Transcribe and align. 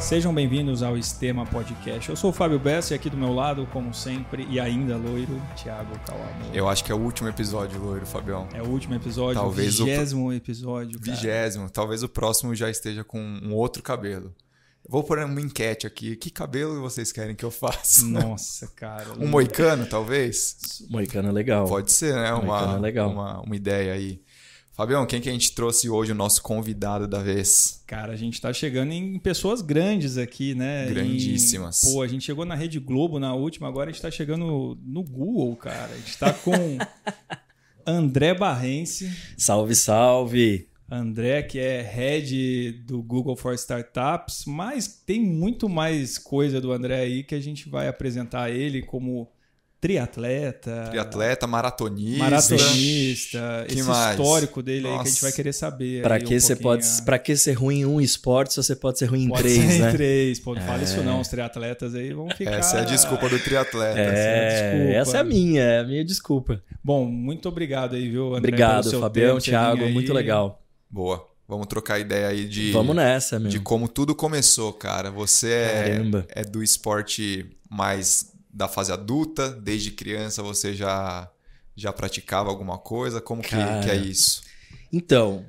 Sejam 0.00 0.34
bem-vindos 0.34 0.82
ao 0.82 0.96
Estema 0.96 1.44
Podcast. 1.46 2.08
Eu 2.08 2.16
sou 2.16 2.30
o 2.30 2.32
Fábio 2.32 2.58
Bessa 2.58 2.94
e 2.94 2.96
aqui 2.96 3.08
do 3.10 3.16
meu 3.16 3.32
lado, 3.32 3.66
como 3.72 3.92
sempre, 3.94 4.46
e 4.50 4.58
ainda 4.58 4.96
loiro, 4.96 5.40
Thiago 5.56 5.96
Calamo. 6.06 6.50
Eu 6.54 6.68
acho 6.68 6.82
que 6.84 6.90
é 6.90 6.94
o 6.94 6.98
último 6.98 7.28
episódio, 7.28 7.78
loiro, 7.80 8.06
Fabião. 8.06 8.48
É 8.52 8.62
o 8.62 8.66
último 8.66 8.94
episódio, 8.94 9.40
Talvez 9.40 9.78
o 9.78 9.82
o 9.82 9.86
vigésimo 9.86 10.32
episódio. 10.32 10.98
cara. 10.98 11.12
Vigésimo. 11.12 11.70
Talvez 11.70 12.02
o 12.02 12.08
próximo 12.08 12.54
já 12.54 12.70
esteja 12.70 13.04
com 13.04 13.20
um 13.20 13.54
outro 13.54 13.82
cabelo. 13.82 14.34
Vou 14.88 15.04
pôr 15.04 15.18
uma 15.20 15.40
enquete 15.40 15.86
aqui. 15.86 16.16
Que 16.16 16.30
cabelo 16.30 16.80
vocês 16.80 17.12
querem 17.12 17.36
que 17.36 17.44
eu 17.44 17.50
faça? 17.50 18.04
Nossa, 18.06 18.66
cara. 18.74 19.06
Um 19.18 19.28
moicano, 19.28 19.86
talvez? 19.86 20.82
Moicano 20.88 21.28
é 21.28 21.32
legal. 21.32 21.66
Pode 21.66 21.92
ser, 21.92 22.14
né? 22.14 22.32
Moicano 22.32 22.48
Uma, 22.66 22.76
é 22.76 22.80
legal. 22.80 23.10
Uma, 23.10 23.40
uma 23.42 23.54
ideia 23.54 23.92
aí. 23.92 24.20
Fabião, 24.80 25.04
quem 25.04 25.20
que 25.20 25.28
a 25.28 25.32
gente 25.32 25.52
trouxe 25.52 25.90
hoje, 25.90 26.12
o 26.12 26.14
nosso 26.14 26.42
convidado 26.42 27.06
da 27.06 27.18
vez? 27.22 27.82
Cara, 27.86 28.14
a 28.14 28.16
gente 28.16 28.40
tá 28.40 28.50
chegando 28.50 28.92
em 28.92 29.18
pessoas 29.18 29.60
grandes 29.60 30.16
aqui, 30.16 30.54
né? 30.54 30.86
Grandíssimas. 30.88 31.84
Em- 31.84 31.92
Pô, 31.92 32.00
a 32.00 32.06
gente 32.06 32.24
chegou 32.24 32.46
na 32.46 32.54
Rede 32.54 32.80
Globo 32.80 33.18
na 33.18 33.34
última, 33.34 33.68
agora 33.68 33.90
a 33.90 33.92
gente 33.92 34.00
tá 34.00 34.10
chegando 34.10 34.78
no 34.82 35.02
Google, 35.02 35.54
cara. 35.56 35.92
A 35.92 35.96
gente 35.98 36.16
tá 36.16 36.32
com 36.32 36.78
André 37.86 38.32
Barrense. 38.32 39.14
Salve, 39.36 39.74
salve! 39.74 40.66
André, 40.90 41.42
que 41.42 41.58
é 41.58 41.82
head 41.82 42.72
do 42.86 43.02
Google 43.02 43.36
for 43.36 43.52
Startups, 43.52 44.46
mas 44.46 44.88
tem 44.88 45.20
muito 45.22 45.68
mais 45.68 46.16
coisa 46.16 46.58
do 46.58 46.72
André 46.72 47.00
aí 47.00 47.22
que 47.22 47.34
a 47.34 47.40
gente 47.40 47.68
vai 47.68 47.86
apresentar 47.86 48.50
ele 48.50 48.80
como 48.80 49.30
triatleta, 49.80 50.88
Triatleta, 50.90 51.46
maratonista. 51.46 52.18
maratonista, 52.24 53.64
Que 53.66 53.74
esse 53.78 53.82
mais? 53.88 54.10
histórico 54.10 54.62
dele 54.62 54.86
aí 54.86 54.92
que 54.94 55.00
a 55.00 55.04
gente 55.04 55.08
Nossa. 55.12 55.22
vai 55.22 55.32
querer 55.32 55.52
saber. 55.52 56.02
Pra 56.02 56.14
aí 56.16 56.22
que, 56.22 56.36
um 56.36 56.40
você 56.40 56.56
pode, 56.56 56.86
pra 57.04 57.18
que 57.18 57.36
ser 57.36 57.52
ruim 57.54 57.80
em 57.80 57.86
um 57.86 58.00
esporte 58.00 58.52
se 58.54 58.62
você 58.62 58.76
pode 58.76 58.98
ser 58.98 59.06
ruim 59.06 59.24
em 59.24 59.28
Pode 59.28 59.42
três, 59.42 59.58
ser 59.58 59.78
né? 59.80 59.88
em 59.88 59.92
três, 59.92 60.38
pô, 60.38 60.54
não 60.54 60.62
fala 60.62 60.82
isso 60.82 61.02
não, 61.02 61.20
os 61.20 61.28
triatletas 61.28 61.94
aí 61.94 62.12
vão 62.12 62.28
ficar... 62.30 62.50
Essa 62.52 62.78
é 62.78 62.80
a 62.80 62.84
desculpa 62.84 63.28
do 63.28 63.38
triatleta. 63.38 63.98
É, 63.98 64.04
Essa 64.04 64.18
é 64.18 64.46
a 64.46 64.50
desculpa. 64.50 64.92
essa 64.98 65.16
é 65.16 65.20
a 65.20 65.24
minha, 65.24 65.62
é 65.62 65.78
a 65.80 65.84
minha 65.84 66.04
desculpa. 66.04 66.62
Bom, 66.84 67.06
muito 67.06 67.48
obrigado 67.48 67.96
aí, 67.96 68.08
viu, 68.08 68.28
André, 68.34 68.38
Obrigado, 68.38 68.90
Fabião, 69.00 69.34
tempo, 69.36 69.40
Thiago, 69.44 69.88
muito 69.88 70.12
legal. 70.12 70.62
Boa. 70.90 71.26
Vamos 71.48 71.66
trocar 71.66 71.98
ideia 71.98 72.28
aí 72.28 72.46
de, 72.46 72.70
Vamos 72.70 72.94
nessa, 72.94 73.40
meu. 73.40 73.48
de 73.50 73.58
como 73.58 73.88
tudo 73.88 74.14
começou, 74.14 74.72
cara. 74.72 75.10
Você 75.10 75.50
é, 75.52 76.00
é 76.28 76.44
do 76.44 76.62
esporte 76.62 77.44
mais 77.68 78.29
da 78.52 78.68
fase 78.68 78.92
adulta, 78.92 79.50
desde 79.50 79.90
criança 79.90 80.42
você 80.42 80.74
já 80.74 81.30
já 81.76 81.92
praticava 81.92 82.50
alguma 82.50 82.76
coisa? 82.78 83.20
Como 83.20 83.42
que, 83.42 83.50
Cara. 83.50 83.80
que 83.82 83.90
é 83.90 83.96
isso? 83.96 84.42
Então, 84.92 85.46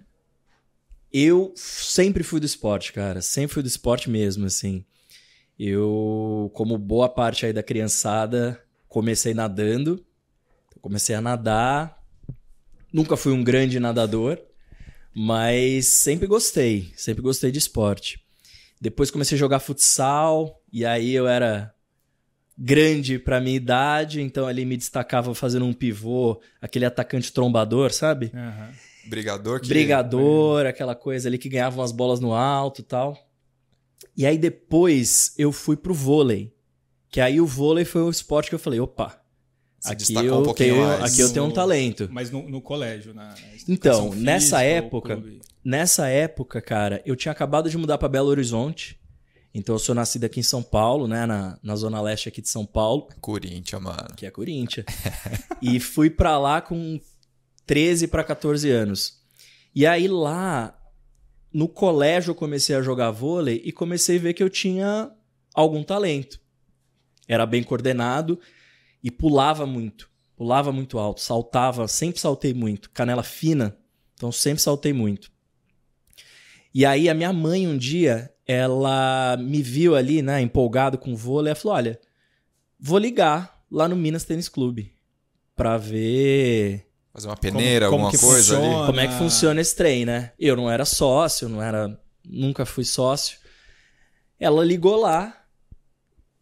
eu 1.11 1.53
sempre 1.55 2.23
fui 2.23 2.39
do 2.39 2.45
esporte, 2.45 2.93
cara. 2.93 3.21
Sempre 3.21 3.55
fui 3.55 3.63
do 3.63 3.67
esporte 3.67 4.09
mesmo, 4.09 4.45
assim. 4.45 4.85
Eu, 5.59 6.49
como 6.53 6.77
boa 6.77 7.09
parte 7.09 7.45
aí 7.45 7.52
da 7.52 7.61
criançada, 7.61 8.63
comecei 8.88 9.33
nadando. 9.33 10.05
Comecei 10.81 11.13
a 11.15 11.21
nadar. 11.21 12.02
Nunca 12.93 13.17
fui 13.17 13.33
um 13.33 13.43
grande 13.43 13.80
nadador, 13.80 14.39
mas 15.13 15.88
sempre 15.88 16.27
gostei. 16.27 16.93
Sempre 16.95 17.21
gostei 17.21 17.52
de 17.52 17.59
esporte. 17.59 18.23
Depois 18.80 19.11
comecei 19.11 19.36
a 19.36 19.39
jogar 19.39 19.59
futsal, 19.59 20.61
e 20.71 20.86
aí 20.86 21.13
eu 21.13 21.27
era 21.27 21.73
grande 22.57 23.17
pra 23.17 23.41
minha 23.41 23.55
idade, 23.55 24.21
então 24.21 24.45
ali 24.47 24.66
me 24.66 24.77
destacava 24.77 25.33
fazendo 25.33 25.66
um 25.66 25.73
pivô, 25.73 26.39
aquele 26.61 26.85
atacante 26.85 27.31
trombador, 27.33 27.91
sabe? 27.91 28.31
Aham. 28.33 28.69
Brigador 29.08 29.59
que 29.59 29.67
brigador, 29.67 30.66
aquela 30.67 30.93
coisa 30.93 31.27
ali 31.27 31.38
que 31.38 31.49
ganhava 31.49 31.80
umas 31.80 31.91
bolas 31.91 32.19
no 32.19 32.33
alto 32.33 32.81
e 32.81 32.83
tal. 32.83 33.17
E 34.16 34.25
aí 34.25 34.38
depois 34.38 35.33
eu 35.38 35.52
fui 35.52 35.75
pro 35.75 35.93
vôlei. 35.93 36.53
Que 37.09 37.19
aí 37.19 37.42
o 37.42 37.45
vôlei 37.45 37.83
foi 37.83 38.03
o 38.03 38.09
esporte 38.09 38.49
que 38.49 38.55
eu 38.55 38.59
falei, 38.59 38.80
opa, 38.80 39.20
se 39.80 39.92
aqui 39.92 39.97
destacou 39.97 40.30
eu, 40.30 40.39
um 40.39 40.43
pouquinho 40.43 40.76
tenho, 40.76 40.87
mais. 40.87 41.14
aqui 41.14 41.21
eu 41.21 41.33
tenho 41.33 41.45
um 41.45 41.52
talento. 41.52 42.08
Mas 42.11 42.30
no, 42.30 42.47
no 42.47 42.61
colégio, 42.61 43.14
na 43.14 43.30
na 43.30 43.36
Então, 43.67 44.14
nessa 44.14 44.61
época-? 44.61 45.21
Nessa 45.64 46.08
época, 46.08 46.61
cara, 46.61 47.02
eu 47.05 47.15
tinha 47.15 47.31
acabado 47.31 47.70
de 47.70 47.77
mudar 47.77 47.97
pra 47.97 48.08
Belo 48.08 48.30
Horizonte. 48.30 49.01
Então 49.54 49.76
eu 49.76 49.80
sou 49.80 49.94
nascido 49.94 50.23
aqui 50.23 50.39
em 50.39 50.44
São 50.44 50.64
Paulo, 50.64 51.08
né, 51.08 51.26
na, 51.26 51.60
na 51.62 51.76
zona 51.76 52.02
leste 52.02 52.30
aqui 52.30 52.42
de 52.42 52.50
São 52.50 52.66
Paulo. 52.66 53.08
Corinthians, 53.20 53.82
mano. 53.82 54.16
que 54.16 54.26
é 54.26 54.32
Corinthians. 54.32 54.86
e 55.62 55.80
fui 55.80 56.10
pra 56.10 56.38
lá 56.38 56.62
com 56.62 57.00
13 57.66 58.08
para 58.08 58.23
14 58.23 58.70
anos. 58.70 59.20
E 59.76 59.86
aí 59.86 60.08
lá 60.08 60.78
no 61.54 61.67
colégio 61.67 62.32
eu 62.32 62.36
comecei 62.36 62.76
a 62.76 62.82
jogar 62.82 63.12
vôlei 63.12 63.62
e 63.66 63.72
comecei 63.72 64.17
a 64.17 64.22
ver 64.22 64.34
que 64.34 64.44
eu 64.44 64.50
tinha 64.50 65.12
algum 65.54 65.83
talento. 65.83 66.39
Era 67.28 67.45
bem 67.45 67.64
coordenado 67.64 68.39
e 69.04 69.12
pulava 69.12 69.66
muito. 69.66 70.10
Pulava 70.36 70.72
muito 70.72 70.98
alto, 70.98 71.22
saltava, 71.22 71.88
sempre 71.88 72.20
saltei 72.20 72.52
muito, 72.52 72.89
canela 72.89 73.22
fina, 73.22 73.78
então 74.16 74.32
sempre 74.32 74.60
saltei 74.60 74.92
muito. 74.92 75.32
E 76.73 76.83
aí 76.83 77.08
a 77.10 77.14
minha 77.14 77.32
mãe 77.32 77.68
um 77.68 77.78
dia, 77.78 78.33
ela 78.47 79.37
me 79.37 79.61
viu 79.61 79.95
ali, 79.95 80.21
né, 80.21 80.41
empolgado 80.41 80.97
com 80.97 81.15
vôlei, 81.15 81.52
ela 81.52 81.55
falou: 81.59 81.77
"Olha, 81.77 81.99
vou 82.79 82.97
ligar 82.97 83.63
lá 83.71 83.87
no 83.87 83.95
Minas 83.95 84.23
Tênis 84.23 84.49
Clube 84.49 84.93
pra 85.55 85.77
ver 85.77 86.87
Fazer 87.13 87.27
uma 87.27 87.35
peneira, 87.37 87.87
como 87.89 88.05
alguma 88.05 88.11
que 88.11 88.17
coisa 88.17 88.55
ali. 88.57 88.65
funciona? 88.67 88.85
como 88.85 88.99
é 88.99 89.07
que 89.07 89.13
funciona 89.13 89.61
esse 89.61 89.75
trem, 89.75 90.05
né? 90.05 90.31
Eu 90.39 90.55
não 90.55 90.69
era 90.71 90.85
sócio, 90.85 91.47
não 91.49 91.61
era, 91.61 91.99
nunca 92.25 92.65
fui 92.65 92.83
sócio. 92.85 93.37
Ela 94.39 94.63
ligou 94.63 94.95
lá 94.95 95.45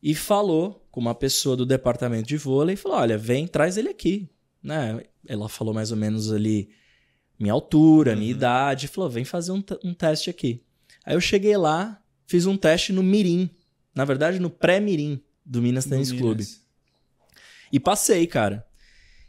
e 0.01 0.15
falou 0.15 0.85
com 0.91 0.99
uma 0.99 1.13
pessoa 1.15 1.55
do 1.57 1.65
departamento 1.65 2.27
de 2.27 2.37
vôlei 2.37 2.73
e 2.73 2.77
falou: 2.77 2.97
"Olha, 2.99 3.17
vem, 3.17 3.47
traz 3.47 3.77
ele 3.77 3.89
aqui", 3.89 4.29
né? 4.63 5.03
Ela 5.27 5.49
falou 5.49 5.73
mais 5.73 5.91
ou 5.91 5.97
menos 5.97 6.31
ali 6.31 6.69
minha 7.37 7.53
altura, 7.53 8.15
minha 8.15 8.31
Uhum. 8.31 8.37
idade, 8.37 8.85
e 8.85 8.89
falou: 8.89 9.09
"Vem 9.09 9.25
fazer 9.25 9.51
um, 9.51 9.63
um 9.83 9.93
teste 9.93 10.29
aqui". 10.29 10.63
Aí 11.05 11.15
eu 11.15 11.21
cheguei 11.21 11.55
lá, 11.57 12.01
fiz 12.27 12.45
um 12.45 12.57
teste 12.57 12.93
no 12.93 13.03
Mirim, 13.03 13.49
na 13.95 14.05
verdade 14.05 14.39
no 14.39 14.49
pré-Mirim 14.49 15.21
do 15.45 15.61
Minas 15.61 15.85
Tênis 15.85 16.11
Clube. 16.11 16.47
E 17.71 17.79
passei, 17.79 18.25
cara. 18.27 18.65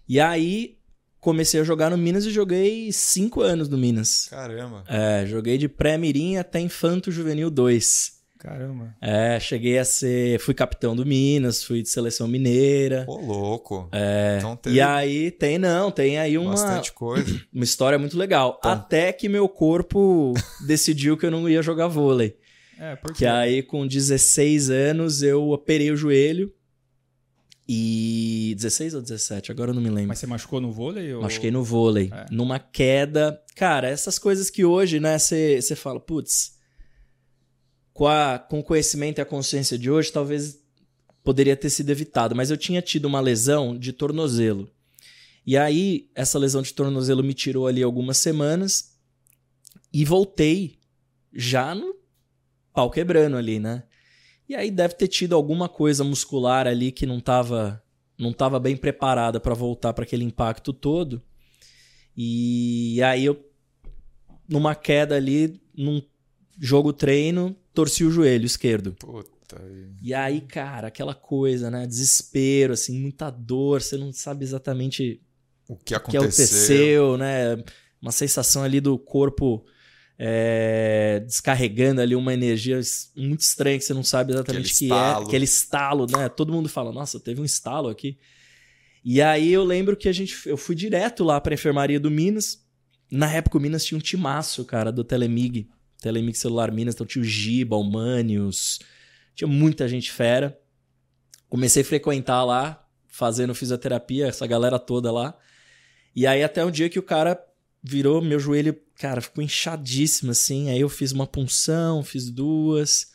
E 0.08 0.18
aí 0.20 0.78
comecei 1.20 1.60
a 1.60 1.64
jogar 1.64 1.90
no 1.90 1.98
Minas 1.98 2.24
e 2.24 2.30
joguei 2.30 2.90
cinco 2.92 3.42
anos 3.42 3.68
no 3.68 3.76
Minas. 3.76 4.26
Caramba. 4.28 4.84
É, 4.88 5.26
joguei 5.26 5.58
de 5.58 5.68
pré-mirim 5.68 6.36
até 6.36 6.58
Infanto 6.60 7.12
Juvenil 7.12 7.50
2. 7.50 8.19
Caramba. 8.40 8.96
É, 9.02 9.38
cheguei 9.38 9.78
a 9.78 9.84
ser. 9.84 10.40
Fui 10.40 10.54
capitão 10.54 10.96
do 10.96 11.04
Minas, 11.04 11.62
fui 11.62 11.82
de 11.82 11.90
seleção 11.90 12.26
mineira. 12.26 13.04
Pô, 13.04 13.18
louco. 13.18 13.86
É. 13.92 14.36
Então 14.38 14.56
teve 14.56 14.76
E 14.76 14.80
aí 14.80 15.30
tem, 15.30 15.58
não, 15.58 15.90
tem 15.90 16.18
aí 16.18 16.38
uma, 16.38 16.52
bastante 16.52 16.90
coisa. 16.90 17.38
uma 17.52 17.64
história 17.64 17.98
muito 17.98 18.16
legal. 18.16 18.54
Tom. 18.54 18.70
Até 18.70 19.12
que 19.12 19.28
meu 19.28 19.46
corpo 19.46 20.32
decidiu 20.66 21.18
que 21.18 21.26
eu 21.26 21.30
não 21.30 21.46
ia 21.50 21.60
jogar 21.60 21.86
vôlei. 21.88 22.38
É, 22.78 22.96
porque 22.96 23.18
Que 23.18 23.26
aí, 23.26 23.62
com 23.62 23.86
16 23.86 24.70
anos, 24.70 25.22
eu 25.22 25.50
operei 25.50 25.90
o 25.90 25.96
joelho. 25.96 26.50
E. 27.68 28.54
16 28.56 28.94
ou 28.94 29.02
17? 29.02 29.52
Agora 29.52 29.70
eu 29.70 29.74
não 29.74 29.82
me 29.82 29.90
lembro. 29.90 30.08
Mas 30.08 30.18
você 30.18 30.26
machucou 30.26 30.62
no 30.62 30.72
vôlei? 30.72 31.12
Ou... 31.12 31.20
Machuquei 31.20 31.50
no 31.50 31.62
vôlei. 31.62 32.10
É. 32.10 32.24
Numa 32.30 32.58
queda. 32.58 33.38
Cara, 33.54 33.86
essas 33.86 34.18
coisas 34.18 34.48
que 34.48 34.64
hoje, 34.64 34.98
né, 34.98 35.18
você 35.18 35.76
fala, 35.76 36.00
putz, 36.00 36.58
com, 37.92 38.06
a, 38.06 38.38
com 38.38 38.60
o 38.60 38.64
conhecimento 38.64 39.18
e 39.18 39.22
a 39.22 39.26
consciência 39.26 39.78
de 39.78 39.90
hoje, 39.90 40.12
talvez 40.12 40.60
poderia 41.22 41.56
ter 41.56 41.70
sido 41.70 41.90
evitado. 41.90 42.34
Mas 42.34 42.50
eu 42.50 42.56
tinha 42.56 42.82
tido 42.82 43.04
uma 43.06 43.20
lesão 43.20 43.78
de 43.78 43.92
tornozelo. 43.92 44.70
E 45.46 45.56
aí, 45.56 46.10
essa 46.14 46.38
lesão 46.38 46.62
de 46.62 46.72
tornozelo 46.72 47.24
me 47.24 47.34
tirou 47.34 47.66
ali 47.66 47.82
algumas 47.82 48.18
semanas 48.18 48.96
e 49.92 50.04
voltei 50.04 50.78
já 51.32 51.74
no 51.74 51.94
pau 52.72 52.90
quebrando 52.90 53.36
ali, 53.36 53.58
né? 53.58 53.84
E 54.48 54.54
aí 54.54 54.70
deve 54.70 54.94
ter 54.94 55.08
tido 55.08 55.34
alguma 55.34 55.68
coisa 55.68 56.02
muscular 56.02 56.66
ali 56.66 56.90
que 56.90 57.06
não 57.06 57.20
tava, 57.20 57.82
não 58.18 58.32
tava 58.32 58.58
bem 58.58 58.76
preparada 58.76 59.38
para 59.38 59.54
voltar 59.54 59.92
para 59.92 60.04
aquele 60.04 60.24
impacto 60.24 60.72
todo. 60.72 61.22
E 62.16 63.00
aí 63.02 63.24
eu 63.24 63.48
numa 64.48 64.74
queda 64.74 65.14
ali, 65.14 65.62
num 65.72 66.02
jogo 66.58 66.92
treino, 66.92 67.56
torci 67.74 68.04
o 68.04 68.10
joelho 68.10 68.46
esquerdo. 68.46 68.92
Puta. 68.92 69.60
E 70.02 70.14
aí, 70.14 70.40
cara, 70.40 70.88
aquela 70.88 71.14
coisa, 71.14 71.70
né? 71.70 71.86
Desespero, 71.86 72.72
assim, 72.72 73.00
muita 73.00 73.30
dor, 73.30 73.82
você 73.82 73.96
não 73.96 74.12
sabe 74.12 74.44
exatamente 74.44 75.20
O 75.68 75.76
que 75.76 75.82
o 75.82 75.84
que 75.84 75.94
aconteceu? 75.94 76.22
aconteceu, 76.22 77.16
né? 77.16 77.64
Uma 78.00 78.12
sensação 78.12 78.62
ali 78.62 78.80
do 78.80 78.98
corpo 78.98 79.64
é, 80.22 81.22
descarregando 81.24 82.00
ali 82.00 82.14
uma 82.14 82.34
energia 82.34 82.78
muito 83.16 83.40
estranha 83.40 83.78
que 83.78 83.84
você 83.84 83.94
não 83.94 84.04
sabe 84.04 84.32
exatamente 84.32 84.74
o 84.74 84.78
que 84.78 84.92
é. 84.92 85.12
Aquele 85.24 85.44
estalo, 85.44 86.06
né? 86.06 86.28
Todo 86.28 86.52
mundo 86.52 86.68
fala, 86.68 86.92
nossa, 86.92 87.18
teve 87.18 87.40
um 87.40 87.44
estalo 87.44 87.88
aqui. 87.88 88.18
E 89.02 89.22
aí 89.22 89.50
eu 89.50 89.64
lembro 89.64 89.96
que 89.96 90.08
a 90.08 90.12
gente, 90.12 90.46
eu 90.46 90.58
fui 90.58 90.74
direto 90.74 91.24
lá 91.24 91.40
pra 91.40 91.54
enfermaria 91.54 91.98
do 91.98 92.10
Minas. 92.10 92.62
Na 93.10 93.32
época 93.32 93.56
o 93.56 93.60
Minas 93.60 93.84
tinha 93.84 93.96
um 93.96 94.00
timaço, 94.00 94.64
cara, 94.64 94.92
do 94.92 95.02
Telemig. 95.02 95.68
Telemix 96.00 96.38
Celular 96.38 96.72
Minas, 96.72 96.94
então 96.94 97.06
tinha 97.06 97.22
o 97.22 97.24
Giba, 97.24 97.76
o 97.76 97.84
Manius, 97.84 98.80
tinha 99.34 99.48
muita 99.48 99.88
gente 99.88 100.10
fera. 100.10 100.58
Comecei 101.48 101.82
a 101.82 101.84
frequentar 101.84 102.44
lá, 102.44 102.86
fazendo 103.06 103.54
fisioterapia, 103.54 104.26
essa 104.26 104.46
galera 104.46 104.78
toda 104.78 105.12
lá. 105.12 105.36
E 106.14 106.26
aí 106.26 106.42
até 106.42 106.64
um 106.64 106.70
dia 106.70 106.88
que 106.88 106.98
o 106.98 107.02
cara 107.02 107.38
virou 107.82 108.20
meu 108.20 108.38
joelho, 108.38 108.78
cara, 108.96 109.20
ficou 109.20 109.42
inchadíssimo 109.42 110.30
assim. 110.30 110.70
Aí 110.70 110.80
eu 110.80 110.88
fiz 110.88 111.12
uma 111.12 111.26
punção, 111.26 112.02
fiz 112.02 112.30
duas. 112.30 113.12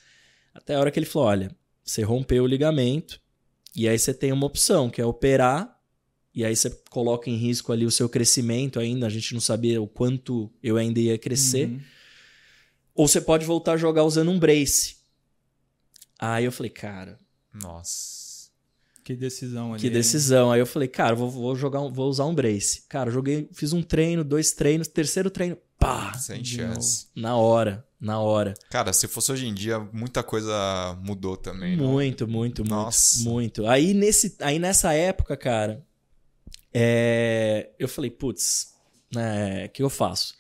Até 0.54 0.76
a 0.76 0.80
hora 0.80 0.92
que 0.92 1.00
ele 1.00 1.06
falou: 1.06 1.28
olha, 1.28 1.56
você 1.84 2.02
rompeu 2.02 2.44
o 2.44 2.48
ligamento, 2.48 3.20
e 3.76 3.88
aí 3.88 3.98
você 3.98 4.14
tem 4.14 4.32
uma 4.32 4.46
opção, 4.46 4.90
que 4.90 5.02
é 5.02 5.06
operar, 5.06 5.78
e 6.34 6.44
aí 6.44 6.56
você 6.56 6.70
coloca 6.90 7.30
em 7.30 7.36
risco 7.36 7.72
ali 7.72 7.86
o 7.86 7.92
seu 7.92 8.10
crescimento 8.10 8.80
ainda. 8.80 9.06
A 9.06 9.10
gente 9.10 9.34
não 9.34 9.42
sabia 9.42 9.82
o 9.82 9.88
quanto 9.88 10.52
eu 10.62 10.78
ainda 10.78 11.00
ia 11.00 11.18
crescer. 11.18 11.70
Uhum. 11.70 11.80
Ou 12.96 13.08
você 13.08 13.20
pode 13.22 13.46
voltar 13.46 13.74
a 13.74 13.78
jogar 13.78 14.04
usando 14.06 14.32
um 14.32 14.40
brace. 14.40 14.96
Aí 16.18 16.46
eu 16.46 16.52
falei, 16.52 16.70
cara, 16.72 17.20
Nossa. 17.54 18.26
Que 19.04 19.16
decisão 19.16 19.74
ali. 19.74 19.82
que 19.82 19.90
decisão. 19.90 20.52
Aí 20.52 20.60
eu 20.60 20.66
falei, 20.66 20.88
cara, 20.88 21.14
vou, 21.14 21.30
vou 21.30 21.56
jogar, 21.56 21.80
um- 21.82 21.92
vou 21.94 22.10
usar 22.10 22.26
um 22.26 22.34
brace. 22.34 22.84
Cara, 22.90 23.12
joguei, 23.12 23.48
fiz 23.54 23.72
um 23.74 23.84
treino, 23.84 24.24
dois 24.24 24.52
treinos, 24.54 24.88
terceiro 24.88 25.30
treino, 25.30 25.56
pá, 25.78 26.14
Sem 26.18 26.44
chance. 26.44 27.06
novo. 27.14 27.22
Na 27.28 27.36
hora, 27.38 27.86
na 28.00 28.20
hora. 28.20 28.56
Cara, 28.70 28.92
se 28.94 29.08
fosse 29.08 29.32
hoje 29.32 29.46
em 29.46 29.54
dia, 29.54 29.78
muita 29.94 30.24
coisa 30.24 30.98
mudou 31.04 31.38
também. 31.38 31.78
Muito, 31.78 32.28
muito, 32.28 32.62
muito, 32.64 32.64
Nossa. 32.64 33.20
muito. 33.30 33.68
Aí 33.68 33.94
nesse, 33.94 34.36
aí 34.40 34.58
nessa 34.58 34.92
época, 34.94 35.38
cara, 35.38 35.86
é, 36.74 37.70
eu 37.78 37.88
falei, 37.88 38.10
putz, 38.10 38.74
né, 39.14 39.66
o 39.66 39.70
que 39.70 39.84
eu 39.84 39.90
faço? 39.90 40.34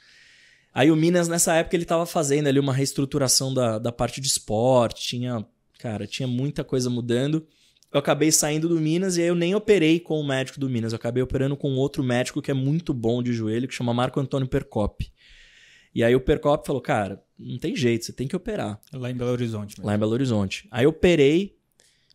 Aí 0.75 0.91
o 0.91 0.95
Minas 0.95 1.29
nessa 1.29 1.55
época 1.55 1.75
ele 1.77 1.85
tava 1.85 2.05
fazendo 2.05 2.47
ali 2.47 2.59
uma 2.59 2.73
reestruturação 2.73 3.53
da, 3.53 3.79
da 3.79 3.91
parte 3.93 4.19
de 4.19 4.27
esporte, 4.27 5.01
tinha, 5.07 5.43
cara, 5.79 6.05
tinha 6.05 6.27
muita 6.27 6.65
coisa 6.65 6.89
mudando. 6.89 7.47
Eu 7.93 7.99
acabei 7.99 8.29
saindo 8.29 8.67
do 8.67 8.79
Minas 8.81 9.15
e 9.15 9.21
aí 9.21 9.27
eu 9.29 9.35
nem 9.35 9.55
operei 9.55 10.01
com 10.01 10.19
o 10.19 10.27
médico 10.27 10.59
do 10.59 10.69
Minas, 10.69 10.91
eu 10.91 10.97
acabei 10.97 11.23
operando 11.23 11.55
com 11.55 11.71
outro 11.75 12.03
médico 12.03 12.41
que 12.41 12.51
é 12.51 12.53
muito 12.53 12.93
bom 12.93 13.23
de 13.23 13.31
joelho, 13.31 13.69
que 13.69 13.73
chama 13.73 13.93
Marco 13.93 14.19
Antônio 14.19 14.49
Percop. 14.49 15.09
E 15.93 16.03
aí 16.03 16.13
o 16.13 16.19
Percop 16.19 16.67
falou, 16.67 16.81
cara, 16.81 17.23
não 17.39 17.57
tem 17.57 17.73
jeito, 17.73 18.03
você 18.03 18.11
tem 18.11 18.27
que 18.27 18.35
operar 18.35 18.81
Lá 18.91 19.09
em 19.09 19.15
Belo 19.15 19.31
Horizonte. 19.31 19.77
mesmo. 19.77 19.85
lá 19.85 19.95
em 19.95 19.97
Belo 19.97 20.11
Horizonte. 20.11 20.67
Aí 20.69 20.83
eu 20.83 20.89
operei, 20.89 21.55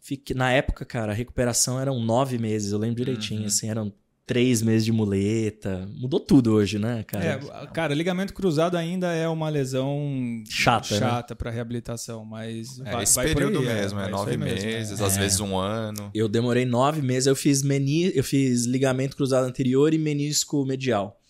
fiquei, 0.03 0.37
na 0.37 0.53
época, 0.53 0.85
cara, 0.85 1.13
a 1.13 1.15
recuperação 1.15 1.81
eram 1.81 1.99
nove 1.99 2.37
meses, 2.37 2.73
eu 2.73 2.79
lembro 2.79 2.97
direitinho, 2.97 3.41
Uhum. 3.41 3.47
assim, 3.47 3.71
eram 3.71 3.91
três 4.31 4.62
meses 4.62 4.85
de 4.85 4.93
muleta. 4.93 5.88
Mudou 5.93 6.21
tudo 6.21 6.53
hoje, 6.53 6.79
né, 6.79 7.03
cara? 7.03 7.25
É, 7.25 7.67
cara, 7.75 7.93
ligamento 7.93 8.32
cruzado 8.32 8.77
ainda 8.77 9.12
é 9.12 9.29
uma 9.29 9.49
lesão 9.49 10.44
Chata, 10.49 10.94
né? 10.94 11.00
chata 11.00 11.35
para 11.35 11.50
reabilitação, 11.50 12.25
mas 12.25 12.79
É, 12.85 12.93
vai, 12.93 13.03
esse 13.03 13.17
vai 13.17 13.27
por 13.27 13.35
período 13.35 13.59
aí, 13.59 13.65
mesmo, 13.65 13.99
é, 13.99 14.05
isso 14.05 14.12
nove 14.12 14.37
mesmo, 14.37 14.65
meses, 14.65 15.00
é. 15.00 15.05
às 15.05 15.17
vezes 15.17 15.41
um 15.41 15.56
ano. 15.56 16.12
Eu 16.15 16.29
demorei 16.29 16.65
nove 16.65 17.03
meses, 17.03 17.27
eu 17.27 17.35
fiz 17.35 17.65
meni, 17.65 18.17
eu 18.17 18.23
fiz 18.23 18.67
ligamento 18.67 19.17
cruzado 19.17 19.47
anterior 19.47 19.93
e 19.93 19.99
menisco 19.99 20.65
medial. 20.65 21.21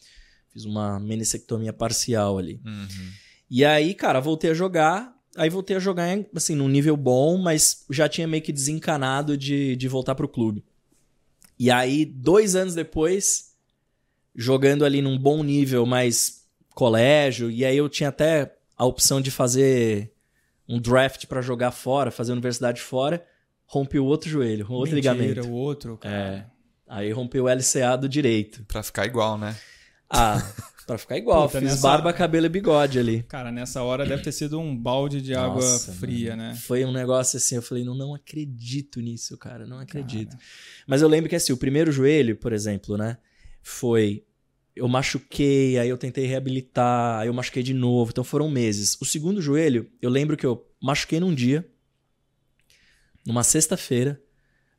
Fiz 0.52 0.66
uma 0.66 1.00
menissectomia 1.00 1.72
parcial 1.72 2.36
ali. 2.36 2.60
Uhum. 2.62 3.08
E 3.50 3.64
aí, 3.64 3.94
cara, 3.94 4.20
voltei 4.20 4.50
a 4.50 4.54
jogar. 4.54 5.10
Aí 5.38 5.48
voltei 5.48 5.76
a 5.78 5.80
jogar, 5.80 6.06
assim, 6.34 6.54
num 6.54 6.68
nível 6.68 6.98
bom, 6.98 7.38
mas 7.38 7.86
já 7.88 8.06
tinha 8.10 8.28
meio 8.28 8.42
que 8.42 8.52
desencanado 8.52 9.38
de, 9.38 9.74
de 9.74 9.88
voltar 9.88 10.14
pro 10.14 10.28
clube. 10.28 10.62
E 11.62 11.70
aí, 11.70 12.06
dois 12.06 12.56
anos 12.56 12.74
depois, 12.74 13.54
jogando 14.34 14.82
ali 14.82 15.02
num 15.02 15.18
bom 15.18 15.42
nível, 15.42 15.84
mas 15.84 16.46
colégio, 16.74 17.50
e 17.50 17.66
aí 17.66 17.76
eu 17.76 17.86
tinha 17.86 18.08
até 18.08 18.56
a 18.74 18.86
opção 18.86 19.20
de 19.20 19.30
fazer 19.30 20.10
um 20.66 20.80
draft 20.80 21.26
pra 21.26 21.42
jogar 21.42 21.70
fora, 21.70 22.10
fazer 22.10 22.32
universidade 22.32 22.80
fora, 22.80 23.22
rompi 23.66 23.98
o 23.98 24.06
outro 24.06 24.30
joelho, 24.30 24.66
o 24.70 24.72
outro 24.72 24.94
Mentira, 24.94 25.12
ligamento. 25.14 25.48
o 25.48 25.52
outro, 25.52 25.98
cara. 25.98 26.16
É. 26.16 26.46
Aí 26.88 27.12
rompi 27.12 27.38
o 27.38 27.46
LCA 27.46 27.94
do 28.00 28.08
direito. 28.08 28.64
Pra 28.64 28.82
ficar 28.82 29.04
igual, 29.04 29.36
né? 29.36 29.54
Ah, 30.08 30.42
pra 30.90 30.98
ficar 30.98 31.16
igual, 31.16 31.46
Puta, 31.46 31.60
fiz 31.60 31.70
nessa- 31.70 31.82
barba, 31.82 32.12
cabelo 32.12 32.46
e 32.46 32.48
bigode 32.48 32.98
ali. 32.98 33.22
Cara, 33.24 33.50
nessa 33.52 33.82
hora 33.82 34.04
deve 34.06 34.22
ter 34.22 34.32
sido 34.32 34.58
um 34.58 34.76
balde 34.76 35.20
de 35.22 35.34
água 35.34 35.56
Nossa, 35.62 35.92
fria, 35.92 36.36
mano. 36.36 36.50
né? 36.50 36.54
Foi 36.56 36.84
um 36.84 36.92
negócio 36.92 37.36
assim, 37.36 37.54
eu 37.56 37.62
falei, 37.62 37.84
não, 37.84 37.94
não 37.94 38.14
acredito 38.14 39.00
nisso, 39.00 39.36
cara, 39.38 39.66
não 39.66 39.78
acredito. 39.78 40.36
Mas 40.86 41.02
eu 41.02 41.08
lembro 41.08 41.28
que 41.30 41.36
assim, 41.36 41.52
o 41.52 41.56
primeiro 41.56 41.90
joelho, 41.92 42.36
por 42.36 42.52
exemplo, 42.52 42.96
né, 42.96 43.16
foi 43.62 44.24
eu 44.74 44.88
machuquei, 44.88 45.78
aí 45.78 45.88
eu 45.88 45.98
tentei 45.98 46.26
reabilitar, 46.26 47.20
aí 47.20 47.28
eu 47.28 47.34
machuquei 47.34 47.62
de 47.62 47.74
novo, 47.74 48.10
então 48.12 48.24
foram 48.24 48.48
meses. 48.50 48.96
O 49.00 49.04
segundo 49.04 49.40
joelho, 49.42 49.90
eu 50.00 50.08
lembro 50.08 50.36
que 50.36 50.46
eu 50.46 50.66
machuquei 50.80 51.20
num 51.20 51.34
dia, 51.34 51.68
numa 53.26 53.42
sexta-feira, 53.44 54.20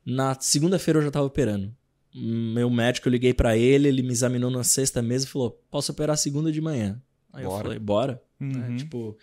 na 0.06 0.36
segunda-feira 0.40 1.00
eu 1.00 1.04
já 1.04 1.12
tava 1.12 1.26
operando. 1.26 1.76
Meu 2.14 2.70
médico, 2.70 3.08
eu 3.08 3.12
liguei 3.12 3.34
pra 3.34 3.58
ele, 3.58 3.88
ele 3.88 4.02
me 4.02 4.12
examinou 4.12 4.52
na 4.52 4.64
sexta 4.64 5.02
mesa 5.02 5.26
e 5.26 5.30
falou: 5.30 5.62
"Posso 5.70 5.92
operar 5.92 6.18
segunda 6.18 6.52
de 6.52 6.60
manhã?" 6.60 7.02
Aí 7.32 7.44
eu 7.44 7.50
Bora. 7.50 7.64
falei: 7.64 7.80
"Bora". 7.80 8.22
né? 8.40 8.68
Uhum. 8.70 8.76
Tipo, 8.76 9.18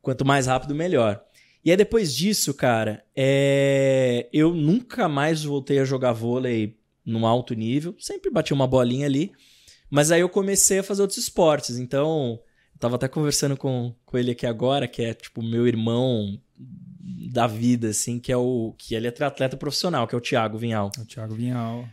quanto 0.00 0.24
mais 0.24 0.46
rápido, 0.46 0.74
melhor. 0.74 1.22
E 1.64 1.70
aí 1.70 1.76
depois 1.76 2.14
disso, 2.14 2.54
cara, 2.54 3.04
é... 3.14 4.28
eu 4.32 4.54
nunca 4.54 5.08
mais 5.08 5.44
voltei 5.44 5.78
a 5.78 5.84
jogar 5.84 6.12
vôlei 6.12 6.78
num 7.04 7.26
alto 7.26 7.54
nível. 7.54 7.94
Sempre 7.98 8.30
bati 8.30 8.52
uma 8.52 8.66
bolinha 8.66 9.06
ali. 9.06 9.32
Mas 9.90 10.10
aí 10.10 10.20
eu 10.20 10.28
comecei 10.28 10.78
a 10.78 10.82
fazer 10.82 11.02
outros 11.02 11.18
esportes. 11.18 11.76
Então, 11.76 12.38
eu 12.72 12.78
tava 12.78 12.94
até 12.94 13.08
conversando 13.08 13.56
com, 13.56 13.94
com 14.06 14.16
ele 14.16 14.30
aqui 14.30 14.46
agora, 14.46 14.86
que 14.86 15.02
é 15.02 15.12
tipo 15.12 15.42
meu 15.42 15.66
irmão 15.66 16.40
da 17.02 17.46
vida, 17.46 17.88
assim, 17.88 18.18
que 18.18 18.30
é 18.30 18.36
o. 18.36 18.74
que 18.76 18.94
ele 18.94 19.06
é 19.06 19.10
triatleta 19.10 19.56
profissional, 19.56 20.06
que 20.06 20.14
é 20.14 20.18
o 20.18 20.20
Thiago 20.20 20.58
Vinhal. 20.58 20.90
O 20.98 21.04
Thiago 21.04 21.34
Vinhal. 21.34 21.88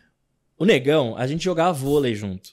O 0.57 0.65
Negão, 0.65 1.15
a 1.18 1.25
gente 1.27 1.44
jogava 1.44 1.71
vôlei 1.71 2.13
junto. 2.15 2.50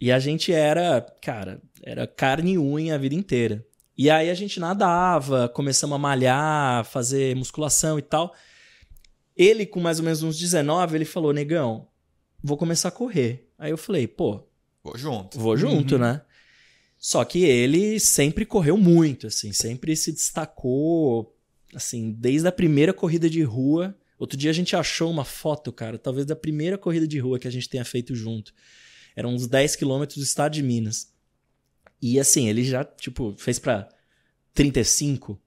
E 0.00 0.10
a 0.10 0.18
gente 0.18 0.52
era, 0.52 1.00
cara, 1.22 1.60
era 1.82 2.06
carne 2.06 2.52
e 2.54 2.58
unha 2.58 2.94
a 2.94 2.98
vida 2.98 3.14
inteira. 3.14 3.64
E 3.96 4.10
aí 4.10 4.28
a 4.28 4.34
gente 4.34 4.58
nadava, 4.58 5.48
começamos 5.48 5.94
a 5.94 5.98
malhar, 5.98 6.84
fazer 6.84 7.36
musculação 7.36 7.96
e 7.98 8.02
tal. 8.02 8.34
Ele, 9.36 9.64
com 9.66 9.80
mais 9.80 9.98
ou 9.98 10.04
menos 10.04 10.22
uns 10.22 10.38
19, 10.38 10.96
ele 10.96 11.04
falou: 11.04 11.32
Negão, 11.32 11.86
vou 12.42 12.56
começar 12.56 12.88
a 12.88 12.92
correr. 12.92 13.48
Aí 13.58 13.70
eu 13.70 13.78
falei: 13.78 14.06
pô, 14.08 14.42
Vou 14.82 14.98
junto. 14.98 15.38
vou 15.38 15.56
junto, 15.56 15.94
Uhum. 15.94 16.00
né? 16.00 16.22
Só 16.98 17.22
que 17.24 17.44
ele 17.44 18.00
sempre 18.00 18.46
correu 18.46 18.78
muito, 18.78 19.26
assim, 19.26 19.52
sempre 19.52 19.94
se 19.94 20.10
destacou, 20.12 21.33
assim, 21.74 22.12
desde 22.12 22.46
a 22.48 22.52
primeira 22.52 22.92
corrida 22.92 23.28
de 23.28 23.42
rua. 23.42 23.96
Outro 24.18 24.36
dia 24.38 24.50
a 24.50 24.54
gente 24.54 24.76
achou 24.76 25.10
uma 25.10 25.24
foto, 25.24 25.72
cara, 25.72 25.98
talvez 25.98 26.24
da 26.24 26.36
primeira 26.36 26.78
corrida 26.78 27.06
de 27.06 27.18
rua 27.18 27.38
que 27.38 27.48
a 27.48 27.50
gente 27.50 27.68
tenha 27.68 27.84
feito 27.84 28.14
junto. 28.14 28.52
Eram 29.16 29.34
uns 29.34 29.46
10 29.46 29.76
quilômetros 29.76 30.18
do 30.18 30.24
estado 30.24 30.52
de 30.52 30.62
Minas. 30.62 31.12
E 32.00 32.18
assim, 32.20 32.48
ele 32.48 32.64
já, 32.64 32.84
tipo, 32.84 33.34
fez 33.38 33.58
pra 33.58 33.88
35 34.52 35.40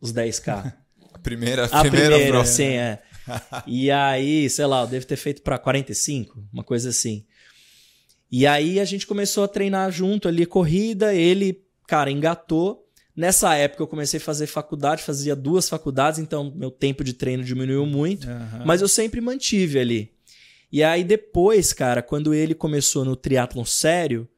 os 0.00 0.12
10K. 0.12 0.74
A 1.12 1.18
primeira, 1.18 1.64
A 1.66 1.80
primeira, 1.80 2.08
primeira, 2.08 2.28
prova. 2.32 2.46
sim, 2.46 2.64
é. 2.74 3.02
E 3.66 3.90
aí, 3.90 4.50
sei 4.50 4.66
lá, 4.66 4.82
eu 4.82 4.86
devo 4.86 5.06
ter 5.06 5.16
feito 5.16 5.40
pra 5.42 5.58
45, 5.58 6.46
uma 6.52 6.62
coisa 6.62 6.90
assim. 6.90 7.24
E 8.30 8.46
aí 8.46 8.78
a 8.80 8.84
gente 8.84 9.06
começou 9.06 9.44
a 9.44 9.48
treinar 9.48 9.90
junto 9.90 10.28
ali, 10.28 10.44
corrida, 10.44 11.14
ele, 11.14 11.62
cara, 11.86 12.10
engatou. 12.10 12.83
Nessa 13.16 13.54
época 13.54 13.82
eu 13.82 13.86
comecei 13.86 14.18
a 14.18 14.20
fazer 14.20 14.46
faculdade, 14.46 15.02
fazia 15.02 15.36
duas 15.36 15.68
faculdades, 15.68 16.18
então 16.18 16.52
meu 16.54 16.70
tempo 16.70 17.04
de 17.04 17.12
treino 17.12 17.44
diminuiu 17.44 17.86
muito. 17.86 18.28
Aham. 18.28 18.64
Mas 18.66 18.80
eu 18.80 18.88
sempre 18.88 19.20
mantive 19.20 19.78
ali. 19.78 20.12
E 20.70 20.82
aí 20.82 21.04
depois, 21.04 21.72
cara, 21.72 22.02
quando 22.02 22.34
ele 22.34 22.54
começou 22.54 23.04
no 23.04 23.14
triatlon 23.14 23.64
sério, 23.64 24.28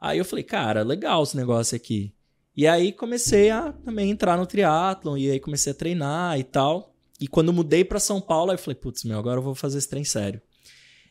aí 0.00 0.18
eu 0.18 0.24
falei, 0.24 0.42
cara, 0.42 0.82
legal 0.82 1.22
esse 1.22 1.36
negócio 1.36 1.76
aqui. 1.76 2.12
E 2.56 2.66
aí 2.66 2.92
comecei 2.92 3.50
a 3.50 3.72
também 3.72 4.10
entrar 4.10 4.36
no 4.36 4.46
triatlon 4.46 5.16
e 5.16 5.30
aí 5.30 5.38
comecei 5.38 5.70
a 5.70 5.74
treinar 5.74 6.38
e 6.38 6.42
tal. 6.42 6.92
E 7.20 7.28
quando 7.28 7.52
mudei 7.52 7.84
pra 7.84 8.00
São 8.00 8.20
Paulo, 8.20 8.50
aí 8.50 8.56
eu 8.56 8.60
falei, 8.60 8.74
putz, 8.74 9.04
meu, 9.04 9.18
agora 9.18 9.38
eu 9.38 9.42
vou 9.42 9.54
fazer 9.54 9.78
esse 9.78 9.88
trem 9.88 10.04
sério. 10.04 10.42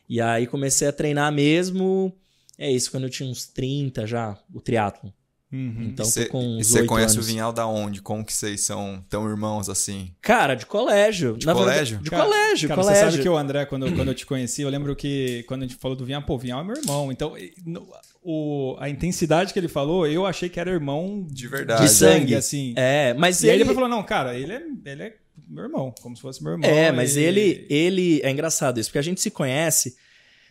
E 0.06 0.20
aí 0.20 0.46
comecei 0.46 0.86
a 0.86 0.92
treinar 0.92 1.32
mesmo. 1.32 2.14
É 2.58 2.70
isso, 2.70 2.90
quando 2.90 3.04
eu 3.04 3.10
tinha 3.10 3.28
uns 3.28 3.46
30 3.46 4.06
já, 4.06 4.38
o 4.52 4.60
triatlon. 4.60 5.10
Uhum. 5.54 5.84
Então 5.92 6.04
e 6.06 6.12
tô 6.24 6.26
com 6.30 6.58
e 6.58 6.64
você 6.64 6.80
8 6.80 6.88
conhece 6.88 7.14
anos. 7.14 7.26
o 7.26 7.30
Vinhal 7.30 7.52
da 7.52 7.66
onde? 7.66 8.02
Como 8.02 8.24
que 8.24 8.32
vocês 8.32 8.60
são 8.62 9.04
tão 9.08 9.28
irmãos 9.28 9.68
assim? 9.68 10.10
Cara, 10.20 10.54
de 10.54 10.66
colégio. 10.66 11.36
De 11.36 11.46
Na 11.46 11.54
verdade, 11.54 11.74
colégio? 11.76 11.98
de 11.98 12.10
Cara, 12.10 12.24
colégio, 12.24 12.68
Cara, 12.68 12.80
colégio. 12.82 13.04
você 13.04 13.10
sabe 13.12 13.22
que 13.22 13.28
o 13.28 13.36
André, 13.36 13.64
quando, 13.66 13.92
quando 13.94 14.08
eu 14.08 14.14
te 14.14 14.26
conheci, 14.26 14.62
eu 14.62 14.68
lembro 14.68 14.96
que 14.96 15.44
quando 15.46 15.62
a 15.62 15.66
gente 15.66 15.76
falou 15.78 15.96
do 15.96 16.04
Vinhal, 16.04 16.22
pô, 16.22 16.34
o 16.34 16.38
Vinhal 16.38 16.60
é 16.60 16.64
meu 16.64 16.76
irmão. 16.76 17.12
Então, 17.12 17.34
no- 17.64 17.86
o, 18.22 18.76
a 18.80 18.88
intensidade 18.88 19.52
que 19.52 19.58
ele 19.58 19.68
falou, 19.68 20.06
eu 20.06 20.26
achei 20.26 20.48
que 20.48 20.58
era 20.58 20.70
irmão 20.70 21.26
De 21.30 21.46
verdade. 21.46 21.82
De 21.84 21.88
sangue. 21.90 22.34
assim. 22.34 22.72
É, 22.76 23.14
mas 23.14 23.42
E 23.42 23.48
aí 23.50 23.56
ele... 23.56 23.64
ele 23.64 23.74
falou, 23.74 23.88
não, 23.88 24.02
cara, 24.02 24.36
ele 24.36 24.52
é, 24.52 24.62
ele 24.86 25.02
é 25.02 25.14
meu 25.48 25.64
irmão, 25.64 25.94
como 26.00 26.16
se 26.16 26.22
fosse 26.22 26.42
meu 26.42 26.52
irmão. 26.52 26.68
É, 26.68 26.90
mas 26.90 27.16
e- 27.16 27.20
ele, 27.20 27.66
ele 27.68 28.20
é 28.24 28.30
engraçado 28.30 28.80
isso, 28.80 28.88
porque 28.88 28.98
a 28.98 29.02
gente 29.02 29.20
se 29.20 29.30
conhece 29.30 29.94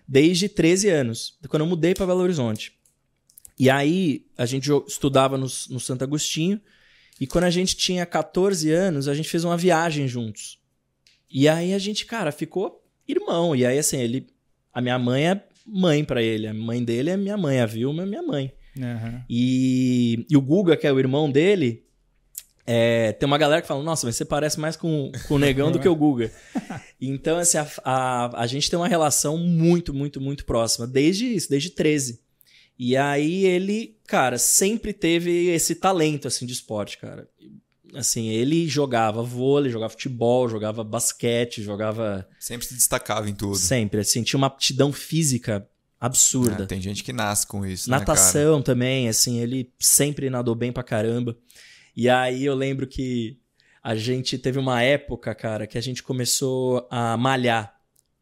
desde 0.08 0.48
13 0.50 0.90
anos, 0.90 1.38
quando 1.50 1.62
eu 1.64 1.68
mudei 1.68 1.94
pra 1.94 2.06
Belo 2.06 2.20
Horizonte. 2.22 2.74
E 3.60 3.70
aí 3.70 4.26
a 4.38 4.46
gente 4.46 4.70
estudava 4.88 5.38
no, 5.38 5.46
no 5.70 5.80
Santo 5.80 6.04
Agostinho. 6.04 6.60
E 7.20 7.28
quando 7.28 7.44
a 7.44 7.50
gente 7.50 7.76
tinha 7.76 8.06
14 8.06 8.72
anos, 8.72 9.08
a 9.08 9.14
gente 9.14 9.30
fez 9.30 9.44
uma 9.44 9.58
viagem 9.58 10.08
juntos. 10.08 10.60
E 11.32 11.48
aí 11.48 11.74
a 11.74 11.80
gente, 11.80 12.06
cara, 12.06 12.32
ficou 12.32 12.84
irmão. 13.08 13.56
E 13.56 13.66
aí, 13.66 13.78
assim, 13.78 13.98
ele. 13.98 14.28
A 14.74 14.82
minha 14.82 14.98
mãe 14.98 15.30
é 15.30 15.44
mãe 15.66 16.04
pra 16.04 16.22
ele. 16.22 16.48
A 16.48 16.54
mãe 16.54 16.84
dele 16.84 17.12
é 17.12 17.18
minha 17.18 17.38
mãe. 17.38 17.60
A 17.60 17.66
Vilma 17.66 18.04
é 18.04 18.06
minha 18.06 18.24
mãe. 18.24 18.52
Aham. 18.78 19.24
E, 19.30 20.26
e 20.30 20.36
o 20.36 20.42
Guga, 20.42 20.76
que 20.76 20.88
é 20.88 20.92
o 20.92 21.00
irmão 21.00 21.30
dele, 21.30 21.84
é, 22.66 23.12
tem 23.12 23.28
uma 23.28 23.38
galera 23.38 23.62
que 23.62 23.68
fala: 23.68 23.84
Nossa, 23.84 24.06
mas 24.06 24.16
você 24.16 24.26
parece 24.26 24.60
mais 24.60 24.76
com, 24.76 25.12
com 25.28 25.36
o 25.36 25.40
negão 25.40 25.72
do 25.72 25.80
que 25.80 25.88
o 25.88 25.96
Guga. 25.96 26.32
Então, 27.06 27.38
assim, 27.38 27.58
a, 27.58 27.68
a, 27.84 28.44
a 28.44 28.48
gente 28.48 28.70
tem 28.70 28.80
uma 28.80 28.88
relação 28.88 29.38
muito, 29.38 29.94
muito, 29.94 30.22
muito 30.22 30.46
próxima, 30.46 30.88
desde 30.88 31.26
isso, 31.26 31.50
desde 31.50 31.70
13. 31.70 32.23
E 32.78 32.98
aí 32.98 33.46
ele, 33.46 33.98
cara, 34.08 34.38
sempre 34.38 34.94
teve 34.94 35.48
esse 35.48 35.76
talento, 35.76 36.28
assim, 36.28 36.46
de 36.46 36.54
esporte, 36.54 36.98
cara. 36.98 37.28
Assim, 37.96 38.30
ele 38.30 38.68
jogava 38.68 39.22
vôlei, 39.22 39.72
jogava 39.72 39.92
futebol, 39.92 40.50
jogava 40.50 40.84
basquete, 40.84 41.62
jogava 41.62 42.28
Sempre 42.40 42.66
se 42.66 42.74
destacava 42.74 43.30
em 43.30 43.36
tudo. 43.36 43.56
sempre, 43.56 44.00
assim, 44.00 44.24
tinha 44.24 44.38
uma 44.38 44.48
aptidão 44.48 44.92
física 44.92 45.68
absurda. 46.00 46.64
É, 46.64 46.66
tem 46.66 46.82
gente 46.82 47.04
que 47.04 47.14
nasce 47.14 47.46
com 47.46 47.66
isso. 47.66 47.90
né? 47.90 48.00
Natação 48.00 48.62
também, 48.62 49.08
assim, 49.08 49.40
ele 49.40 49.72
sempre 49.80 50.30
nadou 50.30 50.56
bem 50.56 50.72
pra 50.72 50.84
caramba. 50.84 51.38
E 51.96 52.10
aí 52.10 52.44
eu 52.44 52.56
lembro 52.56 52.88
que 52.88 53.38
a 53.82 53.96
gente 53.96 54.38
teve 54.38 54.58
uma 54.58 54.82
época, 54.82 55.36
cara, 55.36 55.68
que 55.68 55.78
a 55.78 55.82
gente 55.82 56.02
começou 56.02 56.88
a 56.90 57.16
malhar. 57.16 57.76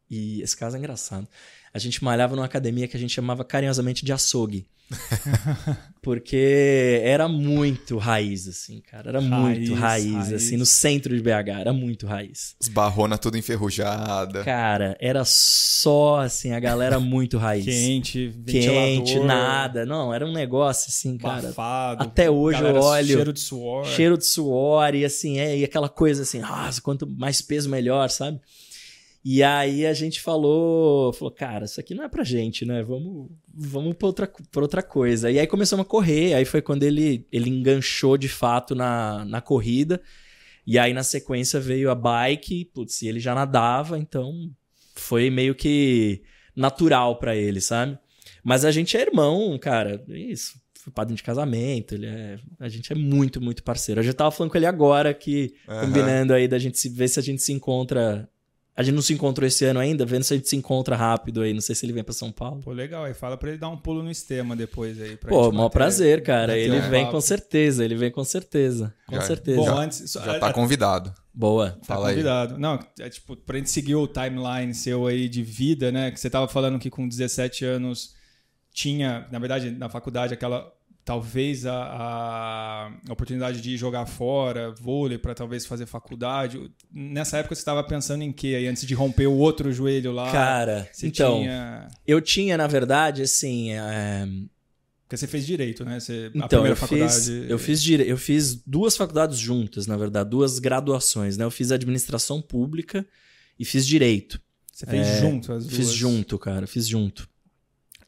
E 0.09 0.41
esse 0.41 0.57
caso 0.57 0.75
é 0.75 0.79
engraçado. 0.79 1.27
A 1.73 1.79
gente 1.79 2.03
malhava 2.03 2.35
numa 2.35 2.45
academia 2.45 2.87
que 2.87 2.97
a 2.97 2.99
gente 2.99 3.13
chamava 3.13 3.43
carinhosamente 3.45 4.03
de 4.05 4.11
açougue. 4.11 4.67
Porque 6.01 6.99
era 7.03 7.27
muito 7.27 7.97
raiz, 7.97 8.47
assim, 8.47 8.81
cara. 8.81 9.09
Era 9.09 9.21
muito 9.21 9.73
Raiz, 9.75 9.79
raiz, 9.79 10.13
raiz. 10.29 10.33
assim, 10.33 10.57
no 10.57 10.65
centro 10.65 11.15
de 11.15 11.21
BH. 11.21 11.59
Era 11.59 11.71
muito 11.73 12.07
raiz. 12.07 12.55
As 12.59 12.67
barronas 12.67 13.19
tudo 13.19 13.37
enferrujada. 13.37 14.43
Cara, 14.43 14.97
era 14.99 15.23
só, 15.23 16.19
assim, 16.21 16.51
a 16.53 16.59
galera 16.59 16.99
muito 16.99 17.37
raiz. 17.37 17.63
Quente, 17.65 18.33
Quente, 18.45 18.67
ventilador, 18.67 19.25
nada. 19.25 19.85
Não, 19.85 20.13
era 20.13 20.25
um 20.25 20.31
negócio 20.33 20.89
assim, 20.89 21.17
cara. 21.17 21.39
Abafado, 21.49 22.03
até 22.03 22.29
hoje 22.29 22.59
eu 22.59 22.63
galera, 22.65 22.83
olho- 22.83 23.07
Cheiro 23.15 23.33
de 23.33 23.39
suor. 23.39 23.85
Cheiro 23.85 24.17
de 24.17 24.25
suor 24.25 24.95
e 24.95 25.05
assim, 25.05 25.39
é, 25.39 25.57
e 25.57 25.63
aquela 25.63 25.87
coisa 25.87 26.23
assim, 26.23 26.41
ah, 26.43 26.69
quanto 26.81 27.07
mais 27.07 27.41
peso 27.41 27.69
melhor, 27.69 28.09
sabe? 28.09 28.39
E 29.23 29.43
aí 29.43 29.85
a 29.85 29.93
gente 29.93 30.19
falou, 30.19 31.13
falou, 31.13 31.31
cara, 31.31 31.65
isso 31.65 31.79
aqui 31.79 31.93
não 31.93 32.03
é 32.03 32.09
pra 32.09 32.23
gente, 32.23 32.65
né? 32.65 32.81
Vamos, 32.81 33.29
vamos 33.53 33.95
pra 33.95 34.07
outra, 34.07 34.31
pra 34.51 34.61
outra 34.61 34.81
coisa. 34.81 35.29
E 35.29 35.37
aí 35.37 35.45
começamos 35.45 35.85
a 35.85 35.87
correr, 35.87 36.33
aí 36.33 36.43
foi 36.43 36.61
quando 36.61 36.83
ele, 36.83 37.27
ele 37.31 37.49
enganchou 37.49 38.17
de 38.17 38.27
fato 38.27 38.73
na, 38.73 39.23
na 39.25 39.39
corrida. 39.39 40.01
E 40.65 40.79
aí 40.79 40.93
na 40.93 41.03
sequência 41.03 41.59
veio 41.59 41.91
a 41.91 41.95
bike, 41.95 42.65
putz, 42.65 43.01
e 43.01 43.07
ele 43.07 43.19
já 43.19 43.35
nadava, 43.35 43.97
então 43.97 44.51
foi 44.95 45.29
meio 45.29 45.53
que 45.55 46.23
natural 46.55 47.17
pra 47.17 47.35
ele, 47.35 47.61
sabe? 47.61 47.97
Mas 48.43 48.65
a 48.65 48.71
gente 48.71 48.97
é 48.97 49.01
irmão, 49.01 49.57
cara, 49.59 50.03
isso. 50.07 50.59
Foi 50.79 50.91
padrinho 50.91 51.17
de 51.17 51.23
casamento, 51.23 51.93
ele 51.93 52.07
é, 52.07 52.39
a 52.59 52.67
gente 52.67 52.91
é 52.91 52.95
muito, 52.95 53.39
muito 53.39 53.63
parceiro. 53.63 54.01
Eu 54.01 54.05
já 54.05 54.13
tava 54.13 54.31
falando 54.31 54.51
com 54.51 54.57
ele 54.57 54.65
agora 54.65 55.13
que 55.13 55.53
Aham. 55.67 55.85
combinando 55.85 56.33
aí 56.33 56.47
da 56.47 56.57
gente 56.57 56.79
se 56.79 56.89
ver 56.89 57.07
se 57.07 57.19
a 57.19 57.23
gente 57.23 57.41
se 57.41 57.53
encontra. 57.53 58.27
A 58.81 58.83
gente 58.83 58.95
não 58.95 59.01
se 59.01 59.13
encontrou 59.13 59.47
esse 59.47 59.63
ano 59.65 59.79
ainda, 59.79 60.05
vendo 60.05 60.23
se 60.23 60.33
a 60.33 60.37
gente 60.37 60.49
se 60.49 60.55
encontra 60.55 60.95
rápido 60.95 61.41
aí. 61.41 61.53
Não 61.53 61.61
sei 61.61 61.73
se 61.75 61.85
ele 61.85 61.93
vem 61.93 62.03
pra 62.03 62.13
São 62.13 62.31
Paulo. 62.31 62.61
Pô, 62.61 62.71
legal. 62.71 63.05
Aí 63.05 63.13
fala 63.13 63.37
pra 63.37 63.49
ele 63.49 63.57
dar 63.57 63.69
um 63.69 63.77
pulo 63.77 64.01
no 64.03 64.11
Estema 64.11 64.55
depois 64.55 64.99
aí. 65.01 65.15
Pra 65.15 65.29
Pô, 65.29 65.45
gente 65.45 65.55
maior 65.55 65.69
prazer, 65.69 66.23
cara. 66.23 66.57
Ele 66.57 66.77
um 66.79 66.89
vem 66.89 67.03
papo. 67.05 67.15
com 67.15 67.21
certeza, 67.21 67.85
ele 67.85 67.95
vem 67.95 68.11
com 68.11 68.23
certeza. 68.23 68.93
Com 69.07 69.15
Já- 69.15 69.21
certeza. 69.21 69.57
Bom, 69.57 69.65
Já- 69.65 69.75
antes... 69.77 70.11
só- 70.11 70.23
Já 70.23 70.39
tá 70.39 70.51
convidado. 70.51 71.13
Boa. 71.33 71.71
Tá 71.71 71.77
Fala 71.95 72.07
aí. 72.09 72.15
convidado. 72.15 72.57
Não, 72.57 72.77
é 72.99 73.09
tipo, 73.09 73.35
pra 73.37 73.57
gente 73.57 73.69
seguir 73.69 73.95
o 73.95 74.07
timeline 74.07 74.73
seu 74.75 75.07
aí 75.07 75.29
de 75.29 75.41
vida, 75.43 75.91
né? 75.91 76.11
Que 76.11 76.19
você 76.19 76.29
tava 76.29 76.47
falando 76.47 76.77
que 76.79 76.89
com 76.89 77.07
17 77.07 77.63
anos 77.63 78.13
tinha, 78.73 79.27
na 79.31 79.39
verdade, 79.39 79.71
na 79.71 79.89
faculdade, 79.89 80.33
aquela. 80.33 80.71
Talvez 81.03 81.65
a, 81.65 81.73
a 83.07 83.11
oportunidade 83.11 83.59
de 83.59 83.75
jogar 83.75 84.05
fora, 84.05 84.71
vôlei, 84.79 85.17
pra 85.17 85.33
talvez 85.33 85.65
fazer 85.65 85.85
faculdade. 85.87 86.71
Nessa 86.93 87.37
época 87.39 87.55
você 87.55 87.61
estava 87.61 87.83
pensando 87.83 88.21
em 88.23 88.31
quê 88.31 88.53
aí, 88.55 88.67
antes 88.67 88.85
de 88.85 88.93
romper 88.93 89.25
o 89.27 89.33
outro 89.35 89.71
joelho 89.73 90.11
lá? 90.11 90.31
Cara, 90.31 90.87
você 90.91 91.07
então, 91.07 91.39
tinha. 91.39 91.87
eu 92.05 92.21
tinha, 92.21 92.55
na 92.55 92.67
verdade, 92.67 93.23
assim. 93.23 93.71
é, 93.71 94.27
Porque 95.03 95.17
você 95.17 95.25
fez 95.25 95.43
direito, 95.45 95.83
né? 95.83 95.99
Você, 95.99 96.31
a 96.33 96.37
Então, 96.37 96.47
primeira 96.47 96.73
eu 96.73 96.75
faculdade. 96.75 97.13
fiz, 97.13 97.27
eu, 97.27 97.57
fiz 97.57 97.81
dire... 97.81 98.07
eu 98.07 98.17
fiz 98.17 98.55
duas 98.63 98.95
faculdades 98.95 99.39
juntas, 99.39 99.87
na 99.87 99.97
verdade, 99.97 100.29
duas 100.29 100.59
graduações, 100.59 101.35
né? 101.35 101.43
Eu 101.43 101.51
fiz 101.51 101.71
administração 101.71 102.41
pública 102.43 103.03
e 103.59 103.65
fiz 103.65 103.87
direito. 103.87 104.39
Você 104.71 104.85
fez 104.85 105.07
É, 105.07 105.19
junto 105.21 105.51
as 105.51 105.65
duas. 105.65 105.75
Fiz 105.75 105.91
junto, 105.91 106.37
cara, 106.37 106.67
fiz 106.67 106.87
junto. 106.87 107.27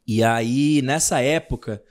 E 0.06 0.24
aí, 0.24 0.82
nessa 0.84 1.20
época, 1.22 1.82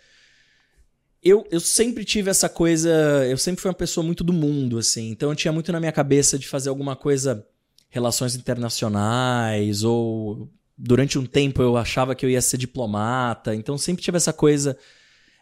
eu, 1.23 1.47
eu 1.51 1.61
sempre 1.61 2.05
tive 2.05 2.31
essa 2.31 2.49
coisa. 2.49 2.91
Eu 3.29 3.39
sempre 3.39 3.61
fui 3.63 3.69
uma 3.71 3.75
pessoa 3.77 4.05
muito 4.05 4.25
do 4.25 4.33
mundo, 4.33 4.79
assim. 4.79 5.11
Então 5.11 5.31
eu 5.31 5.37
tinha 5.37 5.53
muito 5.53 5.71
na 5.73 5.79
minha 5.81 5.93
cabeça 5.93 6.39
de 6.39 6.49
fazer 6.49 6.69
alguma 6.69 6.97
coisa, 6.97 7.47
relações 7.89 8.35
internacionais, 8.35 9.85
ou 9.85 10.51
durante 10.77 11.19
um 11.19 11.25
tempo 11.27 11.63
eu 11.63 11.77
achava 11.77 12.15
que 12.15 12.25
eu 12.27 12.31
ia 12.31 12.41
ser 12.41 12.57
diplomata. 12.57 13.55
Então 13.55 13.77
sempre 13.79 14.03
tive 14.03 14.17
essa 14.17 14.33
coisa. 14.33 14.77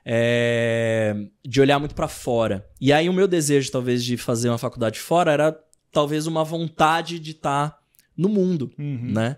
é, 0.05 1.15
de 1.47 1.61
olhar 1.61 1.79
muito 1.79 1.95
pra 1.95 2.09
fora. 2.09 2.67
E 2.81 2.93
aí 2.93 3.09
o 3.09 3.13
meu 3.13 3.29
desejo, 3.29 3.71
talvez, 3.71 4.03
de 4.05 4.17
fazer 4.17 4.49
uma 4.49 4.59
faculdade 4.59 4.99
fora 4.99 5.31
era 5.33 5.59
talvez 5.93 6.27
uma 6.27 6.43
vontade 6.43 7.19
de 7.19 7.33
estar 7.33 7.79
no 8.17 8.29
mundo 8.29 8.71
Uhum. 8.79 9.13
né? 9.13 9.37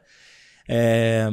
É, 0.68 1.28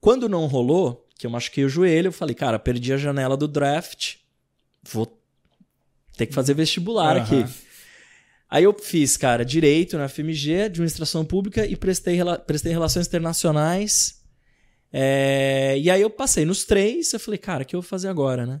Quando 0.00 0.28
não 0.28 0.46
rolou, 0.46 1.06
que 1.18 1.26
eu 1.26 1.30
machuquei 1.30 1.64
o 1.64 1.68
joelho, 1.68 2.08
eu 2.08 2.12
falei, 2.12 2.34
cara, 2.34 2.58
perdi 2.58 2.92
a 2.92 2.96
janela 2.96 3.36
do 3.36 3.46
draft, 3.46 4.16
vou 4.82 5.18
ter 6.16 6.26
que 6.26 6.34
fazer 6.34 6.54
vestibular 6.54 7.16
Aham. 7.16 7.24
aqui. 7.24 7.52
Aí 8.48 8.64
eu 8.64 8.72
fiz, 8.72 9.16
cara, 9.16 9.44
direito 9.44 9.96
na 9.96 10.08
FMG, 10.08 10.62
administração 10.62 11.24
pública 11.24 11.64
e 11.64 11.76
prestei, 11.76 12.18
prestei 12.46 12.72
relações 12.72 13.06
internacionais. 13.06 14.20
É, 14.92 15.78
e 15.78 15.88
aí 15.88 16.02
eu 16.02 16.10
passei 16.10 16.44
nos 16.44 16.64
três, 16.64 17.12
eu 17.12 17.20
falei, 17.20 17.38
cara, 17.38 17.62
o 17.62 17.66
que 17.66 17.76
eu 17.76 17.80
vou 17.80 17.88
fazer 17.88 18.08
agora, 18.08 18.44
né? 18.44 18.60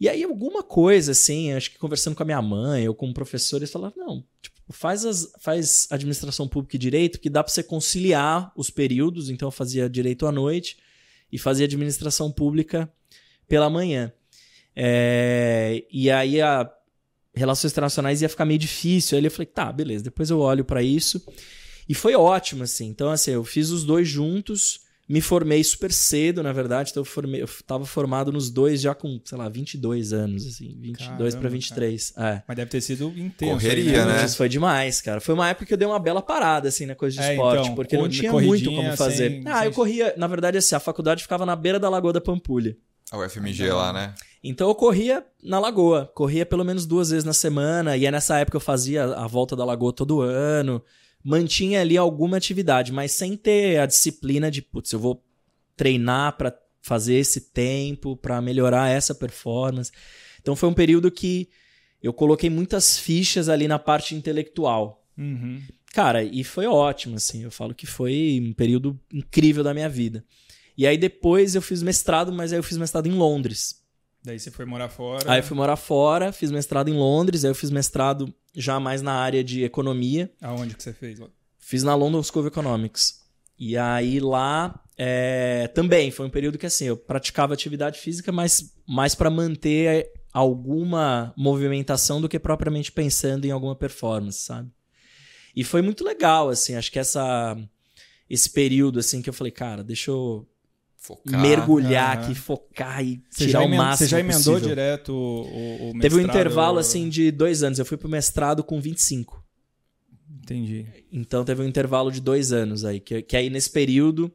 E 0.00 0.08
aí 0.08 0.24
alguma 0.24 0.62
coisa, 0.62 1.12
assim, 1.12 1.52
acho 1.52 1.70
que 1.70 1.78
conversando 1.78 2.16
com 2.16 2.22
a 2.24 2.26
minha 2.26 2.42
mãe 2.42 2.88
ou 2.88 2.94
com 2.94 3.08
o 3.08 3.14
professor, 3.14 3.58
eles 3.58 3.70
falaram, 3.70 3.94
não, 3.96 4.24
tipo, 4.42 4.60
faz, 4.70 5.04
as, 5.04 5.32
faz 5.38 5.86
administração 5.90 6.48
pública 6.48 6.74
e 6.74 6.78
direito, 6.78 7.20
que 7.20 7.30
dá 7.30 7.44
pra 7.44 7.52
você 7.52 7.62
conciliar 7.62 8.52
os 8.56 8.68
períodos, 8.68 9.30
então 9.30 9.46
eu 9.46 9.52
fazia 9.52 9.88
direito 9.88 10.26
à 10.26 10.32
noite 10.32 10.76
e 11.30 11.38
fazia 11.38 11.66
administração 11.66 12.32
pública 12.32 12.92
pela 13.46 13.70
manhã. 13.70 14.12
É, 14.76 15.84
e 15.90 16.10
aí 16.10 16.40
a 16.40 16.70
relações 17.34 17.72
internacionais 17.72 18.22
ia 18.22 18.28
ficar 18.28 18.44
meio 18.44 18.58
difícil. 18.58 19.18
Aí 19.18 19.24
eu 19.24 19.30
falei, 19.30 19.46
tá, 19.46 19.72
beleza, 19.72 20.04
depois 20.04 20.30
eu 20.30 20.38
olho 20.40 20.64
pra 20.64 20.82
isso. 20.82 21.24
E 21.88 21.94
foi 21.94 22.14
ótimo, 22.14 22.62
assim. 22.64 22.86
Então, 22.86 23.10
assim, 23.10 23.32
eu 23.32 23.44
fiz 23.44 23.70
os 23.70 23.84
dois 23.84 24.08
juntos, 24.08 24.80
me 25.08 25.20
formei 25.20 25.62
super 25.62 25.92
cedo, 25.92 26.42
na 26.42 26.52
verdade. 26.52 26.90
Então, 26.90 27.00
eu, 27.02 27.04
formei, 27.04 27.42
eu 27.42 27.48
tava 27.66 27.84
formado 27.84 28.32
nos 28.32 28.48
dois 28.50 28.80
já 28.80 28.94
com, 28.94 29.20
sei 29.24 29.36
lá, 29.36 29.48
22 29.48 30.12
anos, 30.12 30.46
assim. 30.46 30.76
22 30.80 31.34
pra 31.34 31.42
Caramba, 31.42 31.48
23. 31.50 32.14
É. 32.16 32.42
Mas 32.48 32.56
deve 32.56 32.70
ter 32.70 32.80
sido 32.80 33.12
intenso. 33.16 33.52
Correria, 33.52 34.02
aí, 34.02 34.08
né? 34.08 34.24
Isso 34.24 34.36
foi 34.36 34.48
demais, 34.48 35.00
cara. 35.02 35.20
Foi 35.20 35.34
uma 35.34 35.48
época 35.50 35.66
que 35.66 35.74
eu 35.74 35.78
dei 35.78 35.86
uma 35.88 35.98
bela 35.98 36.22
parada, 36.22 36.68
assim, 36.68 36.86
na 36.86 36.94
coisa 36.94 37.16
de 37.16 37.22
É, 37.22 37.32
esporte, 37.32 37.62
então, 37.64 37.74
porque 37.74 37.96
não 37.98 38.08
tinha 38.08 38.32
muito 38.32 38.70
como 38.72 38.96
fazer. 38.96 39.28
sem- 39.30 39.42
ah, 39.48 39.58
sem- 39.58 39.66
eu 39.66 39.72
corria, 39.72 40.14
na 40.16 40.26
verdade, 40.26 40.56
assim, 40.56 40.74
a 40.74 40.80
faculdade 40.80 41.20
ficava 41.22 41.44
na 41.44 41.54
beira 41.56 41.78
da 41.78 41.88
Lagoa 41.90 42.12
da 42.12 42.20
Pampulha. 42.20 42.76
A 43.10 43.18
UFMG 43.18 43.70
lá, 43.72 43.92
né? 43.92 44.14
Então 44.46 44.68
eu 44.68 44.74
corria 44.74 45.24
na 45.42 45.58
lagoa, 45.58 46.12
corria 46.14 46.44
pelo 46.44 46.64
menos 46.64 46.84
duas 46.84 47.08
vezes 47.08 47.24
na 47.24 47.32
semana, 47.32 47.96
e 47.96 48.04
é 48.04 48.10
nessa 48.10 48.38
época 48.38 48.58
eu 48.58 48.60
fazia 48.60 49.04
a 49.04 49.26
volta 49.26 49.56
da 49.56 49.64
lagoa 49.64 49.90
todo 49.90 50.20
ano, 50.20 50.82
mantinha 51.24 51.80
ali 51.80 51.96
alguma 51.96 52.36
atividade, 52.36 52.92
mas 52.92 53.12
sem 53.12 53.38
ter 53.38 53.80
a 53.80 53.86
disciplina 53.86 54.50
de, 54.50 54.60
putz, 54.60 54.92
eu 54.92 54.98
vou 54.98 55.24
treinar 55.74 56.36
pra 56.36 56.54
fazer 56.82 57.14
esse 57.14 57.40
tempo, 57.40 58.14
pra 58.18 58.42
melhorar 58.42 58.90
essa 58.90 59.14
performance. 59.14 59.90
Então 60.42 60.54
foi 60.54 60.68
um 60.68 60.74
período 60.74 61.10
que 61.10 61.48
eu 62.02 62.12
coloquei 62.12 62.50
muitas 62.50 62.98
fichas 62.98 63.48
ali 63.48 63.66
na 63.66 63.78
parte 63.78 64.14
intelectual. 64.14 65.02
Uhum. 65.16 65.62
Cara, 65.94 66.22
e 66.22 66.44
foi 66.44 66.66
ótimo, 66.66 67.16
assim. 67.16 67.42
Eu 67.42 67.50
falo 67.50 67.74
que 67.74 67.86
foi 67.86 68.38
um 68.46 68.52
período 68.52 69.00
incrível 69.10 69.64
da 69.64 69.72
minha 69.72 69.88
vida. 69.88 70.22
E 70.76 70.86
aí 70.86 70.98
depois 70.98 71.54
eu 71.54 71.62
fiz 71.62 71.82
mestrado, 71.82 72.30
mas 72.30 72.52
aí 72.52 72.58
eu 72.58 72.62
fiz 72.62 72.76
mestrado 72.76 73.06
em 73.06 73.12
Londres. 73.12 73.82
Daí 74.24 74.38
você 74.38 74.50
foi 74.50 74.64
morar 74.64 74.88
fora. 74.88 75.30
Aí 75.30 75.40
eu 75.40 75.42
fui 75.42 75.56
morar 75.56 75.76
fora, 75.76 76.32
fiz 76.32 76.50
mestrado 76.50 76.88
em 76.88 76.94
Londres, 76.94 77.44
aí 77.44 77.50
eu 77.50 77.54
fiz 77.54 77.70
mestrado 77.70 78.34
já 78.54 78.80
mais 78.80 79.02
na 79.02 79.12
área 79.12 79.44
de 79.44 79.62
economia. 79.62 80.32
Aonde 80.40 80.74
que 80.74 80.82
você 80.82 80.94
fez? 80.94 81.20
Fiz 81.58 81.82
na 81.82 81.94
London 81.94 82.22
School 82.22 82.46
of 82.46 82.48
Economics. 82.48 83.22
E 83.58 83.76
aí 83.76 84.18
lá 84.20 84.82
é, 84.96 85.68
também 85.74 86.10
foi 86.10 86.26
um 86.26 86.30
período 86.30 86.56
que 86.56 86.64
assim 86.64 86.86
eu 86.86 86.96
praticava 86.96 87.52
atividade 87.52 88.00
física, 88.00 88.32
mas 88.32 88.74
mais 88.88 89.14
para 89.14 89.28
manter 89.28 90.10
alguma 90.32 91.34
movimentação 91.36 92.20
do 92.20 92.28
que 92.28 92.38
propriamente 92.38 92.90
pensando 92.90 93.44
em 93.44 93.50
alguma 93.50 93.76
performance, 93.76 94.40
sabe? 94.40 94.70
E 95.54 95.62
foi 95.62 95.82
muito 95.82 96.02
legal, 96.02 96.48
assim, 96.48 96.74
acho 96.74 96.90
que 96.90 96.98
essa 96.98 97.56
esse 98.28 98.48
período 98.48 98.98
assim 98.98 99.20
que 99.20 99.28
eu 99.28 99.34
falei, 99.34 99.52
cara, 99.52 99.84
deixa 99.84 100.10
eu 100.10 100.48
Focar. 101.04 101.38
mergulhar 101.42 102.16
Aham. 102.16 102.24
aqui, 102.24 102.34
focar 102.34 103.04
e 103.04 103.22
Você 103.28 103.44
tirar 103.46 103.60
já, 103.60 103.66
o 103.66 103.68
máximo 103.68 103.96
você 103.98 104.06
já 104.06 104.20
emendou 104.20 104.54
possível. 104.54 104.68
direto 104.68 105.12
o, 105.12 105.88
o, 105.88 105.90
o 105.90 105.98
Teve 106.00 106.16
um 106.16 106.20
intervalo 106.20 106.78
assim 106.78 107.10
de 107.10 107.30
dois 107.30 107.62
anos. 107.62 107.78
Eu 107.78 107.84
fui 107.84 107.98
pro 107.98 108.08
mestrado 108.08 108.64
com 108.64 108.80
25. 108.80 109.44
Entendi. 110.42 110.86
Então 111.12 111.44
teve 111.44 111.62
um 111.62 111.66
intervalo 111.66 112.10
de 112.10 112.22
dois 112.22 112.52
anos 112.52 112.86
aí. 112.86 113.00
Que, 113.00 113.20
que 113.20 113.36
aí 113.36 113.50
nesse 113.50 113.68
período 113.68 114.32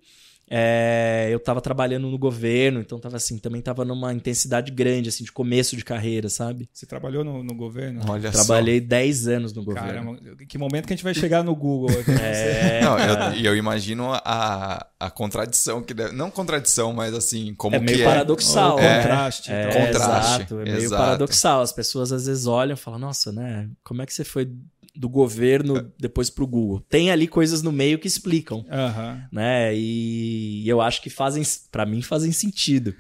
é, 0.52 1.28
eu 1.32 1.40
tava 1.40 1.62
trabalhando 1.62 2.08
no 2.10 2.18
governo, 2.18 2.80
então 2.80 3.00
tava 3.00 3.18
assim, 3.18 3.38
também 3.38 3.62
tava 3.62 3.86
numa 3.86 4.12
intensidade 4.12 4.72
grande, 4.72 5.10
assim, 5.10 5.24
de 5.24 5.32
começo 5.32 5.78
de 5.78 5.86
carreira, 5.86 6.28
sabe? 6.28 6.68
Você 6.74 6.88
trabalhou 6.88 7.24
no, 7.24 7.44
no 7.44 7.54
governo? 7.54 8.02
Olha 8.08 8.32
Trabalhei 8.32 8.80
10 8.82 9.28
anos 9.28 9.54
no 9.54 9.64
governo. 9.64 10.16
Caramba, 10.16 10.46
que 10.48 10.58
momento 10.58 10.88
que 10.88 10.94
a 10.94 10.96
gente 10.96 11.04
vai 11.04 11.14
chegar 11.14 11.44
no 11.44 11.56
Google 11.56 11.92
aqui? 12.00 12.10
É. 12.20 12.82
Não, 12.84 12.98
eu, 12.98 13.34
e 13.34 13.46
eu 13.46 13.56
imagino 13.56 14.12
a, 14.14 14.88
a 15.00 15.10
contradição 15.10 15.82
que 15.82 15.94
deve. 15.94 16.14
Não 16.16 16.30
contradição, 16.32 16.92
mas 16.94 17.14
assim, 17.14 17.54
como 17.56 17.76
É 17.76 17.80
meio 17.80 18.00
que 18.00 18.04
paradoxal. 18.04 18.78
O 18.78 18.80
É. 18.80 19.02
contraste. 19.02 19.52
É, 19.52 19.70
então. 19.70 19.86
Contraste, 19.86 20.36
Exato, 20.42 20.60
é 20.60 20.64
meio 20.64 20.78
exato. 20.78 21.02
paradoxal. 21.04 21.62
As 21.62 21.72
pessoas 21.72 22.12
às 22.12 22.26
vezes 22.26 22.46
olham 22.48 22.74
e 22.74 22.78
falam, 22.78 23.00
nossa, 23.00 23.32
né? 23.32 23.70
Como 23.84 24.02
é 24.02 24.06
que 24.06 24.14
você 24.14 24.24
foi 24.24 24.52
do 25.00 25.08
governo 25.08 25.90
depois 25.98 26.30
pro 26.30 26.46
Google? 26.46 26.82
Tem 26.82 27.10
ali 27.10 27.26
coisas 27.26 27.62
no 27.62 27.72
meio 27.72 27.98
que 27.98 28.08
explicam. 28.08 28.66
Aham. 28.70 29.24
né? 29.32 29.74
E 29.74 30.68
eu 30.68 30.82
acho 30.82 31.02
que 31.02 31.10
fazem, 31.10 31.42
para 31.72 31.86
mim 31.86 32.02
fazem 32.02 32.34
sentido. 32.34 32.94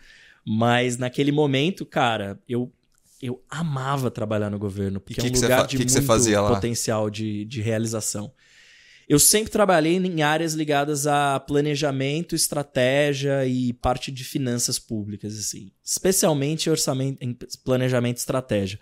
Mas 0.48 0.98
naquele 0.98 1.34
momento, 1.34 1.86
cara, 1.86 2.40
eu 2.48 2.72
eu 3.22 3.44
amava 3.50 4.10
trabalhar 4.10 4.50
no 4.50 4.58
governo, 4.58 5.02
porque 5.02 5.16
que 5.16 5.28
é 5.28 5.30
um 5.30 5.34
que 5.34 5.38
você 5.38 5.46
lugar 5.46 5.68
de 5.68 5.78
que 5.78 5.84
muito 5.84 6.48
potencial 6.48 7.10
de, 7.10 7.44
de 7.44 7.62
realização. 7.62 8.32
Eu 9.10 9.20
sempre 9.20 9.52
trabalhei 9.52 9.98
em 9.98 10.22
áreas 10.22 10.54
ligadas 10.54 11.06
a 11.06 11.38
planejamento, 11.38 12.34
estratégia 12.34 13.46
e 13.46 13.74
parte 13.74 14.10
de 14.10 14.24
finanças 14.24 14.80
públicas, 14.80 15.38
assim. 15.38 15.70
Especialmente 15.84 16.70
orçamento, 16.70 17.18
em 17.22 17.38
planejamento 17.66 18.18
e 18.18 18.20
estratégia. 18.20 18.80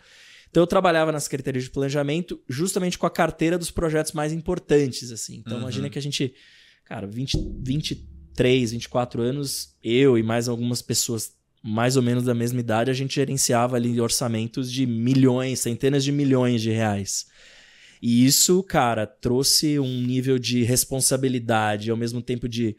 Então 0.50 0.64
eu 0.64 0.68
trabalhava 0.68 1.12
na 1.12 1.20
Secretaria 1.20 1.62
de 1.62 1.70
Planejamento 1.70 2.40
justamente 2.48 2.98
com 2.98 3.06
a 3.06 3.12
carteira 3.12 3.58
dos 3.58 3.72
projetos 3.72 4.12
mais 4.12 4.32
importantes, 4.34 5.12
assim. 5.12 5.38
Então 5.38 5.54
Uhum. 5.56 5.62
imagina 5.62 5.90
que 5.90 6.00
a 6.00 6.02
gente, 6.02 6.34
cara, 6.86 7.06
20, 7.06 7.38
23, 7.62 8.72
24 8.72 9.22
anos, 9.22 9.76
eu 9.84 10.18
e 10.18 10.24
mais 10.24 10.48
algumas 10.48 10.82
pessoas 10.82 11.36
mais 11.64 11.98
ou 11.98 12.04
menos 12.04 12.24
da 12.24 12.34
mesma 12.34 12.60
idade, 12.60 12.90
a 12.90 12.94
gente 12.94 13.16
gerenciava 13.16 13.76
ali 13.76 14.00
orçamentos 14.00 14.72
de 14.72 14.86
milhões, 14.86 15.60
centenas 15.60 16.04
de 16.04 16.12
milhões 16.12 16.62
de 16.62 16.72
reais. 16.72 17.26
E 18.02 18.26
isso, 18.26 18.62
cara, 18.64 19.06
trouxe 19.08 19.80
um 19.80 20.02
nível 20.02 20.38
de 20.40 20.64
responsabilidade 20.64 21.88
e 21.88 21.92
ao 21.92 21.98
mesmo 21.98 22.22
tempo 22.22 22.48
de 22.48 22.78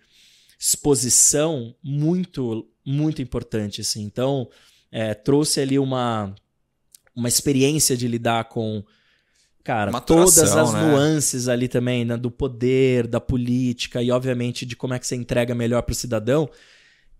exposição 0.58 1.75
muito, 1.82 2.68
muito 2.84 3.20
importante, 3.20 3.80
assim. 3.80 4.02
Então, 4.02 4.48
é, 4.90 5.12
trouxe 5.12 5.60
ali 5.60 5.78
uma, 5.78 6.34
uma 7.18 7.28
experiência 7.28 7.96
de 7.96 8.06
lidar 8.06 8.44
com, 8.44 8.82
cara, 9.64 9.90
Maturação, 9.90 10.44
todas 10.44 10.56
as 10.56 10.72
né? 10.72 10.80
nuances 10.80 11.48
ali 11.48 11.66
também, 11.68 12.04
né, 12.04 12.16
do 12.16 12.30
poder, 12.30 13.06
da 13.06 13.20
política 13.20 14.02
e, 14.02 14.10
obviamente, 14.10 14.64
de 14.64 14.76
como 14.76 14.94
é 14.94 14.98
que 14.98 15.06
você 15.06 15.16
entrega 15.16 15.54
melhor 15.54 15.82
para 15.82 15.92
o 15.92 15.96
cidadão, 15.96 16.48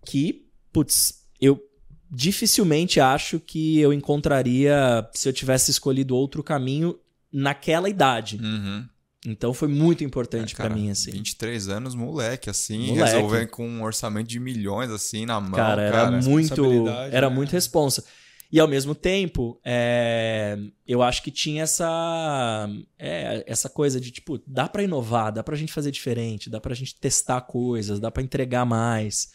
que, 0.05 0.47
putz, 0.71 1.25
eu 1.41 1.61
dificilmente 2.09 2.99
acho 2.99 3.39
que 3.39 3.79
eu 3.79 3.93
encontraria 3.93 5.07
se 5.13 5.27
eu 5.27 5.33
tivesse 5.33 5.69
escolhido 5.69 6.15
outro 6.15 6.41
caminho 6.41 6.97
naquela 7.31 7.89
idade. 7.89 8.39
Uhum. 8.41 8.85
Então 9.25 9.53
foi 9.53 9.67
muito 9.67 10.01
importante 10.01 10.53
É, 10.53 10.55
pra 10.55 10.69
cara, 10.69 10.79
mim, 10.79 10.89
assim. 10.89 11.11
23 11.11 11.67
anos, 11.67 11.93
moleque, 11.93 12.49
assim, 12.49 12.87
Moleque. 12.87 13.11
resolvendo 13.15 13.47
com 13.49 13.67
um 13.67 13.83
orçamento 13.83 14.27
de 14.27 14.39
milhões, 14.39 14.89
assim, 14.89 15.25
na 15.25 15.41
mão. 15.41 15.51
cara, 15.51 15.81
era 15.81 15.97
cara. 16.05 16.21
muito, 16.21 16.87
era 17.11 17.29
né? 17.29 17.35
muito 17.35 17.51
responsa. 17.51 18.03
E 18.51 18.59
ao 18.59 18.67
mesmo 18.67 18.95
tempo, 18.95 19.59
é, 19.63 20.57
eu 20.87 21.03
acho 21.03 21.21
que 21.21 21.29
tinha 21.29 21.63
essa 21.63 22.67
é, 22.97 23.43
essa 23.45 23.69
coisa 23.69 24.01
de 24.01 24.09
tipo, 24.09 24.41
dá 24.47 24.67
pra 24.67 24.81
inovar, 24.81 25.31
dá 25.31 25.43
pra 25.43 25.55
gente 25.55 25.71
fazer 25.71 25.91
diferente, 25.91 26.49
dá 26.49 26.59
pra 26.59 26.73
gente 26.73 26.95
testar 26.95 27.41
coisas, 27.41 27.99
dá 27.99 28.09
pra 28.09 28.23
entregar 28.23 28.65
mais. 28.65 29.31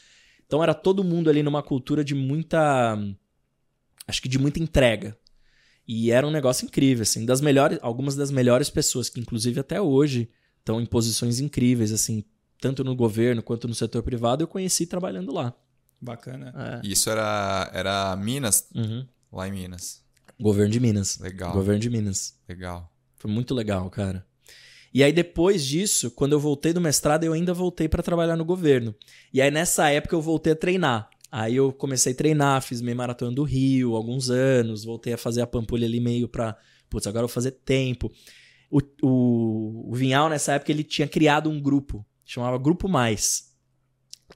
Então 0.47 0.63
era 0.63 0.75
todo 0.75 1.05
mundo 1.05 1.31
ali 1.31 1.43
numa 1.45 1.63
cultura 1.63 2.03
de 2.03 2.15
muita 2.15 2.99
acho 4.07 4.21
que 4.21 4.29
de 4.29 4.39
muita 4.39 4.59
entrega. 4.59 5.17
E 5.87 6.11
era 6.11 6.27
um 6.27 6.31
negócio 6.31 6.65
incrível, 6.67 7.03
assim, 7.03 7.25
das 7.25 7.41
melhores, 7.41 7.79
algumas 7.83 8.17
das 8.17 8.31
melhores 8.31 8.69
pessoas 8.69 9.09
que 9.09 9.21
inclusive 9.21 9.61
até 9.61 9.81
hoje 9.81 10.29
estão 10.59 10.81
em 10.81 10.87
posições 10.87 11.41
incríveis, 11.41 11.93
assim, 11.93 12.25
tanto 12.61 12.83
no 12.83 12.97
governo 12.97 13.43
quanto 13.43 13.69
no 13.69 13.75
setor 13.75 14.03
privado, 14.03 14.43
eu 14.43 14.49
conheci 14.49 14.87
trabalhando 14.87 15.33
lá. 15.33 15.55
Bacana. 16.01 16.81
É. 16.83 16.87
Isso 16.87 17.09
era, 17.11 17.71
era 17.73 18.15
Minas, 18.17 18.69
Uhum. 18.75 19.07
lá 19.33 19.49
em 19.49 19.53
Minas. 19.53 20.03
Governo 20.41 20.71
de 20.73 20.81
Minas. 20.81 21.19
Legal, 21.19 21.53
Governo 21.53 21.81
de 21.81 21.89
Minas. 21.91 22.35
legal. 22.49 22.91
Foi 23.17 23.31
muito 23.31 23.55
legal, 23.55 23.89
cara. 23.89 24.27
E 24.93 25.03
aí 25.03 25.13
depois 25.13 25.65
disso, 25.65 26.11
quando 26.11 26.33
eu 26.33 26.41
voltei 26.41 26.73
do 26.73 26.81
mestrado, 26.81 27.25
eu 27.25 27.33
ainda 27.33 27.53
voltei 27.55 27.89
pra 27.89 28.03
trabalhar 28.03 28.37
no 28.37 28.45
governo. 28.45 28.95
E 29.33 29.41
aí 29.43 29.51
nessa 29.51 29.89
época 29.91 30.15
eu 30.15 30.21
voltei 30.23 30.53
a 30.53 30.57
treinar. 30.57 31.09
Aí 31.33 31.57
eu 31.57 31.73
comecei 31.73 32.13
a 32.13 32.17
treinar, 32.17 32.63
fiz 32.63 32.81
meio 32.81 32.97
maratona 32.97 33.33
do 33.35 33.43
Rio, 33.43 33.97
alguns 33.97 34.31
anos, 34.31 34.85
voltei 34.85 35.13
a 35.15 35.19
fazer 35.19 35.41
a 35.43 35.47
pampulha 35.49 35.85
ali 35.87 35.99
meio 35.99 36.29
pra, 36.29 36.57
putz, 36.89 37.09
agora 37.09 37.25
eu 37.25 37.29
vou 37.29 37.35
fazer 37.35 37.51
tempo. 37.65 38.09
O, 38.71 38.81
o, 39.03 39.91
o 39.91 39.95
Vinhal 39.95 40.29
nessa 40.29 40.53
época 40.53 40.71
ele 40.71 40.85
tinha 40.85 41.09
criado 41.09 41.51
um 41.51 41.61
grupo, 41.61 42.07
chamava 42.25 42.57
Grupo 42.59 42.89
Mais, 42.89 43.53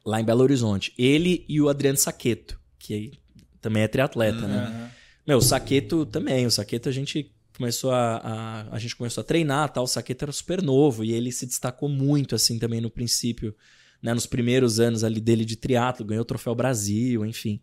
lá 0.08 0.18
em 0.20 0.24
Belo 0.24 0.42
Horizonte. 0.42 0.94
Ele 0.96 1.44
e 1.46 1.60
o 1.60 1.68
Adriano 1.68 1.98
Saqueto, 1.98 2.58
que 2.78 3.12
também 3.60 3.82
é 3.82 3.88
triatleta, 3.88 4.48
né? 4.48 4.64
Aham. 4.64 4.90
Meu, 5.26 5.36
o 5.36 5.42
Saqueto 5.42 6.06
também. 6.06 6.46
O 6.46 6.50
Saqueto 6.50 6.88
a 6.88 6.92
gente 6.92 7.30
começou 7.54 7.90
a, 7.92 8.16
a, 8.16 8.74
a 8.74 8.78
gente 8.78 8.96
começou 8.96 9.20
a 9.20 9.24
treinar, 9.24 9.70
tal. 9.70 9.84
O 9.84 9.86
Saqueto 9.86 10.24
era 10.24 10.32
super 10.32 10.62
novo 10.62 11.04
e 11.04 11.12
ele 11.12 11.30
se 11.30 11.44
destacou 11.44 11.90
muito 11.90 12.34
assim 12.34 12.58
também 12.58 12.80
no 12.80 12.88
princípio, 12.88 13.54
né, 14.02 14.14
nos 14.14 14.24
primeiros 14.24 14.80
anos 14.80 15.04
ali 15.04 15.20
dele 15.20 15.44
de 15.44 15.56
triatlo, 15.56 16.06
ganhou 16.06 16.22
o 16.22 16.24
troféu 16.24 16.54
Brasil, 16.54 17.26
enfim. 17.26 17.60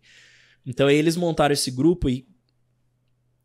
Então 0.64 0.88
eles 0.88 1.16
montaram 1.16 1.52
esse 1.52 1.72
grupo 1.72 2.08
e 2.08 2.28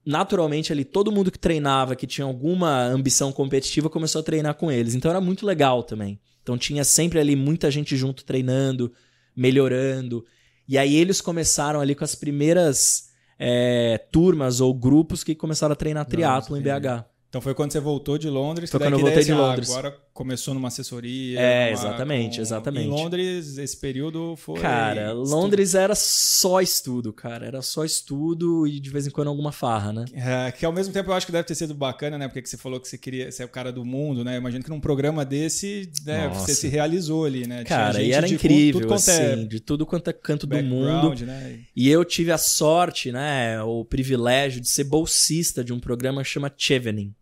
naturalmente 0.06 0.72
ali 0.72 0.86
todo 0.86 1.12
mundo 1.12 1.32
que 1.32 1.40
treinava, 1.40 1.96
que 1.96 2.06
tinha 2.06 2.26
alguma 2.26 2.84
ambição 2.84 3.32
competitiva, 3.32 3.90
começou 3.90 4.22
a 4.22 4.24
treinar 4.24 4.54
com 4.54 4.72
eles. 4.72 4.94
Então 4.94 5.10
era 5.10 5.22
muito 5.22 5.44
legal 5.44 5.82
também. 5.82 6.20
Então 6.42 6.58
tinha 6.58 6.84
sempre 6.84 7.20
ali 7.20 7.36
muita 7.36 7.70
gente 7.70 7.96
junto 7.96 8.24
treinando, 8.24 8.92
melhorando. 9.36 10.26
E 10.68 10.78
aí 10.78 10.96
eles 10.96 11.22
começaram 11.22 11.80
ali 11.80 11.96
com 11.96 12.04
as 12.04 12.16
primeiras 12.16 13.10
é, 13.38 13.98
turmas 14.12 14.62
ou 14.62 14.74
grupos 14.74 15.24
que 15.24 15.36
começaram 15.36 15.74
a 15.74 15.76
treinar 15.76 16.06
triatlo 16.06 16.58
em. 16.58 16.62
BH. 16.62 17.06
Então 17.30 17.40
foi 17.40 17.54
quando 17.54 17.72
você 17.72 17.80
voltou 17.80 18.18
de 18.18 18.30
Londres. 18.30 18.70
Foi 18.70 18.80
quando 18.80 18.94
eu 18.94 19.00
voltei 19.00 19.24
de 19.24 19.32
ah, 19.32 19.38
Londres. 19.38 19.70
agora 19.70 19.98
começou 20.14 20.54
numa 20.54 20.68
assessoria. 20.68 21.40
É, 21.40 21.66
numa- 21.72 21.74
exatamente, 21.80 22.42
exatamente. 22.42 22.86
Em 22.88 22.90
Londres, 22.90 23.58
esse 23.58 23.78
período 23.78 24.36
foi. 24.36 24.60
Cara, 24.60 25.14
Londres 25.14 25.74
era 25.76 25.96
só 25.96 26.62
estudo, 26.62 27.12
cara. 27.14 27.46
Era 27.46 27.62
só 27.62 27.84
estudo 27.86 28.68
e 28.68 28.80
de 28.80 28.90
vez 28.90 29.08
em 29.08 29.10
quando 29.10 29.30
alguma 29.30 29.52
farra, 29.52 29.94
né? 29.94 30.06
É, 30.14 30.52
que 30.52 30.66
ao 30.66 30.74
mesmo 30.74 30.94
tempo 30.94 31.10
eu 31.10 31.14
acho 31.14 31.26
que 31.26 31.32
deve 31.32 31.46
ter 31.48 31.56
sido 31.56 31.74
bacana, 31.74 32.18
né? 32.18 32.28
Porque 32.28 32.42
que 32.42 32.50
você 32.50 32.58
falou 32.58 32.80
que 32.80 32.88
você 32.88 32.98
queria 32.98 33.32
ser 33.32 33.44
o 33.44 33.50
cara 33.50 33.72
do 33.72 33.86
mundo, 33.86 34.24
né? 34.24 34.36
Eu 34.36 34.40
imagino 34.40 34.64
que 34.64 34.70
num 34.70 34.80
programa 34.80 35.24
desse, 35.26 35.90
né, 36.06 36.28
você 36.30 36.54
se 36.56 36.68
realizou 36.68 37.26
ali, 37.26 37.48
né? 37.48 37.64
Cara, 37.64 38.02
e 38.02 38.12
era 38.12 38.28
incrível, 38.28 38.82
tudo 38.82 38.94
é 38.94 38.96
assim, 38.96 39.48
de 39.48 39.60
tudo 39.60 39.86
quanto 39.86 40.10
é 40.10 40.14
canto 40.14 40.46
do 40.46 40.56
mundo. 40.64 41.26
né? 41.26 41.60
E 41.76 41.90
eu 41.90 42.04
tive 42.04 42.32
a 42.32 42.38
sorte, 42.38 43.12
né, 43.12 43.62
o 43.64 43.86
privilégio 43.86 44.60
de 44.62 44.68
ser 44.70 44.84
bolsista 44.84 45.64
de 45.64 45.72
um 45.74 45.80
programa 45.80 46.22
que 46.24 46.30
chama 46.30 46.52
Chevening, 46.56 47.14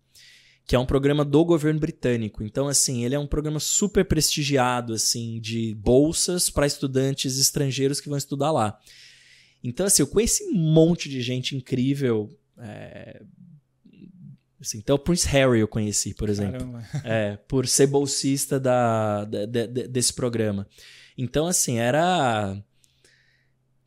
que 0.70 0.76
é 0.76 0.80
um 0.80 0.86
programa 0.86 1.26
do 1.26 1.44
governo 1.44 1.80
britânico. 1.80 2.44
Então, 2.44 2.68
assim, 2.68 3.04
ele 3.04 3.16
é 3.16 3.20
um 3.20 3.26
programa 3.26 3.60
super 3.60 4.06
prestigiado, 4.06 4.94
assim, 4.94 5.40
de 5.42 5.74
bolsas 5.74 6.48
para 6.48 6.68
estudantes 6.68 7.40
estrangeiros 7.40 8.00
que 8.00 8.08
vão 8.08 8.16
estudar 8.20 8.52
lá. 8.52 8.80
Então, 9.64 9.88
assim, 9.88 10.04
eu 10.04 10.08
conheci 10.08 10.44
um 10.44 10.54
monte 10.54 11.10
de 11.10 11.24
gente 11.24 11.56
incrível. 11.56 12.30
é, 12.60 13.20
assim, 14.62 14.78
então, 14.78 14.96
o 14.96 15.00
Prince 15.00 15.28
Harry 15.30 15.60
eu 15.60 15.68
conheci, 15.68 16.14
por 16.14 16.30
exemplo. 16.30 16.60
É, 17.04 17.36
por 17.48 17.66
ser 17.68 17.88
bolsista 17.88 18.60
da, 18.60 19.26
de- 19.26 19.48
de- 19.48 19.88
desse 19.88 20.14
programa. 20.14 20.68
Então, 21.18 21.48
assim, 21.48 21.80
era. 21.80 22.56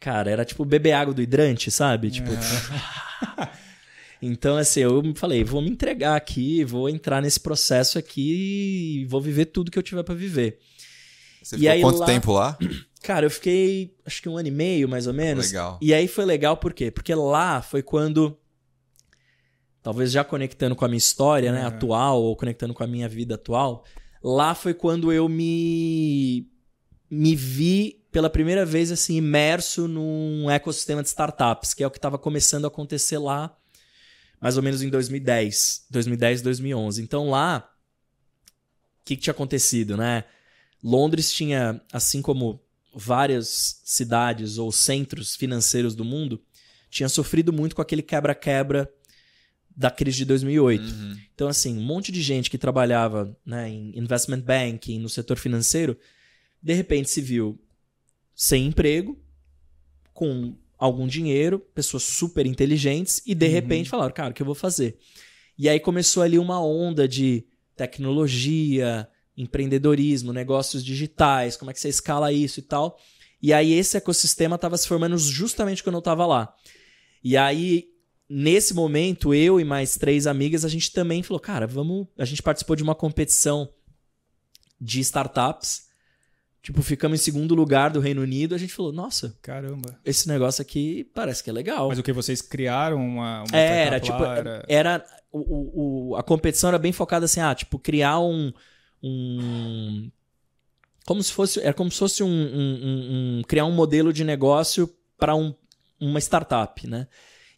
Cara, 0.01 0.29
era 0.29 0.45
tipo 0.45 0.65
beber 0.65 0.95
água 0.95 1.15
do 1.15 1.23
hidrante, 1.23 1.71
sabe? 1.71 2.11
Tipo. 2.11 2.31
então, 4.23 4.57
assim, 4.57 4.81
eu 4.81 5.03
falei, 5.17 5.43
vou 5.43 5.61
me 5.61 5.69
entregar 5.69 6.15
aqui, 6.17 6.63
vou 6.65 6.89
entrar 6.89 7.21
nesse 7.21 7.41
processo 7.41 7.99
aqui 7.99 9.03
e 9.03 9.05
vou 9.07 9.21
viver 9.21 9.47
tudo 9.47 9.71
que 9.71 9.79
eu 9.79 9.83
tiver 9.83 10.03
pra 10.05 10.15
viver. 10.15 10.59
Você 11.43 11.57
E 11.57 11.59
ficou 11.59 11.73
aí 11.73 11.81
quanto 11.83 11.99
lá- 11.99 12.07
tempo 12.07 12.33
lá? 12.33 12.57
Cara, 13.03 13.27
eu 13.27 13.31
fiquei 13.31 13.97
acho 14.07 14.23
que 14.23 14.29
um 14.29 14.37
ano 14.39 14.47
e 14.47 14.53
meio, 14.53 14.89
mais 14.89 15.09
ou 15.09 15.13
menos. 15.13 15.49
Legal. 15.49 15.77
E 15.83 15.93
aí 15.93 16.07
foi 16.07 16.25
legal 16.25 16.57
por 16.57 16.73
quê? 16.73 16.89
Porque 16.89 17.13
lá 17.13 17.61
foi 17.61 17.83
quando. 17.83 18.39
Talvez 19.83 20.13
já 20.13 20.23
conectando 20.23 20.77
com 20.77 20.85
a 20.85 20.89
minha 20.89 20.99
história, 20.99 21.51
né, 21.51 21.63
Uhum. 21.63 21.67
atual, 21.67 22.23
ou 22.23 22.37
conectando 22.37 22.73
com 22.73 22.85
a 22.85 22.87
minha 22.87 23.09
vida 23.09 23.35
atual, 23.35 23.85
lá 24.23 24.55
foi 24.55 24.73
quando 24.73 25.13
eu 25.13 25.29
me 25.29 26.49
me 27.11 27.35
vi 27.37 28.01
pela 28.13 28.31
primeira 28.31 28.65
vez 28.65 28.91
assim 28.93 29.17
imerso 29.17 29.87
num 29.89 30.49
ecossistema 30.51 31.03
de 31.03 31.09
startups, 31.09 31.75
que 31.75 31.83
é 31.83 31.87
o 31.87 31.91
que 31.91 31.99
estava 31.99 32.17
começando 32.17 32.65
a 32.65 32.69
acontecer 32.69 33.19
lá, 33.19 33.55
mais 34.43 34.57
ou 34.57 34.63
menos 34.63 34.83
em 34.83 34.91
2010, 34.91 35.87
2010, 35.89 36.43
2011. 36.43 37.01
Então 37.01 37.31
lá, 37.31 37.73
o 39.01 39.05
que, 39.05 39.15
que 39.15 39.23
tinha 39.23 39.31
acontecido, 39.31 39.97
né? 39.97 40.25
Londres 40.83 41.33
tinha, 41.33 41.81
assim 41.93 42.21
como 42.21 42.61
várias 42.93 43.81
cidades 43.85 44.59
ou 44.59 44.73
centros 44.73 45.37
financeiros 45.37 45.95
do 45.95 46.05
mundo, 46.05 46.43
tinha 46.91 47.09
sofrido 47.09 47.53
muito 47.53 47.77
com 47.77 47.83
aquele 47.83 48.03
quebra-quebra 48.03 48.93
da 49.75 49.93
crise 49.93 50.19
de 50.19 50.25
2008. 50.25 50.83
Uhum. 50.83 51.17
Então, 51.33 51.47
assim, 51.47 51.79
um 51.79 51.83
monte 51.83 52.11
de 52.11 52.21
gente 52.21 52.51
que 52.51 52.59
trabalhava 52.59 53.35
né, 53.47 53.71
em 53.71 53.97
investment 53.97 54.41
banking, 54.41 54.99
no 54.99 55.09
setor 55.09 55.39
financeiro, 55.39 55.97
de 56.61 56.75
repente 56.75 57.09
se 57.09 57.21
viu 57.21 57.59
sem 58.35 58.67
emprego, 58.67 59.17
com 60.13 60.57
algum 60.85 61.07
dinheiro, 61.07 61.61
pessoas 61.61 62.03
super 62.03 62.45
inteligentes, 62.45 63.23
e 63.25 63.37
de 63.37 63.47
Uhum. 63.47 63.53
repente 63.53 63.89
falaram, 63.89 64.13
cara, 64.13 64.31
o 64.31 64.35
que 64.35 64.43
eu 64.43 64.47
vou 64.47 64.55
fazer? 64.55 64.99
E 65.57 65.69
aí 65.69 65.79
começou 65.79 66.25
ali 66.25 66.41
uma 66.41 66.61
onda 66.61 67.07
de 67.07 67.45
tecnologia, 67.77 69.09
empreendedorismo, 69.37 70.33
negócios 70.33 70.85
digitais, 70.85 71.57
como 71.57 71.71
é 71.71 71.75
que 71.75 71.79
você 71.79 71.89
escala 71.89 72.33
isso 72.33 72.59
e 72.59 72.65
tal. 72.65 72.99
E 73.41 73.53
aí 73.53 73.73
esse 73.73 73.97
ecossistema 73.97 74.57
estava 74.57 74.77
se 74.77 74.89
formando 74.89 75.17
justamente 75.17 75.85
quando 75.85 75.95
eu 75.95 76.01
estava 76.01 76.27
lá. 76.27 76.53
E 77.23 77.37
aí, 77.37 77.85
nesse 78.29 78.75
momento, 78.75 79.33
eu 79.33 79.61
e 79.61 79.65
mais 79.65 79.97
três 79.97 80.27
amigas, 80.27 80.65
a 80.65 80.69
gente 80.69 80.91
também 80.91 81.23
falou, 81.23 81.39
cara, 81.39 81.65
vamos. 81.65 82.09
A 82.19 82.25
gente 82.25 82.43
participou 82.43 82.75
de 82.75 82.83
uma 82.83 82.95
competição 82.97 83.73
de 84.81 84.99
startups. 84.99 85.92
Tipo, 86.63 86.81
ficamos 86.81 87.21
em 87.21 87.25
segundo 87.25 87.55
lugar 87.57 87.91
do 87.91 87.99
Reino 87.99 88.23
Unido. 88.23 88.55
A 88.55 88.59
gente 88.59 88.73
falou, 88.73 88.93
nossa, 88.93 89.37
Caramba. 89.43 89.99
esse 90.05 90.29
negócio 90.29 90.63
aqui 90.63 91.03
parece 91.13 91.43
que 91.43 91.51
é 91.51 91.53
legal. 91.53 91.89
Mas 91.89 91.99
o 91.99 92.03
que 92.05 92.13
vocês 92.13 92.41
criaram 92.41 92.99
uma, 93.05 93.43
uma 93.43 93.59
É, 93.59 93.87
era 93.87 93.99
tipo, 93.99 94.23
era- 94.23 94.65
era 94.69 95.05
o, 95.33 96.11
o- 96.13 96.17
a 96.17 96.23
competição 96.23 96.69
era 96.69 96.79
bem 96.79 96.93
focada 96.93 97.25
assim, 97.25 97.41
ah, 97.41 97.53
tipo, 97.53 97.79
criar 97.81 98.21
um, 98.21 98.53
um 99.03 100.11
como 101.05 101.21
se 101.23 101.33
fosse, 101.33 101.61
era 101.61 101.75
como 101.75 101.91
se 101.91 101.99
fosse 101.99 102.23
um, 102.23 102.29
um- 102.29 103.39
um- 103.39 103.43
criar 103.47 103.65
um 103.65 103.73
modelo 103.73 104.13
de 104.13 104.23
negócio 104.23 104.89
para 105.19 105.35
um, 105.35 105.53
uma 106.01 106.21
startup, 106.21 106.87
né? 106.87 107.09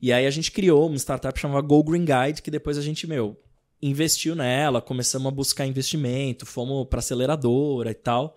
E 0.00 0.12
aí 0.12 0.26
a 0.26 0.30
gente 0.30 0.50
criou 0.50 0.86
uma 0.88 0.96
startup 0.96 1.38
chamada 1.38 1.60
Go 1.66 1.82
Green 1.82 2.04
Guide, 2.06 2.40
que 2.42 2.50
depois 2.50 2.78
a 2.78 2.82
gente, 2.82 3.06
meu, 3.06 3.38
investiu 3.82 4.34
nela, 4.34 4.80
começamos 4.80 5.28
a 5.28 5.30
buscar 5.30 5.66
investimento, 5.66 6.46
fomos 6.46 6.86
para 6.88 7.00
aceleradora 7.00 7.90
e 7.90 7.94
tal. 7.94 8.34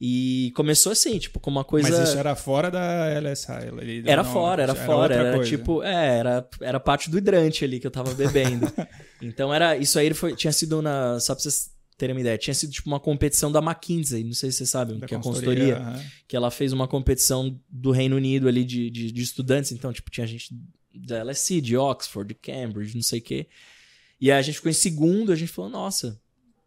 E 0.00 0.52
começou 0.54 0.92
assim, 0.92 1.18
tipo, 1.18 1.40
com 1.40 1.50
uma 1.50 1.64
coisa 1.64 1.90
Mas 1.90 2.08
isso 2.08 2.18
era 2.18 2.36
fora 2.36 2.70
da 2.70 3.08
LSI. 3.20 3.52
ali, 3.52 4.02
era 4.06 4.22
não, 4.22 4.32
fora, 4.32 4.62
era, 4.62 4.74
fora, 4.74 4.98
outra 5.00 5.16
era 5.16 5.36
coisa. 5.36 5.50
tipo, 5.50 5.82
é, 5.82 6.18
era, 6.18 6.48
era 6.60 6.78
parte 6.78 7.10
do 7.10 7.18
hidrante 7.18 7.64
ali 7.64 7.80
que 7.80 7.86
eu 7.86 7.90
tava 7.90 8.14
bebendo. 8.14 8.72
então 9.20 9.52
era, 9.52 9.76
isso 9.76 9.98
aí 9.98 10.14
foi, 10.14 10.36
tinha 10.36 10.52
sido 10.52 10.80
na, 10.80 11.18
só 11.18 11.34
pra 11.34 11.42
vocês 11.42 11.72
terem 11.96 12.14
uma 12.14 12.20
ideia, 12.20 12.38
tinha 12.38 12.54
sido 12.54 12.70
tipo 12.70 12.88
uma 12.88 13.00
competição 13.00 13.50
da 13.50 13.58
McKinsey, 13.58 14.22
não 14.22 14.32
sei 14.32 14.52
se 14.52 14.58
vocês 14.58 14.70
sabem, 14.70 15.00
Da 15.00 15.06
que 15.08 15.14
é 15.14 15.18
a 15.18 15.20
consultoria, 15.20 15.82
que 16.28 16.36
ela 16.36 16.48
fez 16.48 16.72
uma 16.72 16.86
competição 16.86 17.60
do 17.68 17.90
Reino 17.90 18.14
Unido 18.14 18.46
ali 18.46 18.64
de, 18.64 18.88
de, 18.88 19.10
de 19.10 19.22
estudantes, 19.22 19.72
então 19.72 19.92
tipo, 19.92 20.08
tinha 20.08 20.24
gente 20.24 20.54
da 20.94 21.24
LSE, 21.24 21.60
de 21.60 21.76
Oxford, 21.76 22.28
de 22.32 22.34
Cambridge, 22.34 22.94
não 22.94 23.02
sei 23.02 23.18
o 23.18 23.22
quê. 23.22 23.48
E 24.20 24.30
aí 24.30 24.38
a 24.38 24.42
gente 24.42 24.56
ficou 24.56 24.70
em 24.70 24.74
segundo, 24.74 25.32
a 25.32 25.36
gente 25.36 25.50
falou, 25.50 25.70
nossa, 25.70 26.20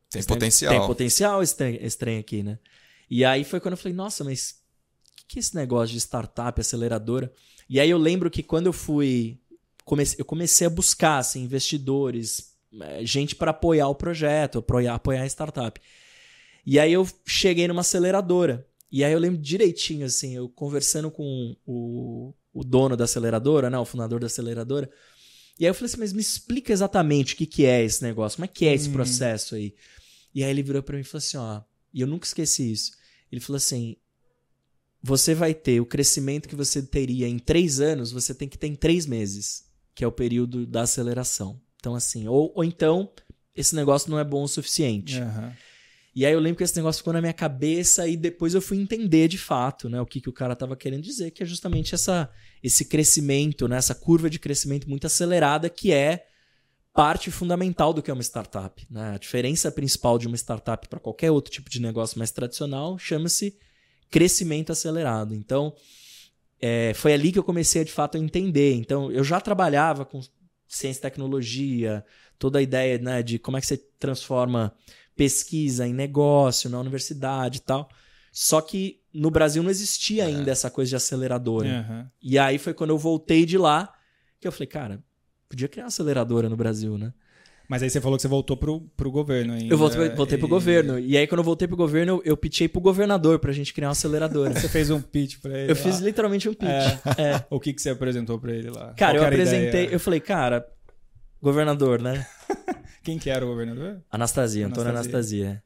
Tem 0.09 0.21
potencial. 0.21 0.73
Tem 0.73 0.85
potencial 0.85 1.41
esse 1.41 1.55
trem, 1.55 1.79
esse 1.81 1.97
trem 1.97 2.19
aqui, 2.19 2.43
né? 2.43 2.59
E 3.13 3.25
aí 3.25 3.43
foi 3.43 3.59
quando 3.59 3.73
eu 3.73 3.77
falei, 3.77 3.93
nossa, 3.93 4.23
mas 4.23 4.51
o 5.11 5.15
que, 5.17 5.25
que 5.27 5.39
é 5.39 5.41
esse 5.41 5.53
negócio 5.53 5.91
de 5.93 5.99
startup, 5.99 6.59
aceleradora? 6.61 7.29
E 7.69 7.77
aí 7.77 7.89
eu 7.89 7.97
lembro 7.97 8.31
que 8.31 8.41
quando 8.41 8.67
eu 8.67 8.73
fui. 8.73 9.37
Comecei, 9.83 10.15
eu 10.21 10.23
comecei 10.25 10.65
a 10.65 10.69
buscar 10.69 11.17
assim, 11.17 11.43
investidores, 11.43 12.53
eh, 12.81 13.05
gente 13.05 13.35
para 13.35 13.51
apoiar 13.51 13.89
o 13.89 13.95
projeto, 13.95 14.59
apoiar, 14.59 14.95
apoiar 14.95 15.23
a 15.23 15.27
startup. 15.27 15.81
E 16.65 16.79
aí 16.79 16.93
eu 16.93 17.05
cheguei 17.25 17.67
numa 17.67 17.81
aceleradora. 17.81 18.65
E 18.89 19.03
aí 19.03 19.11
eu 19.11 19.19
lembro 19.19 19.41
direitinho, 19.41 20.05
assim, 20.05 20.35
eu 20.35 20.47
conversando 20.47 21.09
com 21.11 21.55
o, 21.65 22.33
o 22.53 22.63
dono 22.63 22.95
da 22.95 23.03
aceleradora, 23.05 23.69
né? 23.69 23.77
O 23.77 23.83
fundador 23.85 24.19
da 24.21 24.27
aceleradora. 24.27 24.89
E 25.59 25.65
aí 25.65 25.69
eu 25.69 25.73
falei 25.73 25.87
assim, 25.87 25.99
mas 25.99 26.13
me 26.13 26.21
explica 26.21 26.71
exatamente 26.71 27.33
o 27.33 27.37
que, 27.37 27.45
que 27.45 27.65
é 27.65 27.83
esse 27.83 28.01
negócio, 28.03 28.37
como 28.37 28.45
é 28.45 28.47
que 28.47 28.65
é 28.65 28.73
esse 28.73 28.87
Hum. 28.89 28.93
processo 28.93 29.55
aí? 29.55 29.75
E 30.33 30.43
aí 30.43 30.49
ele 30.49 30.63
virou 30.63 30.81
pra 30.81 30.95
mim 30.95 31.01
e 31.01 31.03
falou 31.03 31.19
assim, 31.19 31.37
ó, 31.37 31.61
e 31.93 32.01
eu 32.01 32.07
nunca 32.07 32.25
esqueci 32.25 32.71
isso. 32.71 32.91
Ele 33.31 33.41
falou 33.41 33.57
assim, 33.57 33.95
você 35.01 35.33
vai 35.33 35.53
ter 35.53 35.79
o 35.79 35.85
crescimento 35.85 36.47
que 36.47 36.55
você 36.55 36.81
teria 36.81 37.27
em 37.27 37.39
três 37.39 37.79
anos, 37.79 38.11
você 38.11 38.33
tem 38.33 38.47
que 38.47 38.57
ter 38.57 38.67
em 38.67 38.75
três 38.75 39.05
meses, 39.05 39.65
que 39.95 40.03
é 40.03 40.07
o 40.07 40.11
período 40.11 40.65
da 40.65 40.81
aceleração. 40.81 41.59
Então 41.77 41.95
assim, 41.95 42.27
ou, 42.27 42.51
ou 42.55 42.63
então 42.63 43.11
esse 43.55 43.75
negócio 43.75 44.09
não 44.09 44.19
é 44.19 44.23
bom 44.23 44.43
o 44.43 44.47
suficiente. 44.47 45.19
Aham. 45.19 45.53
E 46.13 46.25
aí 46.25 46.33
eu 46.33 46.39
lembro 46.39 46.57
que 46.57 46.63
esse 46.63 46.75
negócio 46.75 46.99
ficou 46.99 47.13
na 47.13 47.21
minha 47.21 47.33
cabeça 47.33 48.05
e 48.05 48.17
depois 48.17 48.53
eu 48.53 48.61
fui 48.61 48.77
entender 48.77 49.29
de 49.29 49.37
fato, 49.37 49.87
né, 49.87 50.01
o 50.01 50.05
que, 50.05 50.19
que 50.19 50.29
o 50.29 50.33
cara 50.33 50.53
estava 50.53 50.75
querendo 50.75 51.03
dizer, 51.03 51.31
que 51.31 51.41
é 51.41 51.45
justamente 51.45 51.95
essa, 51.95 52.29
esse 52.61 52.83
crescimento, 52.83 53.65
né, 53.67 53.77
essa 53.77 53.95
curva 53.95 54.29
de 54.29 54.37
crescimento 54.37 54.89
muito 54.89 55.07
acelerada 55.07 55.69
que 55.69 55.91
é 55.93 56.25
parte 56.93 57.31
fundamental 57.31 57.93
do 57.93 58.01
que 58.01 58.11
é 58.11 58.13
uma 58.13 58.23
startup. 58.23 58.85
Né? 58.89 59.15
A 59.15 59.17
diferença 59.17 59.71
principal 59.71 60.17
de 60.17 60.27
uma 60.27 60.35
startup 60.35 60.87
para 60.87 60.99
qualquer 60.99 61.31
outro 61.31 61.51
tipo 61.51 61.69
de 61.69 61.81
negócio 61.81 62.17
mais 62.17 62.31
tradicional 62.31 62.97
chama-se 62.97 63.57
crescimento 64.09 64.71
acelerado. 64.71 65.33
Então, 65.33 65.73
é, 66.59 66.93
foi 66.93 67.13
ali 67.13 67.31
que 67.31 67.39
eu 67.39 67.43
comecei 67.43 67.83
de 67.83 67.91
fato 67.91 68.17
a 68.17 68.19
entender. 68.19 68.75
Então, 68.75 69.11
eu 69.11 69.23
já 69.23 69.39
trabalhava 69.39 70.05
com 70.05 70.21
ciência 70.67 70.99
e 70.99 71.01
tecnologia, 71.01 72.05
toda 72.37 72.59
a 72.59 72.61
ideia 72.61 72.97
né, 72.97 73.23
de 73.23 73.39
como 73.39 73.57
é 73.57 73.61
que 73.61 73.67
você 73.67 73.77
transforma 73.77 74.73
pesquisa 75.15 75.87
em 75.87 75.93
negócio 75.93 76.69
na 76.69 76.79
universidade 76.79 77.59
e 77.59 77.61
tal. 77.61 77.89
Só 78.31 78.61
que 78.61 79.01
no 79.13 79.29
Brasil 79.29 79.61
não 79.61 79.69
existia 79.69 80.25
ainda 80.25 80.51
essa 80.51 80.69
coisa 80.69 80.89
de 80.89 80.95
aceleradora. 80.95 81.79
Aham. 81.79 82.11
E 82.21 82.39
aí 82.39 82.57
foi 82.57 82.73
quando 82.73 82.91
eu 82.91 82.97
voltei 82.97 83.45
de 83.45 83.57
lá 83.57 83.93
que 84.39 84.47
eu 84.47 84.51
falei, 84.51 84.67
cara, 84.67 85.03
podia 85.51 85.67
criar 85.67 85.83
uma 85.83 85.87
aceleradora 85.89 86.49
no 86.49 86.55
Brasil, 86.57 86.97
né? 86.97 87.13
Mas 87.69 87.81
aí 87.81 87.89
você 87.89 88.01
falou 88.01 88.17
que 88.17 88.21
você 88.21 88.27
voltou 88.27 88.57
pro, 88.57 88.81
pro 88.97 89.09
governo 89.09 89.53
ainda. 89.53 89.73
Eu 89.73 89.77
voltei, 89.77 90.09
voltei 90.09 90.37
pro 90.37 90.47
e- 90.47 90.49
governo. 90.49 90.99
E 90.99 91.15
aí, 91.15 91.25
quando 91.25 91.39
eu 91.39 91.43
voltei 91.45 91.67
pro 91.67 91.77
governo, 91.77 92.15
eu, 92.15 92.21
eu 92.25 92.35
pitchei 92.37 92.67
pro 92.67 92.81
governador 92.81 93.39
pra 93.39 93.53
gente 93.53 93.73
criar 93.73 93.87
uma 93.87 93.93
aceleradora. 93.93 94.53
Você 94.59 94.67
fez 94.67 94.89
um 94.89 95.01
pitch 95.01 95.37
pra 95.41 95.57
ele 95.57 95.71
eu 95.71 95.75
lá. 95.75 95.81
fiz 95.81 95.99
literalmente 95.99 96.49
um 96.49 96.53
pitch. 96.53 96.67
É. 97.17 97.45
O 97.49 97.59
que, 97.61 97.71
que 97.71 97.81
você 97.81 97.91
apresentou 97.91 98.37
pra 98.39 98.51
ele 98.53 98.69
lá? 98.69 98.93
Cara, 98.97 99.13
Qual 99.13 99.23
eu 99.23 99.23
apresentei, 99.25 99.87
eu 99.89 99.99
falei, 100.01 100.19
cara, 100.19 100.67
governador, 101.41 102.01
né? 102.01 102.25
Quem 103.03 103.17
que 103.17 103.29
era 103.29 103.45
o 103.45 103.47
governador? 103.47 104.01
Anastasia, 104.11 104.67
Antônio 104.67 104.89
Anastasia. 104.89 105.45
Anastasia. 105.45 105.63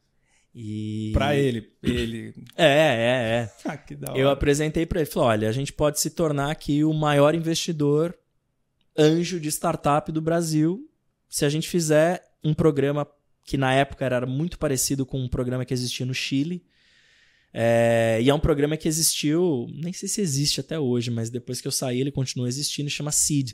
E. 0.54 1.10
Pra 1.12 1.36
ele. 1.36 1.70
Ele. 1.84 2.34
É, 2.56 2.66
é, 2.66 2.70
é. 2.70 3.52
Ah, 3.66 3.78
que 3.78 3.96
da 3.96 4.12
hora. 4.12 4.20
Eu 4.20 4.30
apresentei 4.30 4.86
pra 4.86 5.02
ele, 5.02 5.10
falei, 5.10 5.30
olha, 5.30 5.50
a 5.50 5.52
gente 5.52 5.74
pode 5.74 6.00
se 6.00 6.12
tornar 6.12 6.52
aqui 6.52 6.84
o 6.84 6.94
maior 6.94 7.34
investidor 7.36 8.16
anjo 8.98 9.40
de 9.40 9.50
startup 9.50 10.12
do 10.12 10.22
Brasil 10.22 10.90
se 11.30 11.46
a 11.46 11.50
gente 11.50 11.68
fizer 11.68 12.24
um 12.44 12.54
programa 12.54 13.08
que 13.44 13.58
na 13.58 13.74
época 13.74 14.06
era 14.06 14.26
muito 14.26 14.58
parecido 14.58 15.06
com 15.06 15.20
um 15.20 15.28
programa 15.28 15.66
que 15.66 15.74
existia 15.74 16.06
no 16.06 16.14
Chile. 16.14 16.66
É, 17.54 18.20
e 18.22 18.30
é 18.30 18.34
um 18.34 18.40
programa 18.40 18.76
que 18.76 18.88
existiu, 18.88 19.68
nem 19.72 19.94
sei 19.94 20.10
se 20.10 20.20
existe 20.20 20.60
até 20.60 20.80
hoje, 20.80 21.10
mas 21.10 21.30
depois 21.30 21.62
que 21.62 21.68
eu 21.68 21.72
saí 21.72 22.02
ele 22.02 22.12
continua 22.12 22.48
existindo, 22.48 22.90
chama 22.90 23.12
Seed, 23.12 23.54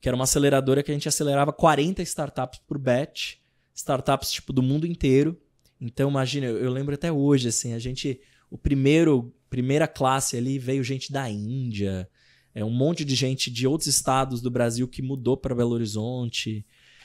que 0.00 0.08
era 0.08 0.16
uma 0.16 0.24
aceleradora 0.24 0.82
que 0.82 0.90
a 0.90 0.94
gente 0.94 1.08
acelerava 1.08 1.52
40 1.52 2.02
startups 2.02 2.60
por 2.66 2.78
batch, 2.78 3.36
startups 3.74 4.32
tipo 4.32 4.52
do 4.52 4.62
mundo 4.62 4.86
inteiro. 4.86 5.40
Então 5.80 6.10
imagina, 6.10 6.46
eu 6.46 6.58
eu 6.58 6.70
lembro 6.72 6.94
até 6.94 7.12
hoje 7.12 7.48
assim, 7.48 7.72
a 7.72 7.78
gente 7.78 8.20
o 8.50 8.58
primeiro 8.58 9.32
primeira 9.48 9.86
classe 9.86 10.36
ali 10.36 10.58
veio 10.58 10.82
gente 10.82 11.12
da 11.12 11.30
Índia, 11.30 12.08
é 12.56 12.64
um 12.64 12.70
monte 12.70 13.04
de 13.04 13.14
gente 13.14 13.50
de 13.50 13.66
outros 13.66 13.86
estados 13.86 14.40
do 14.40 14.50
Brasil 14.50 14.88
que 14.88 15.02
mudou 15.02 15.36
para 15.36 15.54
Belo 15.54 15.72
Horizonte, 15.72 16.64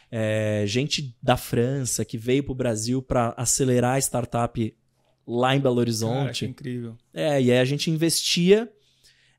é, 0.09 0.63
gente 0.65 1.13
da 1.21 1.35
França 1.35 2.05
que 2.05 2.17
veio 2.17 2.41
para 2.41 2.53
o 2.53 2.55
Brasil 2.55 3.01
para 3.01 3.33
acelerar 3.35 3.95
a 3.95 3.99
startup 3.99 4.73
lá 5.27 5.53
em 5.53 5.59
Belo 5.59 5.75
Cara, 5.75 5.81
Horizonte. 5.81 6.45
incrível. 6.45 6.95
É, 7.13 7.41
e 7.41 7.51
aí 7.51 7.59
a 7.59 7.65
gente 7.65 7.91
investia 7.91 8.71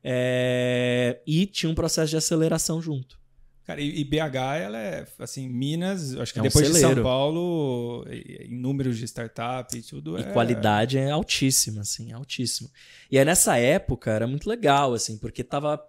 é, 0.03 1.19
e 1.25 1.47
tinha 1.47 1.71
um 1.71 1.73
processo 1.73 2.11
de 2.11 2.17
aceleração 2.17 2.79
junto. 2.79 3.17
Cara, 3.65 3.79
e, 3.79 4.03
BH, 4.03 4.35
ela 4.61 4.77
é, 4.77 5.07
assim, 5.19 5.47
Minas, 5.47 6.15
acho 6.17 6.33
que 6.33 6.39
É 6.39 6.41
um 6.41 6.45
depois 6.45 6.67
de 6.67 6.79
São. 6.79 7.01
Paulo, 7.01 8.05
em 8.11 8.55
números 8.55 8.97
de 8.97 9.05
startup 9.05 9.75
e 9.75 9.81
tudo, 9.81 10.19
E 10.19 10.21
é... 10.21 10.25
qualidade 10.33 10.97
é 10.97 11.09
altíssima, 11.09 11.81
assim, 11.81 12.11
altíssima. 12.11 12.69
E 13.09 13.17
aí 13.17 13.23
nessa 13.23 13.57
época 13.57 14.11
era 14.11 14.27
muito 14.27 14.49
legal, 14.49 14.93
assim, 14.93 15.17
porque 15.17 15.45
tava, 15.45 15.81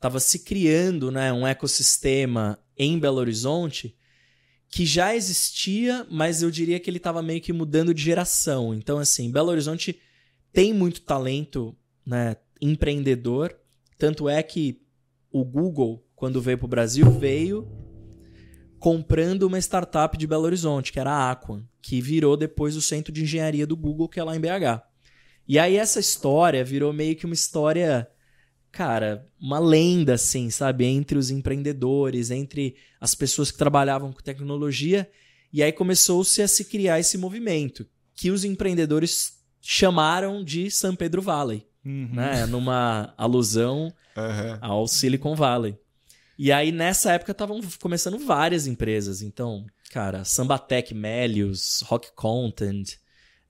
tava 0.00 0.20
se 0.20 0.40
criando, 0.40 1.10
né, 1.10 1.32
um 1.32 1.46
ecossistema 1.46 2.58
em 2.76 2.98
Belo 2.98 3.18
Horizonte 3.18 3.96
que 4.70 4.84
já 4.84 5.16
existia, 5.16 6.06
mas 6.10 6.42
eu 6.42 6.50
diria 6.50 6.78
que 6.78 6.90
ele 6.90 6.98
tava 6.98 7.22
meio 7.22 7.40
que 7.40 7.52
mudando 7.52 7.94
de 7.94 8.02
geração. 8.02 8.74
Então, 8.74 8.98
assim, 8.98 9.30
Belo 9.30 9.50
Horizonte 9.50 9.98
tem 10.52 10.74
muito 10.74 11.00
talento, 11.00 11.74
né, 12.04 12.36
empreendedor, 12.60 13.56
tanto 13.96 14.28
é 14.28 14.42
que 14.42 14.82
o 15.30 15.44
Google, 15.44 16.06
quando 16.14 16.40
veio 16.40 16.58
para 16.58 16.66
o 16.66 16.68
Brasil, 16.68 17.10
veio 17.10 17.66
comprando 18.78 19.42
uma 19.42 19.58
startup 19.58 20.16
de 20.16 20.26
Belo 20.26 20.44
Horizonte, 20.44 20.92
que 20.92 21.00
era 21.00 21.10
a 21.10 21.30
Aquan, 21.30 21.64
que 21.82 22.00
virou 22.00 22.36
depois 22.36 22.76
o 22.76 22.82
centro 22.82 23.12
de 23.12 23.22
engenharia 23.22 23.66
do 23.66 23.76
Google, 23.76 24.08
que 24.08 24.20
é 24.20 24.24
lá 24.24 24.36
em 24.36 24.40
BH. 24.40 24.82
E 25.46 25.58
aí 25.58 25.76
essa 25.76 25.98
história 25.98 26.64
virou 26.64 26.92
meio 26.92 27.16
que 27.16 27.24
uma 27.24 27.34
história, 27.34 28.08
cara, 28.78 29.26
uma 29.40 29.58
lenda, 29.58 30.14
assim, 30.14 30.50
sabe? 30.50 30.84
Entre 30.84 31.18
os 31.18 31.30
empreendedores, 31.32 32.30
entre 32.30 32.76
as 33.00 33.12
pessoas 33.12 33.50
que 33.50 33.58
trabalhavam 33.58 34.12
com 34.12 34.22
tecnologia. 34.22 35.10
E 35.52 35.64
aí 35.64 35.72
começou-se 35.72 36.40
a 36.40 36.46
se 36.46 36.64
criar 36.64 37.00
esse 37.00 37.18
movimento, 37.18 37.84
que 38.14 38.30
os 38.30 38.44
empreendedores 38.44 39.32
chamaram 39.60 40.44
de 40.44 40.70
San 40.70 40.94
Pedro 40.94 41.20
Valley, 41.20 41.66
Uhum. 41.84 42.10
né? 42.12 42.46
Numa 42.46 43.12
alusão 43.18 43.92
Aham. 44.16 44.58
ao 44.60 44.86
Silicon 44.86 45.34
Valley. 45.34 45.76
E 46.38 46.52
aí, 46.52 46.70
nessa 46.70 47.12
época, 47.14 47.32
estavam 47.32 47.60
começando 47.80 48.16
várias 48.16 48.68
empresas. 48.68 49.22
Então, 49.22 49.66
cara, 49.90 50.24
Sambatec, 50.24 50.94
Melius, 50.94 51.80
Rock 51.84 52.10
Content. 52.14 52.92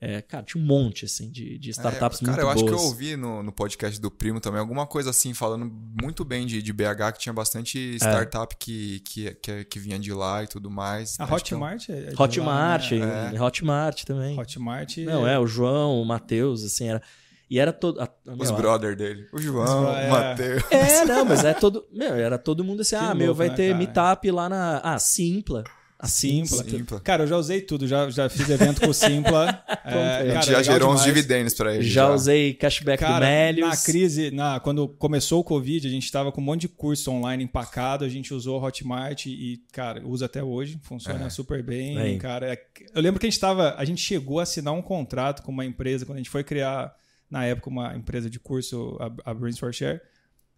É, 0.01 0.23
cara, 0.23 0.45
tinha 0.45 0.63
um 0.63 0.65
monte, 0.67 1.05
assim, 1.07 1.29
de, 1.31 1.59
de 1.59 1.71
startups 1.71 2.23
É, 2.23 2.25
cara, 2.27 2.37
muito 2.37 2.47
eu 2.47 2.51
acho 2.51 2.61
boas. 2.65 2.73
que 2.73 2.81
eu 2.81 2.87
ouvi 2.87 3.17
no, 3.17 3.43
no 3.43 3.51
podcast 3.51 4.01
do 4.01 4.11
Primo 4.11 4.39
também 4.41 4.61
alguma 4.61 4.87
coisa 4.87 5.11
assim, 5.11 5.35
falando 5.35 5.69
muito 6.01 6.25
bem 6.25 6.47
de, 6.47 6.63
de 6.63 6.73
BH, 6.73 7.13
que 7.15 7.19
tinha 7.19 7.33
É. 7.33 7.35
bastante 7.35 7.97
startup 7.97 8.55
que, 8.57 9.01
que, 9.01 9.35
que, 9.35 9.65
que 9.65 9.79
vinha 9.81 9.99
de 9.99 10.13
lá 10.13 10.45
e 10.45 10.47
tudo 10.47 10.71
mais. 10.71 11.19
A 11.19 11.25
Acho 11.25 11.45
que 11.45 11.53
é 11.55 11.57
um- 11.57 11.61
Hotmart 11.61 11.89
é 11.91 12.13
Hotmart, 12.17 12.91
lá, 12.93 12.99
né? 13.07 13.33
É. 13.35 13.43
Hotmart 13.43 14.05
também. 14.05 14.39
Hotmart... 14.39 14.97
Não, 14.99 15.27
é, 15.27 15.39
o 15.39 15.47
João, 15.47 16.01
o 16.01 16.05
Matheus, 16.05 16.63
assim, 16.65 16.89
era... 16.89 17.03
E 17.51 17.59
era 17.59 17.73
todo... 17.73 17.99
a- 18.01 18.09
Os 18.27 18.51
meu, 18.51 18.57
brother 18.59 18.95
dele. 18.95 19.27
O 19.33 19.39
João, 19.41 19.85
bro- 19.85 19.93
é. 19.95 20.07
o 20.07 20.11
Matheus. 20.11 20.63
É, 20.71 21.05
não, 21.07 21.25
mas 21.25 21.43
é 21.45 21.55
todo... 21.55 21.87
Meu, 21.91 22.15
era 22.15 22.37
todo 22.39 22.63
mundo 22.63 22.83
assim, 22.83 22.95
Que 22.99 23.03
ah, 23.05 23.15
meu, 23.15 23.29
louco, 23.29 23.39
vai 23.39 23.49
né, 23.49 23.55
ter 23.57 23.67
cara? 23.69 23.79
meetup 23.79 24.31
lá 24.31 24.49
na... 24.51 24.79
Ah, 24.85 24.99
Simpla. 24.99 25.65
A 26.01 26.07
Simpla. 26.07 26.63
Simpla. 26.63 27.01
Cara, 27.01 27.25
eu 27.25 27.27
já 27.27 27.37
usei 27.37 27.61
tudo, 27.61 27.85
já, 27.89 28.09
já 28.09 28.29
fiz 28.29 28.49
evento 28.49 28.81
com 28.81 28.87
o 28.89 28.95
Simpla. 28.95 29.65
é, 29.85 29.91
A 29.91 30.23
gente 30.27 30.33
cara, 30.35 30.47
já 30.47 30.63
gerou 30.63 30.91
uns 30.93 31.01
demais. 31.01 31.15
dividendos 31.15 31.55
pra 31.55 31.75
ele. 31.75 31.83
Já 31.83 32.09
usei 32.15 32.55
cashback 32.55 33.03
do 33.03 33.07
Cara, 33.09 33.27
Melius. 33.27 33.69
na 33.69 33.77
crise, 33.77 34.31
na, 34.31 34.61
quando 34.61 34.87
começou 34.87 35.41
o 35.41 35.45
Covid, 35.45 35.89
a 35.89 35.91
gente 35.91 36.05
estava 36.05 36.31
com 36.31 36.41
um 36.41 36.45
monte 36.45 36.61
de 36.63 36.69
curso 36.69 37.11
online 37.11 37.43
empacado, 37.43 38.05
a 38.05 38.09
gente 38.09 38.33
usou 38.33 38.61
a 38.61 38.67
Hotmart 38.69 39.27
e, 39.27 39.61
cara, 39.73 40.07
usa 40.07 40.27
até 40.27 40.41
hoje, 40.41 40.79
funciona 40.85 41.27
É. 41.27 41.31
super 41.31 41.65
bem, 41.65 41.99
Aí. 41.99 42.17
cara. 42.17 42.53
É- 42.53 42.63
Eu 42.95 43.03
lembro 43.03 43.19
que 43.19 43.27
a 43.27 43.31
gente 43.31 43.41
tava, 43.41 43.75
a 43.77 43.85
gente 43.85 44.01
chegou 44.01 44.39
a 44.39 44.45
assinar 44.45 44.73
um 44.75 44.83
contrato 44.83 45.43
com 45.43 45.51
uma 45.51 45.65
empresa, 45.65 46.07
quando 46.07 46.19
a 46.19 46.21
gente 46.21 46.31
foi 46.31 46.45
criar, 46.45 46.95
na 47.29 47.45
época, 47.45 47.69
uma 47.71 47.97
empresa 47.97 48.31
de 48.31 48.39
curso, 48.39 48.97
a, 49.01 49.31
a 49.31 49.35
Brains 49.35 49.59
for 49.59 49.75
Share, 49.75 50.01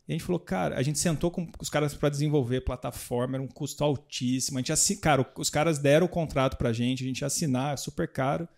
e 0.08 0.12
a 0.12 0.14
gente 0.14 0.24
falou, 0.24 0.40
cara, 0.40 0.76
a 0.76 0.82
gente 0.82 0.98
sentou 0.98 1.30
com 1.30 1.48
os 1.60 1.70
caras 1.70 1.94
para 1.94 2.08
desenvolver 2.08 2.62
plataforma, 2.62 3.36
era 3.36 3.42
um 3.42 3.48
custo 3.48 3.84
altíssimo. 3.84 4.58
A 4.58 4.60
gente 4.60 4.72
assin... 4.72 4.96
Cara, 4.96 5.24
os 5.36 5.50
caras 5.50 5.78
deram 5.78 6.06
o 6.06 6.08
contrato 6.08 6.56
pra 6.56 6.72
gente, 6.72 7.04
a 7.04 7.06
gente 7.06 7.20
ia 7.20 7.26
assinar, 7.26 7.78
super 7.78 8.10
caro. 8.10 8.48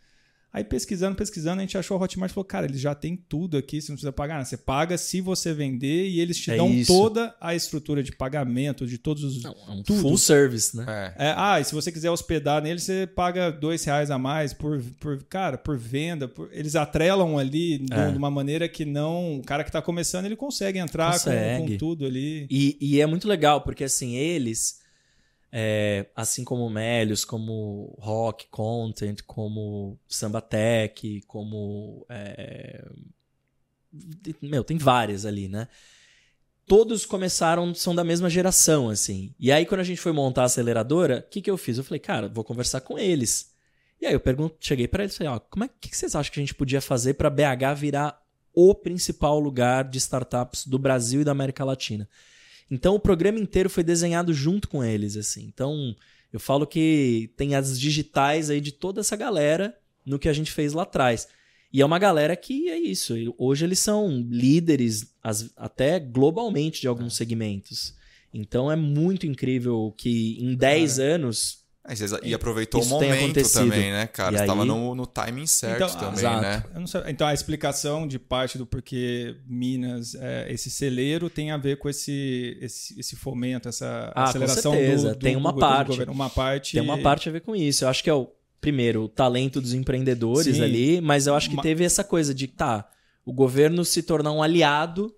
Aí 0.55 0.62
pesquisando, 0.62 1.17
pesquisando, 1.17 1.59
a 1.61 1.65
gente 1.65 1.79
achou 1.79 1.97
a 1.97 2.01
Hotmart 2.05 2.31
e 2.31 2.35
falou, 2.35 2.45
cara, 2.45 2.67
eles 2.67 2.79
já 2.81 2.95
tem 2.95 3.17
tudo 3.17 3.57
aqui, 3.57 3.81
você 3.81 3.91
não 3.91 3.97
precisa 3.97 4.12
pagar 4.12 4.35
nada. 4.35 4.45
Você 4.45 4.59
paga 4.59 4.99
se 4.99 5.21
você 5.23 5.55
vender 5.55 6.09
e 6.11 6.21
eles 6.21 6.37
te 6.38 6.51
É 6.51 6.57
dão 6.59 6.69
isso. 6.71 6.93
toda 6.93 7.35
a 7.41 7.55
estrutura 7.55 8.03
de 8.03 8.12
pagamento, 8.12 8.87
de 8.87 8.99
todos 8.99 9.25
os... 9.25 9.43
Não, 9.43 9.57
é 9.67 9.71
um 9.71 9.83
Tudo. 9.83 10.01
full 10.03 10.19
service, 10.19 10.77
né? 10.77 11.15
É. 11.19 11.29
É, 11.29 11.35
ah, 11.38 11.59
e 11.59 11.65
se 11.65 11.75
você 11.75 11.91
quiser 11.91 12.11
hospedar 12.11 12.62
nele, 12.62 12.79
você 12.81 13.07
paga 13.07 13.51
dois 13.51 13.83
reais 13.85 14.11
a 14.11 14.19
mais 14.19 14.53
por, 14.53 14.83
por 15.01 15.23
cara, 15.25 15.57
por 15.57 15.79
venda. 15.79 16.29
por- 16.29 16.51
eles 16.53 16.77
atrelam 16.77 17.38
ali 17.38 17.79
de, 17.79 17.93
É. 17.95 18.11
de 18.11 18.19
uma 18.19 18.31
maneira 18.31 18.69
que 18.69 18.85
não. 18.85 19.38
O 19.38 19.43
cara 19.43 19.65
que 19.65 19.71
está 19.71 19.81
começando, 19.81 20.27
ele 20.27 20.37
consegue 20.37 20.79
entrar 20.79 21.12
com- 21.12 21.19
Com, 21.19 21.25
Consegue. 21.61 21.79
tudo 21.79 22.05
ali. 22.05 22.47
E, 22.51 22.77
e 22.79 23.01
é 23.01 23.07
muito 23.07 23.27
legal, 23.27 23.62
porque 23.62 23.85
assim, 23.85 24.17
eles, 24.17 24.82
é, 25.55 26.07
assim 26.17 26.45
como 26.45 26.65
o 26.65 26.71
Melius, 26.71 27.27
como 27.27 27.95
Rock 28.01 28.47
Content, 28.49 29.21
como 29.27 29.99
Sambatec, 30.09 31.21
como. 31.27 32.07
é, 32.09 32.88
meu, 34.41 34.65
tem 34.65 34.79
várias 34.79 35.27
ali, 35.27 35.49
né? 35.49 35.69
Todos 36.67 37.05
começaram, 37.05 37.75
são 37.75 37.95
da 37.95 38.03
mesma 38.03 38.31
geração, 38.31 38.88
assim. 38.88 39.35
E 39.38 39.53
aí, 39.53 39.67
quando 39.67 39.83
a 39.83 39.85
gente 39.85 40.01
foi 40.01 40.12
montar 40.12 40.43
a 40.43 40.45
aceleradora, 40.47 41.19
o 41.27 41.31
que, 41.31 41.43
que 41.43 41.51
eu 41.51 41.59
fiz? 41.59 41.77
Eu 41.77 41.85
falei, 41.85 42.01
cara, 42.01 42.29
vou 42.29 42.45
conversar 42.45 42.81
com 42.81 42.99
eles. 42.99 43.53
E 44.01 44.07
aí 44.07 44.15
eu 44.15 44.21
pergunto, 44.21 44.57
cheguei 44.59 44.88
para 44.88 45.03
eles 45.03 45.15
e 45.15 45.19
falei, 45.19 45.33
ó, 45.35 45.38
como 45.38 45.65
é 45.65 45.69
que, 45.69 45.91
que 45.91 45.97
vocês 45.97 46.17
acham 46.17 46.33
que 46.33 46.41
a 46.41 46.43
gente 46.43 46.55
podia 46.55 46.81
fazer 46.81 47.15
para 47.15 47.29
BH 47.29 47.75
virar 47.77 48.23
o 48.55 48.75
principal 48.75 49.38
lugar 49.38 49.85
de 49.85 49.99
startups 49.99 50.67
do 50.67 50.79
Brasil 50.79 51.21
e 51.21 51.25
da 51.25 51.33
América 51.33 51.65
Latina? 51.65 52.09
Então 52.74 52.94
o 52.94 53.00
programa 53.00 53.38
inteiro 53.38 53.68
foi 53.68 53.85
desenhado 53.85 54.32
junto 54.32 54.66
com 54.66 54.82
eles, 54.82 55.14
assim. 55.14 55.44
Então 55.44 55.94
eu 56.32 56.40
falo 56.40 56.66
que 56.66 57.30
tem 57.37 57.54
as 57.54 57.78
digitais 57.78 58.48
aí 58.48 58.62
de 58.62 58.72
toda 58.72 59.00
essa 59.02 59.14
galera 59.14 59.76
no 60.06 60.18
que 60.18 60.26
a 60.28 60.32
gente 60.32 60.50
fez 60.50 60.72
lá 60.72 60.85
atrás. 60.85 61.28
E 61.70 61.82
é 61.82 61.85
uma 61.85 61.98
galera 61.98 62.35
que 62.35 62.70
é 62.70 62.78
isso. 62.78 63.14
Hoje 63.37 63.66
eles 63.66 63.78
são 63.78 64.08
líderes 64.30 65.12
as- 65.22 65.50
até 65.54 66.00
globalmente 66.00 66.80
de 66.80 66.88
alguns 66.88 67.14
segmentos. 67.14 67.94
Então 68.32 68.72
é 68.72 68.76
muito 68.76 69.26
incrível 69.26 69.94
que 69.96 70.38
em 70.40 70.54
10 70.54 70.98
anos 70.98 71.62
E 72.23 72.33
aproveitou 72.33 72.81
Isso 72.81 72.90
o 72.95 73.01
momento 73.01 73.53
também, 73.53 73.90
né, 73.90 74.07
cara? 74.07 74.37
Estava 74.40 74.62
aí- 74.62 74.68
no, 74.68 74.95
no 74.95 75.05
timing 75.05 75.47
certo 75.49 75.83
Então, 75.83 75.99
também, 75.99 76.18
exato. 76.21 76.40
né? 76.40 76.64
Eu 76.73 76.81
não 76.81 76.87
sei- 76.87 77.03
então 77.09 77.27
a 77.27 77.35
explicação 77.35 78.07
de 78.07 78.21
parte 78.21 78.57
do 78.57 78.64
porquê 78.64 79.35
Minas, 79.49 80.14
é, 80.14 80.47
esse 80.49 80.71
celeiro, 80.71 81.29
tem 81.29 81.51
a 81.51 81.57
ver 81.57 81.79
com 81.79 81.88
esse, 81.88 82.57
esse, 82.61 82.99
esse 83.01 83.16
fomento, 83.16 83.68
essa 83.68 84.12
Ah, 84.14 84.23
com 84.23 84.29
aceleração 84.29 84.73
certeza. 84.75 85.09
do, 85.09 85.14
do 85.16 85.21
Tem 85.25 85.35
uma 85.35 85.53
do 85.53 85.59
parte. 85.59 85.88
governo. 85.88 86.12
Uma 86.12 86.31
parte. 86.31 86.73
tem 86.75 86.83
uma 86.83 86.99
parte 86.99 87.29
a 87.29 87.33
ver 87.33 87.40
com 87.40 87.57
isso. 87.57 87.85
Eu 87.85 87.88
acho 87.88 88.03
que 88.05 88.09
é 88.11 88.14
o 88.14 88.31
primeiro 88.61 89.03
o 89.03 89.09
talento 89.09 89.61
dos 89.61 89.75
empreendedores 89.75 90.57
Sim. 90.59 90.62
ali, 90.62 91.01
mas 91.01 91.27
eu 91.27 91.35
acho 91.35 91.51
que 91.51 91.57
Ma- 91.57 91.62
teve 91.62 91.83
essa 91.83 92.05
coisa 92.05 92.33
de 92.33 92.47
tá, 92.47 92.88
o 93.27 93.33
governo 93.33 93.85
se 93.85 94.05
tornar 94.05 94.31
um 94.31 94.40
aliado 94.40 95.12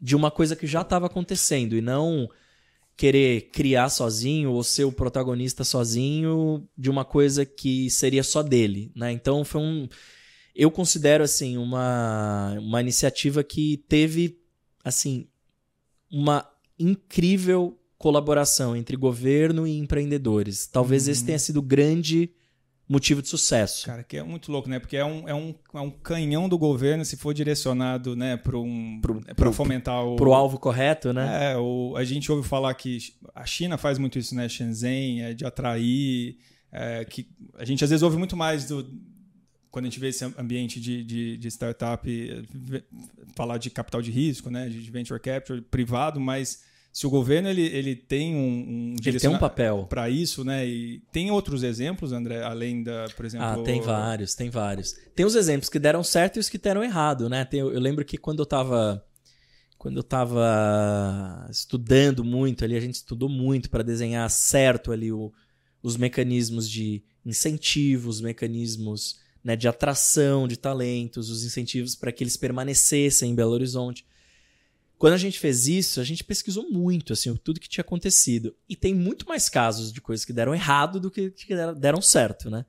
de 0.00 0.14
uma 0.14 0.30
coisa 0.30 0.54
que 0.54 0.64
já 0.66 0.82
estava 0.82 1.06
acontecendo 1.06 1.74
e 1.76 1.80
não 1.80 2.28
querer 2.96 3.50
criar 3.52 3.88
sozinho 3.90 4.52
ou 4.52 4.64
ser 4.64 4.84
o 4.84 4.92
protagonista 4.92 5.64
sozinho 5.64 6.66
de 6.76 6.88
uma 6.88 7.04
coisa 7.04 7.44
que 7.44 7.90
seria 7.90 8.22
só 8.22 8.42
dele, 8.42 8.90
né? 8.94 9.12
Então 9.12 9.44
foi 9.44 9.60
um 9.60 9.88
eu 10.54 10.70
considero 10.70 11.22
assim 11.22 11.56
uma 11.58 12.56
uma 12.58 12.80
iniciativa 12.80 13.44
que 13.44 13.84
teve 13.88 14.38
assim 14.82 15.26
uma 16.10 16.48
incrível 16.78 17.78
colaboração 17.98 18.76
entre 18.76 18.96
governo 18.96 19.66
e 19.66 19.76
empreendedores. 19.78 20.66
Talvez 20.66 21.08
esse 21.08 21.20
Uhum. 21.20 21.26
tenha 21.26 21.38
sido 21.38 21.62
grande 21.62 22.30
motivo 22.88 23.20
de 23.20 23.28
sucesso. 23.28 23.86
Cara, 23.86 24.02
que 24.04 24.16
é 24.16 24.22
muito 24.22 24.50
louco, 24.52 24.68
né? 24.68 24.78
Porque 24.78 24.96
é 24.96 25.04
um, 25.04 25.28
é 25.28 25.34
um, 25.34 25.54
é 25.74 25.80
um 25.80 25.90
canhão 25.90 26.48
do 26.48 26.56
governo 26.56 27.04
se 27.04 27.16
for 27.16 27.34
direcionado, 27.34 28.14
né, 28.14 28.36
para 28.36 28.56
um, 28.58 29.00
pra 29.00 29.34
pro- 29.34 29.52
fomentar 29.52 30.04
o. 30.04 30.16
Pro 30.16 30.32
alvo 30.32 30.58
correto, 30.58 31.12
né? 31.12 31.52
É, 31.52 31.56
o, 31.56 31.94
a 31.96 32.04
gente 32.04 32.30
ouve 32.30 32.46
falar 32.48 32.72
que 32.74 32.98
a 33.34 33.44
China 33.44 33.76
faz 33.76 33.98
muito 33.98 34.18
isso, 34.18 34.34
né? 34.34 34.48
Shenzhen, 34.48 35.22
é, 35.22 35.34
de 35.34 35.44
atrair. 35.44 36.36
é, 36.70 37.04
que 37.04 37.28
a 37.58 37.64
gente 37.64 37.82
às 37.82 37.90
vezes 37.90 38.02
ouve 38.02 38.16
muito 38.16 38.36
mais 38.36 38.66
do. 38.66 38.86
Quando 39.70 39.84
a 39.86 39.88
gente 39.90 40.00
vê 40.00 40.08
esse 40.08 40.24
ambiente 40.24 40.80
de, 40.80 41.04
de, 41.04 41.36
de 41.36 41.48
startup, 41.48 42.08
falar 43.34 43.58
de 43.58 43.68
capital 43.68 44.00
de 44.00 44.10
risco, 44.10 44.48
né? 44.50 44.68
De 44.68 44.90
venture 44.90 45.20
capital 45.20 45.60
privado, 45.70 46.18
mas 46.20 46.62
se 46.98 47.06
o 47.06 47.10
governo 47.10 47.46
ele, 47.50 47.60
ele 47.60 47.94
tem 47.94 48.34
um, 48.34 48.38
um 48.38 48.96
Ele 49.04 49.20
tem 49.20 49.28
um 49.28 49.38
papel. 49.38 49.84
para 49.86 50.08
isso, 50.08 50.42
né? 50.42 50.66
E 50.66 51.00
tem 51.12 51.30
outros 51.30 51.62
exemplos, 51.62 52.10
André, 52.10 52.42
além 52.42 52.82
da, 52.82 53.04
por 53.14 53.26
exemplo. 53.26 53.46
Ah, 53.46 53.58
tem 53.62 53.82
vários, 53.82 54.34
tem 54.34 54.48
vários. 54.48 54.94
Tem 55.14 55.26
os 55.26 55.34
exemplos 55.34 55.68
que 55.68 55.78
deram 55.78 56.02
certo 56.02 56.36
e 56.36 56.40
os 56.40 56.48
que 56.48 56.56
deram 56.56 56.82
errado, 56.82 57.28
né? 57.28 57.44
Tem- 57.44 57.60
eu 57.60 57.78
lembro 57.78 58.02
que 58.02 58.16
quando 58.16 58.38
eu 58.40 58.46
tava 58.46 59.04
quando 59.76 59.98
eu 59.98 60.02
tava 60.02 61.46
estudando 61.50 62.24
muito 62.24 62.64
ali, 62.64 62.76
a 62.76 62.80
gente 62.80 62.94
estudou 62.94 63.28
muito 63.28 63.68
para 63.68 63.82
desenhar 63.82 64.28
certo 64.30 64.90
ali 64.90 65.12
o- 65.12 65.30
os 65.82 65.98
mecanismos 65.98 66.68
de 66.68 67.02
incentivos, 67.24 68.16
os 68.16 68.20
mecanismos 68.22 69.18
né, 69.44 69.54
de 69.54 69.68
atração 69.68 70.48
de 70.48 70.56
talentos, 70.56 71.30
os 71.30 71.44
incentivos 71.44 71.94
para 71.94 72.10
que 72.10 72.24
eles 72.24 72.36
permanecessem 72.36 73.30
em 73.30 73.34
Belo 73.34 73.52
Horizonte. 73.52 74.04
Quando 74.98 75.12
a 75.12 75.18
gente 75.18 75.38
fez 75.38 75.66
isso, 75.68 76.00
a 76.00 76.04
gente 76.04 76.24
pesquisou 76.24 76.70
muito, 76.70 77.12
assim, 77.12 77.34
tudo 77.36 77.60
que 77.60 77.68
tinha 77.68 77.82
acontecido. 77.82 78.54
E 78.68 78.74
tem 78.74 78.94
muito 78.94 79.28
mais 79.28 79.48
casos 79.48 79.92
de 79.92 80.00
coisas 80.00 80.24
que 80.24 80.32
deram 80.32 80.54
errado 80.54 80.98
do 80.98 81.10
que 81.10 81.30
que 81.30 81.54
deram 81.74 82.00
certo, 82.00 82.48
né? 82.50 82.64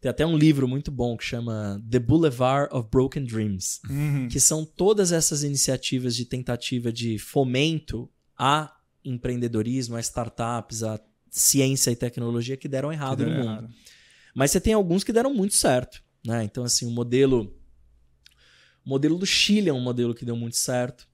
Tem 0.00 0.10
até 0.10 0.24
um 0.26 0.36
livro 0.36 0.66
muito 0.68 0.90
bom 0.90 1.16
que 1.16 1.24
chama 1.24 1.82
The 1.90 1.98
Boulevard 1.98 2.68
of 2.74 2.88
Broken 2.90 3.24
Dreams, 3.24 3.80
Uhum. 3.88 4.28
que 4.28 4.38
são 4.40 4.64
todas 4.64 5.10
essas 5.12 5.42
iniciativas 5.42 6.14
de 6.16 6.24
tentativa 6.24 6.92
de 6.92 7.18
fomento 7.18 8.08
a 8.38 8.74
empreendedorismo, 9.04 9.96
a 9.96 10.00
startups, 10.00 10.82
a 10.82 11.00
ciência 11.30 11.90
e 11.90 11.96
tecnologia 11.96 12.56
que 12.56 12.68
deram 12.68 12.92
errado 12.92 13.18
Que 13.18 13.24
no 13.24 13.30
deram 13.30 13.42
mundo. 13.44 13.52
errado. 13.64 13.74
Mas 14.34 14.50
você 14.50 14.60
tem 14.60 14.72
alguns 14.74 15.02
que 15.04 15.12
deram 15.12 15.32
muito 15.34 15.54
certo, 15.54 16.02
né? 16.24 16.44
Então 16.44 16.64
assim, 16.64 16.86
o 16.86 16.90
modelo 16.90 17.54
o 18.84 18.88
modelo 18.88 19.18
do 19.18 19.26
Chile 19.26 19.68
é 19.68 19.72
um 19.72 19.80
modelo 19.80 20.14
que 20.14 20.24
deu 20.24 20.36
muito 20.36 20.56
certo. 20.56 21.08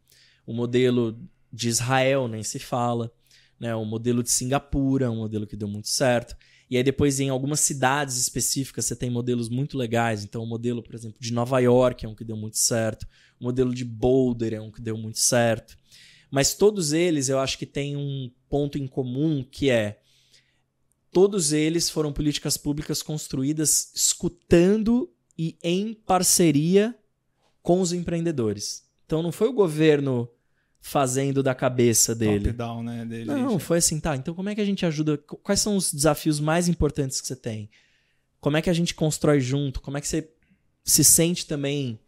O 0.47 0.53
modelo 0.53 1.19
de 1.53 1.69
Israel 1.69 2.27
nem 2.29 2.43
se 2.43 2.59
fala, 2.59 3.13
né? 3.59 3.75
O 3.75 3.85
modelo 3.85 4.23
de 4.23 4.31
Singapura 4.31 5.07
é 5.07 5.11
um 5.11 5.17
modelo 5.17 5.47
que 5.47 5.57
deu 5.57 5.69
muito 5.69 5.89
certo. 5.89 6.37
E 6.69 6.77
aí 6.77 6.83
depois 6.83 7.21
em 7.21 7.29
algumas 7.29 7.61
cidades 7.61 8.17
específicas 8.17 8.87
você 8.87 8.97
tem 8.97 9.11
modelos 9.11 9.49
muito 9.49 9.77
legais. 9.77 10.25
Então 10.25 10.43
o 10.43 10.47
modelo, 10.47 10.83
por 10.83 10.95
exemplo, 10.95 11.21
de 11.21 11.33
Nova 11.33 11.61
York 11.61 12.05
é 12.05 12.09
um 12.09 12.15
que 12.15 12.25
deu 12.25 12.37
muito 12.37 12.57
certo. 12.57 13.07
O 13.39 13.45
modelo 13.45 13.75
de 13.75 13.85
Boulder 13.85 14.55
é 14.55 14.61
um 14.61 14.71
que 14.71 14.81
deu 14.81 14.97
muito 14.97 15.19
certo. 15.19 15.77
Mas 16.31 16.55
todos 16.55 16.93
eles 16.93 17.29
eu 17.29 17.39
acho 17.39 17.59
que 17.59 17.67
tem 17.67 17.95
um 17.95 18.31
ponto 18.49 18.79
em 18.79 18.87
comum 18.87 19.45
que 19.45 19.69
é 19.69 20.01
todos 21.13 21.53
eles 21.53 21.91
foram 21.91 22.11
políticas 22.11 22.57
públicas 22.57 23.03
construídas 23.03 23.93
escutando 23.95 25.13
e 25.39 25.59
em 25.63 25.93
parceria 25.93 26.99
com 27.63 27.81
os 27.81 27.93
empreendedores. 27.93 28.83
Então 29.13 29.23
não 29.23 29.31
foi 29.31 29.49
o 29.49 29.53
governo 29.53 30.27
fazendo 30.81 31.43
da 31.43 31.55
cabeça 31.55 32.15
dele. 32.15 32.47
Top-down, 32.47 32.83
né? 32.83 33.05
Dele. 33.05 33.27
Não, 33.27 33.59
foi 33.59 33.77
assim, 33.77 34.01
tá. 34.01 34.17
Então 34.17 34.35
como 34.35 34.49
é 34.49 34.55
que 34.55 34.61
a 34.63 34.65
gente 34.65 34.87
ajuda? 34.87 35.19
Qu- 35.19 35.37
Quais 35.37 35.61
são 35.61 35.77
os 35.77 35.93
desafios 35.93 36.41
mais 36.41 36.67
importantes 36.67 37.21
que 37.21 37.27
você 37.27 37.37
tem? 37.37 37.69
Como 38.41 38.57
é 38.57 38.63
que 38.63 38.71
a 38.71 38.73
gente 38.73 38.95
constrói 38.95 39.39
junto? 39.39 39.83
Como 39.83 39.99
é 39.99 40.01
que 40.01 40.09
você 40.09 40.31
se 40.83 41.05
sente 41.05 41.45
também 41.47 41.99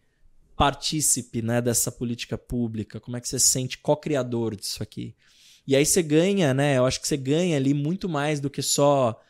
partícipe 0.57 1.43
né, 1.43 1.61
dessa 1.61 1.93
política 1.93 2.39
pública? 2.39 2.99
Como 2.99 3.19
é 3.19 3.21
que 3.21 3.29
você 3.29 3.39
se 3.39 3.49
sente 3.49 3.77
co-criador 3.77 4.57
disso 4.57 4.83
aqui? 4.83 5.15
E 5.67 5.77
aí 5.77 5.85
você 5.85 6.03
ganha, 6.03 6.55
né? 6.55 6.79
Eu 6.79 6.87
acho 6.87 6.99
que 7.03 7.07
você 7.07 7.19
ganha 7.19 7.55
ali 7.57 7.75
muito 7.75 8.09
mais 8.09 8.41
do 8.41 8.49
que 8.49 8.63
só 8.63 9.21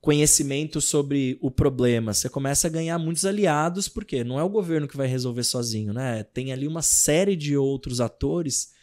conhecimento 0.00 0.80
sobre 0.80 1.36
o 1.40 1.50
problema. 1.50 2.14
Você 2.14 2.28
começa 2.28 2.68
a 2.68 2.70
ganhar 2.70 2.98
muitos 2.98 3.24
aliados, 3.24 3.88
porque 3.88 4.22
não 4.22 4.38
é 4.38 4.42
o 4.42 4.48
governo 4.48 4.86
que 4.86 4.96
vai 4.96 5.06
resolver 5.06 5.42
sozinho, 5.42 5.92
né? 5.92 6.22
Tem 6.22 6.52
ali 6.52 6.66
uma 6.66 6.82
série 6.82 7.34
de 7.34 7.56
outros 7.56 8.00
atores 8.00 8.74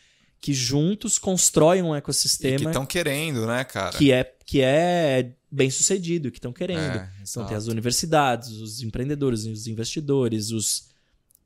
que 0.42 0.54
juntos 0.54 1.18
constroem 1.18 1.82
um 1.82 1.88
E 1.88 1.92
que 1.92 1.98
ecossistema 2.00 2.70
estão 2.70 2.86
querendo, 2.86 3.48
né, 3.48 3.64
cara? 3.64 3.98
que 3.98 4.12
é, 4.12 4.36
que 4.46 4.62
é 4.62 5.34
bem 5.50 5.70
sucedido, 5.70 6.30
que 6.30 6.38
estão 6.38 6.52
querendo. 6.52 6.98
É, 6.98 7.10
Então 7.22 7.46
tem 7.46 7.56
as 7.56 7.68
universidades, 7.68 8.50
os 8.50 8.82
empreendedores, 8.82 9.46
os 9.46 9.68
investidores, 9.68 10.52
os 10.52 10.90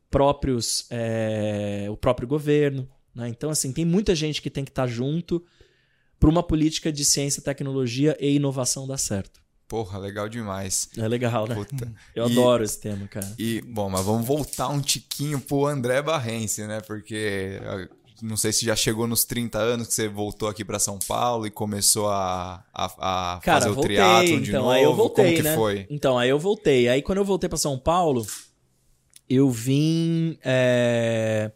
próprios. 0.09 0.87
é, 0.89 1.85
o 1.91 1.95
próprio 1.95 2.27
governo. 2.27 2.89
Né? 3.13 3.29
Então, 3.29 3.51
assim, 3.51 3.71
tem 3.71 3.85
muita 3.85 4.15
gente 4.15 4.41
que 4.41 4.49
tem 4.49 4.65
que 4.65 4.71
estar 4.71 4.87
junto 4.87 5.45
para 6.19 6.29
uma 6.29 6.41
política 6.41 6.91
de 6.91 7.05
ciência, 7.05 7.43
tecnologia 7.43 8.17
e 8.19 8.35
inovação 8.35 8.87
dar 8.87 8.97
certo. 8.97 9.39
Porra, 9.67 9.97
legal 9.99 10.29
demais. 10.29 10.89
É 10.97 11.07
legal, 11.07 11.45
né? 11.47 11.55
Puta. 11.55 11.93
Eu 12.15 12.27
E- 12.29 12.31
adoro 12.31 12.63
esse 12.63 12.79
tema, 12.79 13.07
cara. 13.07 13.29
E, 13.37 13.61
bom, 13.61 13.89
mas 13.89 14.05
vamos 14.05 14.25
voltar 14.25 14.69
um 14.69 14.79
tiquinho 14.79 15.39
pro 15.41 15.65
André 15.65 16.01
Barrense, 16.01 16.65
né? 16.65 16.79
Porque 16.81 17.59
ah, 17.63 17.87
não 18.21 18.37
sei 18.37 18.53
se 18.53 18.65
já 18.65 18.75
chegou 18.77 19.05
nos 19.07 19.25
30 19.25 19.59
anos 19.59 19.87
que 19.87 19.93
você 19.93 20.07
voltou 20.07 20.47
aqui 20.47 20.63
para 20.63 20.79
São 20.79 20.97
Paulo 20.97 21.45
e 21.45 21.51
começou 21.51 22.07
a, 22.09 22.63
a, 22.73 23.35
a 23.35 23.39
Cara, 23.41 23.59
fazer 23.59 23.71
o 23.71 23.75
voltei, 23.75 23.95
triatlo 23.97 24.41
de 24.41 24.49
então, 24.51 24.61
novo. 24.61 24.73
aí 24.73 24.83
eu 24.83 24.95
voltei, 24.95 25.25
Como 25.25 25.35
que 25.37 25.43
né? 25.43 25.55
foi? 25.55 25.85
Então, 25.89 26.17
aí 26.17 26.29
eu 26.29 26.39
voltei. 26.39 26.87
Aí 26.87 27.01
quando 27.01 27.17
eu 27.17 27.25
voltei 27.25 27.49
pra 27.49 27.57
São 27.57 27.77
Paulo, 27.77 28.25
eu 29.29 29.49
vim. 29.51 30.37
é, 30.43 31.51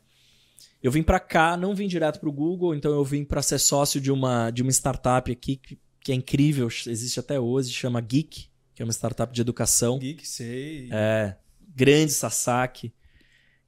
Eu 0.83 0.91
vim 0.91 1.01
pra 1.03 1.19
cá, 1.19 1.55
não 1.55 1.73
vim 1.73 1.87
direto 1.87 2.19
pro 2.19 2.31
Google, 2.31 2.75
então 2.75 2.91
eu 2.91 3.05
vim 3.05 3.23
pra 3.23 3.41
ser 3.41 3.57
sócio 3.59 4.01
de 4.01 4.11
uma, 4.11 4.51
de 4.51 4.61
uma 4.63 4.71
startup 4.71 5.31
aqui 5.31 5.55
que, 5.55 5.79
que 6.03 6.11
é 6.11 6.15
incrível, 6.15 6.67
existe 6.87 7.19
até 7.19 7.39
hoje, 7.39 7.71
chama 7.71 8.01
Geek, 8.01 8.47
que 8.73 8.81
é 8.81 8.85
uma 8.85 8.91
startup 8.93 9.31
de 9.33 9.41
educação. 9.41 9.99
Geek, 9.99 10.27
sei. 10.27 10.89
É, 10.91 11.35
grande 11.75 12.11
Sasaki. 12.11 12.93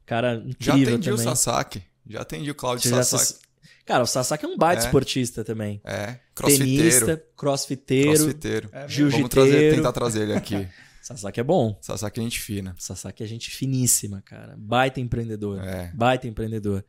Cara, 0.06 0.36
Já 0.60 0.74
incrível 0.74 0.96
atendi 0.96 1.10
também. 1.10 1.28
o 1.28 1.36
Sasaki. 1.36 1.84
Já 2.08 2.22
atendi 2.22 2.52
o 2.52 2.56
Claudio 2.56 2.90
já 2.90 3.04
Sasaki. 3.04 3.40
se- 3.40 3.44
Cara, 3.86 4.04
o 4.04 4.08
Sasaki 4.08 4.46
é 4.46 4.48
um 4.48 4.58
baita 4.58 4.84
É. 4.84 4.86
esportista 4.86 5.44
também. 5.44 5.82
É, 5.84 6.20
crossfiteiro. 6.34 6.78
Tenista, 6.90 7.24
crossfiteiro, 7.36 8.10
Crossfiteiro. 8.12 8.70
É 8.72 8.88
jiu-jiteiro. 8.88 9.12
Vamos 9.12 9.30
trazer, 9.30 9.76
tentar 9.76 9.92
trazer 9.92 10.22
ele 10.24 10.34
aqui. 10.34 10.68
Sasaki 11.04 11.40
é 11.42 11.44
bom. 11.44 11.78
Sasaki 11.82 12.20
é 12.20 12.24
gente 12.24 12.40
fina. 12.40 12.74
Sasaki 12.80 13.24
é 13.24 13.26
gente 13.26 13.50
finíssima, 13.52 14.22
cara. 14.22 14.56
Baita 14.58 15.02
empreendedor. 15.02 15.62
É. 15.62 15.92
Baita 15.94 16.28
empreendedor. 16.28 16.84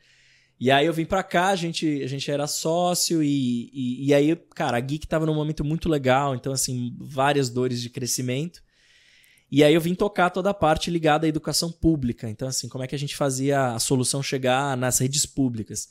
E 0.64 0.70
aí 0.70 0.86
eu 0.86 0.94
vim 0.94 1.04
pra 1.04 1.22
cá, 1.22 1.48
a 1.48 1.56
gente, 1.56 2.02
a 2.02 2.06
gente 2.06 2.30
era 2.30 2.46
sócio 2.46 3.22
e, 3.22 3.68
e, 3.70 4.06
e 4.06 4.14
aí, 4.14 4.34
cara, 4.54 4.78
a 4.78 4.80
Geek 4.80 5.06
tava 5.06 5.26
num 5.26 5.34
momento 5.34 5.62
muito 5.62 5.90
legal, 5.90 6.34
então, 6.34 6.54
assim, 6.54 6.96
várias 6.98 7.50
dores 7.50 7.82
de 7.82 7.90
crescimento. 7.90 8.62
E 9.52 9.62
aí 9.62 9.74
eu 9.74 9.80
vim 9.82 9.94
tocar 9.94 10.30
toda 10.30 10.48
a 10.48 10.54
parte 10.54 10.90
ligada 10.90 11.26
à 11.26 11.28
educação 11.28 11.70
pública. 11.70 12.30
Então, 12.30 12.48
assim, 12.48 12.66
como 12.66 12.82
é 12.82 12.86
que 12.86 12.94
a 12.94 12.98
gente 12.98 13.14
fazia 13.14 13.74
a 13.74 13.78
solução 13.78 14.22
chegar 14.22 14.74
nas 14.74 15.00
redes 15.00 15.26
públicas? 15.26 15.90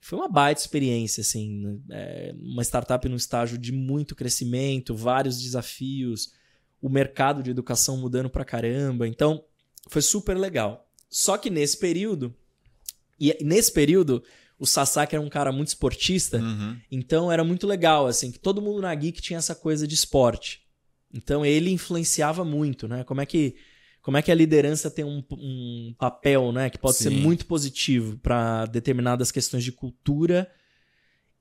Foi 0.00 0.16
uma 0.16 0.28
baita 0.28 0.60
experiência, 0.60 1.20
assim, 1.22 1.82
é, 1.90 2.36
uma 2.38 2.62
startup 2.62 3.08
num 3.08 3.16
estágio 3.16 3.58
de 3.58 3.72
muito 3.72 4.14
crescimento, 4.14 4.94
vários 4.94 5.42
desafios, 5.42 6.30
o 6.80 6.88
mercado 6.88 7.42
de 7.42 7.50
educação 7.50 7.96
mudando 7.96 8.30
pra 8.30 8.44
caramba. 8.44 9.08
Então, 9.08 9.44
foi 9.88 10.02
super 10.02 10.38
legal. 10.38 10.88
Só 11.10 11.36
que 11.36 11.50
nesse 11.50 11.76
período, 11.76 12.32
e 13.20 13.36
nesse 13.42 13.72
período, 13.72 14.22
o 14.58 14.66
Sasaki 14.66 15.14
era 15.16 15.24
um 15.24 15.28
cara 15.28 15.50
muito 15.52 15.68
esportista, 15.68 16.38
Uhum. 16.38 16.76
então 16.90 17.30
era 17.30 17.42
muito 17.44 17.66
legal, 17.66 18.06
assim, 18.06 18.30
que 18.30 18.38
todo 18.38 18.62
mundo 18.62 18.80
na 18.82 18.94
Geek 18.94 19.20
tinha 19.20 19.38
essa 19.38 19.54
coisa 19.54 19.86
de 19.86 19.94
esporte. 19.94 20.62
Então 21.12 21.44
ele 21.44 21.70
influenciava 21.70 22.44
muito, 22.44 22.88
né? 22.88 23.04
Como 23.04 23.20
é 23.20 23.26
que, 23.26 23.56
como 24.02 24.16
é 24.16 24.22
que 24.22 24.32
a 24.32 24.34
liderança 24.34 24.90
tem 24.90 25.04
um, 25.04 25.22
um 25.32 25.94
papel, 25.98 26.50
né? 26.52 26.68
Que 26.70 26.78
pode 26.78 26.96
ser 26.96 27.10
Sim. 27.10 27.20
muito 27.20 27.46
positivo 27.46 28.18
para 28.18 28.66
determinadas 28.66 29.30
questões 29.30 29.62
de 29.62 29.70
cultura 29.72 30.50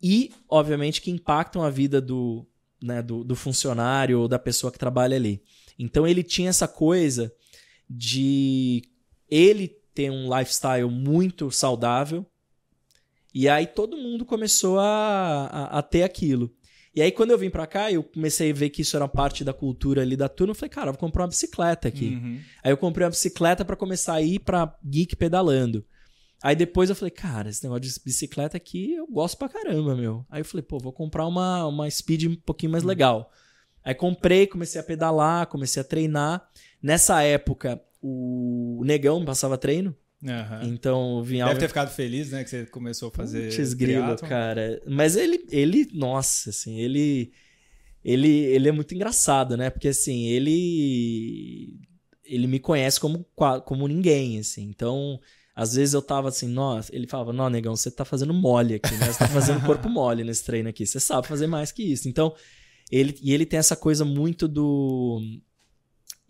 e, 0.02 0.32
obviamente, 0.50 1.02
que 1.02 1.10
impactam 1.10 1.64
a 1.64 1.70
vida 1.70 2.00
do, 2.02 2.46
né, 2.82 3.02
do, 3.02 3.24
do 3.24 3.36
funcionário 3.36 4.20
ou 4.20 4.28
da 4.28 4.38
pessoa 4.38 4.72
que 4.72 4.78
trabalha 4.78 5.16
ali. 5.16 5.42
Então 5.80 6.06
ele 6.06 6.22
tinha 6.22 6.50
essa 6.50 6.68
coisa 6.68 7.34
de 7.90 8.84
ele 9.30 9.76
ter 9.94 10.10
um 10.10 10.36
lifestyle 10.36 10.90
muito 10.90 11.52
saudável 11.52 12.26
e 13.34 13.50
aí 13.50 13.66
todo 13.66 13.98
mundo 13.98 14.26
começou 14.26 14.80
a, 14.80 15.48
a, 15.52 15.80
a 15.80 15.82
ter 15.82 16.04
aquilo. 16.04 16.54
E 16.96 17.02
aí 17.02 17.12
quando 17.12 17.32
eu 17.32 17.38
vim 17.38 17.50
pra 17.50 17.66
cá, 17.66 17.92
eu 17.92 18.04
comecei 18.04 18.52
a 18.52 18.54
ver 18.54 18.70
que 18.70 18.84
isso 18.84 18.96
era 18.96 19.08
parte 19.08 19.44
da 19.44 19.54
cultura 19.54 20.02
ali 20.04 20.16
da 20.16 20.30
turma, 20.30 20.52
eu 20.52 20.56
falei, 20.56 20.70
cara, 20.70 20.90
eu 20.90 20.94
vou 20.94 21.00
comprar 21.00 21.24
uma 21.24 21.30
bicicleta 21.30 21.88
aqui. 21.88 22.10
Uhum. 22.10 22.40
Aí 22.64 22.72
eu 22.72 22.78
comprei 22.78 23.06
uma 23.06 23.12
bicicleta 23.12 23.66
pra 23.66 23.76
começar 23.76 24.14
a 24.14 24.22
ir 24.22 24.40
pra 24.40 24.76
geek 24.84 25.16
pedalando. 25.16 25.84
Aí 26.44 26.56
depois 26.56 26.90
eu 26.90 26.96
falei, 26.96 27.10
cara, 27.10 27.50
esse 27.50 27.64
negócio 27.64 27.82
de 27.82 28.00
bicicleta 28.04 28.58
aqui 28.58 28.94
eu 28.94 29.08
gosto 29.08 29.38
pra 29.38 29.50
caramba, 29.50 29.96
meu. 29.96 30.26
Aí 30.30 30.42
eu 30.42 30.46
falei, 30.46 30.62
pô, 30.62 30.78
vou 30.78 30.92
comprar 30.92 31.26
uma, 31.26 31.66
uma 31.66 31.90
speed 31.90 32.26
um 32.26 32.36
pouquinho 32.36 32.74
mais 32.74 32.84
legal. 32.84 33.32
Aí 33.84 33.96
comprei, 33.96 34.46
comecei 34.46 34.80
a 34.80 34.84
pedalar, 34.84 35.48
comecei 35.48 35.82
a 35.82 35.86
treinar. 35.86 36.48
Nessa 36.82 37.24
época, 37.24 37.82
o 38.04 38.84
Negão 38.84 39.24
passava 39.24 39.58
treino. 39.58 39.96
Aham. 40.26 40.62
Então 40.66 41.24
vinha 41.24 41.46
Deve 41.46 41.60
ter 41.60 41.68
ficado 41.70 41.90
feliz, 41.90 42.32
né? 42.32 42.44
Que 42.44 42.50
você 42.50 42.66
começou 42.66 43.08
a 43.08 43.12
fazer. 43.12 43.56
Putz, 43.56 43.74
grilo, 43.74 44.16
cara. 44.18 44.82
Mas 44.86 45.16
ele, 45.16 45.46
ele, 45.50 45.88
nossa, 45.94 46.50
assim, 46.50 46.80
ele, 46.80 47.32
ele, 48.04 48.30
ele 48.30 48.70
é 48.70 48.72
muito 48.72 48.94
engraçado, 48.94 49.56
né? 49.56 49.70
Porque 49.70 49.88
assim, 49.88 50.26
ele, 50.28 51.80
ele 52.26 52.48
me 52.48 52.60
conhece 52.60 53.00
como, 53.00 53.26
como 53.66 53.88
ninguém, 53.88 54.40
assim. 54.40 54.64
Então, 54.64 55.20
às 55.56 55.76
vezes 55.76 55.94
eu 55.94 56.02
tava 56.02 56.30
assim, 56.30 56.48
nossa, 56.48 56.94
ele 56.96 57.08
falava, 57.08 57.32
não, 57.32 57.50
negão, 57.50 57.76
você 57.76 57.92
tá 57.92 58.04
fazendo 58.04 58.34
mole 58.34 58.76
aqui, 58.76 58.94
né? 58.96 59.12
Você 59.12 59.20
tá 59.20 59.28
fazendo 59.28 59.64
corpo 59.66 59.90
mole 59.90 60.24
nesse 60.24 60.44
treino 60.44 60.70
aqui. 60.70 60.86
Você 60.86 61.00
sabe 61.00 61.28
fazer 61.28 61.48
mais 61.48 61.72
que 61.72 61.84
isso. 61.84 62.08
Então, 62.08 62.34
ele, 62.92 63.18
e 63.22 63.34
ele 63.34 63.46
tem 63.46 63.60
essa 63.60 63.76
coisa 63.76 64.06
muito 64.06 64.48
do 64.48 65.22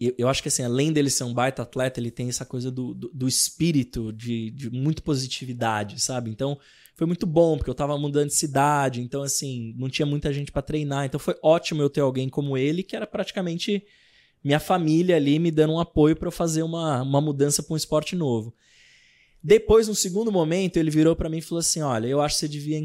eu, 0.07 0.15
eu 0.19 0.27
acho 0.27 0.41
que 0.41 0.47
assim, 0.47 0.63
além 0.63 0.91
dele 0.91 1.09
ser 1.09 1.23
um 1.23 1.33
baita 1.33 1.61
atleta, 1.61 1.99
ele 1.99 2.11
tem 2.11 2.29
essa 2.29 2.45
coisa 2.45 2.71
do, 2.71 2.93
do, 2.93 3.09
do 3.13 3.27
espírito 3.27 4.11
de, 4.11 4.51
de 4.51 4.69
muito 4.69 5.03
positividade, 5.03 6.01
sabe? 6.01 6.29
Então 6.29 6.57
foi 6.95 7.07
muito 7.07 7.25
bom, 7.25 7.57
porque 7.57 7.69
eu 7.69 7.75
tava 7.75 7.97
mudando 7.97 8.27
de 8.27 8.35
cidade, 8.35 9.01
então 9.01 9.23
assim, 9.23 9.73
não 9.77 9.89
tinha 9.89 10.05
muita 10.05 10.31
gente 10.31 10.51
pra 10.51 10.61
treinar. 10.61 11.05
Então 11.05 11.19
foi 11.19 11.35
ótimo 11.41 11.81
eu 11.81 11.89
ter 11.89 12.01
alguém 12.01 12.29
como 12.29 12.57
ele, 12.57 12.83
que 12.83 12.95
era 12.95 13.07
praticamente 13.07 13.85
minha 14.43 14.59
família 14.59 15.15
ali 15.15 15.39
me 15.39 15.49
dando 15.49 15.73
um 15.73 15.79
apoio 15.79 16.15
pra 16.15 16.27
eu 16.27 16.31
fazer 16.31 16.63
uma, 16.63 17.01
uma 17.01 17.21
mudança 17.21 17.63
pra 17.63 17.73
um 17.73 17.77
esporte 17.77 18.15
novo. 18.15 18.53
Depois, 19.41 19.87
no 19.87 19.95
segundo 19.95 20.31
momento, 20.31 20.77
ele 20.77 20.89
virou 20.89 21.15
para 21.15 21.29
mim 21.29 21.37
e 21.37 21.41
falou 21.41 21.59
assim: 21.59 21.81
Olha, 21.81 22.07
eu 22.07 22.21
acho 22.21 22.35
que 22.35 22.39
você 22.41 22.47
devia 22.47 22.79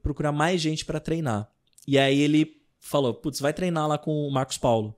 procurar 0.00 0.30
mais 0.30 0.60
gente 0.60 0.84
para 0.84 1.00
treinar. 1.00 1.50
E 1.88 1.98
aí 1.98 2.20
ele 2.20 2.56
falou: 2.78 3.14
Putz, 3.14 3.40
vai 3.40 3.52
treinar 3.52 3.88
lá 3.88 3.98
com 3.98 4.12
o 4.12 4.30
Marcos 4.30 4.56
Paulo. 4.56 4.94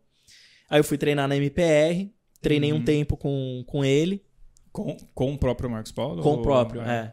Aí 0.68 0.80
eu 0.80 0.84
fui 0.84 0.98
treinar 0.98 1.28
na 1.28 1.36
MPR, 1.36 2.10
treinei 2.40 2.72
uhum. 2.72 2.78
um 2.78 2.84
tempo 2.84 3.16
com, 3.16 3.64
com 3.66 3.84
ele. 3.84 4.22
Com, 4.72 4.96
com 5.14 5.32
o 5.32 5.38
próprio 5.38 5.70
Marcos 5.70 5.92
Paulo? 5.92 6.22
Com 6.22 6.30
ou... 6.30 6.40
o 6.40 6.42
próprio, 6.42 6.82
é. 6.82 7.12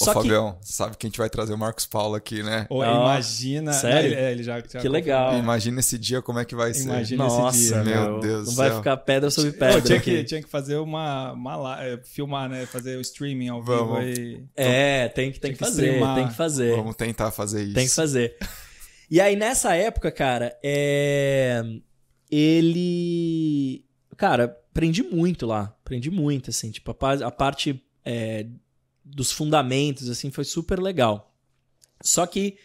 Ô, 0.00 0.04
Só 0.06 0.12
Fabião, 0.12 0.58
que... 0.60 0.72
sabe 0.72 0.96
que 0.96 1.06
a 1.06 1.08
gente 1.08 1.18
vai 1.18 1.30
trazer 1.30 1.52
o 1.52 1.58
Marcos 1.58 1.86
Paulo 1.86 2.16
aqui, 2.16 2.42
né? 2.42 2.66
Oh, 2.68 2.82
imagina. 2.82 3.72
Sério? 3.72 4.10
Ele, 4.10 4.20
é, 4.20 4.32
ele 4.32 4.42
já, 4.42 4.58
já 4.58 4.80
que 4.80 4.88
legal. 4.88 5.38
Imagina 5.38 5.78
esse 5.78 5.96
dia 5.96 6.20
como 6.20 6.40
é 6.40 6.44
que 6.44 6.54
vai 6.56 6.72
imagina 6.72 7.30
ser. 7.30 7.36
Imagina 7.36 7.48
esse 7.48 7.68
dia. 7.68 7.84
Meu 7.84 8.18
Deus 8.18 8.48
Não 8.48 8.54
vai 8.54 8.74
ficar 8.74 8.96
pedra 8.96 9.30
sobre 9.30 9.52
pedra. 9.52 9.80
tinha, 9.80 10.00
que, 10.00 10.24
tinha 10.24 10.42
que 10.42 10.48
fazer 10.48 10.78
uma, 10.78 11.32
uma. 11.32 11.80
É, 11.80 12.00
filmar, 12.02 12.48
né? 12.48 12.66
Fazer 12.66 12.96
o 12.96 13.00
streaming 13.00 13.48
ao 13.50 13.60
vivo 13.60 13.86
Vamos. 13.86 13.98
aí. 13.98 14.44
É, 14.56 15.08
tem 15.08 15.30
que, 15.30 15.38
tem 15.38 15.52
que, 15.52 15.58
que 15.58 15.64
fazer. 15.64 15.84
Streamar. 15.84 16.16
Tem 16.16 16.26
que 16.26 16.34
fazer. 16.34 16.74
Vamos 16.74 16.96
tentar 16.96 17.30
fazer 17.30 17.62
isso. 17.62 17.74
Tem 17.74 17.86
que 17.86 17.94
fazer. 17.94 18.36
E 19.08 19.20
aí, 19.20 19.36
nessa 19.36 19.76
época, 19.76 20.10
cara, 20.10 20.58
é... 20.60 21.62
ele. 22.34 23.84
Cara, 24.16 24.44
aprendi 24.44 25.02
muito 25.02 25.46
lá. 25.46 25.76
Aprendi 25.82 26.10
muito, 26.10 26.50
assim. 26.50 26.70
Tipo, 26.70 26.90
a, 26.90 27.12
a 27.26 27.30
parte. 27.30 27.82
É, 28.04 28.46
dos 29.04 29.30
fundamentos, 29.30 30.08
assim, 30.08 30.30
foi 30.30 30.44
super 30.44 30.80
legal. 30.80 31.36
Só 32.02 32.26
que 32.26 32.56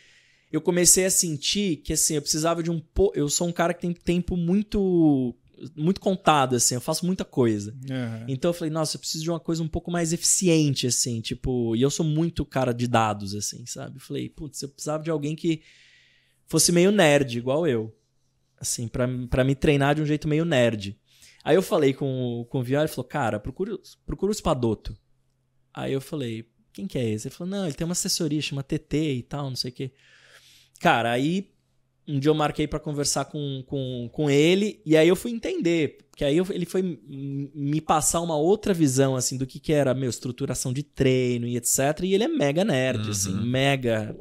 eu 0.52 0.62
comecei 0.62 1.06
a 1.06 1.12
sentir 1.12 1.78
que, 1.78 1.94
assim, 1.94 2.16
eu 2.16 2.22
precisava 2.22 2.64
de 2.64 2.72
um 2.72 2.80
pouco. 2.80 3.18
Eu 3.18 3.30
sou 3.30 3.48
um 3.48 3.52
cara 3.52 3.74
que 3.74 3.82
tem 3.82 3.94
tempo 3.94 4.38
muito. 4.38 5.36
Muito 5.76 6.00
contado, 6.00 6.56
assim, 6.56 6.76
eu 6.76 6.80
faço 6.80 7.06
muita 7.06 7.26
coisa. 7.26 7.74
Uhum. 7.74 8.26
Então 8.30 8.48
eu 8.48 8.54
falei, 8.54 8.72
nossa, 8.72 8.96
eu 8.96 9.00
preciso 9.02 9.26
de 9.26 9.30
uma 9.30 9.42
coisa 9.42 9.62
um 9.62 9.68
pouco 9.68 9.92
mais 9.92 10.14
eficiente, 10.14 10.88
assim, 10.88 11.20
tipo. 11.20 11.76
E 11.76 11.82
eu 11.82 11.90
sou 11.90 12.06
muito 12.06 12.46
cara 12.46 12.72
de 12.72 12.88
dados, 12.88 13.36
assim, 13.36 13.66
sabe? 13.66 13.98
Eu 13.98 14.02
falei, 14.02 14.30
putz, 14.30 14.62
eu 14.62 14.70
precisava 14.70 15.04
de 15.04 15.12
alguém 15.12 15.36
que 15.36 15.62
fosse 16.48 16.72
meio 16.72 16.94
nerd, 16.94 17.38
igual 17.38 17.68
eu. 17.68 17.94
Assim, 18.60 18.88
para 18.88 19.43
me 19.43 19.55
treinar 19.55 19.95
de 19.95 20.01
um 20.01 20.05
jeito 20.05 20.28
meio 20.28 20.43
nerd. 20.43 20.99
Aí 21.43 21.55
eu 21.55 21.62
falei 21.62 21.93
com, 21.93 22.45
com 22.49 22.60
o 22.60 22.64
Viola, 22.64 22.84
ele 22.84 22.91
falou, 22.91 23.07
cara, 23.07 23.39
procura, 23.39 23.78
procura 24.05 24.30
o 24.30 24.36
Espadoto. 24.36 24.97
Aí 25.74 25.93
eu 25.93 26.01
falei, 26.01 26.45
quem 26.74 26.88
que 26.88 26.97
é 26.97 27.10
esse? 27.10 27.28
Ele 27.28 27.36
falou, 27.36 27.51
não, 27.51 27.66
ele 27.66 27.74
tem 27.74 27.86
uma 27.86 27.93
assessoria, 27.93 28.41
chama 28.41 28.64
TT 28.64 29.14
e 29.14 29.24
tal, 29.24 29.49
não 29.49 29.55
sei 29.55 29.72
o 29.72 29.74
quê. 29.74 29.91
Cara, 30.80 31.12
aí 31.12 31.51
um 32.10 32.20
dia 32.20 32.30
eu 32.30 32.36
marquei 32.36 32.68
para 32.68 32.80
conversar 32.80 33.26
com, 33.26 33.64
com, 33.68 34.10
com 34.12 34.30
ele, 34.30 34.82
e 34.84 34.97
aí 34.97 35.07
eu 35.07 35.16
fui 35.16 35.32
entender, 35.32 35.99
porque 36.10 36.26
aí 36.26 36.36
eu, 36.36 36.47
ele 36.49 36.66
foi 36.66 36.99
me 37.07 37.80
passar 37.80 38.20
uma 38.22 38.36
outra 38.36 38.74
visão, 38.74 39.16
assim, 39.16 39.38
do 39.38 39.45
que 39.45 39.60
que 39.60 39.72
era, 39.72 39.93
meu, 39.93 40.10
estruturação 40.10 40.74
de 40.74 40.82
treino 40.82 41.45
e 41.45 41.55
etc. 41.55 42.01
E 42.03 42.16
ele 42.16 42.24
é 42.24 42.28
mega 42.28 42.66
nerd, 42.66 43.12
assim, 43.12 43.30
uhum. 43.30 43.38
assim, 43.38 43.47
mega, 43.47 44.18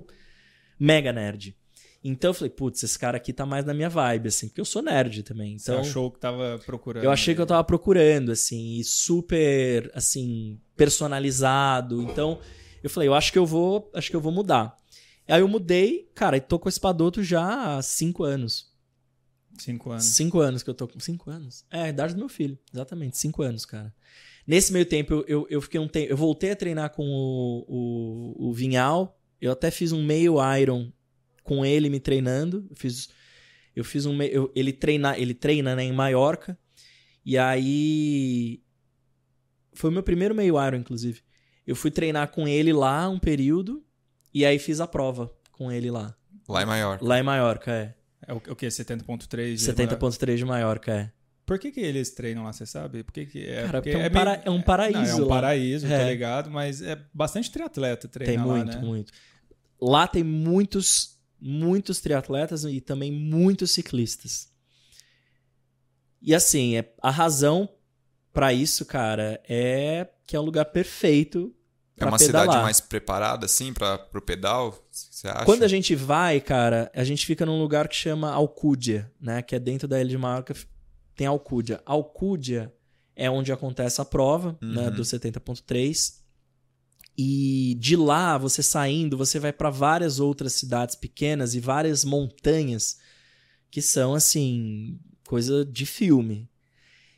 mega 0.79 1.13
nerd. 1.15 1.57
Então 2.03 2.31
eu 2.31 2.35
falei, 2.35 2.51
putz, 2.51 2.83
esse 2.83 2.99
cara 2.99 3.17
aqui 3.17 3.33
tá 3.33 3.45
mais 3.45 3.65
na 3.65 3.75
minha 3.75 3.89
vibe, 3.89 4.29
assim, 4.29 4.49
porque 4.49 4.61
eu 4.61 4.65
sou 4.65 4.83
nerd 4.83 5.23
também. 5.25 5.55
Então, 5.55 5.83
Você 5.83 5.91
achou 5.91 6.11
que 6.11 6.21
tava 6.21 6.61
procurando? 6.65 7.05
Eu 7.05 7.11
achei 7.11 7.35
que 7.35 7.41
eu 7.41 7.47
tava 7.47 7.65
procurando, 7.65 8.31
assim, 8.31 8.79
e 8.79 8.85
super, 8.85 9.91
assim, 9.95 10.61
personalizado. 10.77 12.01
Então 12.03 12.39
eu 12.83 12.89
falei, 12.89 13.09
eu 13.09 13.15
acho 13.15 13.33
que 13.33 13.39
eu 13.39 13.45
vou, 13.45 13.91
acho 13.95 14.11
que 14.11 14.17
eu 14.17 14.21
vou 14.21 14.33
mudar. 14.33 14.77
Aí 15.27 15.41
eu 15.41 15.49
mudei, 15.49 16.11
cara, 16.15 16.37
e 16.37 16.41
tô 16.41 16.59
com 16.59 16.69
esse 16.69 16.79
Espadoto 16.79 17.23
já 17.23 17.77
há 17.77 17.83
cinco 17.83 18.23
anos. 18.23 18.73
Cinco 19.59 19.91
anos. 19.91 20.05
Cinco 20.05 20.41
anos 20.41 20.63
que 20.63 20.71
eu 20.71 20.75
tô 20.75 20.87
com. 20.87 21.01
Cinco 21.01 21.31
anos? 21.31 21.65
É, 21.71 21.83
a 21.83 21.89
idade 21.89 22.15
do 22.15 22.21
meu 22.21 22.29
filho. 22.29 22.57
Exatamente, 22.73 23.19
cinco 23.19 23.43
anos, 23.43 23.67
cara. 23.67 23.93
Nesse 24.47 24.73
meio 24.73 24.87
tempo, 24.87 25.13
eu, 25.13 25.25
eu, 25.27 25.47
eu 25.51 25.61
fiquei 25.61 25.81
um 25.81 25.89
tempo. 25.89 26.11
Eu 26.11 26.17
voltei 26.17 26.53
a 26.53 26.57
treinar 26.57 26.91
com 26.91 27.05
o, 27.05 27.65
o, 27.69 28.49
o 28.49 28.53
Vinhal. 28.53 29.21
Eu 29.41 29.53
até 29.53 29.71
fiz 29.71 29.93
um 29.93 30.03
meio 30.03 30.37
Iron 30.57 30.91
com 31.49 31.65
ele 31.65 31.89
me 31.89 31.99
treinando. 31.99 32.67
Eu 32.69 32.77
fiz, 32.77 33.09
eu 33.75 33.83
fiz 33.83 34.05
um. 34.05 34.23
Eu, 34.23 34.53
ele, 34.55 34.71
treina, 34.71 35.19
ele 35.19 35.33
treina 35.33 35.75
né, 35.75 35.83
em 35.83 35.93
Maiorca. 35.93 36.59
E 37.25 37.39
aí. 37.39 38.63
Foi 39.73 39.89
o 39.89 39.93
meu 39.93 40.03
primeiro 40.03 40.35
meio 40.35 40.63
Iron, 40.67 40.77
inclusive. 40.77 41.23
Eu 41.67 41.75
fui 41.75 41.91
treinar 41.91 42.31
com 42.31 42.47
ele 42.47 42.73
lá 42.73 43.09
um 43.09 43.19
período. 43.19 43.83
E 44.35 44.45
aí 44.45 44.59
fiz 44.59 44.79
a 44.79 44.87
prova 44.87 45.33
com 45.51 45.73
ele 45.73 45.91
lá. 45.91 46.15
Lá 46.47 46.63
em 46.63 46.67
Maiorca. 46.67 47.05
Lá 47.05 47.19
em 47.19 47.23
Maiorca, 47.23 47.73
é. 47.73 47.95
É 48.27 48.33
o, 48.35 48.37
o 48.37 48.57
que? 48.57 48.67
70.3 48.67 49.55
de 49.55 49.65
70.3 49.65 50.37
de 50.37 50.45
Maiorca, 50.45 50.93
é. 50.93 51.13
Por 51.47 51.59
que, 51.59 51.73
que 51.73 51.81
eles 51.81 52.11
treinam 52.11 52.45
lá, 52.45 52.53
você 52.53 52.67
sabe? 52.67 53.03
Por 53.03 53.13
que 53.13 53.25
que 53.25 53.47
é, 53.47 53.63
Cara, 53.65 53.81
porque 53.81 53.97
é, 53.97 54.07
um 54.07 54.11
para, 54.11 54.43
é 54.45 54.51
um 54.51 54.61
paraíso. 54.61 55.01
Não, 55.01 55.23
é 55.23 55.25
um 55.25 55.29
paraíso, 55.29 55.87
é. 55.87 55.99
tá 55.99 56.05
ligado? 56.05 56.51
Mas 56.51 56.83
é 56.83 56.99
bastante 57.15 57.51
triatleta 57.51 58.07
treinar 58.07 58.37
Tem 58.37 58.53
muito, 58.53 58.69
lá, 58.69 58.75
né? 58.75 58.87
muito. 58.87 59.13
Lá 59.81 60.07
tem 60.07 60.23
muitos 60.23 61.18
muitos 61.41 62.01
triatletas 62.01 62.65
e 62.65 62.81
também 62.81 63.13
muitos 63.13 63.71
ciclistas. 63.71 64.49
E 66.21 66.35
assim, 66.35 66.77
é, 66.77 66.93
a 67.01 67.11
razão 67.11 67.69
para 68.33 68.53
isso, 68.53 68.85
cara, 68.85 69.41
é 69.49 70.09
que 70.27 70.37
é 70.37 70.41
um 70.41 70.45
lugar 70.45 70.67
perfeito 70.67 71.55
é 71.99 72.05
uma 72.07 72.19
pedalar. 72.19 72.47
cidade 72.47 72.63
mais 72.63 72.81
preparada, 72.81 73.47
assim, 73.47 73.73
para 73.73 74.07
o 74.15 74.21
pedal? 74.21 74.87
Você 74.91 75.27
acha? 75.27 75.45
Quando 75.45 75.65
a 75.65 75.69
gente 75.69 75.95
vai, 75.95 76.41
cara, 76.41 76.91
a 76.95 77.03
gente 77.03 77.27
fica 77.27 77.45
num 77.45 77.59
lugar 77.61 77.89
que 77.89 77.97
chama 77.97 78.31
Alcúdia, 78.31 79.11
né? 79.21 79.43
Que 79.43 79.57
é 79.57 79.59
dentro 79.59 79.89
da 79.89 80.01
Ilha 80.01 80.11
de 80.11 80.19
Mallorca, 80.19 80.55
tem 81.17 81.27
Alcúdia. 81.27 81.81
Alcúdia 81.85 82.73
é 83.17 83.29
onde 83.29 83.53
acontece 83.53 84.01
a 84.01 84.05
prova, 84.05 84.57
uhum. 84.63 84.75
né? 84.75 84.91
Do 84.91 85.03
70.3. 85.03 86.19
E 87.21 87.75
de 87.81 87.97
lá, 87.97 88.39
você 88.39 88.63
saindo, 88.63 89.17
você 89.17 89.41
vai 89.41 89.53
para 89.53 89.71
várias 89.71 90.21
outras 90.21 90.53
cidades 90.53 90.95
pequenas 90.95 91.53
e 91.53 91.59
várias 91.59 92.05
montanhas 92.05 93.01
que 93.73 93.83
são 93.83 94.15
assim, 94.15 95.01
coisa 95.27 95.65
de 95.65 95.85
filme. 95.85 96.49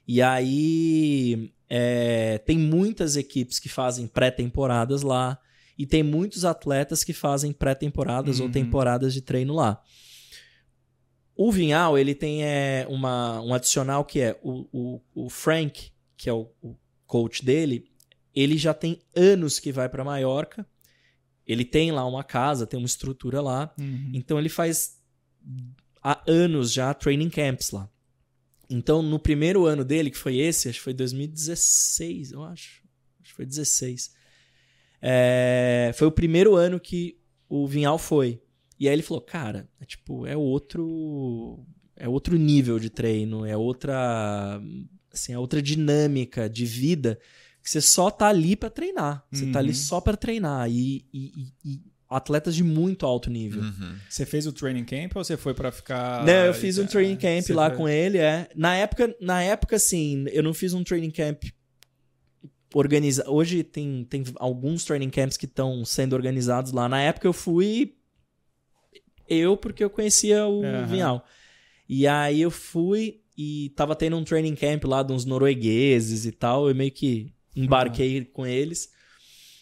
E 0.08 0.22
aí 0.22 1.52
é, 1.68 2.38
tem 2.38 2.58
muitas 2.58 3.14
equipes 3.14 3.58
que 3.58 3.68
fazem 3.68 4.06
pré-temporadas 4.06 5.02
lá 5.02 5.38
e 5.76 5.86
tem 5.86 6.02
muitos 6.02 6.46
atletas 6.46 7.04
que 7.04 7.12
fazem 7.12 7.52
pré-temporadas 7.52 8.38
uhum. 8.38 8.46
ou 8.46 8.50
temporadas 8.50 9.12
de 9.12 9.20
treino 9.20 9.54
lá. 9.54 9.82
O 11.36 11.52
Vinhal, 11.52 11.98
ele 11.98 12.14
tem 12.14 12.42
é, 12.42 12.86
uma, 12.88 13.42
um 13.42 13.52
adicional 13.52 14.02
que 14.04 14.20
é 14.20 14.38
o, 14.42 14.66
o, 14.72 15.00
o 15.14 15.28
Frank, 15.28 15.90
que 16.16 16.28
é 16.28 16.32
o, 16.32 16.50
o 16.62 16.74
coach 17.06 17.44
dele, 17.44 17.89
ele 18.34 18.56
já 18.56 18.72
tem 18.72 19.00
anos 19.14 19.58
que 19.58 19.72
vai 19.72 19.88
para 19.88 20.04
Maiorca. 20.04 20.66
Ele 21.46 21.64
tem 21.64 21.90
lá 21.90 22.06
uma 22.06 22.22
casa, 22.22 22.66
tem 22.66 22.78
uma 22.78 22.86
estrutura 22.86 23.40
lá. 23.40 23.74
Uhum. 23.78 24.12
Então 24.14 24.38
ele 24.38 24.48
faz 24.48 25.00
há 26.02 26.22
anos 26.30 26.72
já 26.72 26.92
training 26.94 27.30
camps 27.30 27.70
lá. 27.70 27.88
Então 28.68 29.02
no 29.02 29.18
primeiro 29.18 29.66
ano 29.66 29.84
dele, 29.84 30.10
que 30.10 30.16
foi 30.16 30.38
esse, 30.38 30.68
acho 30.68 30.78
que 30.78 30.84
foi 30.84 30.94
2016, 30.94 32.32
eu 32.32 32.44
acho. 32.44 32.82
Acho 33.20 33.30
que 33.30 33.36
foi 33.36 33.46
16. 33.46 34.14
É, 35.02 35.92
foi 35.94 36.06
o 36.06 36.12
primeiro 36.12 36.54
ano 36.54 36.78
que 36.78 37.18
o 37.48 37.66
Vinhal 37.66 37.98
foi. 37.98 38.40
E 38.78 38.88
aí 38.88 38.94
ele 38.94 39.02
falou, 39.02 39.20
cara, 39.20 39.68
é 39.80 39.84
tipo, 39.84 40.26
é 40.26 40.36
outro 40.36 41.66
é 41.96 42.08
outro 42.08 42.36
nível 42.36 42.78
de 42.78 42.88
treino, 42.88 43.44
é 43.44 43.54
outra 43.54 44.58
assim, 45.12 45.34
é 45.34 45.38
outra 45.38 45.60
dinâmica 45.60 46.48
de 46.48 46.64
vida 46.64 47.18
que 47.62 47.70
você 47.70 47.80
só 47.80 48.10
tá 48.10 48.28
ali 48.28 48.56
para 48.56 48.70
treinar. 48.70 49.24
Você 49.30 49.44
uhum. 49.44 49.52
tá 49.52 49.58
ali 49.58 49.70
uhum. 49.70 49.74
só 49.74 50.00
para 50.00 50.16
treinar. 50.16 50.70
E, 50.70 51.04
e, 51.12 51.52
e, 51.64 51.80
atletas 52.10 52.56
de 52.56 52.64
muito 52.64 53.06
alto 53.06 53.30
nível. 53.30 53.62
Uhum. 53.62 53.96
Você 54.08 54.26
fez 54.26 54.46
o 54.46 54.52
training 54.52 54.84
camp 54.84 55.14
ou 55.14 55.24
você 55.24 55.36
foi 55.36 55.54
para 55.54 55.70
ficar. 55.70 56.24
Não, 56.24 56.46
eu 56.46 56.54
fiz 56.54 56.76
um 56.78 56.86
training 56.86 57.16
camp 57.16 57.48
lá 57.50 57.68
foi... 57.68 57.76
com 57.76 57.88
ele, 57.88 58.18
é. 58.18 58.48
Na 58.56 58.74
época, 58.74 59.14
na 59.20 59.42
época, 59.42 59.76
assim, 59.76 60.24
eu 60.32 60.42
não 60.42 60.52
fiz 60.52 60.74
um 60.74 60.82
training 60.82 61.10
camp 61.10 61.44
organizado. 62.74 63.32
Hoje 63.32 63.62
tem, 63.62 64.04
tem 64.04 64.24
alguns 64.36 64.84
training 64.84 65.10
camps 65.10 65.36
que 65.36 65.46
estão 65.46 65.84
sendo 65.84 66.14
organizados 66.14 66.72
lá. 66.72 66.88
Na 66.88 67.00
época 67.00 67.28
eu 67.28 67.32
fui. 67.32 67.94
Eu, 69.28 69.56
porque 69.56 69.84
eu 69.84 69.90
conhecia 69.90 70.44
o 70.46 70.62
uhum. 70.62 70.86
Vinhal. 70.86 71.24
E 71.88 72.06
aí 72.06 72.40
eu 72.40 72.50
fui 72.50 73.20
e 73.38 73.72
tava 73.76 73.94
tendo 73.94 74.16
um 74.16 74.24
training 74.24 74.56
camp 74.56 74.84
lá 74.84 75.04
de 75.04 75.12
uns 75.12 75.24
noruegueses 75.24 76.26
e 76.26 76.32
tal. 76.32 76.68
Eu 76.68 76.74
meio 76.74 76.90
que 76.90 77.32
embarquei 77.54 78.20
uhum. 78.20 78.26
com 78.32 78.46
eles. 78.46 78.88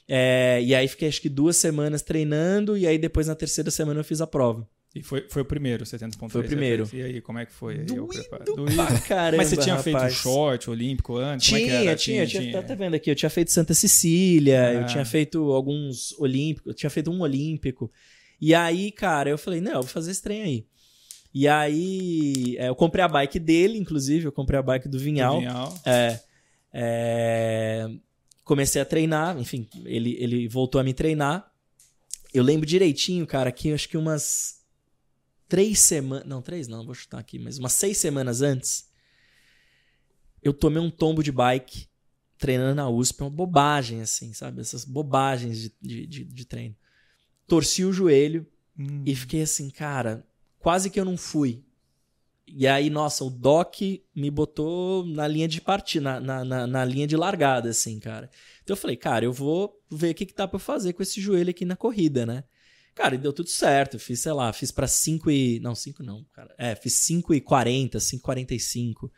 É, 0.09 0.61
e 0.63 0.75
aí 0.75 0.89
fiquei 0.89 1.09
acho 1.09 1.21
que 1.21 1.29
duas 1.29 1.57
semanas 1.57 2.03
treinando, 2.03 2.77
e 2.77 2.87
aí 2.87 2.97
depois 2.97 3.27
na 3.27 3.35
terceira 3.35 3.71
semana 3.71 4.01
eu 4.01 4.05
fiz 4.05 4.21
a 4.21 4.27
prova. 4.27 4.67
E 4.95 5.03
foi, 5.03 5.27
foi 5.29 5.43
o 5.43 5.45
primeiro, 5.45 5.85
70.3. 5.85 6.31
Foi 6.31 6.41
o 6.41 6.45
primeiro. 6.45 6.89
E 6.93 7.03
aí, 7.03 7.21
como 7.21 7.39
é 7.39 7.45
que 7.45 7.53
foi? 7.53 7.79
Doído, 7.85 8.25
Doído. 8.57 8.77
Caramba, 9.07 9.37
Mas 9.37 9.49
você 9.49 9.57
tinha 9.59 9.77
rapaz. 9.77 10.01
feito 10.03 10.23
short 10.23 10.71
olímpico 10.71 11.17
antes? 11.17 11.47
Tinha, 11.47 11.61
como 11.61 11.71
é 11.71 11.81
que 11.81 11.89
era? 11.89 11.97
tinha, 11.97 12.27
tinha, 12.27 12.43
tinha. 12.51 12.63
Tá 12.63 12.75
vendo 12.75 12.95
aqui? 12.95 13.11
Eu 13.11 13.15
tinha 13.15 13.29
feito 13.29 13.53
Santa 13.53 13.75
Cecília, 13.75 14.67
ah. 14.67 14.73
eu 14.73 14.87
tinha 14.87 15.05
feito 15.05 15.53
alguns 15.53 16.19
olímpicos, 16.19 16.71
eu 16.71 16.75
tinha 16.75 16.89
feito 16.89 17.11
um 17.11 17.21
olímpico. 17.21 17.93
E 18.41 18.55
aí, 18.55 18.91
cara, 18.91 19.29
eu 19.29 19.37
falei, 19.37 19.61
não, 19.61 19.73
eu 19.73 19.83
vou 19.83 19.91
fazer 19.91 20.11
esse 20.11 20.23
trem 20.23 20.43
aí. 20.43 20.67
E 21.35 21.47
aí, 21.47 22.57
é, 22.59 22.69
eu 22.69 22.75
comprei 22.75 23.05
a 23.05 23.09
bike 23.09 23.39
dele, 23.39 23.79
inclusive, 23.79 24.27
eu 24.27 24.33
comprei 24.33 24.59
a 24.59 24.63
bike 24.63 24.89
do 24.89 24.99
Vinhal. 24.99 25.35
Do 25.35 25.41
Vinhal. 25.41 25.81
É. 25.85 26.19
É... 26.73 27.89
comecei 28.45 28.81
a 28.81 28.85
treinar, 28.85 29.39
enfim, 29.39 29.69
ele, 29.85 30.17
ele 30.19 30.49
voltou 30.49 30.81
a 30.81 30.85
me 30.85 30.93
treinar. 30.93 31.53
Eu 32.33 32.43
lembro 32.43 32.67
direitinho, 32.67 33.27
cara, 33.27 33.51
que 33.51 33.73
acho 33.73 33.89
que 33.89 33.97
umas 33.97 34.63
três 35.49 35.81
semanas. 35.81 36.27
Não, 36.27 36.43
três 36.43 36.69
não, 36.69 36.85
vou 36.85 36.95
chutar 36.95 37.19
aqui, 37.19 37.39
mas 37.39 37.59
umas 37.59 37.73
seis 37.73 37.99
semanas 37.99 38.43
antes, 38.43 38.89
eu 40.43 40.53
tomei 40.53 40.83
um 40.83 40.91
tombo 40.91 41.23
de 41.23 41.33
bike 41.33 41.89
treinando 42.37 42.75
na 42.75 42.89
USP. 42.89 43.23
Uma 43.23 43.31
bobagem, 43.31 44.01
assim, 44.03 44.33
sabe? 44.33 44.61
Essas 44.61 44.85
bobagens 44.85 45.59
de, 45.59 45.73
de, 45.81 46.07
de, 46.07 46.25
de 46.25 46.45
treino. 46.45 46.77
Torci 47.47 47.85
o 47.85 47.93
joelho 47.93 48.47
Hum. 48.79 49.03
e 49.05 49.15
fiquei 49.15 49.43
assim, 49.43 49.69
cara, 49.69 50.25
quase 50.59 50.89
que 50.89 51.01
eu 51.01 51.05
não 51.05 51.17
fui. 51.17 51.65
E 52.55 52.67
aí, 52.67 52.89
nossa, 52.89 53.25
o 53.25 53.31
Doc 53.31 53.77
me 54.15 54.31
botou 54.31 55.05
na 55.07 55.29
linha 55.29 55.47
de 55.47 55.61
partida, 55.61 56.21
na, 56.21 56.45
na, 56.45 56.67
na, 56.67 56.85
linha 56.85 57.07
de 57.07 57.17
largada, 57.17 57.69
assim, 57.69 57.99
cara. 57.99 58.31
Então 58.63 58.75
eu 58.75 58.81
falei, 58.81 58.97
cara, 58.97 59.25
eu 59.25 59.33
vou 59.33 59.79
ver 59.91 60.11
o 60.11 60.15
que, 60.15 60.27
que 60.27 60.35
dá 60.35 60.49
pra 60.49 60.59
fazer 60.59 60.93
com 60.93 61.03
esse 61.03 61.21
joelho 61.21 61.51
aqui 61.51 61.65
na 61.65 61.77
corrida, 61.77 62.25
né? 62.25 62.45
Cara, 62.95 63.15
e 63.15 63.19
deu 63.19 63.33
tudo 63.33 63.49
certo. 63.49 63.95
Eu 63.95 64.01
fiz, 64.01 64.21
sei 64.21 64.33
lá, 64.33 64.53
fiz 64.53 64.73
pra 64.73 64.89
5 64.89 65.31
e. 65.31 65.61
Não, 65.61 65.75
5 65.75 66.03
não, 66.03 66.25
cara. 66.33 66.53
É, 66.59 66.75
fiz 66.75 66.95
5 66.95 67.33
e 67.33 67.41
40, 67.41 68.01
5 68.01 68.21
e 68.21 68.25
45. 68.25 69.13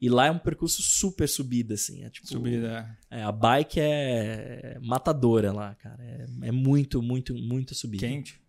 E 0.00 0.08
lá 0.08 0.26
é 0.26 0.30
um 0.30 0.38
percurso 0.38 0.82
super 0.82 1.28
subida, 1.28 1.74
assim. 1.74 2.04
É 2.04 2.10
tipo. 2.10 2.28
Subida. 2.28 2.96
É, 3.10 3.22
a 3.22 3.32
bike 3.32 3.80
é 3.80 4.78
matadora 4.80 5.52
lá, 5.52 5.74
cara. 5.74 6.00
É, 6.00 6.48
é 6.48 6.52
muito, 6.52 7.02
muito, 7.02 7.34
muito 7.34 7.74
subida. 7.74 8.06
Quente. 8.06 8.40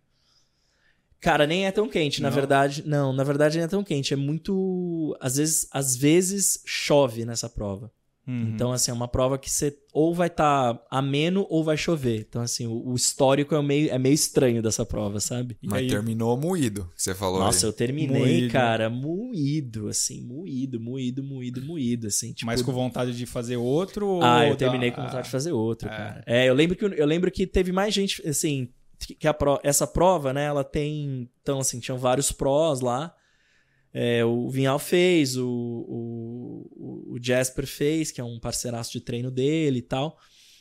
Cara, 1.20 1.46
nem 1.46 1.66
é 1.66 1.70
tão 1.72 1.88
quente, 1.88 2.20
na 2.22 2.28
Não? 2.28 2.34
verdade. 2.36 2.82
Não, 2.86 3.12
na 3.12 3.24
verdade 3.24 3.58
não 3.58 3.64
é 3.64 3.68
tão 3.68 3.82
quente. 3.82 4.12
É 4.12 4.16
muito. 4.16 5.16
Às 5.20 5.36
vezes, 5.36 5.66
às 5.72 5.96
vezes 5.96 6.62
chove 6.66 7.24
nessa 7.24 7.48
prova. 7.48 7.90
Uhum. 8.28 8.50
Então, 8.54 8.72
assim, 8.72 8.90
é 8.90 8.94
uma 8.94 9.06
prova 9.06 9.38
que 9.38 9.48
você 9.48 9.72
ou 9.92 10.12
vai 10.12 10.26
estar 10.26 10.82
ameno 10.90 11.46
ou 11.48 11.62
vai 11.62 11.76
chover. 11.76 12.26
Então, 12.28 12.42
assim, 12.42 12.66
o, 12.66 12.88
o 12.88 12.94
histórico 12.96 13.54
é 13.54 13.62
meio, 13.62 13.88
é 13.88 13.98
meio 14.00 14.14
estranho 14.14 14.60
dessa 14.60 14.84
prova, 14.84 15.20
sabe? 15.20 15.56
E 15.62 15.68
Mas 15.68 15.78
aí- 15.82 15.86
terminou 15.88 16.36
moído, 16.36 16.90
que 16.96 17.02
você 17.04 17.14
falou 17.14 17.38
Nossa, 17.38 17.66
aí. 17.66 17.68
eu 17.70 17.72
terminei, 17.72 18.18
Moído. 18.20 18.52
cara, 18.52 18.90
moído, 18.90 19.88
assim, 19.88 20.20
moído, 20.22 20.80
moído, 20.80 21.22
moído, 21.22 21.62
moído, 21.64 22.06
assim. 22.08 22.32
Tipo, 22.32 22.46
Mas 22.46 22.62
com 22.62 22.72
vontade 22.72 23.16
de 23.16 23.26
fazer 23.26 23.56
outro? 23.58 24.06
ou 24.06 24.22
Ah, 24.24 24.44
eu 24.44 24.50
da- 24.50 24.56
terminei 24.56 24.90
com 24.90 25.02
vontade 25.02 25.26
de 25.26 25.30
fazer 25.30 25.52
outro, 25.52 25.88
É. 25.88 25.96
cara. 25.96 26.24
É, 26.26 26.48
eu 26.48 26.54
lembro 26.54 26.76
que 26.76 26.84
eu 26.84 27.06
lembro 27.06 27.30
que 27.30 27.46
teve 27.46 27.70
mais 27.70 27.94
gente, 27.94 28.26
assim, 28.28 28.68
que 29.18 29.26
a 29.28 29.34
pro- 29.34 29.60
essa 29.62 29.86
prova, 29.86 30.32
né, 30.32 30.44
ela 30.44 30.64
tem, 30.64 31.28
então 31.42 31.58
assim, 31.58 31.78
tinham 31.80 31.98
vários 31.98 32.32
prós 32.32 32.80
lá. 32.80 33.14
É, 33.92 34.24
o 34.24 34.48
Vinhal 34.50 34.78
fez, 34.78 35.36
o, 35.36 35.48
o, 35.48 37.14
o 37.14 37.18
Jasper 37.22 37.66
fez, 37.66 38.10
que 38.10 38.20
é 38.20 38.24
um 38.24 38.38
parceiraço 38.38 38.92
de 38.92 39.00
treino 39.00 39.30
dele 39.30 39.78
e 39.78 39.82
tal. 39.82 40.18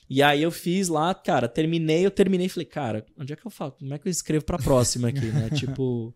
E 0.09 0.21
aí 0.21 0.41
eu 0.41 0.51
fiz 0.51 0.88
lá, 0.88 1.13
cara, 1.13 1.47
terminei, 1.47 2.05
eu 2.05 2.11
terminei 2.11 2.45
e 2.45 2.49
falei, 2.49 2.65
cara, 2.65 3.05
onde 3.19 3.33
é 3.33 3.36
que 3.36 3.45
eu 3.45 3.51
falo? 3.51 3.71
Como 3.73 3.93
é 3.93 3.97
que 3.99 4.07
eu 4.07 4.11
escrevo 4.11 4.45
pra 4.45 4.57
próxima 4.57 5.09
aqui, 5.09 5.25
né? 5.25 5.49
tipo. 5.55 6.13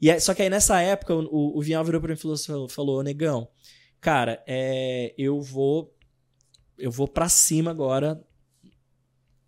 E 0.00 0.10
aí- 0.10 0.18
só 0.20 0.32
que 0.34 0.42
aí 0.42 0.50
nessa 0.50 0.80
época 0.80 1.14
o, 1.14 1.20
o, 1.30 1.58
o 1.58 1.62
Vinhal 1.62 1.84
virou 1.84 2.00
pra 2.00 2.08
mim 2.08 2.14
e 2.18 2.36
falou, 2.36 2.68
falou, 2.68 2.98
"Ô, 2.98 3.02
negão, 3.02 3.48
cara, 4.00 4.42
é, 4.46 5.14
eu 5.18 5.40
vou 5.40 5.94
eu 6.78 6.90
vou 6.90 7.06
pra 7.06 7.28
cima 7.28 7.70
agora 7.70 8.20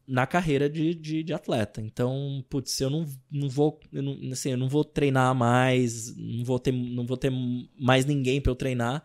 na 0.07 0.26
carreira 0.26 0.68
de, 0.68 0.94
de, 0.94 1.22
de 1.22 1.32
atleta. 1.32 1.80
Então, 1.80 2.44
putz, 2.50 2.80
eu 2.80 2.90
não, 2.90 3.07
não 3.30 3.48
vou, 3.48 3.78
eu 3.92 4.03
não, 4.03 4.18
assim, 4.32 4.50
eu 4.50 4.57
não 4.59 4.68
vou 4.68 4.84
treinar 4.84 5.34
mais, 5.34 6.14
não 6.16 6.44
vou 6.44 6.59
ter, 6.59 6.72
não 6.72 7.07
vou 7.07 7.16
ter 7.16 7.32
mais 7.78 8.05
ninguém 8.05 8.40
pra 8.40 8.50
eu 8.50 8.57
treinar. 8.57 9.03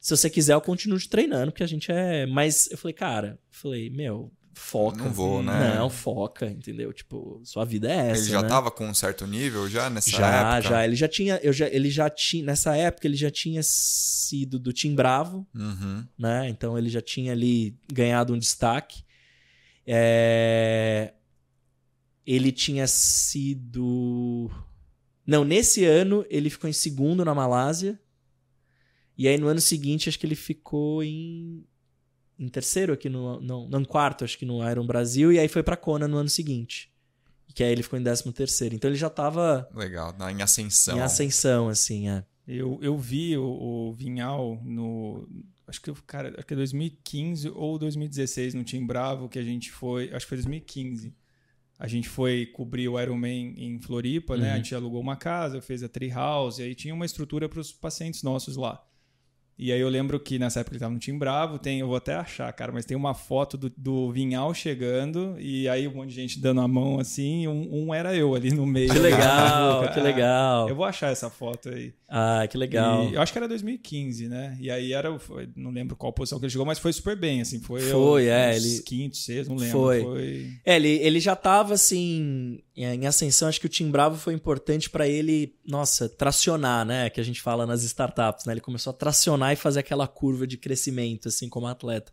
Se 0.00 0.16
você 0.16 0.30
quiser, 0.30 0.54
eu 0.54 0.60
continuo 0.60 0.98
te 0.98 1.08
treinando, 1.08 1.52
porque 1.52 1.62
a 1.62 1.68
gente 1.68 1.90
é. 1.92 2.26
Mas 2.26 2.70
eu 2.70 2.78
falei, 2.78 2.94
cara, 2.94 3.28
eu 3.32 3.38
falei, 3.50 3.90
meu, 3.90 4.32
foca. 4.54 4.96
Não 5.04 5.10
vou, 5.12 5.42
né? 5.42 5.74
Não, 5.76 5.90
foca, 5.90 6.46
entendeu? 6.50 6.92
Tipo, 6.92 7.40
sua 7.44 7.64
vida 7.64 7.90
é 7.90 8.10
essa. 8.10 8.22
Ele 8.22 8.30
já 8.30 8.42
né? 8.42 8.48
tava 8.48 8.70
com 8.70 8.86
um 8.86 8.94
certo 8.94 9.26
nível 9.26 9.68
já 9.68 9.88
nessa 9.90 10.10
Já, 10.10 10.56
época? 10.56 10.70
já. 10.70 10.84
Ele 10.84 10.96
já 10.96 11.08
tinha. 11.08 11.36
Eu 11.42 11.52
já, 11.52 11.66
ele 11.68 11.90
já 11.90 12.08
tinha. 12.10 12.44
Nessa 12.44 12.76
época, 12.76 13.06
ele 13.06 13.16
já 13.16 13.30
tinha 13.30 13.60
sido 13.62 14.58
do 14.58 14.72
Tim 14.72 14.94
Bravo 14.94 15.46
Uhum. 15.54 16.04
né? 16.18 16.48
Então 16.48 16.78
ele 16.78 16.88
já 16.88 17.00
tinha 17.02 17.32
ali 17.32 17.76
ganhado 17.92 18.32
um 18.34 18.38
destaque. 18.38 19.02
É, 19.92 21.12
Ele 22.24 22.52
tinha 22.52 22.86
sido. 22.86 24.48
Não, 25.26 25.44
nesse 25.44 25.84
ano 25.84 26.24
ele 26.30 26.48
ficou 26.48 26.70
em 26.70 26.72
segundo 26.72 27.24
na 27.24 27.34
Malásia. 27.34 28.00
E 29.18 29.26
aí 29.26 29.36
no 29.36 29.48
ano 29.48 29.60
seguinte 29.60 30.08
acho 30.08 30.18
que 30.18 30.26
ele 30.26 30.36
ficou 30.36 31.02
em, 31.02 31.64
em 32.38 32.48
terceiro 32.48 32.92
aqui 32.92 33.08
no. 33.08 33.40
Não, 33.40 33.68
não, 33.68 33.80
em 33.80 33.84
quarto, 33.84 34.24
acho 34.24 34.38
que 34.38 34.46
no 34.46 34.68
Iron 34.68 34.86
Brasil. 34.86 35.32
E 35.32 35.38
aí 35.38 35.48
foi 35.48 35.62
pra 35.62 35.76
Kona 35.76 36.06
no 36.06 36.16
ano 36.18 36.28
seguinte. 36.28 36.90
Que 37.52 37.64
aí 37.64 37.72
ele 37.72 37.82
ficou 37.82 37.98
em 37.98 38.02
décimo 38.02 38.32
terceiro. 38.32 38.76
Então 38.76 38.88
ele 38.88 38.96
já 38.96 39.10
tava 39.10 39.68
Legal, 39.74 40.14
em 40.30 40.40
ascensão. 40.40 40.96
em 40.96 41.00
ascensão, 41.00 41.68
assim, 41.68 42.08
é. 42.08 42.24
Eu, 42.46 42.78
eu 42.80 42.96
vi 42.96 43.36
o, 43.36 43.44
o 43.44 43.92
Vinhal 43.92 44.60
no. 44.64 45.28
Acho 45.70 45.80
que, 45.80 45.92
cara, 46.02 46.34
acho 46.36 46.46
que 46.46 46.52
é 46.52 46.56
2015 46.56 47.48
ou 47.50 47.78
2016 47.78 48.54
no 48.54 48.64
Team 48.64 48.84
Bravo 48.84 49.28
que 49.28 49.38
a 49.38 49.42
gente 49.42 49.70
foi. 49.70 50.12
Acho 50.12 50.26
que 50.26 50.30
foi 50.30 50.38
2015. 50.38 51.14
A 51.78 51.86
gente 51.86 52.08
foi 52.08 52.44
cobrir 52.44 52.88
o 52.88 53.00
Ironman 53.00 53.54
em 53.56 53.78
Floripa, 53.78 54.36
né? 54.36 54.48
Uhum. 54.48 54.54
A 54.54 54.56
gente 54.56 54.74
alugou 54.74 55.00
uma 55.00 55.16
casa, 55.16 55.62
fez 55.62 55.82
a 55.84 55.88
tree 55.88 56.10
house, 56.10 56.58
e 56.58 56.64
aí 56.64 56.74
tinha 56.74 56.92
uma 56.92 57.06
estrutura 57.06 57.48
para 57.48 57.60
os 57.60 57.72
pacientes 57.72 58.22
nossos 58.22 58.56
lá. 58.56 58.84
E 59.62 59.70
aí 59.72 59.80
eu 59.80 59.90
lembro 59.90 60.18
que 60.18 60.38
nessa 60.38 60.60
época 60.60 60.74
ele 60.74 60.80
tava 60.80 60.94
no 60.94 60.98
Team 60.98 61.18
Bravo, 61.18 61.58
tem, 61.58 61.80
eu 61.80 61.86
vou 61.86 61.96
até 61.96 62.14
achar, 62.14 62.50
cara, 62.54 62.72
mas 62.72 62.86
tem 62.86 62.96
uma 62.96 63.12
foto 63.12 63.58
do, 63.58 63.70
do 63.76 64.10
Vinhal 64.10 64.54
chegando, 64.54 65.36
e 65.38 65.68
aí 65.68 65.86
um 65.86 65.92
monte 65.96 66.08
de 66.08 66.14
gente 66.14 66.40
dando 66.40 66.62
a 66.62 66.66
mão 66.66 66.98
assim, 66.98 67.42
e 67.42 67.48
um, 67.48 67.68
um 67.88 67.94
era 67.94 68.16
eu 68.16 68.34
ali 68.34 68.50
no 68.50 68.64
meio. 68.64 68.90
Que 68.90 68.98
legal, 68.98 69.80
Cara, 69.82 69.92
que 69.92 70.00
legal. 70.00 70.66
Eu 70.66 70.74
vou 70.74 70.86
achar 70.86 71.12
essa 71.12 71.28
foto 71.28 71.68
aí. 71.68 71.92
Ah, 72.08 72.46
que 72.50 72.56
legal. 72.56 73.10
E 73.10 73.14
eu 73.14 73.20
acho 73.20 73.32
que 73.32 73.38
era 73.38 73.46
2015, 73.46 74.28
né? 74.28 74.56
E 74.58 74.70
aí 74.70 74.94
era, 74.94 75.16
foi- 75.18 75.48
não 75.54 75.70
lembro 75.70 75.94
qual 75.94 76.10
posição 76.10 76.38
que 76.38 76.46
ele 76.46 76.50
chegou, 76.50 76.66
mas 76.66 76.78
foi 76.78 76.92
super 76.94 77.14
bem, 77.14 77.42
assim, 77.42 77.60
foi 77.60 77.82
Foi, 77.82 78.24
eu, 78.24 78.32
é, 78.32 78.56
ele- 78.56 78.82
quinto, 78.82 79.18
sexto, 79.18 79.50
não 79.50 79.56
lembro. 79.56 79.78
Foi. 79.78 80.02
Foi. 80.02 80.46
É, 80.64 80.76
ele, 80.76 80.88
ele 80.88 81.20
já 81.20 81.36
tava 81.36 81.74
assim 81.74 82.60
em 82.76 83.06
ascensão. 83.06 83.48
Acho 83.48 83.60
que 83.60 83.66
o 83.66 83.70
Tim 83.70 83.90
Bravo 83.90 84.16
foi 84.16 84.32
importante 84.34 84.88
pra 84.88 85.06
ele, 85.08 85.54
nossa, 85.66 86.08
tracionar, 86.08 86.84
né? 86.86 87.10
Que 87.10 87.20
a 87.20 87.24
gente 87.24 87.40
fala 87.40 87.66
nas 87.66 87.82
startups, 87.82 88.44
né? 88.46 88.52
Ele 88.52 88.60
começou 88.60 88.90
a 88.90 88.94
tracionar 88.94 89.52
e 89.52 89.56
fazer 89.56 89.80
aquela 89.80 90.06
curva 90.06 90.46
de 90.46 90.56
crescimento, 90.56 91.28
assim, 91.28 91.48
como 91.48 91.66
atleta. 91.66 92.12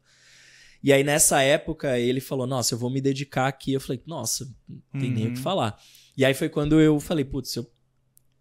E 0.83 0.93
aí 0.93 1.03
nessa 1.03 1.41
época 1.41 1.97
ele 1.97 2.19
falou: 2.21 2.45
Nossa, 2.47 2.73
eu 2.73 2.77
vou 2.79 2.89
me 2.89 3.01
dedicar 3.01 3.47
aqui. 3.47 3.73
Eu 3.73 3.81
falei: 3.81 4.01
Nossa, 4.05 4.45
não 4.67 4.99
tem 4.99 5.11
nem 5.11 5.27
o 5.27 5.31
que 5.31 5.37
Uhum. 5.37 5.43
falar. 5.43 5.79
E 6.15 6.23
aí 6.25 6.33
foi 6.33 6.49
quando 6.49 6.79
eu 6.79 6.99
falei: 6.99 7.25
Putz, 7.25 7.55
eu 7.55 7.69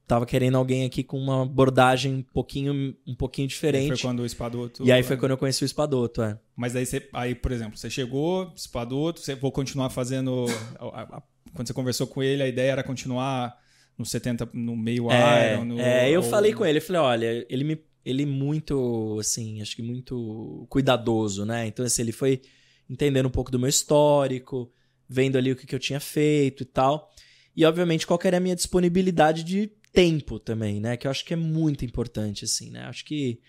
tava 0.07 0.25
querendo 0.27 0.57
alguém 0.57 0.85
aqui 0.85 1.03
com 1.03 1.19
uma 1.19 1.43
abordagem 1.43 2.15
um 2.15 2.23
pouquinho, 2.23 2.95
um 3.07 3.15
pouquinho 3.15 3.47
Aí 3.47 3.49
diferente. 3.49 3.89
Foi 3.89 3.99
quando 3.99 4.21
o 4.21 4.27
Espadoto. 4.27 4.85
E 4.85 4.93
aí 4.93 5.03
foi 5.03 5.17
quando 5.17 5.33
eu 5.33 5.39
conheci 5.39 5.65
o 5.65 5.67
Espadoto, 5.67 6.23
é. 6.23 6.39
Mas 6.55 6.77
aí 6.77 6.85
você, 6.87 7.09
aí, 7.13 7.35
por 7.35 7.51
exemplo, 7.53 7.77
você 7.77 7.89
chegou, 7.91 8.53
Espadoto, 8.55 9.21
você 9.21 9.35
vou 9.35 9.51
continuar 9.51 9.91
fazendo. 9.91 10.47
a- 10.79 11.03
a- 11.17 11.23
quando 11.57 11.67
você 11.69 11.75
conversou 11.75 12.07
com 12.07 12.23
ele, 12.23 12.43
a 12.43 12.49
ideia 12.49 12.73
era 12.73 12.83
continuar 12.85 13.57
no 13.99 14.05
70, 14.05 14.49
no 14.53 14.77
meio 14.77 15.11
É, 15.11 15.53
Iron. 15.55 15.65
No, 15.65 15.81
é, 15.81 16.11
eu 16.11 16.23
ou- 16.23 16.31
falei 16.31 16.53
com 16.53 16.65
ele, 16.65 16.79
eu 16.79 16.83
falei, 16.83 17.01
olha, 17.03 17.47
ele 17.49 17.65
me 17.65 17.79
ele 18.05 18.25
muito, 18.25 19.17
assim, 19.19 19.61
acho 19.61 19.75
que 19.75 19.83
muito 19.83 20.65
cuidadoso, 20.71 21.45
né? 21.45 21.67
Então, 21.67 21.85
assim, 21.85 22.03
ele 22.03 22.13
foi 22.13 22.41
entendendo 22.89 23.27
um 23.27 23.31
pouco 23.31 23.51
do 23.51 23.59
meu 23.59 23.69
histórico, 23.69 24.71
vendo 25.09 25.37
ali 25.37 25.51
o 25.51 25.57
que, 25.57 25.67
que 25.67 25.75
eu 25.75 25.79
tinha 25.81 25.99
feito 25.99 26.63
e 26.63 26.67
tal. 26.67 27.11
E, 27.57 27.65
obviamente, 27.65 28.07
qual 28.07 28.17
que 28.17 28.29
era 28.29 28.37
a 28.37 28.41
minha 28.41 28.55
disponibilidade 28.55 29.43
de 29.43 29.73
tempo 29.93 30.39
também, 30.39 30.79
né? 30.79 30.97
Que 30.97 31.09
eu 31.09 31.11
acho 31.11 31.25
que 31.25 31.33
é 31.33 31.37
muito 31.37 31.85
importante, 31.85 32.45
assim, 32.45 32.71
né? 32.71 32.83
Acho 32.85 33.05
que, 33.05 33.41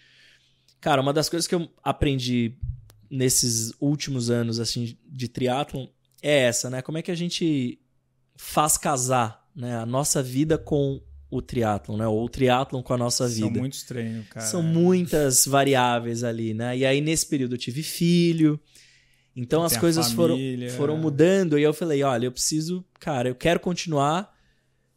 cara, 0.82 1.02
uma 1.04 1.14
das 1.14 1.30
coisas 1.30 1.46
que 1.48 1.54
eu 1.54 1.70
aprendi 1.84 2.56
nesses 3.12 3.72
últimos 3.80 4.32
anos, 4.32 4.60
assim, 4.60 4.98
de 5.06 5.28
triatlon 5.28 5.86
é 6.20 6.36
essa, 6.46 6.68
né? 6.68 6.82
Como 6.82 6.98
é 6.98 7.04
que 7.04 7.12
a 7.12 7.16
gente 7.16 7.80
faz 8.38 8.78
casar 8.78 9.46
né, 9.56 9.76
a 9.78 9.86
nossa 9.86 10.22
vida 10.24 10.58
com 10.58 11.02
o 11.30 11.42
triatlon, 11.42 11.98
né? 11.98 12.08
Ou 12.08 12.24
o 12.24 12.30
triatlon 12.30 12.82
com 12.82 12.94
a 12.94 12.98
nossa 12.98 13.28
São 13.28 13.48
vida. 13.48 13.60
muito 13.60 13.74
estranho, 13.74 14.24
cara. 14.30 14.46
São 14.46 14.64
muitas 14.64 15.46
variáveis 15.46 16.24
ali, 16.24 16.54
né? 16.54 16.78
E 16.78 16.86
aí, 16.86 17.02
nesse 17.02 17.26
período, 17.26 17.56
eu 17.56 17.58
tive 17.58 17.84
filho. 17.84 18.58
Então, 19.36 19.64
as 19.64 19.74
Tem 19.74 19.78
a 19.78 19.82
coisas 19.82 20.12
foram, 20.14 20.38
foram 20.78 20.98
mudando. 20.98 21.60
E 21.60 21.64
eu 21.64 21.74
falei, 21.74 22.02
olha, 22.02 22.28
eu 22.28 22.32
preciso... 22.32 22.84
Cara, 23.00 23.28
eu 23.28 23.36
quero 23.36 23.60
continuar. 23.60 24.34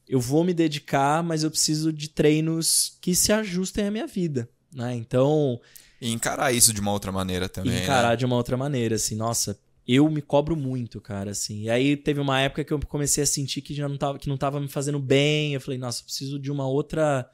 Eu 0.09 0.21
vou 0.21 0.45
me 0.45 0.55
dedicar, 0.55 1.23
mas 1.23 1.43
eu 1.43 1.51
preciso 1.51 1.93
de 1.93 2.09
treinos 2.09 2.97
que 3.01 3.15
se 3.15 3.33
ajustem 3.33 3.87
à 3.87 3.91
minha 3.91 4.07
vida, 4.07 4.49
né? 4.73 4.95
Então, 4.95 5.61
E 6.01 6.11
encarar 6.13 6.53
isso 6.53 6.73
de 6.73 6.81
uma 6.81 6.93
outra 6.93 7.11
maneira 7.13 7.49
também. 7.49 7.73
e 7.73 7.83
encarar 7.83 8.11
né? 8.11 8.17
de 8.17 8.25
uma 8.25 8.37
outra 8.37 8.57
maneira, 8.57 8.97
assim, 8.97 9.15
nossa, 9.15 9.59
eu 9.95 10.09
me 10.11 10.21
cobro 10.23 10.57
muito, 10.57 11.01
cara, 11.01 11.31
assim. 11.31 11.63
E 11.63 11.71
aí 11.71 11.97
teve 11.97 12.21
uma 12.21 12.41
época 12.41 12.65
que 12.65 12.73
eu 12.73 12.81
comecei 12.81 13.23
a 13.23 13.27
sentir 13.27 13.63
que 13.63 13.75
já 13.75 13.89
não 13.89 13.97
tava, 13.97 14.19
que 14.19 14.29
não 14.29 14.37
tava 14.37 14.61
me 14.61 14.69
fazendo 14.69 14.99
bem. 14.99 15.55
Eu 15.55 15.61
falei, 15.61 15.79
nossa, 15.79 16.01
eu 16.01 16.05
preciso 16.05 16.39
de 16.39 16.51
uma 16.51 16.67
outra. 16.67 17.29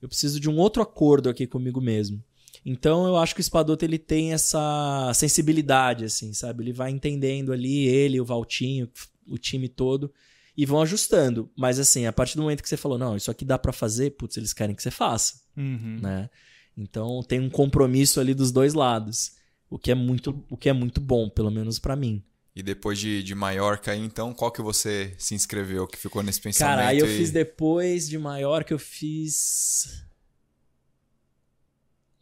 Eu 0.00 0.08
preciso 0.08 0.40
de 0.40 0.48
um 0.48 0.56
outro 0.56 0.82
acordo 0.82 1.28
aqui 1.28 1.46
comigo 1.46 1.80
mesmo. 1.80 2.22
Então 2.64 3.06
eu 3.06 3.16
acho 3.16 3.34
que 3.34 3.40
o 3.40 3.42
Espadoto 3.42 3.84
ele 3.84 3.98
tem 3.98 4.32
essa 4.32 5.10
sensibilidade, 5.14 6.04
assim, 6.04 6.32
sabe? 6.32 6.62
Ele 6.62 6.72
vai 6.72 6.90
entendendo 6.90 7.52
ali, 7.52 7.86
ele, 7.86 8.20
o 8.20 8.24
Valtinho, 8.24 8.88
o 9.26 9.36
time 9.36 9.68
todo, 9.68 10.12
e 10.56 10.64
vão 10.64 10.80
ajustando. 10.82 11.50
Mas 11.56 11.78
assim, 11.80 12.06
a 12.06 12.12
partir 12.12 12.36
do 12.36 12.42
momento 12.42 12.62
que 12.62 12.68
você 12.68 12.76
falou, 12.76 12.98
não, 12.98 13.16
isso 13.16 13.30
aqui 13.30 13.44
dá 13.44 13.58
para 13.58 13.72
fazer, 13.72 14.10
putz, 14.10 14.36
eles 14.36 14.52
querem 14.52 14.74
que 14.76 14.82
você 14.82 14.90
faça, 14.90 15.40
Uhum. 15.56 15.98
né? 16.00 16.30
Então 16.76 17.20
tem 17.22 17.40
um 17.40 17.50
compromisso 17.50 18.20
ali 18.20 18.32
dos 18.32 18.52
dois 18.52 18.74
lados, 18.74 19.32
o 19.72 19.78
que 19.78 19.90
é 19.90 19.94
muito, 19.94 20.44
o 20.50 20.56
que 20.56 20.68
é 20.68 20.72
muito 20.72 21.00
bom, 21.00 21.28
pelo 21.30 21.50
menos 21.50 21.78
para 21.78 21.96
mim. 21.96 22.22
E 22.54 22.62
depois 22.62 22.98
de, 22.98 23.22
de 23.22 23.34
Maiorca 23.34 23.96
então, 23.96 24.34
qual 24.34 24.52
que 24.52 24.60
você 24.60 25.14
se 25.18 25.34
inscreveu, 25.34 25.86
que 25.86 25.96
ficou 25.96 26.22
nesse 26.22 26.40
pensamento? 26.40 26.76
Cara, 26.76 26.88
aí 26.88 26.98
eu 26.98 27.06
e- 27.06 27.16
fiz 27.16 27.30
depois 27.30 28.06
de 28.08 28.18
Maiorca, 28.18 28.74
eu 28.74 28.78
fiz. 28.78 30.04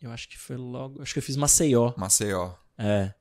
Eu 0.01 0.11
acho 0.13 0.29
que 0.29 0.39
foi 0.39 0.57
logo. 0.57 1.03
Acho 1.03 1.13
que 1.13 1.19
eu 1.19 1.23
fiz 1.23 1.37
Maceió. 1.37 1.93
Maceió. 1.97 2.53
É. 2.79 3.13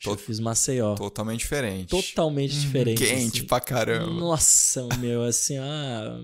que 0.00 0.08
eu 0.08 0.16
fiz 0.18 0.40
Maceió. 0.40 0.94
Totalmente 0.96 1.40
diferente. 1.40 1.88
Totalmente 1.88 2.58
diferente. 2.60 2.98
Quente 3.04 3.38
assim. 3.38 3.46
pra 3.46 3.60
caramba. 3.60 4.12
Nossa, 4.12 4.86
meu, 4.98 5.22
assim, 5.22 5.56
ah. 5.58 6.18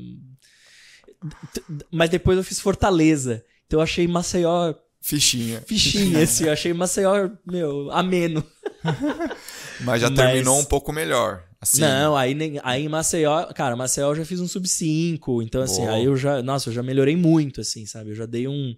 Mas 1.91 2.11
depois 2.11 2.37
eu 2.37 2.45
fiz 2.45 2.61
Fortaleza. 2.61 3.45
Então 3.67 3.79
eu 3.79 3.83
achei 3.85 4.07
Maceió 4.07 4.75
Fichinha. 5.07 5.61
fichinha, 5.67 6.23
assim. 6.23 6.45
Eu 6.47 6.53
achei 6.53 6.73
Maceió, 6.73 7.29
meu, 7.47 7.91
ameno. 7.91 8.43
Mas 9.85 10.01
já 10.01 10.09
Mas- 10.09 10.19
terminou 10.19 10.59
um 10.59 10.65
pouco 10.65 10.93
melhor. 10.93 11.45
Assim, 11.61 11.81
Não, 11.83 12.17
aí, 12.17 12.35
nem- 12.35 12.59
aí 12.63 12.85
em 12.85 12.89
Maceió, 12.89 13.47
cara, 13.55 13.77
Maceió 13.77 14.11
eu 14.13 14.17
já 14.17 14.25
fiz 14.25 14.41
um 14.41 14.49
sub 14.49 14.67
5, 14.69 15.43
então 15.43 15.61
assim, 15.63 15.83
Boa. 15.83 15.93
aí 15.95 16.05
eu 16.05 16.17
já, 16.17 16.43
nossa, 16.43 16.69
eu 16.69 16.73
já 16.75 16.83
melhorei 16.83 17.17
muito, 17.17 17.61
assim, 17.61 17.85
sabe? 17.87 18.11
Eu 18.11 18.15
já 18.15 18.25
dei 18.27 18.47
um. 18.49 18.75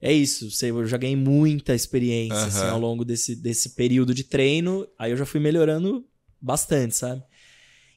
É 0.00 0.12
isso, 0.12 0.48
eu 0.66 0.86
já 0.86 0.96
ganhei 0.98 1.16
muita 1.16 1.74
experiência, 1.74 2.44
assim, 2.44 2.64
Aham. 2.64 2.72
ao 2.72 2.80
longo 2.80 3.04
desse, 3.04 3.34
desse 3.36 3.70
período 3.70 4.12
de 4.14 4.24
treino, 4.24 4.86
aí 4.98 5.12
eu 5.12 5.16
já 5.16 5.24
fui 5.24 5.38
melhorando 5.40 6.04
bastante, 6.40 6.94
sabe? 6.96 7.22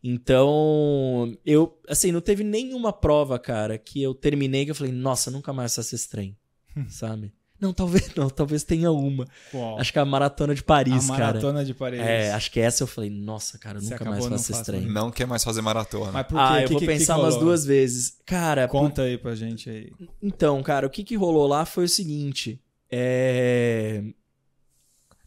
Então, 0.03 1.35
eu, 1.45 1.77
assim, 1.89 2.11
não 2.11 2.21
teve 2.21 2.43
nenhuma 2.43 2.93
prova, 2.93 3.39
cara, 3.39 3.77
que 3.77 4.01
eu 4.03 4.13
terminei 4.13 4.63
que 4.65 4.71
eu 4.71 4.75
falei, 4.75 4.93
nossa, 4.93 5.31
nunca 5.31 5.51
mais 5.51 5.73
faço 5.75 5.95
esse 5.95 6.07
trem, 6.07 6.37
sabe? 6.89 7.33
Não, 7.57 7.71
talvez 7.71 8.13
não, 8.15 8.29
talvez 8.29 8.63
tenha 8.65 8.91
uma. 8.91 9.25
Qual? 9.49 9.79
Acho 9.79 9.93
que 9.93 9.97
é 9.97 10.01
a 10.01 10.05
Maratona 10.05 10.53
de 10.53 10.61
Paris, 10.61 11.05
a 11.09 11.13
cara. 11.13 11.25
maratona 11.27 11.63
de 11.63 11.73
Paris. 11.73 11.99
É, 12.01 12.33
acho 12.33 12.51
que 12.51 12.59
essa 12.59 12.83
eu 12.83 12.87
falei, 12.87 13.09
nossa, 13.09 13.57
cara, 13.57 13.77
eu 13.77 13.81
Você 13.81 13.85
nunca 13.91 13.95
acabou 14.03 14.11
mais 14.19 14.25
não 14.29 14.37
faço 14.37 14.51
esse 14.51 14.63
trem. 14.65 14.81
Não 14.85 15.09
quer 15.09 15.25
mais 15.25 15.41
fazer 15.41 15.61
maratona. 15.61 16.11
Mas 16.11 16.23
por 16.27 16.33
quê? 16.35 16.37
Ah, 16.37 16.61
eu 16.61 16.67
Que- 16.67 16.73
vou 16.73 16.79
que- 16.81 16.85
pensar 16.85 17.15
que 17.15 17.21
umas 17.21 17.37
duas 17.37 17.65
vezes. 17.65 18.17
Cara, 18.25 18.67
por- 18.67 18.79
Conta 18.81 19.03
aí 19.03 19.17
pra 19.17 19.33
gente 19.35 19.69
aí. 19.69 19.89
então, 20.21 20.61
cara, 20.61 20.85
o 20.85 20.89
que 20.89 21.01
que 21.03 21.15
rolou 21.15 21.47
lá 21.47 21.65
foi 21.65 21.85
o 21.85 21.89
seguinte. 21.89 22.59
É. 22.91 24.03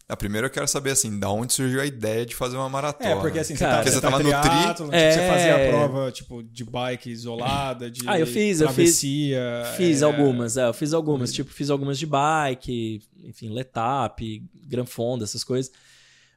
A 0.09 0.17
primeira 0.17 0.47
eu 0.47 0.51
quero 0.51 0.67
saber, 0.67 0.89
assim, 0.89 1.19
da 1.19 1.29
onde 1.29 1.53
surgiu 1.53 1.79
a 1.79 1.85
ideia 1.85 2.25
de 2.25 2.35
fazer 2.35 2.57
uma 2.57 2.67
maratona. 2.67 3.11
É, 3.11 3.15
porque 3.15 3.37
assim, 3.37 3.53
você, 3.55 3.59
Cara, 3.63 3.75
tá, 3.75 3.77
porque 3.83 3.91
você 3.95 4.01
tá 4.01 4.09
tava 4.09 4.23
no 4.23 4.29
tri- 4.31 4.41
triatlon, 4.41 4.85
tipo, 4.87 4.95
É. 4.95 5.11
você 5.11 5.27
fazia 5.27 5.55
a 5.55 5.69
prova, 5.69 6.11
tipo, 6.11 6.41
de 6.43 6.63
bike 6.65 7.11
isolada, 7.11 7.91
de 7.91 8.01
Ah, 8.07 8.19
eu 8.19 8.25
fiz, 8.25 8.59
eu 8.59 8.67
fiz- 8.69 8.75
travessia. 8.75 9.63
Fiz 9.77 10.01
é, 10.01 10.05
algumas, 10.05 10.57
é, 10.57 10.67
eu 10.67 10.73
fiz 10.73 10.93
algumas. 10.93 11.31
Tipo, 11.31 11.51
fiz 11.53 11.69
algumas 11.69 11.99
de 11.99 12.07
bike, 12.07 13.03
enfim, 13.23 13.49
letap, 13.49 14.19
Gran 14.65 14.85
Fonda, 14.85 15.25
essas 15.25 15.43
coisas. 15.43 15.71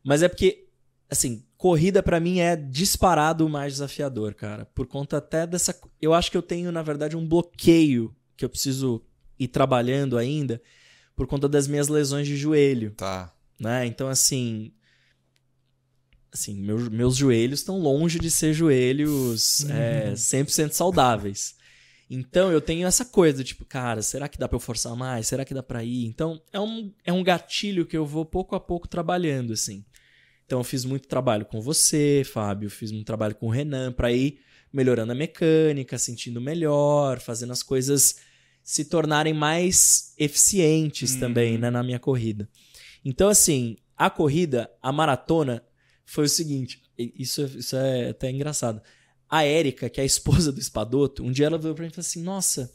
Mas 0.05 0.23
é 0.23 0.29
porque, 0.29 0.67
assim, 1.11 1.43
corrida 1.57 2.03
pra 2.03 2.21
mim 2.21 2.41
é 2.41 2.55
disparado 2.55 3.47
o 3.47 3.49
mais 3.49 3.73
desafiador, 3.73 4.35
cara. 4.35 4.67
Por 4.75 4.87
conta 4.87 5.17
até 5.17 5.47
dessa. 5.47 5.75
Eu 5.99 6.13
acho 6.13 6.31
que 6.31 6.37
eu 6.37 6.43
tenho, 6.43 6.71
na 6.71 6.83
verdade, 6.83 7.17
um 7.17 7.27
bloqueio 7.27 8.15
que 8.37 8.45
eu 8.45 8.51
preciso 8.51 9.03
ir 9.39 9.49
trabalhando 9.49 10.19
ainda 10.19 10.61
por 11.17 11.27
conta 11.27 11.49
das 11.49 11.67
minhas 11.67 11.89
lesões 11.89 12.27
de 12.27 12.37
joelho. 12.37 12.91
Tá. 12.97 13.33
Né? 13.63 13.87
Então, 13.87 14.09
assim. 14.09 14.73
Assim, 16.33 16.55
meus, 16.55 16.89
meus 16.89 17.17
joelhos 17.17 17.61
estão 17.61 17.79
longe 17.79 18.19
de 18.19 18.31
ser 18.31 18.55
joelhos 18.55 19.67
é, 19.69 20.13
100% 20.15 20.73
saudáveis. 20.73 21.55
Então, 22.09 22.51
eu 22.51 22.61
tenho 22.61 22.87
essa 22.87 23.05
coisa, 23.05 23.45
tipo, 23.45 23.65
cara, 23.67 24.01
será 24.03 24.29
que 24.29 24.39
dá 24.39 24.49
pra 24.49 24.57
eu 24.57 24.61
forçar 24.61 24.95
mais? 24.97 25.27
Será 25.27 25.45
que 25.45 25.53
dá 25.55 25.63
pra 25.63 25.85
ir? 25.85 26.07
Então, 26.07 26.41
é 26.53 26.59
um, 26.59 26.91
é 27.05 27.13
um 27.13 27.23
gatilho 27.23 27.85
que 27.87 27.97
eu 27.97 28.07
vou 28.07 28.25
pouco 28.25 28.55
a 28.55 28.61
pouco 28.61 28.89
trabalhando, 28.89 29.53
assim. 29.53 29.85
Então, 30.47 30.61
eu 30.61 30.65
fiz 30.65 30.85
muito 30.87 31.07
trabalho 31.07 31.45
com 31.45 31.61
você, 31.61 32.23
Fábio, 32.25 32.69
fiz 32.71 32.91
muito 32.93 33.07
trabalho 33.07 33.35
com 33.35 33.47
o 33.47 33.51
Renan 33.51 33.93
pra 33.93 34.11
ir 34.11 34.41
melhorando 34.73 35.13
a 35.13 35.15
mecânica, 35.15 35.99
sentindo 35.99 36.41
melhor, 36.41 37.21
fazendo 37.21 37.53
as 37.53 37.63
coisas 37.63 38.17
se 38.63 38.87
tornarem 38.87 39.35
mais 39.35 40.15
eficientes 40.19 41.15
Uhum. 41.15 41.21
também, 41.21 41.59
né, 41.59 41.69
na 41.71 41.83
minha 41.83 41.99
corrida. 41.99 42.49
Então, 43.05 43.29
assim, 43.29 43.77
a 43.97 44.09
corrida, 44.11 44.71
a 44.83 44.93
maratona, 44.93 45.63
foi 46.05 46.25
o 46.25 46.29
seguinte: 46.29 46.83
isso, 46.97 47.43
isso 47.59 47.77
é 47.77 48.11
até 48.11 48.31
engraçado. 48.31 48.81
A 49.29 49.45
Érica, 49.45 49.89
que 49.89 50.01
é 50.01 50.03
a 50.03 50.07
esposa 50.07 50.53
do 50.53 50.61
Espadoto, 50.61 51.23
um 51.25 51.33
dia 51.33 51.47
ela 51.47 51.59
veio 51.59 51.75
pra 51.75 51.83
mim 51.85 51.89
e 51.91 51.95
falou 51.95 52.07
assim: 52.07 52.23
Nossa, 52.23 52.71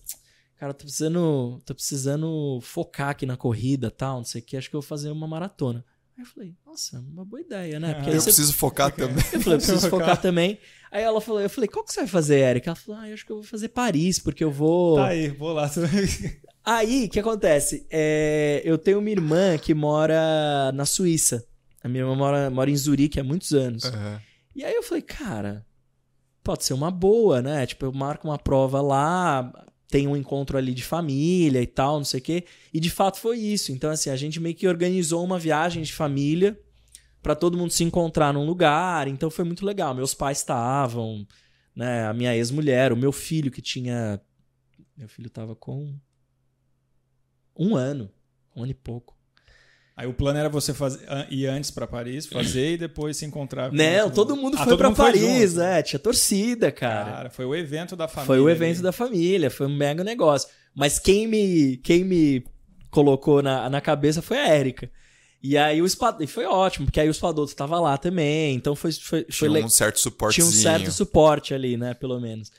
cara, 0.57 0.73
tô 0.73 0.83
precisando, 0.85 1.61
tô 1.65 1.75
precisando 1.75 2.59
focar 2.61 3.09
aqui 3.09 3.25
na 3.25 3.37
corrida 3.37 3.91
tal, 3.91 4.17
não 4.17 4.23
sei 4.25 4.41
o 4.41 4.43
que, 4.43 4.57
acho 4.57 4.69
que 4.69 4.75
eu 4.75 4.81
vou 4.81 4.87
fazer 4.87 5.11
uma 5.11 5.27
maratona. 5.27 5.85
Aí 6.17 6.23
eu 6.23 6.27
falei: 6.27 6.55
Nossa, 6.65 6.99
uma 6.99 7.23
boa 7.23 7.41
ideia, 7.41 7.79
né? 7.79 7.93
Porque 7.93 8.09
aí 8.09 8.15
Eu 8.15 8.21
você 8.21 8.25
preciso 8.25 8.53
focar 8.53 8.91
também. 8.95 9.23
eu 9.33 9.39
falei, 9.41 9.53
eu 9.55 9.57
preciso 9.61 9.87
Focar. 9.89 10.19
também. 10.19 10.57
Aí 10.89 11.03
ela 11.03 11.19
falou, 11.19 11.41
eu 11.41 11.49
falei, 11.49 11.67
qual 11.67 11.83
que 11.83 11.91
você 11.91 11.99
vai 11.99 12.07
fazer, 12.07 12.39
Érica? 12.39 12.69
Ela 12.69 12.75
falou, 12.75 13.01
ah, 13.01 13.09
eu 13.09 13.13
acho 13.13 13.25
que 13.25 13.31
eu 13.31 13.35
vou 13.35 13.43
fazer 13.43 13.67
Paris, 13.67 14.19
porque 14.19 14.41
eu 14.41 14.49
vou. 14.49 14.95
Tá 14.95 15.07
aí, 15.07 15.27
vou 15.27 15.51
lá. 15.51 15.69
Aí, 16.69 17.05
o 17.05 17.09
que 17.09 17.21
acontece? 17.21 17.87
É, 17.89 18.61
eu 18.65 18.77
tenho 18.77 18.99
uma 18.99 19.09
irmã 19.09 19.57
que 19.57 19.73
mora 19.73 20.69
na 20.73 20.85
Suíça. 20.85 21.47
A 21.81 21.87
minha 21.87 22.03
irmã 22.03 22.13
mora, 22.13 22.49
mora 22.49 22.69
em 22.69 22.75
Zurique 22.75 23.21
há 23.21 23.23
muitos 23.23 23.53
anos. 23.53 23.85
Aham. 23.85 24.21
E 24.53 24.65
aí 24.65 24.75
eu 24.75 24.83
falei, 24.83 25.01
cara, 25.01 25.65
pode 26.43 26.65
ser 26.65 26.73
uma 26.73 26.91
boa, 26.91 27.41
né? 27.41 27.65
Tipo, 27.65 27.85
eu 27.85 27.93
marco 27.93 28.27
uma 28.27 28.37
prova 28.37 28.81
lá, 28.81 29.49
tem 29.87 30.09
um 30.09 30.17
encontro 30.17 30.57
ali 30.57 30.73
de 30.73 30.83
família 30.83 31.61
e 31.61 31.67
tal, 31.67 31.99
não 31.99 32.03
sei 32.03 32.19
o 32.19 32.23
quê. 32.23 32.43
E 32.73 32.81
de 32.81 32.89
fato 32.89 33.17
foi 33.17 33.37
isso. 33.37 33.71
Então, 33.71 33.89
assim, 33.89 34.09
a 34.09 34.17
gente 34.17 34.37
meio 34.37 34.53
que 34.53 34.67
organizou 34.67 35.23
uma 35.23 35.39
viagem 35.39 35.83
de 35.83 35.93
família 35.93 36.59
pra 37.23 37.33
todo 37.33 37.57
mundo 37.57 37.71
se 37.71 37.85
encontrar 37.85 38.33
num 38.33 38.45
lugar. 38.45 39.07
Então 39.07 39.29
foi 39.29 39.45
muito 39.45 39.65
legal. 39.65 39.95
Meus 39.95 40.13
pais 40.13 40.39
estavam, 40.39 41.25
né? 41.73 42.07
A 42.07 42.13
minha 42.13 42.35
ex-mulher, 42.35 42.91
o 42.91 42.97
meu 42.97 43.13
filho 43.13 43.49
que 43.49 43.61
tinha. 43.61 44.19
Meu 44.97 45.07
filho 45.07 45.29
tava 45.29 45.55
com 45.55 45.97
um 47.57 47.75
ano, 47.75 48.09
um 48.55 48.63
ano 48.63 48.71
e 48.71 48.75
pouco. 48.75 49.15
Aí 49.95 50.05
o 50.05 50.13
plano 50.13 50.37
era 50.37 50.47
você 50.47 50.75
fazer, 50.75 50.99
ir 51.31 51.47
antes 51.47 51.71
pra 51.71 51.87
Paris, 51.87 52.27
fazer 52.27 52.73
e 52.73 52.77
depois 52.77 53.17
se 53.17 53.25
encontrar 53.25 53.71
com 53.71 53.75
Não, 53.75 54.11
todo 54.11 54.35
mundo 54.35 54.55
Ah, 54.59 54.63
foi 54.63 54.77
foi 54.77 54.93
Paris, 54.93 55.51
junto. 55.53 55.61
é, 55.63 55.81
tinha 55.81 55.97
torcida, 55.99 56.71
cara. 56.71 57.11
Cara, 57.11 57.29
foi 57.31 57.45
o 57.45 57.55
evento 57.55 57.95
da 57.95 58.07
família. 58.07 58.27
Foi 58.27 58.39
o 58.39 58.47
evento 58.47 58.75
ali. 58.75 58.83
da 58.83 58.91
família, 58.91 59.49
foi 59.49 59.65
um 59.65 59.75
mega 59.75 60.03
negócio. 60.03 60.49
Mas 60.75 60.99
quem 60.99 61.25
me, 61.27 61.77
quem 61.77 62.03
me 62.03 62.45
colocou 62.91 63.41
na, 63.41 63.67
na 63.71 63.81
cabeça 63.81 64.21
foi 64.21 64.37
a 64.37 64.47
Érica. 64.47 64.87
E 65.41 65.57
aí 65.57 65.81
o 65.81 65.85
Espadoto, 65.85 66.23
e 66.23 66.27
foi 66.27 66.45
ótimo, 66.45 66.85
porque 66.85 66.99
aí 66.99 67.07
o 67.07 67.11
Espadoto 67.11 67.55
tava 67.55 67.79
lá 67.79 67.97
também, 67.97 68.55
então 68.55 68.75
foi, 68.75 68.91
foi, 68.91 69.21
foi 69.23 69.47
Tinha 69.47 69.49
le- 69.51 69.63
um 69.63 69.69
certo 69.69 69.95
tinha 69.95 70.03
suportezinho. 70.03 70.47
um 70.47 70.51
certo 70.51 70.91
suporte 70.91 71.53
ali, 71.55 71.75
né, 71.77 71.93
pelo 71.95 72.19
menos. 72.19 72.51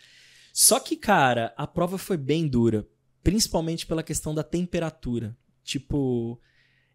Só 0.52 0.80
que, 0.80 0.96
cara, 0.96 1.52
a 1.56 1.66
prova 1.68 1.98
foi 1.98 2.16
bem 2.16 2.48
dura, 2.48 2.84
principalmente 3.22 3.86
pela 3.86 4.02
questão 4.02 4.34
da 4.34 4.42
temperatura. 4.42 5.36
Tipo, 5.64 6.40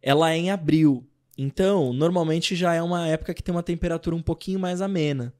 ela 0.01 0.31
é 0.31 0.37
em 0.37 0.51
abril, 0.51 1.07
então 1.37 1.93
normalmente 1.93 2.55
já 2.55 2.73
é 2.73 2.81
uma 2.81 3.07
época 3.07 3.33
que 3.33 3.43
tem 3.43 3.53
uma 3.53 3.63
temperatura 3.63 4.15
um 4.15 4.21
pouquinho 4.21 4.59
mais 4.59 4.81
amena. 4.81 5.33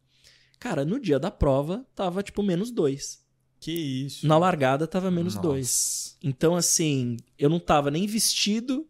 Cara, 0.60 0.86
no 0.86 1.00
dia 1.00 1.20
da 1.20 1.30
prova 1.30 1.86
tava 1.96 2.24
tipo 2.24 2.42
menos 2.42 2.72
dois. 2.72 3.24
Que 3.60 3.72
isso. 3.72 4.28
Na 4.28 4.38
largada 4.38 4.86
tava 4.86 5.10
menos 5.10 5.36
Nossa. 5.36 5.48
dois. 5.48 6.18
Então, 6.22 6.56
assim, 6.56 7.16
eu 7.40 7.50
não 7.50 7.60
tava 7.60 7.90
nem 7.90 8.06
vestido 8.06 8.86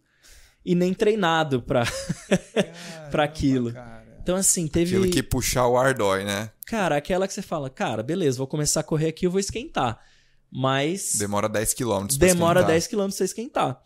e 0.65 0.73
nem 0.73 0.93
treinado 0.95 1.61
pra. 1.61 1.83
Caramba, 2.53 3.09
pra 3.11 3.23
aquilo. 3.23 3.71
cara. 3.71 4.17
Então, 4.21 4.35
assim, 4.35 4.67
teve. 4.67 4.95
Aquilo 4.95 5.11
que 5.11 5.21
puxar 5.21 5.67
o 5.67 5.77
ar 5.77 5.93
dói, 5.93 6.23
né? 6.23 6.49
Cara, 6.65 6.97
aquela 6.97 7.27
que 7.27 7.33
você 7.33 7.41
fala, 7.43 7.69
cara, 7.69 8.01
beleza, 8.01 8.37
vou 8.37 8.47
começar 8.47 8.79
a 8.79 8.83
correr 8.83 9.09
aqui, 9.09 9.27
eu 9.27 9.31
vou 9.31 9.39
esquentar. 9.39 9.99
Mas 10.55 11.15
Demora 11.17 11.49
10 11.49 11.73
km. 11.73 12.05
demora 12.17 12.61
10 12.63 12.87
km 12.87 13.09
pra 13.15 13.25
esquentar. 13.25 13.81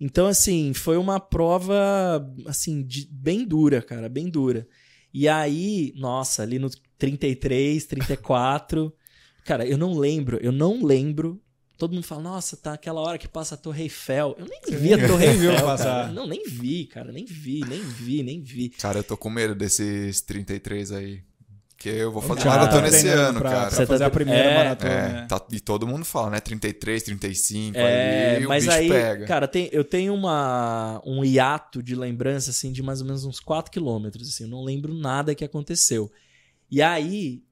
Então, 0.00 0.26
assim, 0.26 0.72
foi 0.72 0.96
uma 0.96 1.18
prova, 1.20 2.24
assim, 2.46 2.82
de- 2.84 3.08
bem 3.10 3.44
dura, 3.44 3.80
cara, 3.82 4.08
bem 4.08 4.28
dura. 4.28 4.66
E 5.12 5.28
aí, 5.28 5.92
nossa, 5.96 6.42
ali 6.42 6.58
no 6.58 6.70
33, 6.98 7.84
34, 7.86 8.92
cara, 9.44 9.66
eu 9.66 9.76
não 9.76 9.92
lembro, 9.98 10.38
eu 10.42 10.52
não 10.52 10.84
lembro. 10.84 11.40
Todo 11.78 11.94
mundo 11.94 12.04
fala, 12.04 12.22
nossa, 12.22 12.56
tá 12.56 12.74
aquela 12.74 13.00
hora 13.00 13.18
que 13.18 13.26
passa 13.26 13.56
a 13.56 13.58
Torre 13.58 13.82
Eiffel. 13.84 14.36
Eu 14.38 14.46
nem 14.46 14.60
vi 14.80 14.94
a 14.94 15.06
Torre 15.08 15.26
Eiffel, 15.26 15.54
passar. 15.64 16.12
Não, 16.12 16.26
nem 16.28 16.44
vi, 16.46 16.86
cara, 16.86 17.10
nem 17.10 17.24
vi, 17.24 17.60
nem 17.68 17.80
vi, 17.80 18.22
nem 18.22 18.40
vi. 18.40 18.68
Cara, 18.70 19.00
eu 19.00 19.04
tô 19.04 19.16
com 19.16 19.28
medo 19.28 19.54
desses 19.54 20.20
33 20.20 20.92
aí. 20.92 21.22
Porque 21.82 21.88
eu 21.98 22.12
vou 22.12 22.22
fazer 22.22 22.42
Já 22.42 22.50
maratona 22.50 22.82
tá 22.82 22.96
esse 22.96 23.08
ano, 23.08 23.40
pra, 23.40 23.50
cara. 23.50 23.60
Pra 23.66 23.70
Você 23.76 23.86
fazer 23.86 24.04
tá- 24.04 24.06
a 24.06 24.10
primeira 24.10 24.40
é. 24.50 24.54
maratona. 24.56 24.90
É, 24.92 25.12
né? 25.14 25.26
tá- 25.28 25.44
e 25.50 25.58
todo 25.58 25.84
mundo 25.84 26.04
fala, 26.04 26.30
né? 26.30 26.38
33, 26.40 27.02
35, 27.02 27.76
É, 27.76 28.36
aí 28.36 28.46
o 28.46 28.48
mas 28.48 28.64
bicho 28.64 28.76
aí, 28.76 28.88
pega. 28.88 29.26
cara, 29.26 29.48
tem, 29.48 29.68
eu 29.72 29.82
tenho 29.82 30.14
uma, 30.14 31.02
um 31.04 31.24
hiato 31.24 31.82
de 31.82 31.96
lembrança, 31.96 32.50
assim, 32.50 32.70
de 32.70 32.84
mais 32.84 33.00
ou 33.00 33.06
menos 33.08 33.24
uns 33.24 33.40
4 33.40 33.72
quilômetros, 33.72 34.28
assim, 34.28 34.44
eu 34.44 34.48
não 34.50 34.62
lembro 34.62 34.94
nada 34.94 35.34
que 35.34 35.44
aconteceu. 35.44 36.08
E 36.70 36.80
aí, 36.80 37.42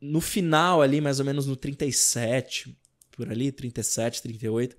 no 0.00 0.20
final 0.22 0.80
ali, 0.80 1.00
mais 1.00 1.18
ou 1.20 1.26
menos 1.26 1.44
no 1.46 1.56
37, 1.56 2.74
por 3.12 3.30
ali, 3.30 3.52
37, 3.52 4.22
38, 4.22 4.74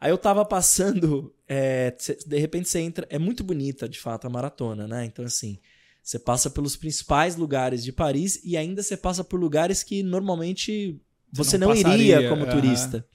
aí 0.00 0.10
eu 0.10 0.16
tava 0.16 0.46
passando, 0.46 1.34
é, 1.46 1.94
de 2.26 2.38
repente 2.38 2.70
você 2.70 2.78
entra, 2.80 3.06
é 3.10 3.18
muito 3.18 3.44
bonita, 3.44 3.86
de 3.86 3.98
fato, 3.98 4.26
a 4.26 4.30
maratona, 4.30 4.88
né? 4.88 5.04
Então, 5.04 5.26
assim, 5.26 5.58
você 6.02 6.18
passa 6.18 6.50
pelos 6.50 6.76
principais 6.76 7.36
lugares 7.36 7.84
de 7.84 7.92
Paris 7.92 8.40
e 8.44 8.56
ainda 8.56 8.82
você 8.82 8.96
passa 8.96 9.22
por 9.22 9.38
lugares 9.38 9.82
que 9.82 10.02
normalmente 10.02 11.00
Você 11.32 11.50
você 11.50 11.58
não 11.58 11.68
não, 11.68 11.76
iria 11.76 12.28
como 12.28 12.44
aham. 12.44 12.50
turista. 12.50 13.06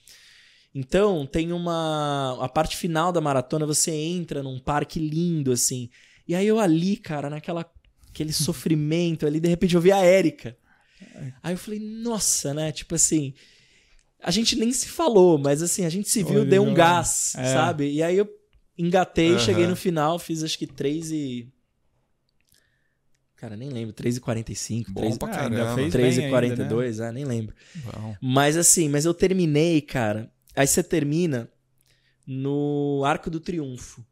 Então, 0.74 1.26
tem 1.26 1.54
uma. 1.54 2.38
A 2.42 2.50
parte 2.50 2.76
final 2.76 3.12
da 3.12 3.22
maratona, 3.22 3.66
você 3.66 3.92
entra 3.92 4.44
num 4.44 4.60
parque 4.60 5.00
lindo, 5.00 5.52
assim. 5.54 5.90
E 6.28 6.36
aí 6.36 6.46
eu 6.46 6.60
ali, 6.60 6.98
cara, 6.98 7.30
naquela. 7.30 7.66
Aquele 8.10 8.32
sofrimento 8.34 9.26
ali, 9.26 9.40
de 9.40 9.48
repente 9.50 9.76
eu 9.76 9.82
vi 9.82 9.92
a 9.92 10.00
Érica. 10.00 10.58
Aí 11.44 11.54
eu 11.54 11.58
falei, 11.58 11.80
nossa, 11.80 12.54
né? 12.54 12.72
Tipo 12.72 12.96
assim. 12.96 13.34
A 14.22 14.32
gente 14.32 14.56
nem 14.56 14.72
se 14.72 14.88
falou, 14.88 15.38
mas 15.38 15.62
assim, 15.62 15.86
a 15.86 15.90
gente 15.90 16.10
se 16.10 16.24
viu, 16.24 16.40
Olha, 16.42 16.50
deu 16.50 16.64
um 16.64 16.68
olha. 16.68 16.76
gás, 16.76 17.34
É. 17.38 17.54
sabe? 17.54 17.92
E 17.92 18.02
aí 18.02 18.18
eu 18.18 18.28
engatei, 18.78 19.30
Aham. 19.30 19.40
cheguei 19.40 19.68
no 19.68 19.76
final, 19.76 20.18
fiz 20.18 20.44
acho 20.44 20.58
que 20.58 20.66
3 20.68 21.12
e. 21.12 21.48
Cara, 23.36 23.58
nem 23.58 23.70
lembro, 23.70 23.94
3,45, 23.94 24.86
Bom 24.92 25.02
3 25.02 25.18
pra 25.18 25.28
Ah, 25.28 25.44
ainda 25.44 25.58
caramba. 25.58 25.76
fez 25.76 25.94
bem 25.94 26.26
ainda, 26.26 26.56
né? 26.56 26.70
3,42, 26.70 27.00
é, 27.00 27.12
nem 27.12 27.26
lembro. 27.26 27.54
Bom. 27.76 28.16
Mas 28.22 28.56
assim, 28.56 28.88
mas 28.88 29.04
eu 29.06 29.14
terminei, 29.14 29.82
cara. 29.82 30.32
Aí 30.56 30.66
você 30.66 30.82
termina 30.82 31.50
no 32.26 33.04
Arco 33.06 33.30
do 33.30 33.40
Triunfo. 33.40 34.06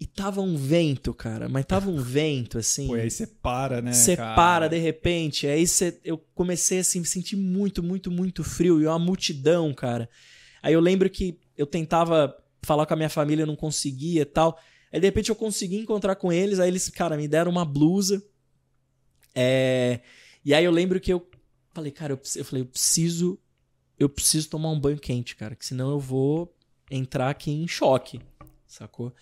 E 0.00 0.06
tava 0.06 0.40
um 0.40 0.56
vento, 0.56 1.14
cara. 1.14 1.48
Mas 1.48 1.64
tava 1.64 1.88
um 1.88 2.00
vento, 2.00 2.58
assim. 2.58 2.88
Pô, 2.88 2.94
aí 2.94 3.08
você 3.08 3.24
para, 3.26 3.80
né? 3.80 3.92
Você 3.92 4.16
para 4.16 4.68
de 4.68 4.76
repente. 4.76 5.46
Aí 5.46 5.64
você, 5.66 6.00
eu 6.04 6.18
comecei 6.34 6.80
assim, 6.80 7.00
me 7.00 7.06
sentir 7.06 7.36
muito, 7.36 7.82
muito, 7.82 8.10
muito 8.10 8.42
frio. 8.42 8.80
E 8.80 8.86
uma 8.86 8.98
multidão, 8.98 9.72
cara. 9.72 10.08
Aí 10.60 10.72
eu 10.72 10.80
lembro 10.80 11.08
que 11.08 11.38
eu 11.56 11.66
tentava 11.66 12.34
falar 12.62 12.84
com 12.86 12.94
a 12.94 12.96
minha 12.96 13.08
família, 13.08 13.42
eu 13.42 13.46
não 13.46 13.54
conseguia 13.54 14.22
e 14.22 14.24
tal. 14.24 14.58
Aí 14.92 15.00
de 15.00 15.06
repente 15.06 15.30
eu 15.30 15.36
consegui 15.36 15.76
encontrar 15.78 16.16
com 16.16 16.32
eles. 16.32 16.60
Aí 16.60 16.68
eles, 16.68 16.88
cara, 16.90 17.16
me 17.16 17.26
deram 17.26 17.50
uma 17.50 17.64
blusa. 17.64 18.22
É, 19.34 20.00
E 20.44 20.52
aí 20.52 20.64
eu 20.64 20.70
lembro 20.70 21.00
que 21.00 21.12
eu 21.12 21.26
falei, 21.72 21.90
cara, 21.90 22.12
eu, 22.12 22.20
eu 22.36 22.44
falei, 22.44 22.62
eu 22.62 22.66
preciso. 22.66 23.38
Eu 23.98 24.08
preciso 24.08 24.48
tomar 24.50 24.70
um 24.70 24.80
banho 24.80 24.98
quente, 24.98 25.36
cara. 25.36 25.54
Que 25.54 25.64
senão 25.64 25.90
eu 25.90 25.98
vou 26.00 26.54
entrar 26.90 27.30
aqui 27.30 27.50
em 27.50 27.68
choque. 27.68 28.20
Sacou? 28.66 29.14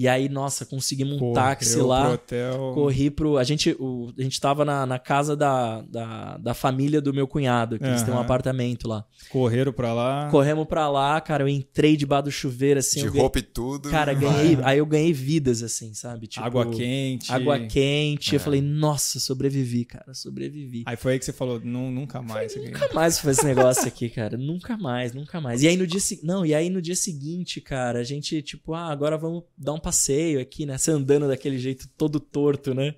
E 0.00 0.08
aí, 0.08 0.30
nossa, 0.30 0.64
conseguimos 0.64 1.16
um 1.16 1.18
Correu 1.18 1.34
táxi 1.34 1.76
pro 1.76 1.86
lá. 1.86 2.10
hotel. 2.14 2.72
Corri 2.72 3.10
pro. 3.10 3.36
A 3.36 3.44
gente, 3.44 3.76
o, 3.78 4.10
a 4.18 4.22
gente 4.22 4.40
tava 4.40 4.64
na, 4.64 4.86
na 4.86 4.98
casa 4.98 5.36
da, 5.36 5.82
da, 5.82 6.38
da 6.38 6.54
família 6.54 7.02
do 7.02 7.12
meu 7.12 7.28
cunhado, 7.28 7.78
que 7.78 7.84
eles 7.84 8.02
têm 8.02 8.14
um 8.14 8.18
apartamento 8.18 8.88
lá. 8.88 9.04
Correram 9.28 9.74
pra 9.74 9.92
lá. 9.92 10.28
Corremos 10.30 10.66
pra 10.66 10.88
lá, 10.88 11.20
cara. 11.20 11.42
Eu 11.44 11.48
entrei 11.48 11.98
debaixo 11.98 12.24
do 12.24 12.30
chuveiro, 12.30 12.80
assim. 12.80 13.00
De 13.00 13.06
eu 13.06 13.10
ganhei- 13.12 13.20
roupa 13.20 13.38
e 13.40 13.42
tudo. 13.42 13.90
Cara, 13.90 14.14
vai. 14.14 14.22
ganhei. 14.22 14.58
Aí 14.62 14.78
eu 14.78 14.86
ganhei 14.86 15.12
vidas, 15.12 15.62
assim, 15.62 15.92
sabe? 15.92 16.26
Tipo, 16.26 16.46
água 16.46 16.64
quente. 16.70 17.30
Água 17.30 17.58
quente. 17.58 18.32
Eu 18.34 18.36
É. 18.36 18.42
falei, 18.42 18.62
nossa, 18.62 19.20
sobrevivi, 19.20 19.84
cara. 19.84 20.14
Sobrevivi. 20.14 20.82
Aí 20.86 20.96
foi 20.96 21.12
aí 21.12 21.18
que 21.18 21.26
você 21.26 21.32
falou, 21.34 21.60
"Nu- 21.62 21.90
nunca 21.90 22.22
mais. 22.22 22.56
aqui." 22.56 22.70
Nunca 22.70 22.88
mais 22.94 23.18
fazer 23.18 23.32
esse 23.40 23.44
negócio 23.44 23.86
aqui, 23.86 24.08
cara. 24.10 24.38
Nunca 24.38 24.78
mais, 24.78 25.12
nunca 25.12 25.42
mais. 25.42 25.62
E 25.62 25.68
aí 25.68 25.76
no 25.76 25.86
dia 25.86 26.00
seguinte. 26.00 26.26
Não, 26.26 26.46
e 26.46 26.54
aí 26.54 26.70
no 26.70 26.80
dia 26.80 26.96
seguinte, 26.96 27.60
cara, 27.60 27.98
a 27.98 28.04
gente, 28.04 28.40
tipo, 28.40 28.72
ah, 28.72 28.90
agora 28.90 29.18
vamos 29.18 29.42
dar 29.58 29.74
um 29.74 29.78
passeio 29.90 30.40
aqui, 30.40 30.64
né? 30.66 30.78
Você 30.78 30.90
andando 30.90 31.26
daquele 31.28 31.58
jeito 31.58 31.88
todo 31.96 32.18
torto, 32.20 32.72
né? 32.74 32.94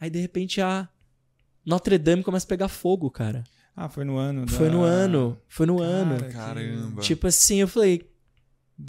Aí 0.00 0.08
de 0.10 0.18
repente 0.20 0.60
a 0.60 0.88
Notre 1.64 1.98
Dame 1.98 2.22
começa 2.22 2.46
a 2.46 2.48
pegar 2.48 2.68
fogo, 2.68 3.10
cara. 3.10 3.44
Ah, 3.74 3.88
foi 3.88 4.04
no 4.04 4.16
ano. 4.16 4.48
Foi 4.48 4.66
da- 4.68 4.72
no 4.74 4.82
ano. 4.82 5.38
Foi 5.48 5.66
no 5.66 5.76
Cara, 5.78 5.88
ano. 5.90 6.16
que- 6.24 6.32
Caramba. 6.32 7.02
Tipo 7.02 7.26
assim, 7.26 7.56
eu 7.60 7.68
falei, 7.68 8.08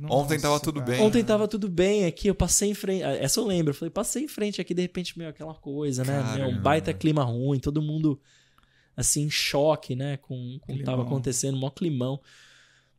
Ontem 0.10 0.38
tava 0.40 0.60
tudo 0.60 0.80
cara. 0.82 0.92
bem. 0.92 1.02
ontem 1.02 1.24
tava 1.24 1.48
tudo 1.48 1.70
bem 1.70 2.06
aqui, 2.06 2.28
eu 2.28 2.36
passei 2.36 2.70
em 2.70 2.74
frente. 2.74 3.04
ah, 3.04 3.16
Essa 3.16 3.40
eu 3.40 3.46
lembro, 3.46 3.72
eu 3.72 3.76
falei, 3.76 3.90
passei 3.90 4.24
em 4.24 4.28
frente 4.28 4.60
aqui, 4.62 4.74
de 4.74 4.82
repente, 4.82 5.18
meu, 5.18 5.30
aquela 5.30 5.54
coisa, 5.56 6.04
né? 6.04 6.22
Meu, 6.36 6.50
um 6.50 6.62
baita 6.62 6.94
clima 6.94 7.24
ruim, 7.24 7.58
todo 7.60 7.82
mundo 7.82 8.20
assim, 8.98 9.24
em 9.24 9.30
choque, 9.30 9.96
né? 9.96 10.18
Com, 10.18 10.60
o 10.68 10.74
que 10.74 10.84
tava 10.84 11.04
acontecendo, 11.04 11.58
mó 11.58 11.70
climão. 11.70 12.20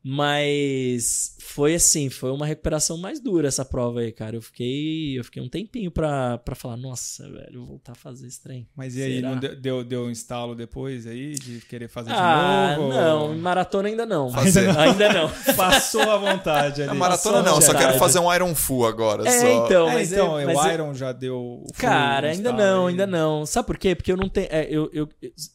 Mas 0.02 1.36
foi 1.40 1.74
assim, 1.74 2.08
foi 2.10 2.30
uma 2.30 2.46
recuperação 2.46 2.96
mais 2.98 3.20
dura 3.20 3.48
essa 3.48 3.64
prova 3.64 4.00
aí, 4.00 4.12
cara. 4.12 4.36
Eu 4.36 4.42
fiquei, 4.42 5.18
eu 5.18 5.24
fiquei 5.24 5.42
um 5.42 5.48
tempinho 5.48 5.90
pra, 5.90 6.38
pra 6.38 6.54
falar, 6.54 6.76
nossa, 6.76 7.28
velho, 7.28 7.60
vou 7.60 7.66
voltar 7.66 7.92
a 7.92 7.94
fazer 7.94 8.26
esse 8.26 8.40
trem. 8.42 8.68
Mas 8.76 8.96
e 8.96 9.02
aí, 9.02 9.16
Será? 9.16 9.30
não 9.30 9.38
de- 9.40 9.56
deu, 9.56 9.84
deu 9.84 10.04
um 10.04 10.10
instalo 10.10 10.54
depois 10.54 11.06
aí 11.06 11.34
de 11.34 11.60
querer 11.62 11.88
fazer 11.88 12.10
Ah, 12.12 12.74
de 12.74 12.80
novo? 12.80 12.92
não, 12.94 13.36
maratona 13.38 13.88
ainda 13.88 14.06
não. 14.06 14.30
Fazer. 14.30 14.68
Ainda 14.78 15.12
não. 15.12 15.30
Passou 15.56 16.02
à 16.02 16.16
vontade 16.16 16.82
ali. 16.82 16.90
A 16.90 16.94
maratona 16.94 17.38
Passou 17.42 17.54
não, 17.54 17.60
só 17.60 17.74
quero 17.74 17.98
fazer 17.98 18.18
um 18.20 18.32
Iron 18.34 18.54
Full 18.54 18.86
agora. 18.86 19.26
É, 19.28 19.40
só. 19.40 19.66
então, 19.66 19.88
É, 19.88 19.92
mas 19.94 20.12
então, 20.12 20.38
é- 20.38 20.44
o 20.44 20.54
mas 20.54 20.66
é- 20.66 20.74
Iron 20.74 20.94
já 20.94 21.12
deu 21.12 21.36
o 21.38 21.66
Cara, 21.76 22.28
ainda 22.30 22.52
não, 22.52 22.86
aí. 22.86 22.92
ainda 22.92 23.06
não. 23.06 23.44
Sabe 23.46 23.66
por 23.66 23.78
quê? 23.78 23.94
Porque 23.94 24.12
eu 24.12 24.16
não 24.16 24.28
tenho. 24.28 24.48
é, 24.50 24.66
eu, 24.70 24.88
eu, 24.92 25.08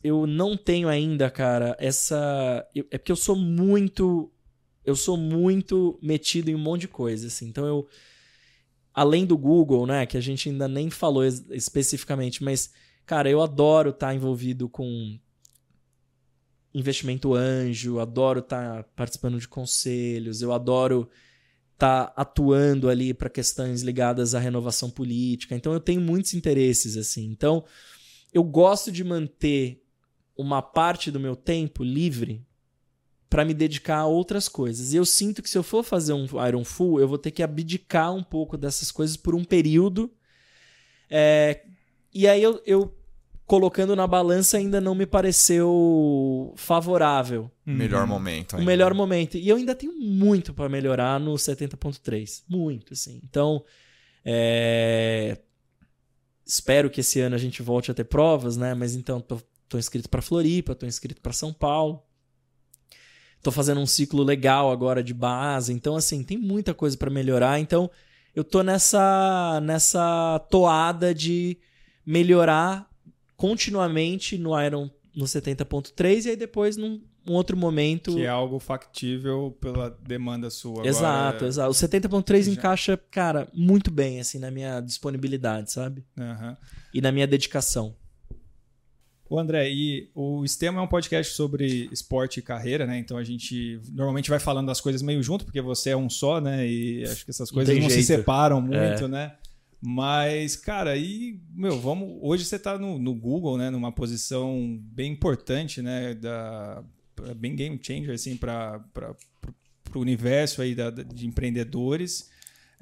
eu 0.03 0.27
não 0.27 0.57
tenho 0.57 0.87
ainda, 0.89 1.29
cara, 1.29 1.75
essa. 1.79 2.65
eu- 2.75 2.85
é 2.91 2.97
porque 2.97 3.11
eu 3.11 3.15
sou 3.15 3.35
muito. 3.35 4.29
Eu 4.85 4.95
sou 4.95 5.15
muito 5.17 5.97
metido 6.01 6.49
em 6.49 6.55
um 6.55 6.59
monte 6.59 6.81
de 6.81 6.87
coisa, 6.87 7.27
assim. 7.27 7.47
Então 7.47 7.65
eu. 7.65 7.87
Além 8.93 9.25
do 9.25 9.37
Google, 9.37 9.87
né? 9.87 10.05
Que 10.05 10.17
a 10.17 10.21
gente 10.21 10.49
ainda 10.49 10.67
nem 10.67 10.89
falou 10.89 11.23
es- 11.25 11.45
especificamente, 11.49 12.43
mas, 12.43 12.71
cara, 13.05 13.29
eu 13.29 13.41
adoro 13.41 13.89
estar 13.89 14.13
envolvido 14.13 14.69
com 14.69 15.17
investimento 16.73 17.33
anjo, 17.33 17.99
adoro 17.99 18.39
estar 18.39 18.83
participando 18.95 19.39
de 19.39 19.47
conselhos, 19.47 20.41
eu 20.41 20.51
adoro 20.51 21.09
estar 21.73 22.13
atuando 22.15 22.89
ali 22.89 23.13
para 23.13 23.29
questões 23.29 23.81
ligadas 23.81 24.33
à 24.33 24.39
renovação 24.39 24.89
política. 24.89 25.55
Então 25.55 25.73
eu 25.73 25.79
tenho 25.79 26.01
muitos 26.01 26.33
interesses 26.33 26.97
assim. 26.97 27.25
Então 27.25 27.63
eu 28.33 28.43
gosto 28.43 28.91
de 28.91 29.03
manter 29.03 29.83
uma 30.35 30.61
parte 30.61 31.11
do 31.11 31.19
meu 31.19 31.35
tempo 31.35 31.83
livre 31.83 32.45
para 33.33 33.43
me 33.43 33.55
dedicar 33.55 33.97
a 33.97 34.05
outras 34.05 34.47
coisas. 34.47 34.93
E 34.93 34.95
eu 34.95 35.03
sinto 35.03 35.41
que 35.41 35.49
se 35.49 35.57
eu 35.57 35.63
for 35.63 35.83
fazer 35.83 36.13
um 36.13 36.27
Iron 36.47 36.63
Full, 36.63 36.99
eu 36.99 37.07
vou 37.07 37.17
ter 37.17 37.31
que 37.31 37.41
abdicar 37.41 38.13
um 38.13 38.21
pouco 38.21 38.55
dessas 38.55 38.91
coisas 38.91 39.17
por 39.17 39.33
um 39.33 39.43
período. 39.43 40.11
É, 41.09 41.63
e 42.13 42.27
aí 42.27 42.43
eu, 42.43 42.61
eu 42.63 42.95
colocando 43.47 43.95
na 43.95 44.05
balança 44.05 44.57
ainda 44.57 44.79
não 44.79 44.93
me 44.93 45.07
pareceu 45.07 46.53
favorável. 46.55 47.49
Melhor 47.65 48.05
momento. 48.05 48.53
o 48.53 48.57
ainda. 48.57 48.67
melhor 48.67 48.93
momento. 48.93 49.35
E 49.35 49.49
eu 49.49 49.57
ainda 49.57 49.73
tenho 49.73 49.99
muito 49.99 50.53
pra 50.53 50.69
melhorar 50.69 51.19
no 51.19 51.33
70.3. 51.33 52.43
Muito, 52.47 52.93
assim. 52.93 53.19
Então, 53.23 53.65
é, 54.23 55.39
espero 56.45 56.87
que 56.87 56.99
esse 56.99 57.19
ano 57.19 57.33
a 57.33 57.39
gente 57.39 57.63
volte 57.63 57.89
a 57.89 57.95
ter 57.95 58.03
provas, 58.03 58.57
né? 58.57 58.75
Mas 58.75 58.93
então, 58.93 59.19
tô, 59.19 59.41
tô 59.67 59.79
inscrito 59.79 60.07
pra 60.07 60.21
Floripa, 60.21 60.75
tô 60.75 60.85
inscrito 60.85 61.19
pra 61.19 61.33
São 61.33 61.51
Paulo. 61.51 62.03
Tô 63.43 63.51
fazendo 63.51 63.79
um 63.81 63.85
ciclo 63.85 64.23
legal 64.23 64.71
agora 64.71 65.03
de 65.03 65.13
base. 65.13 65.71
Então, 65.73 65.95
assim, 65.95 66.23
tem 66.23 66.37
muita 66.37 66.73
coisa 66.73 66.97
pra 66.97 67.09
melhorar. 67.11 67.59
Então, 67.59 67.91
eu 68.33 68.43
tô 68.43 68.63
nessa, 68.63 69.59
nessa 69.61 70.39
toada 70.49 71.13
de 71.13 71.57
melhorar 72.05 72.89
continuamente 73.35 74.37
no 74.37 74.59
Iron 74.59 74.89
no 75.15 75.25
70.3 75.25 76.25
e 76.25 76.29
aí 76.29 76.35
depois 76.35 76.77
num 76.77 77.01
um 77.25 77.33
outro 77.33 77.55
momento. 77.55 78.15
Que 78.15 78.23
é 78.23 78.27
algo 78.27 78.59
factível 78.59 79.55
pela 79.61 79.89
demanda 79.89 80.49
sua. 80.49 80.85
Exato, 80.85 81.45
exato. 81.45 81.69
O 81.69 81.73
70.3 81.73 82.43
Já- 82.43 82.51
encaixa, 82.51 82.97
cara, 83.09 83.47
muito 83.53 83.89
bem, 83.89 84.19
assim, 84.19 84.39
na 84.39 84.51
minha 84.51 84.81
disponibilidade, 84.81 85.71
sabe? 85.71 86.03
Aham. 86.17 86.57
E 86.93 86.99
na 87.01 87.11
minha 87.11 87.25
dedicação. 87.27 87.95
Ô 89.29 89.39
André, 89.39 89.71
e 89.71 90.09
o 90.13 90.43
Estema 90.43 90.79
é 90.79 90.83
um 90.83 90.87
podcast 90.87 91.33
sobre 91.33 91.89
esporte 91.91 92.39
e 92.39 92.43
carreira, 92.43 92.85
né? 92.85 92.99
Então 92.99 93.17
a 93.17 93.23
gente 93.23 93.79
normalmente 93.91 94.29
vai 94.29 94.39
falando 94.39 94.67
das 94.67 94.81
coisas 94.81 95.01
meio 95.01 95.23
junto, 95.23 95.45
porque 95.45 95.61
você 95.61 95.91
é 95.91 95.97
um 95.97 96.09
só, 96.09 96.39
né? 96.39 96.67
E 96.67 97.03
acho 97.03 97.25
que 97.25 97.31
essas 97.31 97.49
coisas 97.49 97.73
não, 97.75 97.83
se 97.89 97.95
jeito. 97.95 98.11
É. 98.13 98.17
separam 98.17 98.61
muito, 98.61 99.07
né? 99.07 99.33
Mas, 99.81 100.55
cara, 100.55 100.95
e, 100.95 101.39
meu, 101.53 101.79
vamos. 101.79 102.17
Hoje 102.21 102.45
você 102.45 102.57
tá 102.59 102.77
no, 102.77 102.97
no 102.99 103.13
Google, 103.13 103.57
né? 103.57 103.69
Numa 103.69 103.91
posição 103.91 104.79
bem 104.81 105.11
importante, 105.11 105.81
né? 105.81 106.13
Da, 106.13 106.83
bem 107.35 107.55
game 107.55 107.79
changer, 107.81 108.13
assim, 108.13 108.37
para 108.37 108.81
o 109.93 109.99
universo 109.99 110.61
aí 110.61 110.73
da- 110.75 110.89
de 110.89 111.27
empreendedores. 111.27 112.29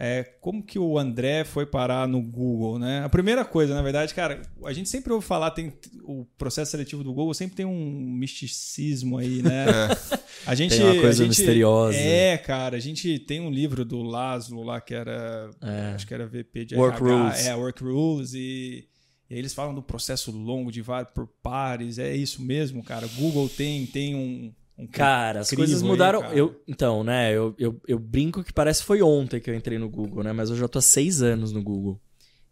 É, 0.03 0.23
como 0.41 0.63
que 0.63 0.79
o 0.79 0.97
André 0.97 1.43
foi 1.43 1.63
parar 1.63 2.07
no 2.07 2.19
Google, 2.23 2.79
né? 2.79 3.03
A 3.05 3.09
primeira 3.09 3.45
coisa, 3.45 3.75
na 3.75 3.83
verdade, 3.83 4.15
cara, 4.15 4.41
a 4.65 4.73
gente 4.73 4.89
sempre 4.89 5.13
ouve 5.13 5.23
falar, 5.23 5.51
tem 5.51 5.71
o 6.03 6.25
processo 6.39 6.71
seletivo 6.71 7.03
do 7.03 7.13
Google 7.13 7.35
sempre 7.35 7.55
tem 7.55 7.67
um 7.67 8.01
misticismo 8.01 9.19
aí, 9.19 9.43
né? 9.43 9.65
É. 9.69 10.21
A 10.47 10.55
gente, 10.55 10.75
Tem 10.75 10.83
uma 10.83 10.93
coisa 10.95 11.21
a 11.21 11.27
gente, 11.27 11.37
misteriosa. 11.37 11.95
É, 11.99 12.35
cara, 12.35 12.75
a 12.75 12.79
gente 12.79 13.19
tem 13.19 13.39
um 13.39 13.51
livro 13.51 13.85
do 13.85 14.01
Laszlo 14.01 14.63
lá 14.63 14.81
que 14.81 14.91
era, 14.91 15.51
É. 15.61 15.91
acho 15.93 16.07
que 16.07 16.13
era 16.15 16.25
VP 16.25 16.65
de 16.65 16.75
Work 16.75 16.99
RH, 17.03 17.15
Rules. 17.23 17.45
é 17.45 17.55
Work 17.55 17.83
Rules 17.83 18.33
e, 18.33 18.87
e 19.29 19.33
aí 19.35 19.39
eles 19.39 19.53
falam 19.53 19.75
do 19.75 19.83
processo 19.83 20.31
longo 20.31 20.71
de 20.71 20.81
vários 20.81 21.13
por 21.13 21.27
pares, 21.43 21.99
é 21.99 22.15
isso 22.15 22.41
mesmo, 22.41 22.81
cara. 22.83 23.07
Google 23.19 23.47
tem 23.49 23.85
tem 23.85 24.15
um 24.15 24.51
Cara, 24.87 25.41
as 25.41 25.49
crivo 25.49 25.61
coisas 25.61 25.81
mudaram. 25.81 26.23
eu, 26.33 26.61
então, 26.67 27.03
né, 27.03 27.31
eu, 27.35 27.53
eu, 27.57 27.79
eu 27.87 27.99
brinco 27.99 28.43
que 28.43 28.53
parece 28.53 28.81
que 28.81 28.87
foi 28.87 29.01
ontem 29.01 29.39
que 29.39 29.49
eu 29.49 29.55
entrei 29.55 29.77
no 29.77 29.89
Google, 29.89 30.23
né? 30.23 30.33
Mas 30.33 30.49
eu 30.49 30.55
já 30.55 30.67
tô 30.67 30.79
há 30.79 30.81
seis 30.81 31.21
anos 31.21 31.51
no 31.51 31.61
Google. 31.61 32.01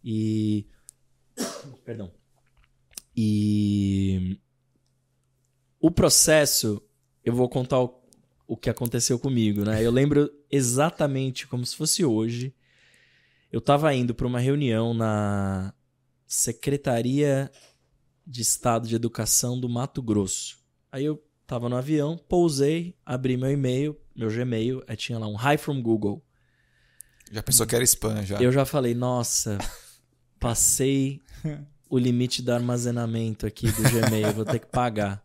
E. 0.04 0.66
Perdão. 1.84 2.12
E. 3.16 4.38
O 5.80 5.90
processo, 5.90 6.82
eu 7.24 7.34
vou 7.34 7.48
contar 7.48 7.80
o, 7.80 8.02
o 8.46 8.56
que 8.56 8.70
aconteceu 8.70 9.18
comigo, 9.18 9.64
né? 9.64 9.84
Eu 9.84 9.90
lembro 9.90 10.30
exatamente 10.50 11.46
como 11.46 11.64
se 11.64 11.74
fosse 11.74 12.04
hoje. 12.04 12.54
Eu 13.50 13.60
tava 13.60 13.92
indo 13.94 14.14
para 14.14 14.26
uma 14.26 14.38
reunião 14.38 14.94
na 14.94 15.74
Secretaria 16.26 17.50
de 18.24 18.42
Estado 18.42 18.86
de 18.86 18.94
Educação 18.94 19.58
do 19.58 19.68
Mato 19.68 20.00
Grosso. 20.00 20.58
Aí 20.92 21.04
eu 21.04 21.20
tava 21.50 21.68
no 21.68 21.76
avião, 21.76 22.16
pousei, 22.28 22.94
abri 23.04 23.36
meu 23.36 23.50
e-mail, 23.50 23.98
meu 24.14 24.30
Gmail, 24.30 24.84
aí 24.86 24.96
tinha 24.96 25.18
lá 25.18 25.26
um 25.26 25.34
Hi 25.34 25.58
from 25.58 25.82
Google. 25.82 26.24
Já 27.32 27.42
pensou 27.42 27.66
que 27.66 27.74
era 27.74 27.82
spam 27.82 28.24
já. 28.24 28.40
Eu 28.40 28.52
já 28.52 28.64
falei, 28.64 28.94
nossa, 28.94 29.58
passei 30.38 31.20
o 31.90 31.98
limite 31.98 32.40
do 32.40 32.52
armazenamento 32.52 33.46
aqui 33.46 33.66
do 33.66 33.82
Gmail, 33.82 34.32
vou 34.32 34.44
ter 34.44 34.60
que 34.60 34.68
pagar. 34.68 35.24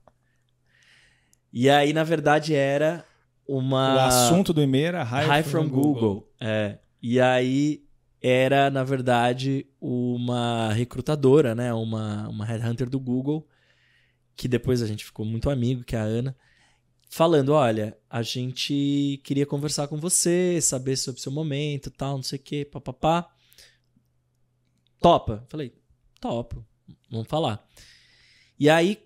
E 1.53 1.69
aí, 1.69 1.93
na 1.93 2.03
verdade, 2.03 2.55
era 2.55 3.05
uma. 3.47 3.95
O 3.95 3.99
assunto 3.99 4.51
do 4.51 4.63
e-mail 4.63 4.87
era 4.87 5.03
Hi, 5.03 5.43
from, 5.43 5.69
Google. 5.69 6.27
É. 6.41 6.79
E 7.03 7.21
aí 7.21 7.83
era, 8.19 8.71
na 8.71 8.83
verdade, 8.83 9.67
uma 9.79 10.73
recrutadora, 10.73 11.53
né? 11.53 11.71
Uma, 11.71 12.27
uma 12.29 12.45
headhunter 12.45 12.89
do 12.89 12.99
Google, 12.99 13.47
que 14.35 14.47
depois 14.47 14.81
a 14.81 14.87
gente 14.87 15.05
ficou 15.05 15.25
muito 15.25 15.49
amigo, 15.49 15.83
que 15.83 15.95
é 15.95 15.99
a 15.99 16.03
Ana, 16.03 16.35
falando: 17.09 17.53
olha, 17.53 17.97
a 18.09 18.21
gente 18.21 19.21
queria 19.23 19.45
conversar 19.45 19.87
com 19.87 19.97
você, 19.97 20.59
saber 20.61 20.97
sobre 20.97 21.19
o 21.19 21.23
seu 21.23 21.31
momento 21.31 21.89
tal, 21.89 22.17
não 22.17 22.23
sei 22.23 22.39
o 22.39 22.41
quê, 22.41 22.65
papapá. 22.65 23.29
Topa? 24.99 25.45
Falei, 25.49 25.73
topo, 26.19 26.65
vamos 27.09 27.27
falar. 27.27 27.65
E 28.59 28.69
aí 28.69 28.99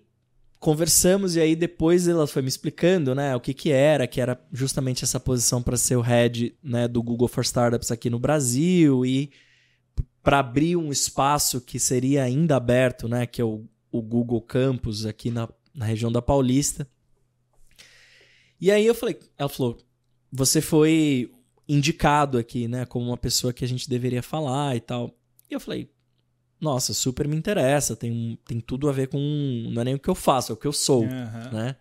conversamos 0.58 1.36
e 1.36 1.40
aí 1.40 1.56
depois 1.56 2.06
ela 2.06 2.26
foi 2.26 2.42
me 2.42 2.48
explicando, 2.48 3.14
né, 3.14 3.34
o 3.34 3.40
que 3.40 3.54
que 3.54 3.70
era, 3.70 4.06
que 4.06 4.20
era 4.20 4.38
justamente 4.52 5.04
essa 5.04 5.18
posição 5.18 5.62
para 5.62 5.76
ser 5.76 5.96
o 5.96 6.02
head, 6.02 6.54
né, 6.62 6.86
do 6.86 7.02
Google 7.02 7.28
for 7.28 7.42
Startups 7.42 7.90
aqui 7.90 8.10
no 8.10 8.18
Brasil 8.18 9.04
e 9.06 9.32
para 10.22 10.40
abrir 10.40 10.76
um 10.76 10.92
espaço 10.92 11.62
que 11.62 11.78
seria 11.78 12.22
ainda 12.22 12.56
aberto, 12.56 13.08
né, 13.08 13.26
que 13.26 13.40
é 13.40 13.44
o, 13.90 14.02
Google 14.02 14.40
Campus 14.40 15.06
aqui 15.06 15.30
na, 15.30 15.48
na 15.74 15.84
região 15.84 16.10
da 16.10 16.22
Paulista. 16.22 16.88
E 18.60 18.70
aí 18.70 18.86
eu 18.86 18.94
falei, 18.94 19.18
ela 19.38 19.48
falou, 19.48 19.78
você 20.30 20.60
foi 20.60 21.32
indicado 21.68 22.36
aqui, 22.36 22.68
né, 22.68 22.84
como 22.84 23.06
uma 23.06 23.16
pessoa 23.16 23.52
que 23.52 23.64
a 23.64 23.68
gente 23.68 23.88
deveria 23.88 24.22
falar 24.22 24.76
e 24.76 24.80
tal. 24.80 25.14
E 25.50 25.54
eu 25.54 25.60
falei, 25.60 25.90
nossa, 26.60 26.92
super 26.92 27.26
me 27.26 27.36
interessa, 27.36 27.96
tem, 27.96 28.38
tem 28.46 28.60
tudo 28.60 28.88
a 28.88 28.92
ver 28.92 29.08
com. 29.08 29.18
Não 29.72 29.80
é 29.80 29.84
nem 29.86 29.94
o 29.94 29.98
que 29.98 30.10
eu 30.10 30.14
faço, 30.14 30.52
é 30.52 30.54
o 30.54 30.58
que 30.58 30.66
eu 30.66 30.72
sou, 30.72 31.04
Aham. 31.04 31.50
né? 31.52 31.76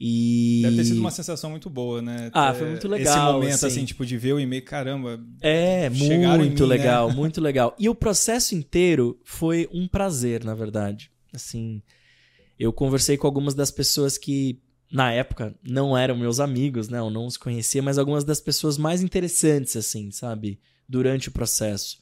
E. 0.00 0.60
Deve 0.62 0.76
ter 0.76 0.84
sido 0.84 1.00
uma 1.00 1.10
sensação 1.10 1.50
muito 1.50 1.68
boa, 1.68 2.00
né? 2.00 2.30
Ah, 2.32 2.54
foi 2.54 2.68
muito 2.68 2.86
Esse 2.86 2.88
legal, 2.88 3.32
momento, 3.32 3.54
assim. 3.54 3.66
assim, 3.66 3.84
tipo, 3.84 4.06
de 4.06 4.16
ver 4.16 4.34
o 4.34 4.40
e-mail, 4.40 4.64
caramba. 4.64 5.20
É, 5.40 5.90
muito 5.90 6.04
mim, 6.04 6.54
né? 6.60 6.66
legal, 6.66 7.10
muito 7.10 7.40
legal. 7.40 7.74
E 7.76 7.88
o 7.88 7.94
processo 7.94 8.54
inteiro 8.54 9.20
foi 9.24 9.68
um 9.72 9.88
prazer, 9.88 10.44
na 10.44 10.54
verdade. 10.54 11.10
Assim, 11.32 11.82
eu 12.58 12.72
conversei 12.72 13.16
com 13.16 13.26
algumas 13.26 13.54
das 13.54 13.70
pessoas 13.70 14.18
que, 14.18 14.60
na 14.90 15.12
época, 15.12 15.54
não 15.62 15.96
eram 15.96 16.16
meus 16.16 16.40
amigos, 16.40 16.88
né? 16.88 16.98
Eu 16.98 17.10
não 17.10 17.26
os 17.26 17.36
conhecia, 17.36 17.82
mas 17.82 17.98
algumas 17.98 18.24
das 18.24 18.40
pessoas 18.40 18.76
mais 18.76 19.02
interessantes, 19.02 19.76
assim, 19.76 20.10
sabe? 20.10 20.60
Durante 20.88 21.28
o 21.28 21.32
processo. 21.32 21.98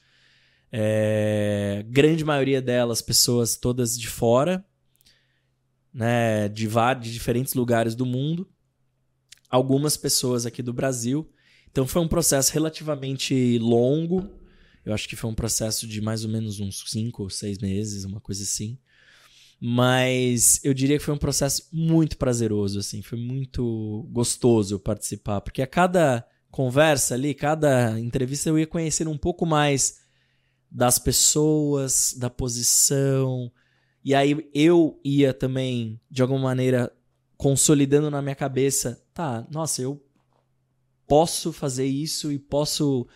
É, 0.73 1.85
grande 1.89 2.25
maioria 2.25 2.61
delas, 2.61 3.03
pessoas 3.03 3.57
todas 3.57 3.99
de 3.99 4.09
fora, 4.09 4.65
né? 5.93 6.49
De, 6.49 6.67
vários, 6.67 7.07
de 7.07 7.13
diferentes 7.13 7.55
lugares 7.55 7.95
do 7.95 8.07
mundo. 8.07 8.49
Algumas 9.51 9.97
pessoas 9.97 10.47
aqui 10.47 10.63
do 10.63 10.73
Brasil. 10.73 11.31
Então 11.71 11.87
foi 11.87 12.01
um 12.01 12.09
processo 12.09 12.53
relativamente 12.53 13.59
longo. 13.59 14.31
Eu 14.85 14.95
acho 14.95 15.09
que 15.09 15.17
foi 15.17 15.29
um 15.29 15.35
processo 15.35 15.87
de 15.87 16.01
mais 16.01 16.25
ou 16.25 16.31
menos 16.31 16.61
uns 16.61 16.85
cinco 16.87 17.25
ou 17.25 17.31
seis 17.31 17.59
meses, 17.59 18.05
uma 18.05 18.21
coisa 18.21 18.43
assim. 18.43 18.79
Mas 19.61 20.61
eu 20.63 20.75
diria 20.75 20.99
que 20.99 21.05
foi 21.05 21.15
um 21.15 21.19
processo 21.19 21.69
muito 21.73 22.19
prazeroso, 22.19 22.79
assim. 22.79 23.03
Foi 23.03 23.19
muito 23.19 24.07
gostoso 24.11 24.79
participar. 24.79 25.41
Porque 25.41 25.63
a 25.63 25.67
cada 25.67 26.27
conversa 26.51 27.15
ali, 27.15 27.35
cada 27.35 27.99
entrevista, 27.99 28.49
eu 28.49 28.59
ia 28.59 28.67
conhecer 28.67 29.09
um 29.09 29.17
pouco 29.17 29.47
mais 29.47 30.01
das 30.71 30.99
pessoas, 30.99 32.15
da 32.19 32.29
posição. 32.29 33.51
E 34.05 34.15
aí 34.15 34.49
eu 34.55 35.01
ia 35.05 35.33
também, 35.33 36.01
de 36.11 36.23
alguma 36.23 36.41
maneira, 36.41 36.93
consolidando 37.37 38.11
na 38.11 38.23
minha 38.23 38.35
cabeça, 38.35 39.03
tá, 39.13 39.47
nossa, 39.51 39.83
eu 39.83 40.03
posso 41.07 41.53
fazer 41.53 41.87
isso 41.87 42.33
e 42.33 42.39
posso 42.39 43.07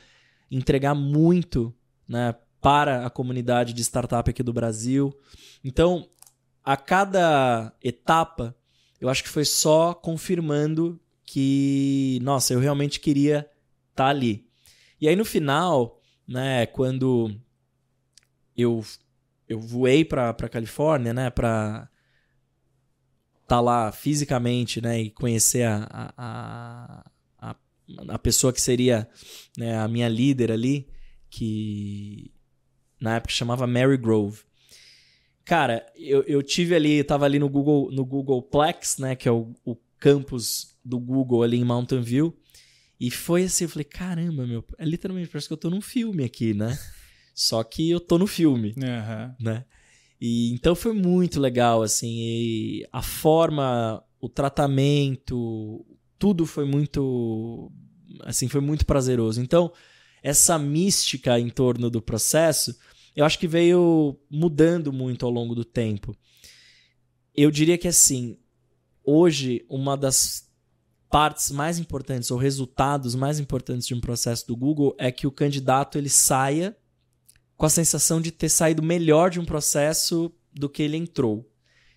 entregar 0.51 0.95
muito, 0.95 1.75
né, 2.09 2.35
para 2.61 3.07
a 3.07 3.11
comunidade 3.11 3.73
de 3.73 3.83
startup 3.83 4.29
aqui 4.29 4.43
do 4.43 4.53
Brasil. 4.53 5.15
Então, 5.65 6.09
a 6.73 6.77
cada 6.77 7.75
etapa, 7.83 8.57
eu 9.01 9.09
acho 9.09 9.25
que 9.25 9.29
foi 9.29 9.45
só 9.45 9.93
confirmando 9.93 11.01
que, 11.25 12.21
nossa, 12.23 12.55
eu 12.55 12.61
realmente 12.61 13.01
queria 13.01 13.51
estar 13.91 14.07
ali. 14.07 14.49
E 15.01 15.09
aí 15.09 15.17
no 15.17 15.25
final, 15.25 16.01
né, 16.29 16.67
quando 16.67 17.35
eu 18.57 18.85
eu 19.49 19.59
voei 19.59 20.05
para 20.05 20.33
para 20.33 20.49
Califórnia, 20.49 21.13
né, 21.13 21.29
para 21.29 21.91
estar 23.43 23.61
lá 23.61 23.91
fisicamente, 23.91 24.81
né, 24.81 25.01
e 25.01 25.11
conhecer 25.11 25.65
a, 25.67 26.15
a, 26.17 27.11
a, 27.37 27.57
a 28.11 28.19
pessoa 28.21 28.53
que 28.53 28.61
seria 28.61 29.09
né, 29.59 29.77
a 29.77 29.89
minha 29.89 30.09
líder 30.09 30.53
ali, 30.53 30.89
que 31.29 32.33
na 33.01 33.17
época 33.17 33.35
chamava 33.35 33.67
Mary 33.67 33.97
Grove. 33.97 34.45
Cara, 35.45 35.85
eu, 35.97 36.23
eu 36.23 36.43
tive 36.43 36.75
ali, 36.75 37.03
tava 37.03 37.25
ali 37.25 37.39
no 37.39 37.49
Google, 37.49 37.91
no 37.91 38.05
Google 38.05 38.43
Plex, 38.43 38.99
né, 38.99 39.17
que 39.17 39.29
é 39.29 39.33
o, 39.33 39.53
o 39.65 39.77
campus 39.99 40.79
do 40.85 40.99
Google 40.99 41.43
ali 41.43 41.59
em 41.59 41.65
Mountain 41.65 42.03
View, 42.03 42.37
e 42.99 43.11
foi 43.11 43.45
assim, 43.45 43.65
eu 43.65 43.69
falei, 43.69 43.85
caramba, 43.85 44.47
meu, 44.47 44.65
é 44.79 44.85
literalmente 44.85 45.29
parece 45.29 45.47
que 45.49 45.53
eu 45.53 45.59
tô 45.59 45.71
num 45.71 45.81
filme 45.81 46.25
aqui, 46.25 46.53
né? 46.53 46.79
Só 47.35 47.63
que 47.65 47.89
eu 47.89 47.99
tô 47.99 48.19
no 48.19 48.27
filme 48.27 48.75
Aham. 48.83 49.35
né? 49.41 49.65
E 50.21 50.53
então 50.53 50.75
foi 50.75 50.93
muito 50.93 51.41
legal, 51.41 51.83
assim, 51.83 52.83
a 52.93 53.01
forma, 53.01 54.05
o 54.21 54.29
tratamento, 54.29 55.87
tudo 56.19 56.45
foi 56.45 56.67
muito, 56.67 57.73
assim, 58.25 58.47
foi 58.47 58.61
muito 58.61 58.85
prazeroso. 58.85 59.41
Então, 59.41 59.73
essa 60.23 60.59
mística 60.59 61.41
em 61.41 61.49
torno 61.49 61.89
do 61.89 62.03
processo, 62.03 62.79
eu 63.15 63.25
acho 63.25 63.39
que 63.39 63.49
veio 63.49 64.19
mudando 64.31 64.93
muito 64.93 65.25
ao 65.27 65.33
longo 65.33 65.55
do 65.55 65.65
tempo. 65.65 66.17
Eu 67.35 67.51
diria 67.51 67.79
que, 67.79 67.89
assim, 67.89 68.39
hoje, 69.05 69.65
uma 69.69 69.97
das 69.97 70.49
partes 71.09 71.51
mais 71.51 71.79
importantes 71.79 72.31
ou 72.31 72.39
resultados 72.39 73.15
mais 73.15 73.41
importantes 73.41 73.87
de 73.87 73.95
um 73.95 74.01
processo 74.01 74.47
do 74.47 74.57
Google 74.57 74.95
é 74.99 75.11
que 75.11 75.27
o 75.27 75.33
candidato 75.33 75.99
ele 75.99 76.09
saia 76.09 76.77
com 77.57 77.67
a 77.67 77.71
sensação 77.71 78.21
de 78.21 78.31
ter 78.31 78.49
saído 78.49 78.83
melhor 78.83 79.29
de 79.29 79.41
um 79.41 79.45
processo 79.45 80.33
do 80.53 80.69
que 80.69 80.83
ele 80.83 80.97
entrou. 80.97 81.51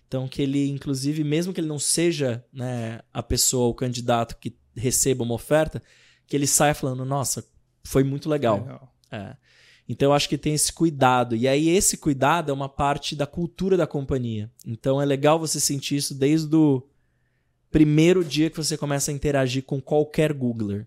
Então, 0.06 0.28
que 0.28 0.42
ele, 0.42 0.68
inclusive, 0.68 1.24
mesmo 1.24 1.52
que 1.52 1.60
ele 1.60 1.68
não 1.68 1.78
seja 1.78 2.44
né, 2.52 3.00
a 3.12 3.22
pessoa, 3.22 3.68
o 3.68 3.74
candidato 3.74 4.36
que 4.36 4.56
receba 4.76 5.24
uma 5.24 5.34
oferta, 5.34 5.82
que 6.26 6.36
ele 6.36 6.46
saia 6.46 6.74
falando: 6.74 7.04
nossa, 7.04 7.44
foi 7.82 8.04
muito 8.04 8.28
legal. 8.28 8.92
É. 9.10 9.36
Então, 9.88 10.10
eu 10.10 10.12
acho 10.14 10.28
que 10.28 10.38
tem 10.38 10.54
esse 10.54 10.72
cuidado. 10.72 11.36
E 11.36 11.46
aí, 11.46 11.68
esse 11.68 11.96
cuidado 11.96 12.50
é 12.50 12.54
uma 12.54 12.68
parte 12.68 13.14
da 13.14 13.26
cultura 13.26 13.76
da 13.76 13.86
companhia. 13.86 14.50
Então, 14.66 15.00
é 15.00 15.04
legal 15.04 15.38
você 15.38 15.60
sentir 15.60 15.96
isso 15.96 16.14
desde 16.14 16.54
o 16.54 16.82
primeiro 17.74 18.24
dia 18.24 18.48
que 18.48 18.56
você 18.56 18.78
começa 18.78 19.10
a 19.10 19.14
interagir 19.14 19.64
com 19.64 19.80
qualquer 19.80 20.32
Googler. 20.32 20.86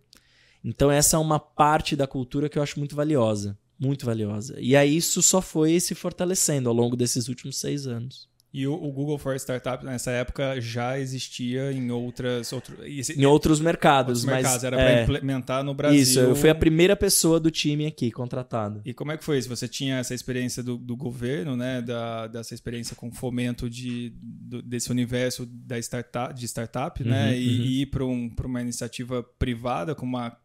Então 0.64 0.92
essa 0.92 1.18
é 1.18 1.20
uma 1.20 1.40
parte 1.40 1.96
da 1.96 2.08
cultura 2.08 2.50
que 2.50 2.58
eu 2.58 2.64
acho 2.64 2.80
muito 2.80 2.96
valiosa, 2.96 3.58
muito 3.80 4.06
valiosa. 4.06 4.56
E 4.60 4.76
aí 4.76 4.96
isso 4.96 5.22
só 5.22 5.42
foi 5.42 5.80
se 5.80 5.96
fortalecendo 5.96 6.70
ao 6.70 6.76
longo 6.76 6.96
desses 6.96 7.28
últimos 7.28 7.58
seis 7.58 7.88
anos. 7.88 8.30
E 8.58 8.66
o, 8.66 8.74
o, 8.74 8.92
Google 8.92 9.20
for 9.20 9.36
Startup 9.36 9.86
nessa 9.86 10.10
época 10.10 10.60
já 10.60 10.98
existia 10.98 11.72
em 11.72 11.92
outras 11.92 12.52
outro, 12.52 12.76
em 12.84 13.24
outros 13.24 13.60
mercados, 13.60 14.24
outros 14.24 14.26
mas 14.26 14.42
mercados, 14.42 14.64
era 14.64 14.82
é, 14.82 14.86
para 14.86 15.04
implementar 15.04 15.64
no 15.64 15.76
Brasil. 15.76 16.02
Isso, 16.02 16.20
eu 16.20 16.36
fui 16.36 16.50
a 16.50 16.56
primeira 16.56 16.96
pessoa 16.96 17.40
do 17.40 17.52
time 17.52 17.86
aqui 17.86 18.10
contratada. 18.10 18.82
E 18.84 18.96
como 18.96 19.12
é 19.12 19.18
que 19.18 19.24
foi 19.24 19.38
isso? 19.38 19.48
Você 19.48 19.68
tinha 19.68 20.00
essa 20.00 20.16
experiência 20.16 20.64
do, 20.64 20.76
do 20.76 20.98
governo, 20.98 21.56
né, 21.56 21.84
da, 21.84 22.26
dessa 22.26 22.56
experiência 22.56 22.96
com 22.96 23.12
fomento 23.12 23.70
de, 23.70 24.12
do, 24.20 24.60
desse 24.64 24.90
universo 24.90 25.46
da 25.46 25.78
startup, 25.78 26.34
de 26.34 26.48
startup, 26.48 27.04
né, 27.04 27.10
uhum, 27.10 27.30
né, 27.30 27.40
e, 27.40 27.48
uhum. 27.48 27.64
e 27.64 27.82
ir 27.84 27.86
para 27.86 28.06
um, 28.06 28.32
uma 28.44 28.62
iniciativa 28.62 29.22
privada 29.38 29.94
com 29.94 30.04
uma 30.04 30.36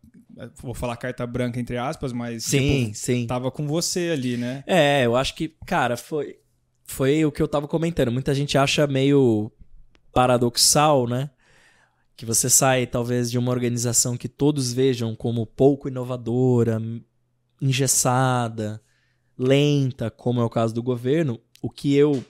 vou 0.62 0.74
falar 0.74 0.96
carta 0.96 1.26
branca 1.26 1.60
entre 1.60 1.76
aspas, 1.76 2.12
mas 2.12 2.44
sim, 2.44 2.84
tipo, 2.86 2.94
sim. 2.94 3.26
tava 3.26 3.50
com 3.50 3.66
você 3.66 4.10
ali, 4.10 4.36
né? 4.36 4.64
É, 4.66 5.04
eu 5.04 5.16
acho 5.16 5.34
que, 5.34 5.54
cara, 5.66 5.96
foi 5.96 6.36
foi 6.92 7.24
o 7.24 7.32
que 7.32 7.42
eu 7.42 7.48
tava 7.48 7.66
comentando. 7.66 8.12
Muita 8.12 8.34
gente 8.34 8.56
acha 8.56 8.86
meio 8.86 9.50
paradoxal, 10.12 11.08
né? 11.08 11.30
Que 12.14 12.26
você 12.26 12.50
sai, 12.50 12.86
talvez, 12.86 13.30
de 13.30 13.38
uma 13.38 13.50
organização 13.50 14.16
que 14.16 14.28
todos 14.28 14.72
vejam 14.72 15.16
como 15.16 15.46
pouco 15.46 15.88
inovadora, 15.88 16.80
engessada, 17.60 18.80
lenta, 19.38 20.10
como 20.10 20.40
é 20.40 20.44
o 20.44 20.50
caso 20.50 20.74
do 20.74 20.82
governo, 20.82 21.40
o 21.60 21.70
que 21.70 21.94
eu 21.94 22.24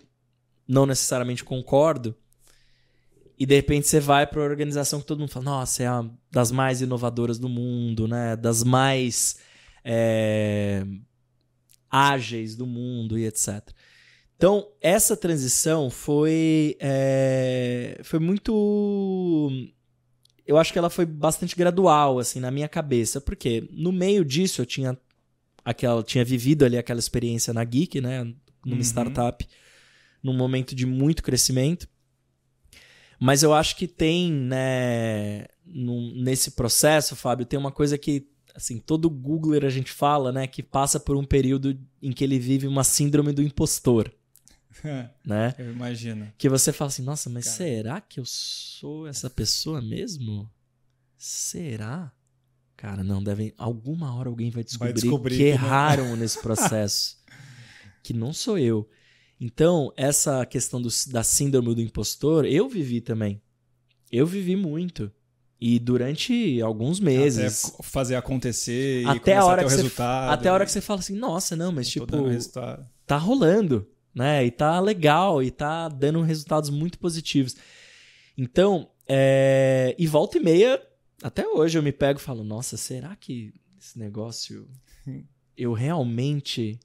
não 0.67 0.87
necessariamente 0.87 1.45
concordo. 1.45 2.15
E 3.39 3.45
de 3.45 3.57
repente 3.57 3.89
você 3.89 3.99
vai 3.99 4.27
para 4.27 4.41
uma 4.41 4.49
organização 4.49 5.01
que 5.01 5.07
todo 5.07 5.19
mundo 5.19 5.31
fala, 5.31 5.47
nossa, 5.47 5.83
é 5.83 5.89
das 6.31 6.53
mais 6.53 6.81
inovadoras 6.81 7.39
do 7.39 7.49
mundo, 7.49 8.07
né? 8.07 8.37
Das 8.37 8.63
mais 8.63 9.39
é, 9.85 10.87
ágeis 11.91 12.55
do 12.55 12.67
mundo 12.67 13.19
e 13.19 13.27
etc. 13.27 13.69
Então, 14.43 14.67
essa 14.81 15.17
transição 15.17 15.89
foi, 15.89 16.77
é, 16.81 18.01
foi 18.03 18.19
muito. 18.19 19.49
Eu 20.45 20.59
acho 20.59 20.73
que 20.73 20.79
ela 20.81 20.91
foi 20.91 21.07
bastante 21.07 21.55
gradual, 21.55 22.19
assim, 22.19 22.41
na 22.41 22.51
minha 22.51 22.69
cabeça. 22.69 23.21
Porque 23.21 23.69
no 23.71 23.93
meio 23.93 24.25
disso 24.25 24.61
eu 24.61 24.67
tinha 24.67 24.99
aquela 25.65 26.03
tinha 26.03 26.25
vivido 26.25 26.65
ali 26.65 26.77
aquela 26.77 26.99
experiência 26.99 27.55
na 27.55 27.63
Geek, 27.63 28.01
né? 28.01 28.25
Numa 28.67 28.75
uhum. 28.75 28.81
startup, 28.81 29.47
num 30.21 30.37
momento 30.37 30.75
de 30.75 30.87
muito 30.87 31.23
crescimento. 31.23 31.89
Mas 33.21 33.45
eu 33.45 33.55
acho 33.55 33.77
que 33.77 33.87
tem, 33.87 34.33
né, 34.33 35.47
num, 35.65 36.21
nesse 36.21 36.51
processo, 36.51 37.15
Fábio, 37.15 37.47
tem 37.47 37.61
uma 37.61 37.71
coisa 37.71 37.97
que, 37.97 38.27
assim, 38.57 38.81
todo 38.81 39.09
Googler 39.09 39.65
a 39.65 39.71
gente 39.71 39.93
fala, 39.93 40.33
né, 40.33 40.49
que 40.49 40.65
passa 40.65 40.99
por 40.99 41.17
um 41.17 41.25
período 41.25 41.79
em 42.03 42.11
que 42.11 42.25
ele 42.25 42.41
vive 42.41 42.67
uma 42.67 42.83
síndrome 42.83 43.33
do 43.33 43.41
impostor. 43.41 44.13
né? 45.25 45.55
Eu 45.59 45.73
imagino. 45.73 46.33
Que 46.37 46.49
você 46.49 46.73
fala 46.73 46.89
assim, 46.89 47.03
nossa, 47.03 47.31
mas 47.31 47.45
Cara. 47.45 47.57
será 47.57 48.01
que 48.01 48.21
eu 48.21 48.25
sou 48.25 49.07
essa 49.07 49.31
pessoa 49.31 49.81
mesmo? 49.81 50.51
Será? 51.17 52.13
Cara, 52.77 53.05
não, 53.05 53.23
devem. 53.23 53.53
Alguma 53.57 54.15
hora 54.15 54.29
alguém 54.29 54.51
vai 54.51 54.65
descobrir, 54.65 54.93
vai 54.93 55.01
descobrir 55.01 55.37
que, 55.37 55.43
que 55.45 55.49
erraram 55.49 56.17
nesse 56.17 56.41
processo. 56.43 57.17
que 58.03 58.13
não 58.13 58.33
sou 58.33 58.59
eu. 58.59 58.89
Então, 59.41 59.93
essa 59.97 60.45
questão 60.47 60.81
do, 60.81 60.89
da 61.09 61.23
síndrome 61.23 61.75
do 61.75 61.81
impostor, 61.81 62.45
eu 62.45 62.69
vivi 62.69 63.01
também. 63.01 63.41
Eu 64.11 64.27
vivi 64.27 64.57
muito. 64.57 65.13
E 65.61 65.79
durante 65.79 66.61
alguns 66.61 66.99
meses. 66.99 67.65
Até 67.67 67.83
fazer 67.85 68.17
acontecer 68.17 69.07
até 69.07 69.37
a 69.37 69.45
hora 69.45 69.63
a 69.63 69.65
que 69.65 69.71
resultado. 69.71 70.29
Você, 70.29 70.35
até 70.35 70.49
a 70.49 70.53
hora 70.53 70.65
que 70.65 70.73
você 70.73 70.81
fala 70.81 70.99
assim, 70.99 71.15
nossa, 71.15 71.55
não, 71.55 71.71
mas 71.71 71.89
tipo. 71.89 72.07
Tá 73.07 73.17
rolando 73.17 73.87
né? 74.15 74.45
E 74.45 74.51
tá 74.51 74.79
legal 74.81 75.43
e 75.43 75.51
tá 75.51 75.89
dando 75.89 76.23
resultados 76.23 76.71
muito 76.71 76.99
positivos. 76.99 77.57
Então, 78.37 78.91
é... 79.09 79.95
e 79.99 80.07
volta 80.07 80.39
e 80.39 80.41
meia, 80.43 80.83
até 81.23 81.47
hoje 81.47 81.79
eu 81.79 81.83
me 81.83 81.93
pego 81.93 82.19
e 82.19 82.23
falo: 82.23 82.43
nossa, 82.43 82.77
será 82.77 83.15
que 83.17 83.53
esse 83.79 83.99
negócio 83.99 84.69
eu 85.57 85.73
realmente 85.73 86.79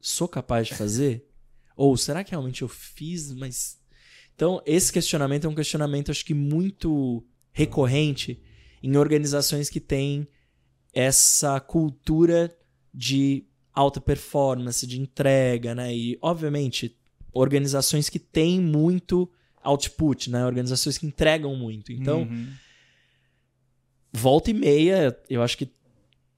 sou 0.00 0.28
capaz 0.28 0.68
de 0.68 0.74
fazer? 0.74 1.28
Ou 1.76 1.96
será 1.96 2.24
que 2.24 2.30
realmente 2.30 2.62
eu 2.62 2.68
fiz, 2.68 3.32
mas. 3.32 3.78
Então, 4.34 4.62
esse 4.66 4.92
questionamento 4.92 5.46
é 5.46 5.48
um 5.48 5.54
questionamento, 5.54 6.10
acho 6.10 6.24
que 6.24 6.34
muito 6.34 7.24
recorrente 7.52 8.42
em 8.82 8.96
organizações 8.96 9.70
que 9.70 9.80
têm 9.80 10.28
essa 10.92 11.58
cultura 11.58 12.54
de 12.92 13.46
alta 13.76 14.00
performance, 14.00 14.86
de 14.86 14.98
entrega, 14.98 15.74
né? 15.74 15.94
E, 15.94 16.18
obviamente, 16.22 16.96
organizações 17.30 18.08
que 18.08 18.18
têm 18.18 18.58
muito 18.58 19.30
output, 19.62 20.30
né? 20.30 20.46
Organizações 20.46 20.96
que 20.96 21.06
entregam 21.06 21.54
muito. 21.54 21.92
Então, 21.92 22.22
uhum. 22.22 22.48
volta 24.10 24.50
e 24.50 24.54
meia, 24.54 25.16
eu 25.28 25.42
acho 25.42 25.58
que 25.58 25.70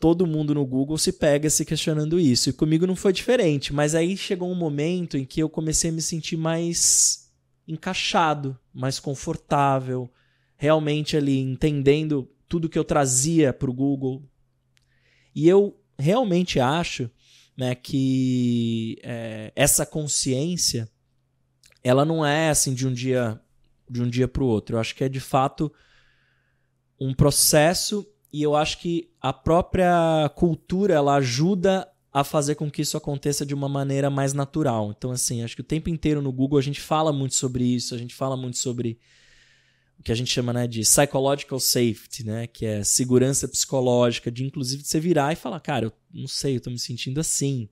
todo 0.01 0.27
mundo 0.27 0.53
no 0.53 0.67
Google 0.67 0.99
se 0.99 1.13
pega 1.13 1.49
se 1.49 1.65
questionando 1.65 2.19
isso. 2.19 2.51
E 2.51 2.53
comigo 2.53 2.89
não 2.89 2.97
foi 2.97 3.13
diferente, 3.13 3.73
mas 3.73 3.95
aí 3.95 4.17
chegou 4.17 4.51
um 4.51 4.57
momento 4.57 5.17
em 5.17 5.25
que 5.25 5.41
eu 5.41 5.49
comecei 5.49 5.91
a 5.91 5.93
me 5.93 6.03
sentir 6.03 6.37
mais 6.37 7.31
encaixado, 7.69 8.59
mais 8.75 8.99
confortável, 8.99 10.11
realmente 10.57 11.17
ali 11.17 11.39
entendendo 11.39 12.29
tudo 12.49 12.69
que 12.69 12.79
eu 12.79 12.85
trazia 12.85 13.53
para 13.53 13.71
o 13.71 13.75
Google. 13.75 14.25
E 15.35 15.47
eu 15.47 15.79
realmente 15.97 16.59
acho 16.59 17.09
né, 17.59 17.75
que 17.75 19.01
é, 19.03 19.53
essa 19.57 19.85
consciência 19.85 20.89
ela 21.83 22.05
não 22.05 22.25
é 22.25 22.51
assim 22.51 22.73
de 22.73 22.87
um 22.87 22.93
dia 22.93 23.41
de 23.91 24.03
um 24.03 24.09
dia 24.09 24.29
para 24.29 24.45
o 24.45 24.47
outro. 24.47 24.77
Eu 24.77 24.81
acho 24.81 24.95
que 24.95 25.03
é 25.03 25.09
de 25.09 25.19
fato 25.19 25.73
um 27.01 27.13
processo 27.13 28.07
e 28.33 28.43
eu 28.43 28.55
acho 28.55 28.79
que 28.79 29.11
a 29.21 29.33
própria 29.33 30.31
cultura 30.37 30.95
ela 30.95 31.17
ajuda 31.17 31.89
a 32.13 32.23
fazer 32.23 32.55
com 32.55 32.71
que 32.71 32.83
isso 32.83 32.97
aconteça 32.97 33.47
de 33.47 33.55
uma 33.55 33.69
maneira 33.69 34.09
mais 34.09 34.33
natural. 34.33 34.95
Então 34.97 35.11
assim, 35.11 35.43
acho 35.43 35.57
que 35.57 35.63
o 35.63 35.65
tempo 35.65 35.89
inteiro 35.89 36.23
no 36.23 36.31
Google 36.31 36.59
a 36.59 36.63
gente 36.63 36.81
fala 36.81 37.13
muito 37.13 37.35
sobre 37.35 37.65
isso, 37.65 37.93
a 37.93 37.99
gente 37.99 38.15
fala 38.15 38.37
muito 38.37 38.59
sobre 38.59 39.01
o 39.99 40.03
que 40.03 40.13
a 40.13 40.15
gente 40.15 40.31
chama 40.31 40.53
né, 40.53 40.67
de 40.67 40.81
psychological 40.81 41.59
safety, 41.59 42.25
né, 42.25 42.47
que 42.47 42.65
é 42.65 42.85
segurança 42.85 43.49
psicológica, 43.49 44.31
de 44.31 44.45
inclusive 44.45 44.85
você 44.85 45.01
virar 45.01 45.33
e 45.33 45.37
falar, 45.37 45.61
cara, 45.61 45.87
eu 45.87 45.93
não 46.13 46.29
sei, 46.29 46.57
eu 46.57 46.61
tô 46.61 46.71
me 46.71 46.79
sentindo 46.79 47.19
assim. 47.19 47.69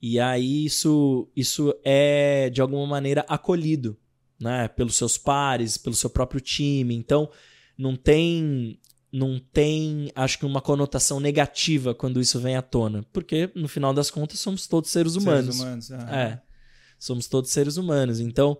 E 0.00 0.20
aí 0.20 0.66
isso, 0.66 1.28
isso 1.34 1.74
é 1.82 2.50
de 2.50 2.60
alguma 2.60 2.86
maneira 2.86 3.24
acolhido, 3.28 3.96
né, 4.38 4.68
pelos 4.68 4.96
seus 4.96 5.16
pares, 5.16 5.78
pelo 5.78 5.96
seu 5.96 6.10
próprio 6.10 6.40
time. 6.40 6.94
Então, 6.94 7.30
não 7.78 7.96
tem 7.96 8.78
não 9.10 9.38
tem, 9.38 10.10
acho 10.12 10.40
que 10.40 10.44
uma 10.44 10.60
conotação 10.60 11.20
negativa 11.20 11.94
quando 11.94 12.20
isso 12.20 12.40
vem 12.40 12.56
à 12.56 12.62
tona, 12.62 13.06
porque 13.12 13.48
no 13.54 13.68
final 13.68 13.94
das 13.94 14.10
contas 14.10 14.40
somos 14.40 14.66
todos 14.66 14.90
seres 14.90 15.14
humanos. 15.14 15.56
Seres 15.56 15.88
humanos, 15.88 15.90
é. 16.12 16.42
Somos 16.98 17.28
todos 17.28 17.50
seres 17.50 17.76
humanos. 17.76 18.18
Então, 18.18 18.58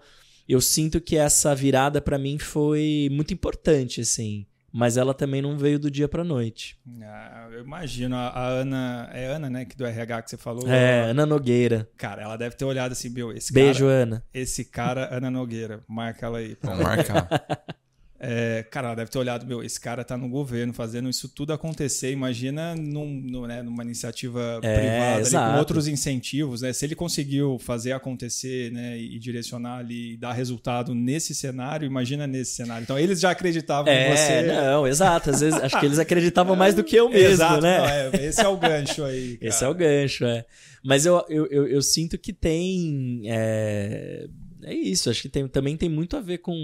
eu 0.49 0.61
sinto 0.61 1.01
que 1.01 1.17
essa 1.17 1.55
virada 1.55 2.01
para 2.01 2.19
mim 2.19 2.39
foi 2.39 3.09
muito 3.11 3.33
importante, 3.33 4.01
assim. 4.01 4.47
Mas 4.77 4.97
ela 4.97 5.15
também 5.15 5.41
não 5.41 5.57
veio 5.57 5.79
do 5.79 5.89
dia 5.89 6.09
pra 6.09 6.25
noite. 6.25 6.77
Ah, 7.01 7.49
eu 7.53 7.63
imagino. 7.63 8.17
A, 8.17 8.31
a, 8.31 8.49
Ana. 8.49 9.09
É 9.13 9.27
Ana, 9.27 9.49
né? 9.49 9.65
Que 9.65 9.77
do 9.77 9.87
RH 9.87 10.23
que 10.23 10.31
você 10.31 10.37
falou. 10.37 10.69
É, 10.69 11.11
Ana 11.11 11.25
Nogueira. 11.25 11.89
Cara, 11.97 12.23
ela 12.23 12.37
deve 12.37 12.57
ter 12.57 12.65
olhado 12.65 12.91
assim, 12.91 13.09
meu, 13.09 13.31
esse 13.31 13.53
Beijo, 13.53 13.85
cara. 13.85 14.03
Ana. 14.03 14.25
Esse 14.35 14.65
cara, 14.65 15.17
Ana 15.17 15.31
Nogueira. 15.31 15.85
Marca 15.87 16.27
ela 16.27 16.39
aí. 16.39 16.57
Vamos 16.61 16.81
marcar. 16.81 17.29
É, 18.27 18.63
cara, 18.63 18.89
ela 18.89 18.97
deve 18.97 19.11
ter 19.11 19.19
olhado, 19.19 19.47
meu, 19.47 19.63
esse 19.63 19.79
cara 19.79 20.03
tá 20.03 20.17
no 20.17 20.29
governo 20.29 20.73
fazendo 20.73 21.11
isso 21.11 21.29
tudo 21.29 21.53
acontecer. 21.53 22.11
Imagina 22.11 22.75
num, 22.75 23.07
num, 23.07 23.47
né, 23.47 23.63
numa 23.63 23.83
iniciativa 23.83 24.61
é, 24.63 24.75
privada 24.75 25.39
ali, 25.45 25.53
com 25.53 25.59
outros 25.59 25.87
incentivos, 25.87 26.63
né? 26.63 26.73
Se 26.73 26.87
ele 26.87 26.95
conseguiu 26.95 27.59
fazer 27.59 27.93
acontecer, 27.93 28.73
né, 28.73 28.99
e 28.99 29.19
direcionar 29.19 29.79
ali 29.79 30.15
e 30.15 30.17
dar 30.17 30.33
resultado 30.33 30.95
nesse 30.95 31.35
cenário, 31.35 31.87
imagina 31.87 32.27
nesse 32.27 32.53
cenário. 32.53 32.83
Então 32.83 32.99
eles 32.99 33.21
já 33.21 33.31
acreditavam 33.31 33.93
é, 33.93 34.09
em 34.09 34.17
você. 34.17 34.43
Não, 34.43 34.87
exato. 34.87 35.31
Às 35.31 35.41
vezes 35.41 35.61
acho 35.61 35.79
que 35.79 35.87
eles 35.87 35.99
acreditavam 35.99 36.57
mais 36.57 36.75
do 36.75 36.83
que 36.83 36.97
eu 36.97 37.11
mesmo, 37.11 37.33
exato, 37.33 37.61
né? 37.61 37.79
Não, 37.79 37.87
é, 37.87 38.27
esse 38.27 38.41
é 38.41 38.49
o 38.49 38.57
gancho 38.57 39.05
aí. 39.05 39.37
Cara. 39.45 39.49
Esse 39.49 39.65
é 39.65 39.69
o 39.69 39.75
gancho, 39.75 40.25
é. 40.25 40.45
Mas 40.83 41.05
eu, 41.05 41.25
eu, 41.29 41.47
eu, 41.47 41.67
eu 41.67 41.83
sinto 41.83 42.17
que 42.17 42.33
tem. 42.33 43.23
É, 43.27 44.27
é 44.63 44.75
isso, 44.75 45.11
acho 45.11 45.23
que 45.23 45.29
tem, 45.29 45.47
também 45.49 45.77
tem 45.77 45.89
muito 45.89 46.17
a 46.17 46.21
ver 46.21 46.39
com 46.39 46.55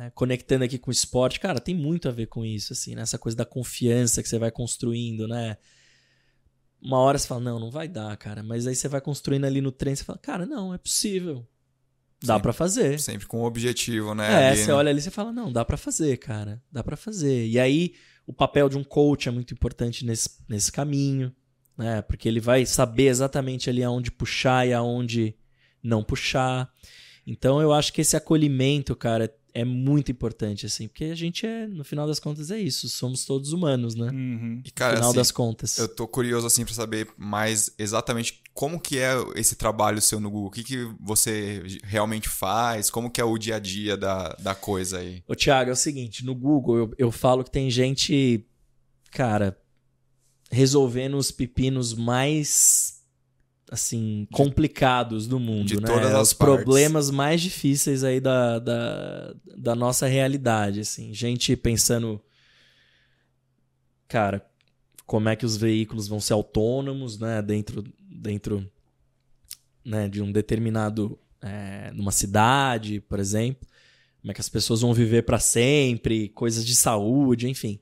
né? 0.00 0.10
Conectando 0.14 0.64
aqui 0.64 0.78
com 0.78 0.90
o 0.90 0.92
esporte, 0.92 1.38
cara, 1.38 1.60
tem 1.60 1.74
muito 1.74 2.08
a 2.08 2.10
ver 2.10 2.26
com 2.26 2.42
isso, 2.42 2.72
assim, 2.72 2.94
nessa 2.94 3.18
né? 3.18 3.20
coisa 3.20 3.36
da 3.36 3.44
confiança 3.44 4.22
que 4.22 4.28
você 4.30 4.38
vai 4.38 4.50
construindo, 4.50 5.28
né? 5.28 5.58
Uma 6.80 6.96
hora 7.00 7.18
você 7.18 7.28
fala, 7.28 7.42
não, 7.42 7.60
não 7.60 7.70
vai 7.70 7.86
dar, 7.86 8.16
cara. 8.16 8.42
Mas 8.42 8.66
aí 8.66 8.74
você 8.74 8.88
vai 8.88 9.02
construindo 9.02 9.44
ali 9.44 9.60
no 9.60 9.70
trem, 9.70 9.94
você 9.94 10.02
fala, 10.02 10.18
cara, 10.18 10.46
não, 10.46 10.72
é 10.72 10.78
possível. 10.78 11.46
Dá 12.22 12.40
para 12.40 12.54
fazer. 12.54 12.98
Sempre 12.98 13.26
com 13.26 13.40
um 13.40 13.44
objetivo, 13.44 14.14
né? 14.14 14.32
É, 14.32 14.48
ali, 14.48 14.56
você 14.56 14.68
né? 14.68 14.72
olha 14.72 14.88
ali 14.88 15.00
e 15.00 15.02
você 15.02 15.10
fala, 15.10 15.32
não, 15.32 15.52
dá 15.52 15.66
para 15.66 15.76
fazer, 15.76 16.16
cara. 16.16 16.62
Dá 16.72 16.82
para 16.82 16.96
fazer. 16.96 17.46
E 17.46 17.60
aí, 17.60 17.92
O 18.26 18.32
papel 18.32 18.68
de 18.68 18.78
um 18.78 18.84
coach 18.84 19.28
é 19.28 19.30
muito 19.30 19.52
importante 19.52 20.06
nesse, 20.06 20.30
nesse 20.48 20.72
caminho, 20.72 21.34
né? 21.76 22.00
Porque 22.00 22.28
ele 22.28 22.40
vai 22.40 22.64
saber 22.64 23.08
exatamente 23.08 23.68
ali 23.68 23.82
aonde 23.82 24.10
puxar 24.10 24.66
e 24.66 24.72
aonde 24.72 25.34
não 25.82 26.02
puxar. 26.02 26.72
Então 27.26 27.60
eu 27.60 27.72
acho 27.72 27.92
que 27.92 28.00
esse 28.00 28.16
acolhimento, 28.16 28.94
cara, 28.96 29.32
é 29.52 29.64
muito 29.64 30.10
importante, 30.10 30.66
assim, 30.66 30.88
porque 30.88 31.04
a 31.04 31.14
gente 31.14 31.46
é, 31.46 31.66
no 31.66 31.84
final 31.84 32.06
das 32.06 32.20
contas, 32.20 32.50
é 32.50 32.58
isso. 32.58 32.88
Somos 32.88 33.24
todos 33.24 33.52
humanos, 33.52 33.94
né? 33.94 34.10
Uhum. 34.10 34.62
E, 34.64 34.70
cara, 34.70 34.92
no 34.92 34.96
final 34.96 35.10
assim, 35.10 35.18
das 35.18 35.30
contas. 35.30 35.78
Eu 35.78 35.88
tô 35.88 36.06
curioso, 36.06 36.46
assim, 36.46 36.64
pra 36.64 36.74
saber 36.74 37.08
mais 37.16 37.72
exatamente 37.78 38.42
como 38.54 38.80
que 38.80 38.98
é 38.98 39.12
esse 39.36 39.56
trabalho 39.56 40.00
seu 40.00 40.20
no 40.20 40.30
Google. 40.30 40.48
O 40.48 40.50
que, 40.50 40.64
que 40.64 40.88
você 41.00 41.62
realmente 41.84 42.28
faz? 42.28 42.90
Como 42.90 43.10
que 43.10 43.20
é 43.20 43.24
o 43.24 43.38
dia 43.38 43.56
a 43.56 43.58
dia 43.58 43.96
da, 43.96 44.28
da 44.40 44.54
coisa 44.54 44.98
aí? 44.98 45.22
Ô, 45.26 45.34
Thiago, 45.34 45.70
é 45.70 45.72
o 45.72 45.76
seguinte, 45.76 46.24
no 46.24 46.34
Google 46.34 46.76
eu, 46.76 46.94
eu 46.98 47.12
falo 47.12 47.44
que 47.44 47.50
tem 47.50 47.70
gente, 47.70 48.46
cara, 49.10 49.58
resolvendo 50.50 51.16
os 51.16 51.30
pepinos 51.30 51.94
mais 51.94 52.99
assim, 53.70 54.26
complicados 54.32 55.26
do 55.26 55.38
mundo, 55.38 55.66
de 55.68 55.80
né? 55.80 55.86
todas 55.86 56.12
as 56.12 56.28
Os 56.28 56.34
partes. 56.34 56.56
problemas 56.56 57.10
mais 57.10 57.40
difíceis 57.40 58.02
aí 58.02 58.20
da, 58.20 58.58
da, 58.58 59.34
da 59.56 59.74
nossa 59.74 60.06
realidade, 60.06 60.80
assim. 60.80 61.14
Gente 61.14 61.56
pensando, 61.56 62.20
cara, 64.08 64.44
como 65.06 65.28
é 65.28 65.36
que 65.36 65.46
os 65.46 65.56
veículos 65.56 66.08
vão 66.08 66.20
ser 66.20 66.32
autônomos, 66.32 67.18
né? 67.18 67.40
Dentro, 67.40 67.84
dentro 68.10 68.70
né, 69.84 70.08
de 70.08 70.20
um 70.20 70.30
determinado... 70.30 71.18
É, 71.42 71.90
numa 71.94 72.12
cidade, 72.12 73.00
por 73.00 73.18
exemplo. 73.18 73.66
Como 74.20 74.30
é 74.30 74.34
que 74.34 74.42
as 74.42 74.48
pessoas 74.50 74.82
vão 74.82 74.92
viver 74.92 75.22
para 75.22 75.38
sempre, 75.38 76.28
coisas 76.28 76.66
de 76.66 76.76
saúde, 76.76 77.48
enfim. 77.48 77.80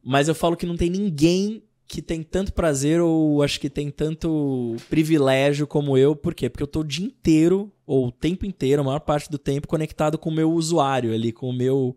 Mas 0.00 0.28
eu 0.28 0.36
falo 0.36 0.56
que 0.56 0.64
não 0.64 0.76
tem 0.76 0.88
ninguém 0.88 1.64
que 1.86 2.00
tem 2.00 2.22
tanto 2.22 2.52
prazer 2.52 3.00
ou 3.00 3.42
acho 3.42 3.60
que 3.60 3.68
tem 3.68 3.90
tanto 3.90 4.76
privilégio 4.88 5.66
como 5.66 5.96
eu. 5.96 6.16
Por 6.16 6.34
quê? 6.34 6.48
Porque 6.48 6.62
eu 6.62 6.66
tô 6.66 6.80
o 6.80 6.84
dia 6.84 7.04
inteiro, 7.04 7.70
ou 7.86 8.06
o 8.06 8.12
tempo 8.12 8.46
inteiro, 8.46 8.80
a 8.80 8.84
maior 8.84 9.00
parte 9.00 9.30
do 9.30 9.38
tempo, 9.38 9.68
conectado 9.68 10.16
com 10.16 10.30
o 10.30 10.34
meu 10.34 10.50
usuário 10.52 11.12
ali, 11.12 11.32
com 11.32 11.48
o 11.50 11.52
meu, 11.52 11.96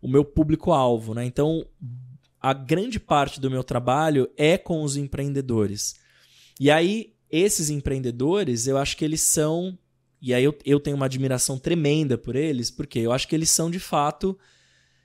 o 0.00 0.08
meu 0.08 0.24
público-alvo, 0.24 1.14
né? 1.14 1.24
Então, 1.24 1.66
a 2.40 2.52
grande 2.52 2.98
parte 2.98 3.40
do 3.40 3.50
meu 3.50 3.62
trabalho 3.62 4.28
é 4.36 4.56
com 4.56 4.82
os 4.82 4.96
empreendedores. 4.96 5.96
E 6.58 6.70
aí, 6.70 7.12
esses 7.30 7.68
empreendedores, 7.70 8.66
eu 8.66 8.78
acho 8.78 8.96
que 8.96 9.04
eles 9.04 9.20
são. 9.20 9.78
E 10.20 10.34
aí 10.34 10.42
eu, 10.42 10.56
eu 10.64 10.80
tenho 10.80 10.96
uma 10.96 11.06
admiração 11.06 11.58
tremenda 11.58 12.18
por 12.18 12.34
eles, 12.34 12.70
porque 12.70 12.98
eu 12.98 13.12
acho 13.12 13.28
que 13.28 13.36
eles 13.36 13.50
são 13.50 13.70
de 13.70 13.78
fato 13.78 14.36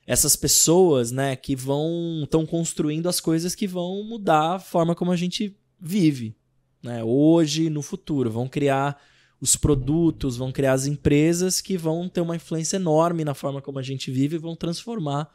essas 0.05 0.35
pessoas, 0.35 1.11
né, 1.11 1.35
que 1.35 1.55
vão 1.55 2.21
estão 2.23 2.45
construindo 2.45 3.07
as 3.07 3.19
coisas 3.19 3.55
que 3.55 3.67
vão 3.67 4.03
mudar 4.03 4.55
a 4.55 4.59
forma 4.59 4.93
como 4.95 5.11
a 5.11 5.15
gente 5.15 5.57
vive, 5.79 6.35
né, 6.81 7.03
hoje, 7.03 7.69
no 7.69 7.81
futuro, 7.81 8.29
vão 8.29 8.47
criar 8.47 9.01
os 9.39 9.55
produtos, 9.55 10.37
vão 10.37 10.51
criar 10.51 10.73
as 10.73 10.85
empresas 10.85 11.59
que 11.59 11.77
vão 11.77 12.07
ter 12.07 12.21
uma 12.21 12.35
influência 12.35 12.77
enorme 12.77 13.25
na 13.25 13.33
forma 13.33 13.61
como 13.61 13.79
a 13.79 13.83
gente 13.83 14.09
vive 14.09 14.35
e 14.35 14.39
vão 14.39 14.55
transformar 14.55 15.29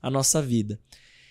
a 0.00 0.10
nossa 0.10 0.40
vida. 0.40 0.78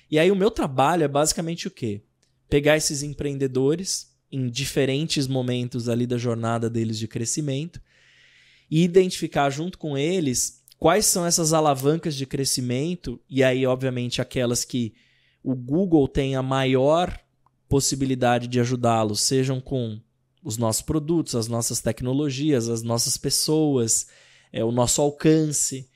E 0.09 0.17
aí 0.19 0.31
o 0.31 0.35
meu 0.35 0.51
trabalho 0.51 1.03
é 1.03 1.07
basicamente 1.07 1.67
o 1.67 1.71
quê? 1.71 2.01
Pegar 2.49 2.77
esses 2.77 3.03
empreendedores 3.03 4.13
em 4.31 4.49
diferentes 4.49 5.27
momentos 5.27 5.87
ali 5.87 6.05
da 6.05 6.17
jornada 6.17 6.69
deles 6.69 6.97
de 6.97 7.07
crescimento 7.07 7.81
e 8.69 8.83
identificar 8.83 9.49
junto 9.49 9.77
com 9.77 9.97
eles 9.97 10.56
quais 10.79 11.05
são 11.05 11.25
essas 11.25 11.53
alavancas 11.53 12.15
de 12.15 12.25
crescimento, 12.25 13.19
e 13.29 13.43
aí, 13.43 13.65
obviamente, 13.65 14.21
aquelas 14.21 14.63
que 14.63 14.93
o 15.43 15.55
Google 15.55 16.07
tem 16.07 16.35
a 16.35 16.41
maior 16.41 17.17
possibilidade 17.69 18.47
de 18.47 18.59
ajudá-los, 18.59 19.21
sejam 19.21 19.59
com 19.59 19.99
os 20.43 20.57
nossos 20.57 20.81
produtos, 20.81 21.35
as 21.35 21.47
nossas 21.47 21.81
tecnologias, 21.81 22.69
as 22.69 22.81
nossas 22.81 23.17
pessoas, 23.17 24.07
é, 24.51 24.63
o 24.63 24.71
nosso 24.71 25.01
alcance, 25.01 25.89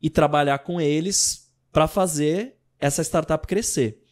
e 0.00 0.08
trabalhar 0.08 0.58
com 0.58 0.80
eles 0.80 1.50
para 1.72 1.86
fazer 1.88 2.56
essa 2.78 3.02
startup 3.02 3.46
crescer. 3.46 4.02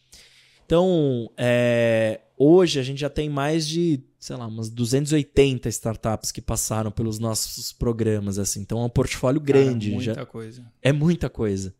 Então, 0.65 1.31
é, 1.37 2.21
hoje 2.37 2.79
a 2.79 2.83
gente 2.83 2.99
já 2.99 3.09
tem 3.09 3.29
mais 3.29 3.67
de, 3.67 4.01
sei 4.19 4.35
lá, 4.35 4.47
umas 4.47 4.69
280 4.69 5.69
startups 5.69 6.31
que 6.31 6.41
passaram 6.41 6.91
pelos 6.91 7.19
nossos 7.19 7.71
programas, 7.73 8.37
assim. 8.39 8.61
Então 8.61 8.81
é 8.81 8.85
um 8.85 8.89
portfólio 8.89 9.39
grande. 9.41 9.87
Cara, 9.91 9.95
muita 10.03 10.13
já, 10.15 10.25
coisa. 10.25 10.71
é 10.81 10.91
muita 10.91 11.29
coisa. 11.29 11.75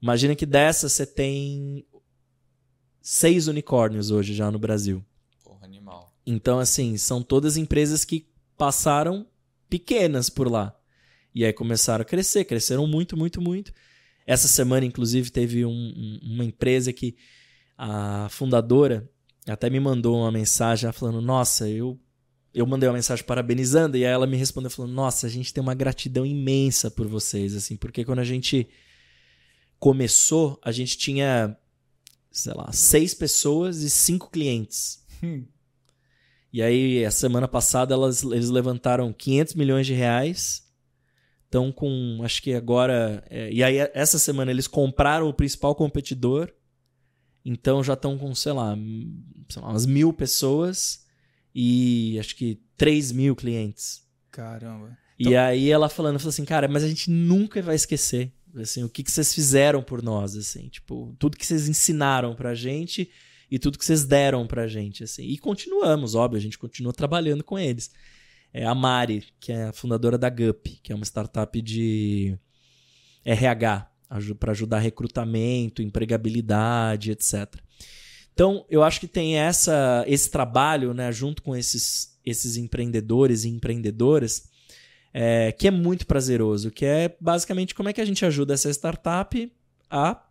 Imagina 0.00 0.34
que 0.36 0.46
dessas 0.46 0.92
você 0.92 1.04
tem 1.06 1.84
seis 3.00 3.48
unicórnios 3.48 4.10
hoje 4.10 4.34
já 4.34 4.50
no 4.50 4.58
Brasil. 4.58 5.04
Porra, 5.44 5.64
animal. 5.64 6.14
Então, 6.26 6.58
assim, 6.58 6.96
são 6.96 7.22
todas 7.22 7.56
empresas 7.56 8.04
que 8.04 8.26
passaram 8.56 9.26
pequenas 9.68 10.28
por 10.28 10.50
lá. 10.50 10.74
E 11.34 11.44
aí 11.44 11.52
começaram 11.52 12.02
a 12.02 12.04
crescer, 12.04 12.44
cresceram 12.44 12.86
muito, 12.86 13.16
muito, 13.16 13.40
muito. 13.40 13.72
Essa 14.26 14.48
semana, 14.48 14.84
inclusive, 14.84 15.30
teve 15.30 15.64
um- 15.64 15.70
um- 15.70 16.20
uma 16.34 16.44
empresa 16.44 16.92
que 16.92 17.16
a 17.76 18.28
fundadora 18.30 19.08
até 19.50 19.70
me 19.70 19.80
mandou 19.80 20.18
uma 20.18 20.32
mensagem 20.32 20.90
falando: 20.92 21.20
Nossa, 21.20 21.68
eu, 21.68 21.98
eu 22.52 22.66
mandei 22.66 22.88
uma 22.88 22.94
mensagem 22.94 23.24
parabenizando, 23.24 23.96
e 23.96 24.04
aí 24.04 24.12
ela 24.12 24.26
me 24.26 24.36
respondeu 24.36 24.70
falando: 24.70 24.92
Nossa, 24.92 25.26
a 25.26 25.30
gente 25.30 25.52
tem 25.52 25.62
uma 25.62 25.74
gratidão 25.74 26.24
imensa 26.26 26.90
por 26.90 27.06
vocês, 27.06 27.54
assim, 27.54 27.76
porque 27.76 28.04
quando 28.04 28.20
a 28.20 28.24
gente 28.24 28.68
começou, 29.78 30.58
a 30.62 30.72
gente 30.72 30.98
tinha, 30.98 31.56
sei 32.30 32.54
lá, 32.54 32.70
seis 32.72 33.14
pessoas 33.14 33.82
e 33.82 33.90
cinco 33.90 34.30
clientes. 34.30 35.04
Hum. 35.22 35.44
E 36.52 36.62
aí, 36.62 37.04
a 37.04 37.10
semana 37.10 37.46
passada, 37.46 37.92
elas, 37.92 38.22
eles 38.22 38.48
levantaram 38.48 39.12
500 39.12 39.54
milhões 39.54 39.86
de 39.86 39.92
reais. 39.92 40.66
Estão 41.44 41.70
com, 41.70 42.20
acho 42.22 42.42
que 42.42 42.54
agora. 42.54 43.22
é, 43.28 43.52
e 43.52 43.62
aí, 43.62 43.76
essa 43.92 44.18
semana, 44.18 44.50
eles 44.50 44.66
compraram 44.66 45.28
o 45.28 45.34
principal 45.34 45.74
competidor. 45.74 46.52
Então, 47.50 47.82
já 47.82 47.94
estão 47.94 48.18
com, 48.18 48.34
sei 48.34 48.52
lá, 48.52 48.76
sei 49.48 49.62
lá, 49.62 49.70
umas 49.70 49.86
mil 49.86 50.12
pessoas 50.12 51.06
e 51.54 52.18
acho 52.20 52.36
que 52.36 52.60
3 52.76 53.10
mil 53.12 53.34
clientes. 53.34 54.06
Caramba. 54.30 54.98
E 55.18 55.34
aí, 55.34 55.70
ela 55.70 55.88
falando, 55.88 56.18
falou 56.18 56.28
assim, 56.28 56.44
cara, 56.44 56.68
mas 56.68 56.84
a 56.84 56.88
gente 56.88 57.10
nunca 57.10 57.62
vai 57.62 57.74
esquecer. 57.74 58.34
Assim, 58.54 58.84
o 58.84 58.88
que, 58.88 59.02
que 59.02 59.10
vocês 59.10 59.34
fizeram 59.34 59.82
por 59.82 60.02
nós, 60.02 60.36
assim, 60.36 60.68
tipo, 60.68 61.16
tudo 61.18 61.38
que 61.38 61.46
vocês 61.46 61.68
ensinaram 61.68 62.34
pra 62.34 62.54
gente 62.54 63.10
e 63.50 63.58
tudo 63.58 63.78
que 63.78 63.84
vocês 63.84 64.04
deram 64.04 64.46
pra 64.46 64.66
gente, 64.66 65.04
assim. 65.04 65.22
E 65.22 65.38
continuamos, 65.38 66.14
óbvio, 66.14 66.38
a 66.38 66.42
gente 66.42 66.58
continua 66.58 66.92
trabalhando 66.92 67.42
com 67.42 67.58
eles. 67.58 67.90
É 68.52 68.66
a 68.66 68.74
Mari, 68.74 69.24
que 69.40 69.52
é 69.52 69.64
a 69.64 69.72
fundadora 69.72 70.18
da 70.18 70.28
Gup, 70.28 70.66
que 70.82 70.92
é 70.92 70.94
uma 70.94 71.04
startup 71.04 71.60
de 71.62 72.38
RH, 73.24 73.87
para 74.38 74.52
ajudar 74.52 74.78
recrutamento, 74.78 75.82
empregabilidade, 75.82 77.10
etc. 77.10 77.54
Então, 78.32 78.64
eu 78.70 78.82
acho 78.82 79.00
que 79.00 79.08
tem 79.08 79.36
essa, 79.36 80.04
esse 80.06 80.30
trabalho, 80.30 80.94
né, 80.94 81.10
junto 81.10 81.42
com 81.42 81.56
esses, 81.56 82.16
esses 82.24 82.56
empreendedores 82.56 83.44
e 83.44 83.48
empreendedoras, 83.48 84.48
é, 85.12 85.50
que 85.52 85.66
é 85.66 85.70
muito 85.70 86.06
prazeroso, 86.06 86.70
que 86.70 86.84
é 86.84 87.16
basicamente 87.20 87.74
como 87.74 87.88
é 87.88 87.92
que 87.92 88.00
a 88.00 88.04
gente 88.04 88.24
ajuda 88.24 88.54
essa 88.54 88.70
startup 88.70 89.52
a 89.90 90.24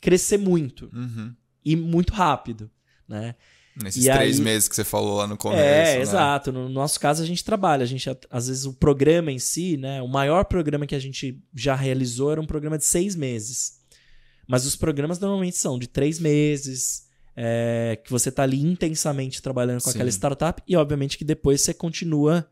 crescer 0.00 0.36
muito 0.36 0.90
Uhum. 0.92 1.34
e 1.64 1.74
muito 1.76 2.12
rápido, 2.12 2.70
né? 3.08 3.34
Nesses 3.82 4.04
E 4.06 4.10
três 4.12 4.38
aí- 4.38 4.44
meses 4.44 4.68
que 4.68 4.76
você 4.76 4.84
falou 4.84 5.16
lá 5.16 5.26
no 5.26 5.36
começo. 5.36 5.60
é, 5.62 5.96
né? 5.96 6.00
exato. 6.00 6.52
No 6.52 6.68
nosso 6.68 7.00
caso, 7.00 7.22
a 7.22 7.26
gente 7.26 7.42
trabalha. 7.44 7.82
A 7.82 7.86
gente, 7.86 8.08
às 8.30 8.46
vezes, 8.46 8.64
o 8.66 8.72
programa 8.72 9.32
em 9.32 9.38
si, 9.38 9.76
né? 9.76 10.00
O 10.00 10.06
maior 10.08 10.44
programa 10.44 10.86
que 10.86 10.94
a 10.94 10.98
gente 10.98 11.42
já 11.54 11.74
realizou 11.74 12.30
era 12.30 12.40
um 12.40 12.46
programa 12.46 12.78
de 12.78 12.84
seis 12.84 13.16
meses. 13.16 13.80
Mas 14.46 14.64
os 14.64 14.76
programas 14.76 15.18
normalmente 15.18 15.56
são 15.56 15.78
de 15.78 15.88
três 15.88 16.20
meses, 16.20 17.08
é, 17.34 17.98
que 18.04 18.10
você 18.12 18.30
tá 18.30 18.44
ali 18.44 18.60
intensamente 18.62 19.42
trabalhando 19.42 19.82
com 19.82 19.90
Sim. 19.90 19.96
aquela 19.98 20.10
startup, 20.10 20.62
e 20.68 20.76
obviamente 20.76 21.18
que 21.18 21.24
depois 21.24 21.60
você 21.62 21.74
continua 21.74 22.48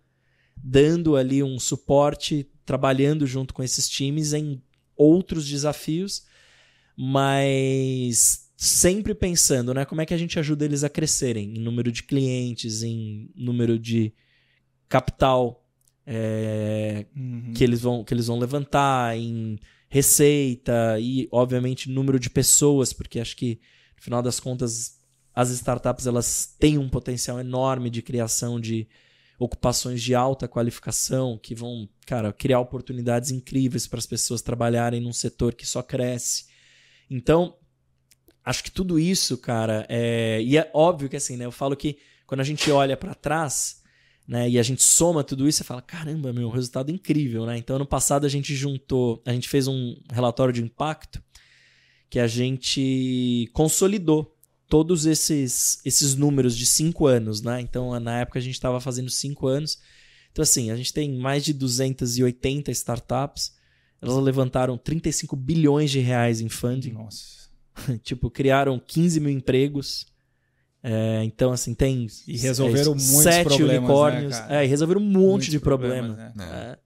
dando 0.57 1.17
ali 1.17 1.43
um 1.43 1.59
suporte, 1.59 2.49
trabalhando 2.67 3.27
junto 3.27 3.55
com 3.55 3.63
esses 3.63 3.89
times 3.89 4.33
em 4.33 4.61
outros 4.97 5.47
desafios, 5.47 6.25
mas 6.97 8.49
sempre 8.65 9.13
pensando, 9.13 9.75
né, 9.75 9.85
como 9.85 10.01
é 10.03 10.07
que 10.07 10.15
a 10.15 10.17
gente 10.17 10.39
ajuda 10.39 10.65
eles 10.65 10.85
a 10.85 10.89
crescerem 10.89 11.57
em 11.57 11.61
número 11.61 11.91
de 11.91 12.05
clientes, 12.05 12.85
em 12.85 13.29
número 13.35 13.77
de 13.77 14.15
capital 14.89 15.67
é, 16.07 17.07
Uhum. 17.17 17.53
que 17.55 17.65
eles 17.65 17.81
vão 17.81 18.05
que 18.05 18.15
eles 18.15 18.29
vão 18.29 18.39
levantar, 18.39 19.17
em 19.19 19.59
receita 19.89 20.97
e 21.01 21.29
obviamente 21.33 21.91
número 21.91 22.21
de 22.21 22.31
pessoas, 22.31 22.93
porque 22.93 23.19
acho 23.19 23.37
que 23.37 23.59
no 23.97 24.03
final 24.03 24.23
das 24.23 24.39
contas 24.39 24.97
as 25.35 25.51
startups 25.51 26.07
elas 26.07 26.55
têm 26.57 26.79
um 26.79 26.89
potencial 26.89 27.41
enorme 27.41 27.91
de 27.91 28.01
criação 28.01 28.61
de 28.61 28.87
ocupações 29.41 30.01
de 30.01 30.15
alta 30.15 30.47
qualificação 30.47 31.37
que 31.37 31.53
vão, 31.53 31.89
cara, 32.07 32.33
criar 32.33 32.61
oportunidades 32.61 33.33
incríveis 33.33 33.89
para 33.89 33.99
as 33.99 34.07
pessoas 34.07 34.41
trabalharem 34.41 35.01
num 35.01 35.13
setor 35.13 35.53
que 35.53 35.67
só 35.67 35.83
cresce. 35.83 36.45
Então, 37.11 37.57
acho 38.45 38.65
que 38.65 38.71
tudo 38.71 38.99
isso, 38.99 39.39
cara, 39.39 39.87
é... 39.89 40.41
e 40.43 40.57
é 40.57 40.71
óbvio 40.75 41.09
que 41.09 41.17
assim, 41.17 41.37
né? 41.37 41.45
Eu 41.45 41.53
falo 41.53 41.77
que 41.77 41.99
quando 42.27 42.41
a 42.41 42.45
gente 42.45 42.71
olha 42.71 42.97
para 42.97 43.15
trás, 43.15 43.83
né, 44.27 44.49
e 44.49 44.59
a 44.59 44.63
gente 44.63 44.83
soma 44.83 45.25
tudo 45.25 45.49
isso, 45.49 45.59
você 45.59 45.65
fala, 45.65 45.83
caramba, 45.83 46.33
meu, 46.33 46.49
resultado 46.49 46.91
incrível, 46.91 47.45
né? 47.45 47.59
Então, 47.59 47.77
ano 47.77 47.87
passado 47.87 48.25
a 48.25 48.29
gente 48.29 48.55
juntou, 48.55 49.23
a 49.27 49.33
gente 49.33 49.49
fez 49.49 49.67
um 49.69 49.97
relatório 50.11 50.55
de 50.55 50.63
impacto 50.63 51.23
que 52.09 52.19
a 52.19 52.27
gente 52.27 53.51
consolidou 53.53 54.37
todos 54.69 55.05
esses, 55.05 55.81
esses 55.85 56.15
números 56.15 56.57
de 56.57 56.65
cinco 56.65 57.07
anos, 57.07 57.43
né? 57.43 57.61
Então, 57.61 57.99
na 58.01 58.21
época 58.21 58.39
a 58.39 58.43
gente 58.43 58.55
estava 58.55 58.81
fazendo 58.81 59.11
cinco 59.11 59.47
anos. 59.47 59.79
Então, 60.31 60.43
assim, 60.43 60.71
a 60.71 60.77
gente 60.77 60.93
tem 60.93 61.15
mais 61.19 61.45
de 61.45 61.53
280 61.53 62.71
startups. 62.71 63.55
Elas 64.01 64.17
levantaram 64.17 64.79
35 64.79 65.37
bilhões 65.37 65.91
de 65.91 66.01
reais 66.01 66.41
em 66.41 66.49
funding. 66.49 66.93
Nossa. 66.93 67.42
tipo, 68.03 68.31
criaram 68.31 68.79
15 68.79 69.21
mil 69.21 69.31
empregos. 69.31 70.07
É, 70.83 71.23
então, 71.25 71.53
assim, 71.53 71.75
tem. 71.75 72.07
E 72.27 72.37
resolveram 72.37 72.93
é, 72.93 72.97
muitos 72.97 73.05
sete 73.23 73.45
problemas. 73.47 73.79
unicórnios. 73.79 74.33
Né, 74.33 74.41
cara? 74.41 74.55
é, 74.63 74.65
e 74.65 74.69
resolveram 74.69 75.01
um 75.01 75.05
monte 75.05 75.17
Muitos 75.29 75.49
de 75.51 75.61
problema. 75.61 76.09
problemas, 76.15 76.35
né? 76.37 76.79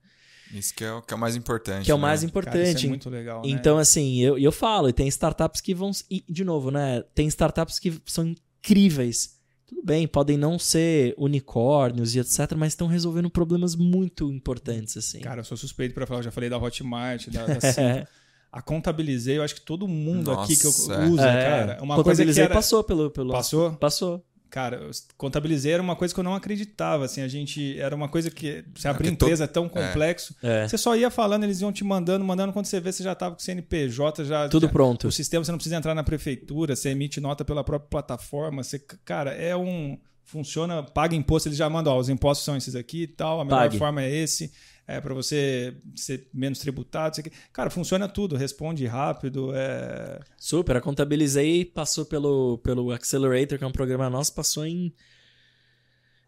É. 0.52 0.54
É, 0.54 0.58
Isso 0.58 0.74
que 0.74 0.84
é, 0.84 0.92
o- 0.92 1.00
que 1.02 1.14
é 1.14 1.16
o 1.16 1.20
mais 1.20 1.34
importante. 1.34 1.84
que 1.86 1.90
é 1.90 1.94
o 1.94 1.96
né? 1.96 2.02
mais 2.02 2.20
Cara, 2.20 2.28
importante. 2.28 2.76
isso 2.76 2.86
é 2.86 2.88
muito 2.90 3.08
legal. 3.10 3.42
né? 3.42 3.48
Então, 3.48 3.78
assim, 3.78 4.20
eu, 4.20 4.38
eu 4.38 4.52
falo, 4.52 4.88
e 4.88 4.92
tem 4.92 5.08
startups 5.08 5.60
que 5.62 5.74
vão. 5.74 5.90
E, 6.10 6.22
de 6.28 6.44
novo, 6.44 6.70
né? 6.70 7.02
Tem 7.14 7.26
startups 7.26 7.78
que 7.78 8.00
são 8.04 8.26
incríveis. 8.26 9.34
Tudo 9.66 9.82
bem, 9.82 10.06
podem 10.06 10.36
não 10.36 10.58
ser 10.60 11.12
unicórnios 11.18 12.14
e 12.14 12.20
etc., 12.20 12.52
mas 12.56 12.72
estão 12.72 12.86
resolvendo 12.86 13.28
problemas 13.28 13.74
muito 13.74 14.30
importantes, 14.30 14.96
assim. 14.96 15.18
Cara, 15.20 15.40
eu 15.40 15.44
sou 15.44 15.56
suspeito 15.56 15.92
pra 15.94 16.06
falar, 16.06 16.20
eu 16.20 16.24
já 16.24 16.30
falei 16.30 16.48
da 16.48 16.56
Hotmart, 16.56 17.28
da, 17.30 17.46
da 17.46 17.54
é, 17.82 18.06
A 18.52 18.62
Contabilizei, 18.62 19.38
eu 19.38 19.42
acho 19.42 19.54
que 19.54 19.60
todo 19.60 19.86
mundo 19.86 20.30
aqui 20.32 20.56
que 20.56 20.66
eu 20.66 20.70
Nossa, 20.70 20.94
é. 20.94 21.06
usa, 21.06 21.28
é, 21.28 21.44
cara. 21.44 21.82
Uma 21.82 21.94
coisa 21.94 21.94
que 21.94 21.94
contabilizei 22.04 22.44
era... 22.44 22.54
passou 22.54 22.82
pelo. 22.84 23.10
pelo 23.10 23.32
Passou? 23.32 23.72
Passou. 23.72 24.24
Cara, 24.48 24.88
contabilizei 25.18 25.72
era 25.72 25.82
uma 25.82 25.94
coisa 25.96 26.14
que 26.14 26.20
eu 26.20 26.24
não 26.24 26.34
acreditava, 26.34 27.04
assim, 27.04 27.20
a 27.20 27.28
gente... 27.28 27.78
Era 27.78 27.94
uma 27.94 28.08
coisa 28.08 28.30
que... 28.30 28.64
Você 28.74 28.88
abrir 28.88 29.08
porque 29.08 29.16
to- 29.16 29.24
empresa 29.26 29.44
é 29.44 29.46
tão 29.46 29.68
complexo. 29.68 30.34
É. 30.42 30.66
Você 30.66 30.78
só 30.78 30.96
ia 30.96 31.10
falando, 31.10 31.44
eles 31.44 31.60
iam 31.60 31.70
te 31.72 31.84
mandando, 31.84 32.24
mandando. 32.24 32.52
Quando 32.54 32.64
você 32.64 32.80
vê, 32.80 32.90
você 32.90 33.02
já 33.02 33.14
tava 33.14 33.34
com 33.34 33.40
o 33.40 33.44
CNPJ, 33.44 34.24
já... 34.24 34.48
Tudo 34.48 34.66
já- 34.66 34.72
pronto. 34.72 35.08
O 35.08 35.12
sistema, 35.12 35.44
você 35.44 35.50
não 35.50 35.58
precisa 35.58 35.76
entrar 35.76 35.94
na 35.94 36.02
prefeitura, 36.02 36.74
você 36.74 36.90
emite 36.90 37.20
nota 37.20 37.44
pela 37.44 37.62
própria 37.62 37.88
plataforma. 37.90 38.62
Você, 38.62 38.78
cara, 39.04 39.32
é 39.32 39.54
um. 39.54 39.98
Funciona, 40.24 40.82
paga 40.82 41.14
imposto, 41.14 41.48
eles 41.48 41.58
já 41.58 41.68
mandam, 41.68 41.92
ó, 41.92 41.98
os 41.98 42.08
impostos 42.08 42.44
são 42.44 42.56
esses 42.56 42.74
aqui 42.74 43.02
e 43.02 43.06
tal, 43.06 43.40
a 43.40 43.44
melhor 43.44 43.58
Pague. 43.58 43.78
forma 43.78 44.02
é 44.02 44.10
esse, 44.10 44.50
é 44.86 45.00
para 45.00 45.12
você 45.12 45.76
ser 45.96 46.28
menos 46.32 46.58
tributado. 46.60 47.16
Cara, 47.52 47.70
funciona 47.70 48.08
tudo, 48.08 48.36
responde 48.36 48.86
rápido. 48.86 49.50
É... 49.54 50.20
Super, 50.38 50.76
a 50.76 50.80
contabilizei 50.80 51.64
passou 51.64 52.04
pelo, 52.04 52.58
pelo 52.58 52.92
Accelerator, 52.92 53.58
que 53.58 53.64
é 53.64 53.66
um 53.66 53.72
programa 53.72 54.08
nosso, 54.08 54.34
passou 54.34 54.64
em. 54.64 54.92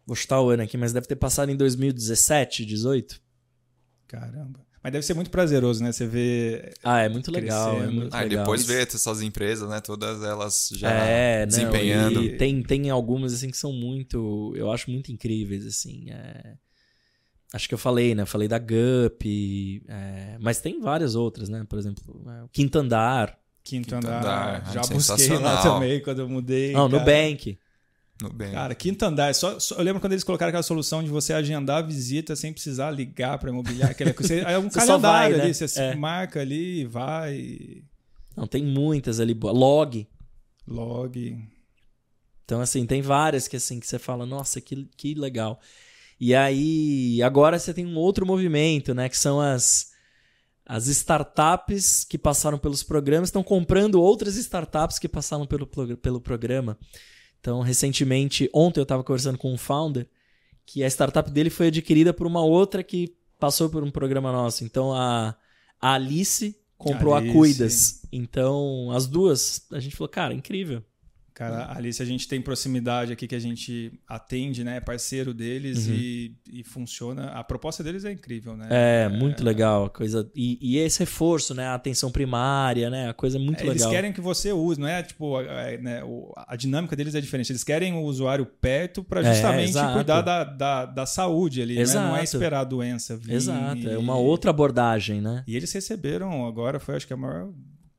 Vou 0.05 0.15
chutar 0.15 0.41
o 0.41 0.49
ano 0.49 0.63
aqui, 0.63 0.75
mas 0.77 0.91
deve 0.91 1.07
ter 1.07 1.15
passado 1.15 1.51
em 1.51 1.55
2017, 1.55 2.65
18. 2.65 3.21
Caramba. 4.07 4.59
Mas 4.81 4.93
deve 4.93 5.05
ser 5.05 5.13
muito 5.13 5.29
prazeroso, 5.29 5.83
né? 5.83 5.91
Você 5.91 6.07
vê. 6.07 6.71
Ah, 6.83 7.01
é 7.01 7.09
muito 7.09 7.29
legal, 7.31 7.81
é 7.81 7.87
muito 7.87 8.13
Ah, 8.13 8.25
e 8.25 8.29
legal. 8.29 8.43
depois 8.43 8.65
ver 8.65 8.87
essas 8.87 9.21
empresas, 9.21 9.69
né? 9.69 9.79
Todas 9.81 10.23
elas 10.23 10.69
já 10.73 10.89
é, 10.91 11.41
não, 11.41 11.47
desempenhando. 11.47 12.23
e 12.23 12.37
tem, 12.37 12.63
tem 12.63 12.89
algumas 12.89 13.33
assim 13.33 13.51
que 13.51 13.57
são 13.57 13.71
muito, 13.73 14.53
eu 14.55 14.71
acho 14.71 14.89
muito 14.89 15.11
incríveis 15.11 15.65
assim. 15.65 16.09
é. 16.09 16.55
Acho 17.53 17.67
que 17.67 17.73
eu 17.73 17.77
falei, 17.79 18.13
né? 18.13 18.25
Falei 18.25 18.47
da 18.47 18.59
Gup, 18.59 19.23
é, 19.87 20.37
mas 20.39 20.61
tem 20.61 20.79
várias 20.79 21.15
outras, 21.15 21.49
né? 21.49 21.65
Por 21.67 21.79
exemplo, 21.79 22.03
é, 22.27 22.43
o 22.43 22.49
Quinto 22.49 22.77
Andar, 22.77 23.37
Quinto, 23.63 23.85
Quinto 23.95 23.95
andar. 24.07 24.19
andar, 24.61 24.71
já 24.73 24.81
é 24.81 24.93
busquei 24.93 25.37
lá 25.37 25.61
também 25.61 26.01
quando 26.01 26.19
eu 26.19 26.29
mudei. 26.29 26.73
não, 26.73 26.89
cara. 26.89 26.99
Nubank. 26.99 27.57
No 28.21 28.29
bem. 28.33 28.51
Cara, 28.51 28.75
quinto 28.75 29.05
andar. 29.05 29.33
Só, 29.33 29.57
só- 29.61 29.75
eu 29.75 29.83
lembro 29.83 30.01
quando 30.01 30.11
eles 30.11 30.25
colocaram 30.25 30.49
aquela 30.49 30.61
solução 30.61 31.01
de 31.01 31.09
você 31.09 31.31
agendar 31.31 31.77
a 31.77 31.81
visita 31.81 32.35
sem 32.35 32.51
precisar 32.51 32.91
ligar 32.91 33.37
para 33.39 33.49
imobiliária. 33.49 33.91
Aquela 33.93 34.13
coisa. 34.13 34.33
É 34.35 34.59
um 34.59 34.63
Você 34.69 34.77
calendário 34.79 34.99
vai, 34.99 35.39
ali. 35.39 35.47
né? 35.47 35.53
Você 35.53 35.67
se 35.69 35.79
É. 35.79 35.95
marca 35.95 36.41
ali 36.41 36.81
e 36.81 36.85
vai. 36.85 37.81
Não, 38.35 38.45
tem 38.45 38.61
muitas 38.61 39.21
ali. 39.21 39.33
Log. 39.41 40.05
Log. 40.67 41.37
Então, 42.43 42.59
assim, 42.59 42.85
tem 42.85 43.01
várias 43.01 43.47
que 43.47 43.55
assim 43.55 43.79
que 43.79 43.87
você 43.87 43.97
fala, 43.97 44.25
nossa, 44.25 44.59
que, 44.59 44.85
que 44.97 45.13
legal. 45.13 45.59
E 46.19 46.35
aí, 46.35 47.23
agora 47.23 47.57
você 47.57 47.73
tem 47.73 47.85
um 47.85 47.95
outro 47.95 48.25
movimento, 48.25 48.93
né? 48.93 49.07
Que 49.07 49.17
são 49.17 49.39
as, 49.39 49.91
as 50.65 50.87
startups 50.87 52.03
que 52.03 52.17
passaram 52.17 52.57
pelos 52.57 52.83
programas, 52.83 53.29
estão 53.29 53.43
comprando 53.43 54.01
outras 54.01 54.35
startups 54.35 54.99
que 54.99 55.07
passaram 55.07 55.47
pelo, 55.47 55.65
pelo 55.65 56.19
programa. 56.19 56.77
Então, 57.39 57.61
recentemente, 57.61 58.49
ontem 58.53 58.79
eu 58.79 58.83
estava 58.83 59.03
conversando 59.03 59.37
com 59.37 59.53
um 59.53 59.57
founder 59.57 60.07
que 60.65 60.83
a 60.83 60.87
startup 60.87 61.31
dele 61.31 61.49
foi 61.49 61.67
adquirida 61.67 62.13
por 62.13 62.27
uma 62.27 62.43
outra 62.43 62.83
que 62.83 63.15
passou 63.39 63.69
por 63.69 63.83
um 63.83 63.89
programa 63.89 64.31
nosso. 64.31 64.63
Então, 64.63 64.93
a, 64.93 65.35
a 65.81 65.93
Alice 65.93 66.55
comprou 66.77 67.15
Alice. 67.15 67.31
a 67.31 67.33
Cuidas. 67.33 68.05
Então, 68.11 68.91
as 68.91 69.07
duas, 69.07 69.65
a 69.71 69.79
gente 69.79 69.95
falou, 69.95 70.09
cara, 70.09 70.33
incrível. 70.33 70.83
Cara, 71.39 71.71
ali 71.73 71.93
se 71.93 72.03
a 72.03 72.05
gente 72.05 72.27
tem 72.27 72.41
proximidade 72.41 73.13
aqui 73.13 73.25
que 73.25 73.33
a 73.33 73.39
gente 73.39 73.93
atende, 74.05 74.61
né? 74.61 74.75
É 74.75 74.81
parceiro 74.81 75.33
deles 75.33 75.87
Uhum. 75.87 75.93
e, 75.93 76.35
e 76.51 76.63
funciona. 76.65 77.27
A 77.27 77.41
proposta 77.45 77.81
deles 77.81 78.03
é 78.03 78.11
incrível, 78.11 78.57
né? 78.57 78.67
É, 78.69 79.07
muito 79.07 79.41
legal 79.41 79.85
a 79.85 79.89
coisa. 79.89 80.29
E, 80.35 80.59
e 80.61 80.77
esse 80.77 80.99
reforço, 80.99 81.53
né? 81.55 81.67
A 81.67 81.75
atenção 81.75 82.11
primária, 82.11 82.89
né? 82.89 83.07
A 83.09 83.13
coisa 83.13 83.37
é 83.37 83.39
muito 83.39 83.61
É, 83.61 83.67
Eles 83.67 83.75
legal. 83.75 83.89
querem 83.91 84.11
que 84.11 84.19
você 84.19 84.51
use, 84.51 84.77
não 84.77 84.87
é 84.87 85.01
tipo, 85.01 85.37
a, 85.37 85.39
a- 85.41 85.77
né, 85.77 86.01
a 86.45 86.55
dinâmica 86.57 86.93
deles 86.93 87.15
é 87.15 87.21
diferente. 87.21 87.53
Eles 87.53 87.63
querem 87.63 87.93
o 87.93 88.01
usuário 88.01 88.45
perto 88.45 89.01
para 89.01 89.21
É, 89.21 89.33
justamente 89.33 89.69
exato. 89.69 89.93
cuidar 89.93 90.19
da, 90.21 90.43
da, 90.43 90.85
da 90.85 91.05
saúde 91.05 91.61
ali, 91.61 91.75
né? 91.75 91.83
Não 91.93 92.17
é 92.17 92.21
Exato. 92.23 92.23
esperar 92.35 92.59
a 92.59 92.63
doença 92.65 93.15
vir. 93.15 93.33
Exato, 93.33 93.77
e- 93.79 93.89
é 93.89 93.97
uma 93.97 94.17
outra 94.17 94.49
abordagem, 94.49 95.21
né? 95.21 95.43
E 95.47 95.55
eles 95.55 95.71
receberam 95.71 96.45
agora, 96.45 96.81
foi 96.81 96.97
acho 96.97 97.07
que 97.07 97.13
a 97.13 97.17
maior 97.17 97.49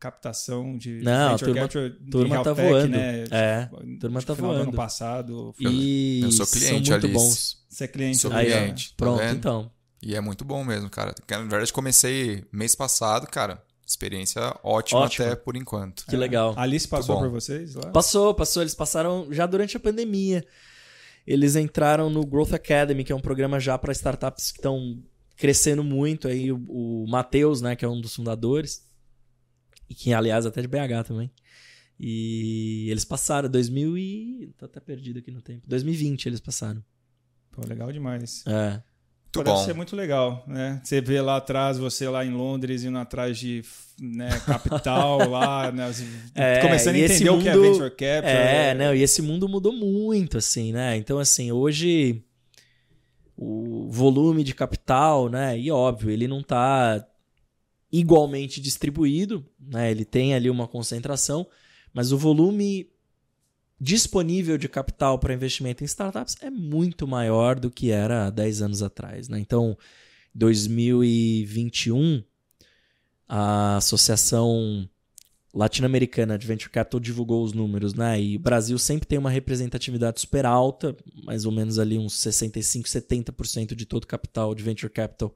captação 0.00 0.76
de 0.76 1.00
Não, 1.02 1.34
a 1.34 1.38
turma- 1.38 1.54
capture 1.60 1.90
de 1.90 2.10
turma 2.10 2.42
tá 2.42 2.52
voando. 2.52 2.88
né? 2.88 3.24
É, 3.30 3.62
Tipo, 3.66 3.98
turma 4.00 4.18
acho 4.18 4.26
tá 4.26 4.32
que 4.32 4.36
final 4.38 4.50
do 4.52 4.56
ano 4.56 4.64
voando. 4.64 4.76
passado. 4.76 5.54
E 5.60 6.20
Eu 6.24 6.32
sou 6.32 6.46
são 6.46 6.58
cliente, 6.58 6.90
muito 6.90 7.06
Alice. 7.06 7.12
bons. 7.24 7.56
Você 7.68 7.84
é 7.84 7.88
cliente 7.88 8.18
Sou 8.18 8.30
do- 8.30 8.36
Aí, 8.36 8.46
cliente, 8.46 8.88
tá 8.90 8.94
pronto, 8.96 9.18
vendo? 9.20 9.36
então. 9.36 9.70
E 10.02 10.16
é 10.16 10.20
muito 10.20 10.44
bom 10.44 10.64
mesmo, 10.64 10.88
cara. 10.90 11.14
Na 11.30 11.38
verdade, 11.42 11.72
comecei 11.72 12.42
mês 12.50 12.74
passado, 12.74 13.26
cara. 13.26 13.62
Experiência 13.86 14.40
ótima 14.62 15.00
Ótimo. 15.00 15.26
até 15.26 15.36
por 15.36 15.56
enquanto. 15.56 16.06
Que 16.06 16.16
legal. 16.16 16.54
A 16.56 16.62
Alice 16.62 16.86
passou 16.88 17.18
por 17.18 17.28
vocês 17.28 17.74
lá? 17.74 17.90
Passou, 17.90 18.32
passou. 18.32 18.62
Eles 18.62 18.74
passaram 18.74 19.26
já 19.30 19.44
durante 19.46 19.76
a 19.76 19.80
pandemia. 19.80 20.44
Eles 21.26 21.54
entraram 21.56 22.08
no 22.08 22.24
Growth 22.24 22.54
Academy, 22.54 23.04
que 23.04 23.12
é 23.12 23.14
um 23.16 23.20
programa 23.20 23.60
já 23.60 23.76
para 23.76 23.92
startups 23.92 24.50
que 24.52 24.58
estão 24.58 25.02
crescendo 25.36 25.82
muito. 25.84 26.28
Aí 26.28 26.50
o, 26.52 26.56
o 26.68 27.06
Matheus, 27.08 27.60
né, 27.60 27.74
que 27.76 27.84
é 27.84 27.88
um 27.88 28.00
dos 28.00 28.14
fundadores, 28.14 28.82
e 29.90 29.94
que 29.94 30.14
aliás 30.14 30.46
até 30.46 30.62
de 30.62 30.68
BH 30.68 31.04
também. 31.06 31.30
E 31.98 32.86
eles 32.90 33.04
passaram 33.04 33.48
2000 33.50 33.98
e 33.98 34.54
tô 34.56 34.64
até 34.64 34.80
perdido 34.80 35.18
aqui 35.18 35.30
no 35.30 35.42
tempo. 35.42 35.62
2020 35.66 36.26
eles 36.26 36.40
passaram. 36.40 36.82
Pô, 37.50 37.66
legal 37.66 37.92
demais. 37.92 38.42
É. 38.46 38.80
Muito 39.32 39.44
deve 39.44 39.56
bom. 39.56 39.64
ser 39.64 39.74
muito 39.74 39.94
legal, 39.94 40.42
né? 40.46 40.80
Você 40.82 41.00
vê 41.00 41.20
lá 41.20 41.36
atrás, 41.36 41.78
você 41.78 42.08
lá 42.08 42.24
em 42.24 42.32
Londres, 42.32 42.82
indo 42.84 42.98
atrás 42.98 43.38
de 43.38 43.62
né, 44.00 44.28
capital 44.44 45.18
lá, 45.30 45.70
né, 45.70 45.92
É, 46.34 46.60
começando 46.60 46.96
a 46.96 46.98
entender 46.98 47.30
o 47.30 47.40
que 47.40 47.48
é 47.48 47.54
mundo- 47.54 47.62
venture 47.70 47.90
capital. 47.90 48.22
É, 48.24 48.74
não, 48.74 48.92
e 48.94 49.02
esse 49.02 49.22
mundo 49.22 49.48
mudou 49.48 49.72
muito, 49.72 50.38
assim, 50.38 50.72
né? 50.72 50.96
Então, 50.96 51.18
assim, 51.20 51.52
hoje 51.52 52.24
o 53.36 53.88
volume 53.90 54.42
de 54.42 54.54
capital, 54.54 55.28
né? 55.28 55.56
E 55.58 55.70
óbvio, 55.70 56.10
ele 56.10 56.26
não 56.26 56.42
tá 56.42 57.06
igualmente 57.92 58.60
distribuído, 58.60 59.44
né? 59.58 59.90
Ele 59.90 60.04
tem 60.04 60.34
ali 60.34 60.48
uma 60.48 60.68
concentração, 60.68 61.46
mas 61.92 62.12
o 62.12 62.18
volume 62.18 62.88
disponível 63.80 64.58
de 64.58 64.68
capital 64.68 65.18
para 65.18 65.34
investimento 65.34 65.82
em 65.82 65.86
startups 65.86 66.36
é 66.40 66.50
muito 66.50 67.06
maior 67.06 67.58
do 67.58 67.70
que 67.70 67.90
era 67.90 68.26
há 68.26 68.30
10 68.30 68.62
anos 68.62 68.82
atrás, 68.82 69.28
né? 69.28 69.38
Então, 69.40 69.76
2021 70.34 72.22
a 73.26 73.76
Associação 73.76 74.88
Latino-Americana 75.54 76.38
de 76.38 76.46
Venture 76.46 76.70
Capital 76.70 77.00
divulgou 77.00 77.44
os 77.44 77.52
números, 77.52 77.94
né? 77.94 78.20
E 78.20 78.36
o 78.36 78.40
Brasil 78.40 78.78
sempre 78.78 79.06
tem 79.06 79.18
uma 79.18 79.30
representatividade 79.30 80.20
super 80.20 80.44
alta, 80.44 80.96
mais 81.24 81.44
ou 81.44 81.52
menos 81.52 81.78
ali 81.78 81.98
uns 81.98 82.14
65, 82.14 82.88
70% 82.88 83.74
de 83.74 83.86
todo 83.86 84.04
o 84.04 84.06
capital 84.06 84.54
de 84.54 84.62
Venture 84.62 84.92
Capital 84.92 85.34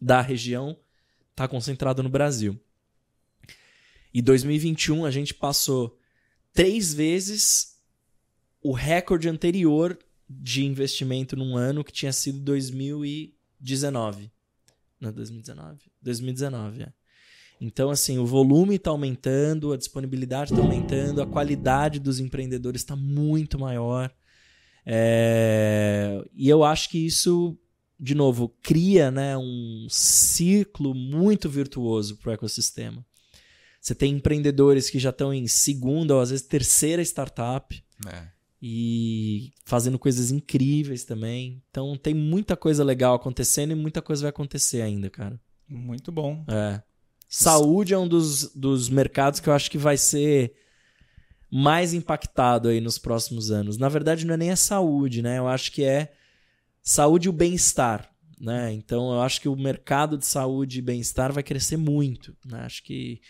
da 0.00 0.20
região 0.20 0.76
está 1.36 1.46
concentrado 1.46 2.02
no 2.02 2.08
Brasil. 2.08 2.58
E 4.12 4.22
2021 4.22 5.04
a 5.04 5.10
gente 5.10 5.34
passou 5.34 5.98
três 6.54 6.94
vezes 6.94 7.76
o 8.62 8.72
recorde 8.72 9.28
anterior 9.28 9.98
de 10.28 10.64
investimento 10.64 11.36
num 11.36 11.54
ano 11.54 11.84
que 11.84 11.92
tinha 11.92 12.12
sido 12.12 12.40
2019. 12.40 14.32
Não, 14.98 15.12
2019? 15.12 15.78
2019, 16.00 16.84
é. 16.84 16.92
Então, 17.60 17.90
assim, 17.90 18.18
o 18.18 18.24
volume 18.24 18.76
está 18.76 18.90
aumentando, 18.90 19.74
a 19.74 19.76
disponibilidade 19.76 20.52
está 20.52 20.62
aumentando, 20.62 21.20
a 21.20 21.26
qualidade 21.26 22.00
dos 22.00 22.18
empreendedores 22.18 22.80
está 22.80 22.96
muito 22.96 23.58
maior. 23.58 24.10
É... 24.84 26.24
E 26.34 26.48
eu 26.48 26.64
acho 26.64 26.88
que 26.88 27.04
isso, 27.04 27.56
de 27.98 28.14
novo, 28.14 28.54
cria 28.62 29.10
né, 29.10 29.36
um 29.36 29.86
ciclo 29.88 30.94
muito 30.94 31.48
virtuoso 31.48 32.16
para 32.16 32.30
o 32.30 32.34
ecossistema. 32.34 33.04
Você 33.80 33.94
tem 33.94 34.14
empreendedores 34.14 34.90
que 34.90 34.98
já 34.98 35.10
estão 35.10 35.32
em 35.32 35.46
segunda 35.46 36.14
ou 36.14 36.20
às 36.20 36.30
vezes 36.30 36.46
terceira 36.46 37.02
startup. 37.02 37.82
É. 38.06 38.28
E 38.60 39.52
fazendo 39.64 39.98
coisas 39.98 40.30
incríveis 40.30 41.04
também. 41.04 41.62
Então 41.70 41.96
tem 41.96 42.12
muita 42.12 42.56
coisa 42.56 42.82
legal 42.82 43.14
acontecendo 43.14 43.70
e 43.70 43.76
muita 43.76 44.02
coisa 44.02 44.22
vai 44.22 44.30
acontecer 44.30 44.82
ainda, 44.82 45.08
cara. 45.08 45.40
Muito 45.68 46.10
bom. 46.10 46.44
É. 46.48 46.82
Saúde 47.28 47.94
é 47.94 47.98
um 47.98 48.08
dos, 48.08 48.52
dos 48.54 48.88
mercados 48.88 49.40
que 49.40 49.48
eu 49.48 49.52
acho 49.52 49.70
que 49.70 49.78
vai 49.78 49.96
ser 49.96 50.54
mais 51.50 51.94
impactado 51.94 52.68
aí 52.68 52.80
nos 52.80 52.98
próximos 52.98 53.50
anos. 53.50 53.78
Na 53.78 53.88
verdade, 53.88 54.26
não 54.26 54.34
é 54.34 54.36
nem 54.36 54.50
a 54.50 54.56
saúde, 54.56 55.22
né? 55.22 55.38
Eu 55.38 55.46
acho 55.46 55.70
que 55.70 55.84
é 55.84 56.12
saúde 56.86 57.26
e 57.26 57.30
o 57.30 57.32
bem-estar. 57.32 58.08
Né? 58.40 58.72
Então, 58.72 59.12
eu 59.12 59.20
acho 59.20 59.40
que 59.40 59.48
o 59.48 59.56
mercado 59.56 60.16
de 60.16 60.24
saúde 60.24 60.78
e 60.78 60.82
bem-estar 60.82 61.32
vai 61.32 61.42
crescer 61.42 61.76
muito. 61.76 62.36
Né? 62.44 62.60
Acho 62.60 62.82
que 62.84 63.20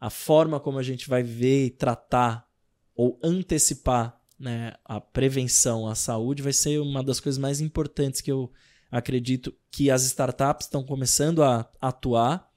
a 0.00 0.10
forma 0.10 0.58
como 0.58 0.78
a 0.78 0.82
gente 0.82 1.08
vai 1.08 1.22
ver 1.22 1.66
e 1.66 1.70
tratar 1.70 2.46
ou 2.94 3.18
antecipar 3.22 4.20
né, 4.38 4.74
a 4.84 5.00
prevenção 5.00 5.86
à 5.86 5.94
saúde 5.94 6.42
vai 6.42 6.52
ser 6.52 6.80
uma 6.80 7.02
das 7.02 7.20
coisas 7.20 7.38
mais 7.38 7.60
importantes 7.60 8.20
que 8.20 8.32
eu 8.32 8.52
acredito 8.90 9.54
que 9.70 9.90
as 9.90 10.04
startups 10.04 10.66
estão 10.66 10.84
começando 10.84 11.42
a 11.42 11.70
atuar 11.80 12.48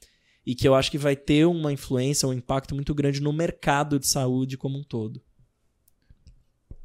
e 0.46 0.56
que 0.56 0.68
eu 0.68 0.76
acho 0.76 0.90
que 0.90 0.98
vai 0.98 1.16
ter 1.16 1.46
uma 1.46 1.72
influência, 1.72 2.28
um 2.28 2.34
impacto 2.34 2.74
muito 2.74 2.96
grande 2.96 3.22
no 3.22 3.34
mercado 3.34 4.00
de 4.00 4.08
saúde 4.08 4.58
como 4.58 4.80
um 4.80 4.84
todo. 4.84 5.22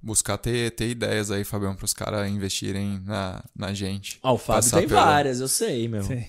Buscar 0.03 0.37
ter, 0.37 0.73
ter 0.73 0.89
ideias 0.89 1.31
aí, 1.31 1.45
Fabião, 1.45 1.77
para 1.77 1.85
os 1.85 1.95
caras 1.95 2.29
investirem 2.29 3.01
na, 3.05 3.45
na 3.55 3.73
gente. 3.73 4.19
Ah, 4.23 4.33
o 4.33 4.39
Fábio 4.39 4.71
tem 4.71 4.89
pelo... 4.89 5.01
várias, 5.01 5.41
eu 5.41 5.49
sei, 5.49 5.87
meu. 5.87 6.03
Sim. 6.03 6.25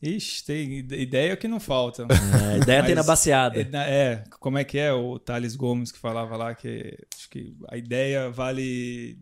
Ixi, 0.00 0.44
tem 0.44 0.78
ideia 0.78 1.36
que 1.36 1.46
não 1.46 1.60
falta. 1.60 2.02
É, 2.02 2.58
ideia 2.58 2.78
Mas, 2.80 2.86
tem 2.86 2.94
na 2.94 3.02
baseada. 3.04 3.60
É, 3.60 3.68
é, 3.72 4.24
como 4.40 4.58
é 4.58 4.64
que 4.64 4.76
é 4.76 4.92
o 4.92 5.18
Thales 5.18 5.54
Gomes 5.54 5.92
que 5.92 5.98
falava 5.98 6.36
lá 6.36 6.54
que 6.54 6.98
acho 7.16 7.30
que 7.30 7.56
a 7.68 7.76
ideia 7.76 8.28
vale 8.28 9.16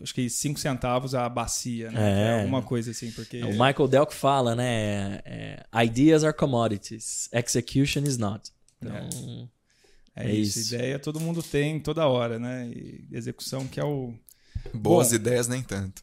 acho 0.00 0.14
que 0.14 0.30
5 0.30 0.58
centavos 0.58 1.14
a 1.14 1.28
bacia, 1.28 1.90
né? 1.90 2.36
É. 2.36 2.40
Alguma 2.40 2.62
coisa 2.62 2.90
assim, 2.90 3.10
porque... 3.10 3.42
O 3.42 3.50
Michael 3.50 3.88
Dell 3.88 4.06
que 4.06 4.14
fala, 4.14 4.54
né? 4.54 5.20
É, 5.24 5.64
ideas 5.84 6.24
are 6.24 6.34
commodities, 6.34 7.28
execution 7.32 8.04
is 8.04 8.16
not. 8.16 8.50
Então, 8.80 9.50
é, 10.18 10.30
é, 10.30 10.34
isso. 10.34 10.58
isso. 10.58 10.74
Ideia 10.74 10.98
todo 10.98 11.20
mundo 11.20 11.42
tem 11.42 11.78
toda 11.80 12.06
hora, 12.06 12.38
né? 12.38 12.68
E 12.68 13.04
execução 13.12 13.66
que 13.66 13.80
é 13.80 13.84
o... 13.84 14.14
Boas 14.74 15.10
Bom, 15.10 15.14
ideias 15.14 15.48
nem 15.48 15.62
tanto. 15.62 16.02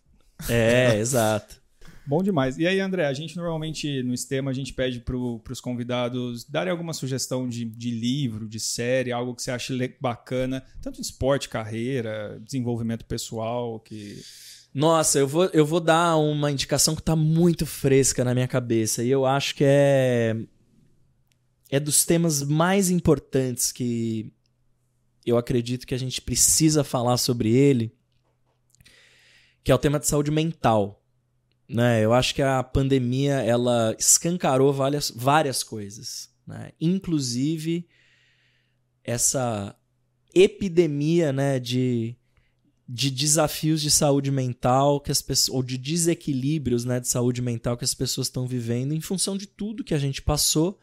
É, 0.50 0.96
exato. 1.00 1.62
Bom 2.08 2.22
demais. 2.22 2.58
E 2.60 2.68
aí, 2.68 2.80
André, 2.80 3.08
a 3.08 3.14
gente 3.14 3.36
normalmente 3.36 4.04
no 4.04 4.14
Estema 4.14 4.52
a 4.52 4.54
gente 4.54 4.74
pede 4.74 5.00
para 5.00 5.18
os 5.18 5.60
convidados 5.60 6.44
darem 6.44 6.70
alguma 6.70 6.94
sugestão 6.94 7.50
de, 7.50 7.66
de 7.66 7.90
livro, 7.90 8.48
de 8.48 8.60
série, 8.60 9.12
algo 9.12 9.34
que 9.34 9.42
você 9.42 9.50
ache 9.50 9.98
bacana, 10.00 10.64
tanto 10.82 11.02
esporte, 11.02 11.50
carreira, 11.50 12.40
desenvolvimento 12.44 13.06
pessoal, 13.06 13.80
que. 13.80 14.22
Nossa, 14.72 15.18
eu 15.18 15.28
vou, 15.28 15.46
eu 15.46 15.66
vou 15.66 15.80
dar 15.80 16.18
uma 16.18 16.52
indicação 16.52 16.96
que 16.96 17.02
está 17.02 17.16
muito 17.16 17.66
fresca 17.66 18.24
na 18.24 18.34
minha 18.34 18.48
cabeça 18.48 19.04
e 19.04 19.10
eu 19.10 19.26
acho 19.26 19.56
que 19.56 19.64
é 19.66 20.36
é 21.70 21.80
dos 21.80 22.06
temas 22.06 22.44
mais 22.44 22.90
importantes 22.90 23.72
que 23.72 24.32
eu 25.26 25.38
acredito 25.38 25.88
que 25.88 25.96
a 25.96 25.98
gente 25.98 26.22
precisa 26.22 26.84
falar 26.84 27.18
sobre 27.18 27.50
ele, 27.52 27.92
que 29.64 29.72
é 29.72 29.76
o 29.76 29.80
tema 29.80 30.00
de 30.00 30.08
saúde 30.08 30.30
mental. 30.30 31.04
Né? 31.68 32.06
Eu 32.06 32.14
acho 32.14 32.36
que 32.36 32.44
a 32.44 32.62
pandemia 32.62 33.42
ela 33.42 33.96
escancarou 33.98 34.72
várias, 34.72 35.10
várias 35.10 35.64
coisas, 35.64 36.30
né? 36.46 36.72
inclusive 36.80 37.88
essa 39.04 39.76
epidemia 40.34 41.32
né, 41.32 41.60
de, 41.60 42.16
de 42.88 43.10
desafios 43.10 43.82
de 43.82 43.90
saúde 43.90 44.30
mental 44.30 45.00
que 45.00 45.12
as 45.12 45.22
pessoas, 45.22 45.56
ou 45.56 45.64
de 45.64 45.78
desequilíbrios 45.78 46.86
né, 46.86 47.00
de 47.00 47.08
saúde 47.08 47.42
mental 47.42 47.78
que 47.78 47.86
as 47.86 47.94
pessoas 47.94 48.28
estão 48.28 48.46
vivendo 48.46 48.94
em 48.94 49.02
função 49.02 49.38
de 49.38 49.48
tudo 49.48 49.84
que 49.84 49.94
a 49.94 49.98
gente 50.00 50.22
passou, 50.22 50.80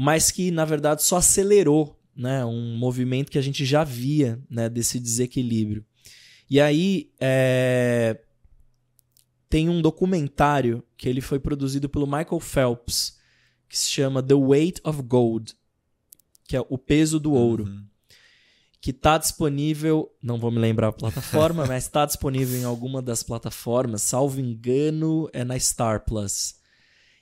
mas 0.00 0.30
que 0.30 0.52
na 0.52 0.64
verdade 0.64 1.02
só 1.02 1.16
acelerou 1.16 2.00
né, 2.14 2.44
um 2.44 2.76
movimento 2.78 3.32
que 3.32 3.38
a 3.38 3.42
gente 3.42 3.64
já 3.64 3.82
via 3.82 4.40
né, 4.48 4.68
desse 4.68 5.00
desequilíbrio. 5.00 5.84
E 6.48 6.60
aí, 6.60 7.10
é, 7.18 8.16
tem 9.50 9.68
um 9.68 9.82
documentário 9.82 10.84
que 10.96 11.08
ele 11.08 11.20
foi 11.20 11.40
produzido 11.40 11.88
pelo 11.88 12.06
Michael 12.06 12.38
Phelps, 12.38 13.18
que 13.68 13.76
se 13.76 13.88
chama 13.88 14.22
The 14.22 14.34
Weight 14.34 14.80
of 14.84 15.02
Gold, 15.02 15.56
que 16.44 16.56
é 16.56 16.64
o 16.68 16.78
peso 16.78 17.18
do 17.18 17.32
ouro. 17.32 17.64
Uhum. 17.64 17.84
Que 18.80 18.92
está 18.92 19.18
disponível, 19.18 20.08
não 20.22 20.38
vou 20.38 20.52
me 20.52 20.60
lembrar 20.60 20.88
a 20.88 20.92
plataforma, 20.92 21.66
mas 21.66 21.84
está 21.84 22.06
disponível 22.06 22.56
em 22.56 22.64
alguma 22.64 23.02
das 23.02 23.24
plataformas, 23.24 24.02
salvo 24.02 24.38
engano, 24.38 25.28
é 25.32 25.42
na 25.42 25.58
Star 25.58 26.04
Plus, 26.04 26.54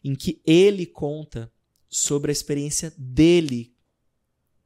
em 0.05 0.15
que 0.15 0.43
ele 0.45 0.85
conta 0.85 1.51
sobre 1.89 2.31
a 2.31 2.33
experiência 2.33 2.93
dele 2.97 3.75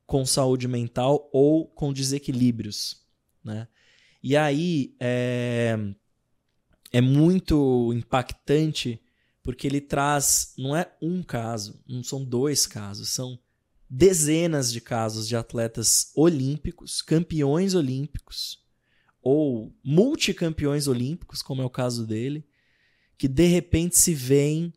com 0.06 0.26
saúde 0.26 0.66
mental 0.66 1.28
ou 1.32 1.66
com 1.66 1.92
desequilíbrios, 1.92 3.02
né? 3.44 3.68
E 4.22 4.36
aí, 4.36 4.94
é, 5.00 5.78
é 6.92 7.00
muito 7.00 7.92
impactante 7.94 9.00
porque 9.42 9.66
ele 9.66 9.80
traz, 9.80 10.52
não 10.58 10.76
é 10.76 10.92
um 11.00 11.22
caso, 11.22 11.82
não 11.88 12.02
são 12.02 12.24
dois 12.24 12.66
casos, 12.66 13.08
são 13.08 13.38
dezenas 13.88 14.72
de 14.72 14.80
casos 14.80 15.26
de 15.26 15.34
atletas 15.34 16.12
olímpicos, 16.14 17.02
campeões 17.02 17.74
olímpicos 17.74 18.62
ou 19.22 19.74
multicampeões 19.82 20.86
olímpicos, 20.86 21.42
como 21.42 21.62
é 21.62 21.64
o 21.64 21.70
caso 21.70 22.06
dele, 22.06 22.46
que 23.18 23.28
de 23.28 23.46
repente 23.46 23.96
se 23.96 24.14
veem 24.14 24.72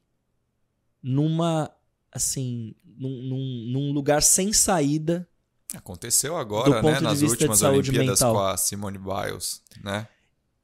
numa 1.01 1.73
assim, 2.13 2.75
num, 2.97 3.23
num, 3.23 3.71
num 3.71 3.91
lugar 3.91 4.21
sem 4.21 4.53
saída. 4.53 5.27
Aconteceu 5.73 6.37
agora, 6.37 6.81
né, 6.81 6.99
nas 6.99 7.21
últimas 7.21 7.61
Olimpíadas 7.63 8.19
mental. 8.19 8.33
com 8.33 8.39
a 8.41 8.55
Simone 8.55 8.99
Biles, 8.99 9.61
né? 9.83 10.07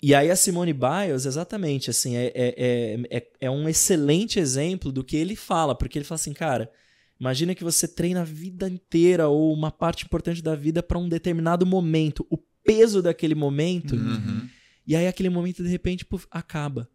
E 0.02 0.16
aí 0.16 0.32
a 0.32 0.36
Simone 0.36 0.72
Biles, 0.72 1.26
exatamente, 1.26 1.90
assim, 1.90 2.16
é, 2.16 2.32
é, 2.34 3.02
é, 3.10 3.28
é, 3.42 3.52
um 3.52 3.68
excelente 3.68 4.40
exemplo 4.40 4.92
do 4.92 5.04
que 5.04 5.18
ele 5.18 5.36
fala, 5.36 5.76
porque 5.76 5.98
ele 5.98 6.06
fala 6.06 6.16
assim, 6.16 6.32
cara, 6.32 6.72
imagina 7.20 7.54
que 7.54 7.64
você 7.64 7.86
treina 7.86 8.22
a 8.22 8.24
vida 8.24 8.70
inteira 8.70 9.28
ou 9.28 9.52
uma 9.52 9.72
parte 9.72 10.06
importante 10.06 10.42
da 10.42 10.56
vida 10.56 10.82
para 10.82 10.98
um 10.98 11.10
determinado 11.10 11.66
momento, 11.66 12.26
o 12.30 12.38
peso 12.64 13.02
daquele 13.02 13.36
momento, 13.36 13.96
uhum. 13.96 14.48
e 14.88 14.96
aí 14.96 15.06
aquele 15.06 15.30
momento 15.30 15.64
de 15.64 15.70
repente 15.70 16.06
puf, 16.06 16.28
acaba. 16.32 16.88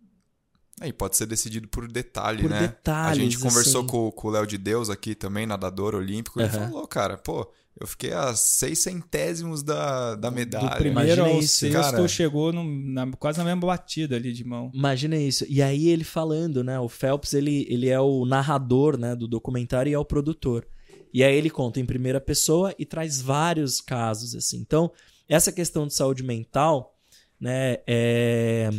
É, 0.81 0.89
e 0.89 0.93
pode 0.93 1.17
ser 1.17 1.27
decidido 1.27 1.69
por 1.69 1.87
detalhe, 1.87 2.43
por 2.43 2.51
né? 2.51 2.61
Detalhes, 2.63 3.19
a 3.19 3.23
gente 3.23 3.39
conversou 3.39 3.83
assim. 3.83 3.91
com, 3.91 4.11
com 4.11 4.29
o 4.29 4.31
Léo 4.31 4.47
de 4.47 4.59
Deus 4.59 4.91
aqui 4.91 5.15
também, 5.15 5.47
nadador 5.47 5.95
olímpico, 5.95 6.39
uhum. 6.39 6.45
ele 6.45 6.53
falou, 6.53 6.87
cara, 6.89 7.17
pô, 7.17 7.49
eu 7.79 7.87
fiquei 7.89 8.13
a 8.13 8.35
seis 8.35 8.81
centésimos 8.81 9.63
da, 9.63 10.15
da 10.15 10.31
medalha. 10.31 10.71
Do 10.71 10.77
primeiro 10.77 11.13
Imagina 11.13 11.29
ao 11.29 11.41
isso, 11.41 11.59
sexto 11.59 11.93
cara. 11.93 12.09
chegou 12.09 12.53
no, 12.53 12.65
na, 12.65 13.11
quase 13.13 13.39
na 13.39 13.45
mesma 13.45 13.67
batida 13.67 14.15
ali 14.15 14.33
de 14.33 14.45
mão. 14.45 14.71
Imagina 14.73 15.17
isso. 15.17 15.45
E 15.49 15.61
aí 15.61 15.89
ele 15.89 16.05
falando, 16.05 16.63
né? 16.63 16.79
O 16.79 16.89
Phelps, 16.89 17.35
ele, 17.35 17.67
ele 17.69 17.89
é 17.89 17.99
o 17.99 18.25
narrador 18.25 18.97
né, 18.97 19.17
do 19.17 19.27
documentário 19.27 19.91
e 19.91 19.95
é 19.95 19.99
o 19.99 20.05
produtor. 20.05 20.67
E 21.13 21.25
aí 21.25 21.35
ele 21.35 21.51
conta 21.51 21.81
em 21.81 21.87
primeira 21.87 22.21
pessoa 22.21 22.73
e 22.79 22.87
traz 22.87 23.21
vários 23.21 23.81
casos, 23.81 24.37
assim. 24.37 24.59
Então, 24.59 24.93
essa 25.29 25.51
questão 25.51 25.87
de 25.87 25.95
saúde 25.95 26.23
mental, 26.23 26.97
né? 27.41 27.79
É... 27.87 28.71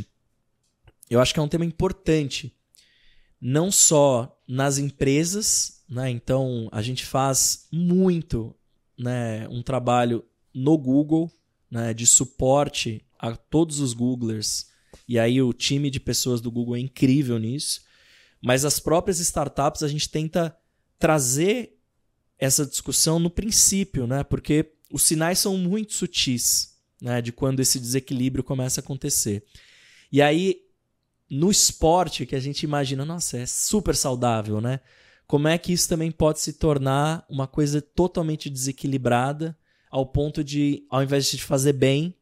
Eu 1.10 1.20
acho 1.22 1.34
que 1.34 1.40
é 1.40 1.44
um 1.44 1.48
tema 1.48 1.66
importante. 1.66 2.56
Não 3.40 3.72
só 3.72 4.42
nas 4.48 4.78
empresas, 4.78 5.84
né? 5.90 6.10
Então, 6.10 6.68
a 6.72 6.82
gente 6.82 7.06
faz 7.06 7.68
muito 7.72 8.56
né, 8.98 9.48
um 9.50 9.62
trabalho 9.62 10.24
no 10.54 10.78
Google 10.78 11.32
né, 11.70 11.94
de 11.94 12.08
suporte 12.08 13.06
a 13.20 13.36
todos 13.36 13.80
os 13.80 13.94
Googlers. 13.94 14.68
E 15.08 15.20
aí 15.20 15.42
o 15.42 15.54
time 15.54 15.90
de 15.90 16.00
pessoas 16.00 16.42
do 16.42 16.52
Google 16.52 16.76
é 16.76 16.80
incrível 16.80 17.38
nisso. 17.38 17.82
Mas 18.42 18.64
as 18.66 18.80
próprias 18.80 19.20
startups 19.20 19.84
a 19.84 19.88
gente 19.88 20.10
tenta 20.10 20.56
trazer 20.98 21.78
essa 22.38 22.66
discussão 22.66 23.20
no 23.20 23.30
princípio, 23.30 24.06
né? 24.08 24.24
Porque 24.24 24.74
os 24.92 25.04
sinais 25.04 25.40
são 25.40 25.58
muito 25.58 25.94
sutis, 25.94 26.76
né? 27.02 27.22
De 27.22 27.32
quando 27.32 27.60
esse 27.60 27.80
desequilíbrio 27.80 28.44
começa 28.44 28.80
a 28.80 28.84
acontecer. 28.84 29.44
E 30.12 30.22
aí, 30.22 30.62
no 31.30 31.50
esporte, 31.50 32.26
que 32.26 32.36
a 32.36 32.40
gente 32.40 32.64
imagina, 32.64 33.04
nossa, 33.06 33.38
é 33.38 33.46
super 33.46 33.96
saudável, 33.96 34.60
né? 34.62 34.80
como 35.28 35.48
é 35.48 35.58
que 35.58 35.74
isso 35.74 35.90
também 35.90 36.12
pode 36.12 36.40
se 36.40 36.54
tornar 36.54 37.26
uma 37.28 37.48
coisa 37.48 37.82
totalmente 37.82 38.48
desequilibrada 38.50 39.58
ao 39.90 40.06
ponto 40.06 40.44
de, 40.44 40.86
ao 40.90 41.02
invés 41.02 41.26
de 41.26 41.38
te 41.38 41.44
fazer 41.44 41.74
bem, 41.74 42.14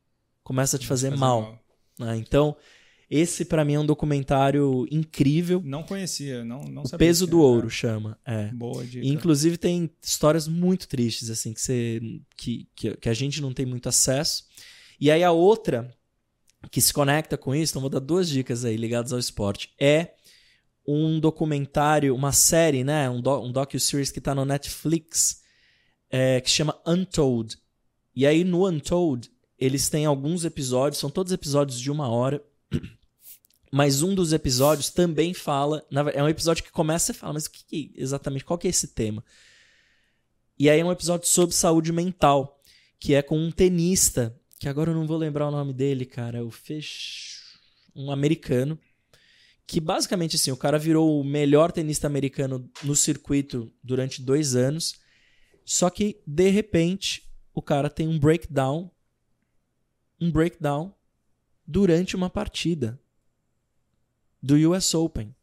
começa 0.44 0.78
a 0.78 0.80
te 0.80 0.88
fazer, 0.88 1.10
Fazer 1.10 1.20
mal. 1.20 1.60
né? 2.00 2.16
Então, 2.16 2.56
esse 3.10 3.44
pra 3.44 3.66
mim 3.66 3.74
é 3.74 3.80
um 3.80 3.86
documentário 3.86 4.88
incrível. 4.90 5.62
Não 5.66 5.84
conhecia, 5.84 6.46
não, 6.46 6.64
não 6.64 6.84
O 6.84 6.88
sabia. 6.88 7.06
Peso 7.08 7.28
do. 7.28 7.42
Ouro 7.42 7.70
chama. 7.70 8.18
É. 8.26 8.48
Boa 8.54 8.86
dica. 8.86 9.06
E, 9.06 9.10
inclusive 9.10 9.58
tem 9.58 9.90
histórias 10.02 10.48
muito 10.48 10.88
tristes, 10.88 11.30
assim, 11.30 11.54
que, 11.54 11.60
você, 11.62 12.00
que, 12.38 12.70
que, 12.74 12.96
que 12.96 13.10
a 13.10 13.14
gente 13.14 13.42
não 13.42 13.52
tem 13.52 13.66
muito 13.66 13.90
acesso. 13.90 14.46
E 15.00 15.12
aí 15.12 15.24
a 15.26 15.32
outra 15.32 15.94
que 16.72 16.81
se 16.81 16.94
conecta 16.94 17.38
com 17.38 17.53
isso, 17.53 17.73
então 17.73 17.81
vou 17.81 17.90
dar 17.90 17.99
duas 17.99 18.30
dicas 18.30 18.65
aí 18.65 18.76
ligadas 18.76 19.14
ao 19.14 19.19
esporte, 19.19 19.73
é 19.80 20.14
um 20.85 21.19
documentário, 21.19 22.15
uma 22.15 22.31
série, 22.31 22.84
né, 22.84 23.10
um, 23.10 23.22
do, 23.22 23.41
um 23.41 23.52
docu-series 23.52 24.11
que 24.11 24.19
tá 24.22 24.35
no 24.35 24.45
Netflix, 24.45 25.41
é, 26.10 26.41
que 26.41 26.49
chama 26.49 26.80
Untold. 26.85 27.57
E 28.15 28.27
aí 28.27 28.44
no 28.44 28.68
Untold, 28.68 29.31
eles 29.57 29.90
têm 29.90 30.06
alguns 30.06 30.45
episódios, 30.45 30.99
são 30.99 31.10
todos 31.10 31.31
episódios 31.31 31.80
de 31.80 31.90
uma 31.90 32.10
hora, 32.10 32.44
mas 33.72 34.02
um 34.02 34.14
dos 34.14 34.34
episódios 34.34 34.90
também 34.90 35.34
fala. 35.34 35.85
É 36.14 36.22
um 36.22 36.30
episódio 36.30 36.64
que 36.64 36.72
começa 36.72 37.11
e 37.11 37.15
fala, 37.15 37.34
mas 37.34 37.45
o 37.45 37.52
que, 37.52 37.64
que- 37.64 37.94
exatamente? 37.95 38.45
Qual 38.45 38.57
que 38.57 38.68
é 38.68 38.69
esse 38.69 38.90
tema? 38.90 39.23
E 40.60 40.69
aí 40.69 40.80
é 40.80 40.85
um 40.85 40.91
episódio 40.91 41.27
sobre 41.27 41.56
saúde 41.56 41.91
mental, 41.91 42.61
que 42.99 43.15
é 43.15 43.22
com 43.22 43.38
um 43.38 43.52
tenista, 43.52 44.40
que 44.64 44.69
agora 44.69 44.91
eu 44.91 44.95
não 44.95 45.06
vou 45.06 45.18
lembrar 45.18 45.49
o 45.49 45.52
nome 45.52 45.73
dele, 45.73 46.06
cara. 46.06 46.45
O 46.45 46.49
Fech... 46.49 47.38
Um 47.94 48.10
americano. 48.10 48.80
Que 49.68 49.81
basicamente 49.81 50.38
assim, 50.38 50.52
o 50.52 50.57
cara 50.57 50.80
virou 50.80 51.19
o 51.19 51.23
melhor 51.23 51.69
tenista 51.69 52.07
americano 52.07 52.72
no 52.81 52.95
circuito 52.95 53.69
durante 53.84 54.22
dois 54.22 54.56
anos. 54.56 54.95
Só 55.65 55.90
que, 55.90 56.22
de 56.26 56.49
repente, 56.49 57.30
o 57.53 57.61
cara 57.61 57.90
tem 57.90 58.07
um 58.07 58.18
breakdown. 58.18 58.90
Um 60.19 60.31
breakdown 60.31 60.95
durante 61.68 62.15
uma 62.15 62.30
partida 62.30 62.98
do 64.41 64.56
US 64.72 64.94
Open. 64.94 65.35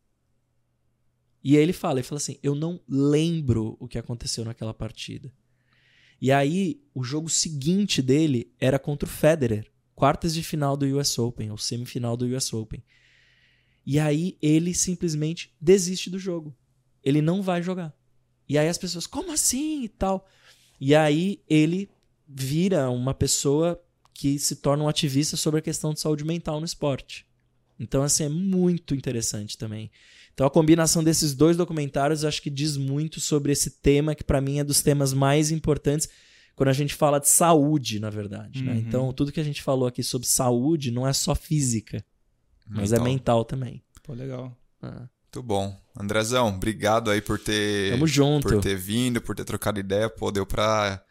E 1.44 1.58
aí 1.58 1.62
ele 1.62 1.74
fala, 1.74 1.98
ele 1.98 2.08
fala 2.08 2.16
assim, 2.16 2.38
eu 2.42 2.54
não 2.54 2.80
lembro 2.88 3.76
o 3.78 3.86
que 3.86 3.98
aconteceu 3.98 4.46
naquela 4.46 4.72
partida. 4.72 5.30
E 6.20 6.30
aí, 6.30 6.80
o 6.94 7.02
jogo 7.02 7.28
seguinte 7.28 8.02
dele 8.02 8.52
era 8.60 8.78
contra 8.78 9.08
o 9.08 9.10
Federer, 9.10 9.70
quartas 9.94 10.34
de 10.34 10.42
final 10.42 10.76
do 10.76 10.86
US 10.98 11.18
Open, 11.18 11.50
ou 11.50 11.56
semifinal 11.56 12.16
do 12.16 12.26
US 12.26 12.52
Open. 12.52 12.82
E 13.86 13.98
aí 13.98 14.36
ele 14.40 14.74
simplesmente 14.74 15.54
desiste 15.60 16.10
do 16.10 16.18
jogo. 16.18 16.54
Ele 17.02 17.22
não 17.22 17.42
vai 17.42 17.62
jogar. 17.62 17.94
E 18.48 18.58
aí 18.58 18.68
as 18.68 18.78
pessoas, 18.78 19.06
como 19.06 19.32
assim 19.32 19.84
e 19.84 19.88
tal? 19.88 20.28
E 20.80 20.94
aí 20.94 21.42
ele 21.48 21.90
vira 22.28 22.90
uma 22.90 23.14
pessoa 23.14 23.82
que 24.12 24.38
se 24.38 24.56
torna 24.56 24.84
um 24.84 24.88
ativista 24.88 25.36
sobre 25.36 25.60
a 25.60 25.62
questão 25.62 25.94
de 25.94 26.00
saúde 26.00 26.24
mental 26.24 26.60
no 26.60 26.66
esporte. 26.66 27.26
Então, 27.78 28.02
assim, 28.02 28.24
é 28.24 28.28
muito 28.28 28.94
interessante 28.94 29.56
também. 29.56 29.90
Então, 30.40 30.46
a 30.48 30.50
combinação 30.50 31.04
desses 31.04 31.34
dois 31.34 31.54
documentários 31.54 32.24
acho 32.24 32.40
que 32.40 32.48
diz 32.48 32.78
muito 32.78 33.20
sobre 33.20 33.52
esse 33.52 33.68
tema, 33.72 34.14
que 34.14 34.24
para 34.24 34.40
mim 34.40 34.58
é 34.58 34.64
dos 34.64 34.80
temas 34.80 35.12
mais 35.12 35.50
importantes 35.50 36.08
quando 36.56 36.70
a 36.70 36.72
gente 36.72 36.94
fala 36.94 37.18
de 37.20 37.28
saúde, 37.28 38.00
na 38.00 38.08
verdade. 38.08 38.64
né? 38.64 38.72
Uhum. 38.72 38.78
Então, 38.78 39.12
tudo 39.12 39.32
que 39.32 39.40
a 39.40 39.44
gente 39.44 39.62
falou 39.62 39.86
aqui 39.86 40.02
sobre 40.02 40.26
saúde 40.26 40.90
não 40.90 41.06
é 41.06 41.12
só 41.12 41.34
física, 41.34 42.02
mas 42.66 42.90
é 42.90 42.96
Mental. 42.96 43.04
mental 43.12 43.44
também. 43.44 43.82
Pô, 44.02 44.14
legal. 44.14 44.56
Ah, 44.80 45.06
Muito 45.24 45.46
bom. 45.46 45.78
Andrezão, 45.94 46.48
obrigado 46.48 47.10
aí 47.10 47.20
por 47.20 47.38
ter, 47.38 47.92
Tamo 47.92 48.06
junto. 48.06 48.48
por 48.48 48.62
ter 48.62 48.76
vindo, 48.78 49.20
por 49.20 49.36
ter 49.36 49.44
trocado 49.44 49.78
ideia. 49.78 50.08
Pô, 50.08 50.30
deu 50.30 50.46
pra 50.46 51.02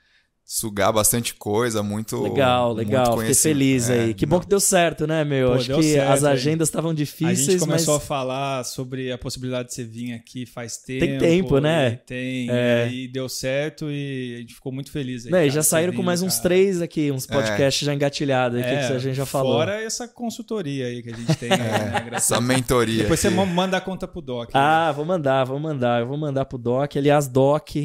sugar 0.52 0.92
bastante 0.92 1.36
coisa, 1.36 1.84
muito 1.84 2.20
Legal, 2.24 2.74
muito 2.74 2.78
legal. 2.88 3.06
Fiquei 3.06 3.18
conhecimento. 3.18 3.56
feliz 3.60 3.88
É, 3.88 4.00
aí. 4.00 4.14
Que 4.16 4.26
bom 4.26 4.40
que 4.40 4.48
deu 4.48 4.60
certo, 4.60 5.06
né, 5.06 5.24
meu? 5.24 5.50
Pô, 5.50 5.54
Acho 5.54 5.68
deu 5.68 5.78
que 5.78 5.84
certo 5.94 6.12
as 6.12 6.24
agendas 6.24 6.68
estavam 6.70 6.90
A 6.90 6.94
difíceis, 6.96 7.40
gente 7.42 7.60
começou 7.60 7.94
mas 7.94 8.04
a 8.04 8.08
falar 8.08 8.64
sobre 8.66 9.12
a 9.12 9.18
possibilidade 9.20 9.68
de 9.68 9.76
você 9.76 9.84
vir 9.84 10.12
aqui 10.14 10.48
faz 10.48 10.78
tempo. 10.78 11.20
tempo, 11.20 11.60
né? 11.60 12.00
Tem. 12.04 12.48
É. 12.50 12.90
E 12.92 13.08
deu 13.08 13.30
certo 13.30 13.92
e 13.92 14.38
a 14.38 14.40
gente 14.40 14.56
ficou 14.56 14.72
muito 14.72 14.92
feliz 14.92 15.24
aí. 15.28 15.32
Né, 15.32 15.38
cara, 15.42 15.52
já 15.52 15.62
saíram 15.62 15.94
você 15.94 15.98
com 15.98 16.04
mais 16.04 16.24
uns 16.24 16.38
cara. 16.38 16.44
três 16.44 16.82
aqui, 16.82 17.12
uns 17.12 17.28
podcasts 17.28 17.86
já 17.86 17.94
engatilhados 17.94 18.58
aí, 18.58 18.64
que, 18.64 18.70
É, 18.70 18.88
que 18.88 18.94
a 18.94 18.98
gente 18.98 19.16
já 19.16 19.28
falou. 19.28 19.54
Fora 19.54 19.80
essa 19.84 20.08
consultoria 20.08 20.88
aí 20.88 21.04
que 21.04 21.12
a 21.12 21.16
gente 21.16 21.36
tem. 21.36 21.50
né, 21.50 21.58
graças 22.10 22.32
a 22.32 22.36
Essa 22.38 22.42
mentoria. 22.42 23.04
Depois 23.04 23.20
você 23.20 23.28
aqui. 23.28 23.36
ma- 23.38 23.46
manda 23.46 23.78
a 23.78 23.82
conta 23.82 24.08
pro 24.08 24.20
Doc. 24.20 24.46
né? 24.48 24.60
Ah, 24.60 24.92
vou 24.92 25.06
mandar, 25.06 25.44
vou 25.44 25.60
mandar. 25.60 26.02
Eu 26.02 26.08
vou 26.08 26.18
mandar 26.18 26.46
pro 26.46 26.58
Doc. 26.58 26.96
Aliás, 26.98 27.28
Doc, 27.28 27.76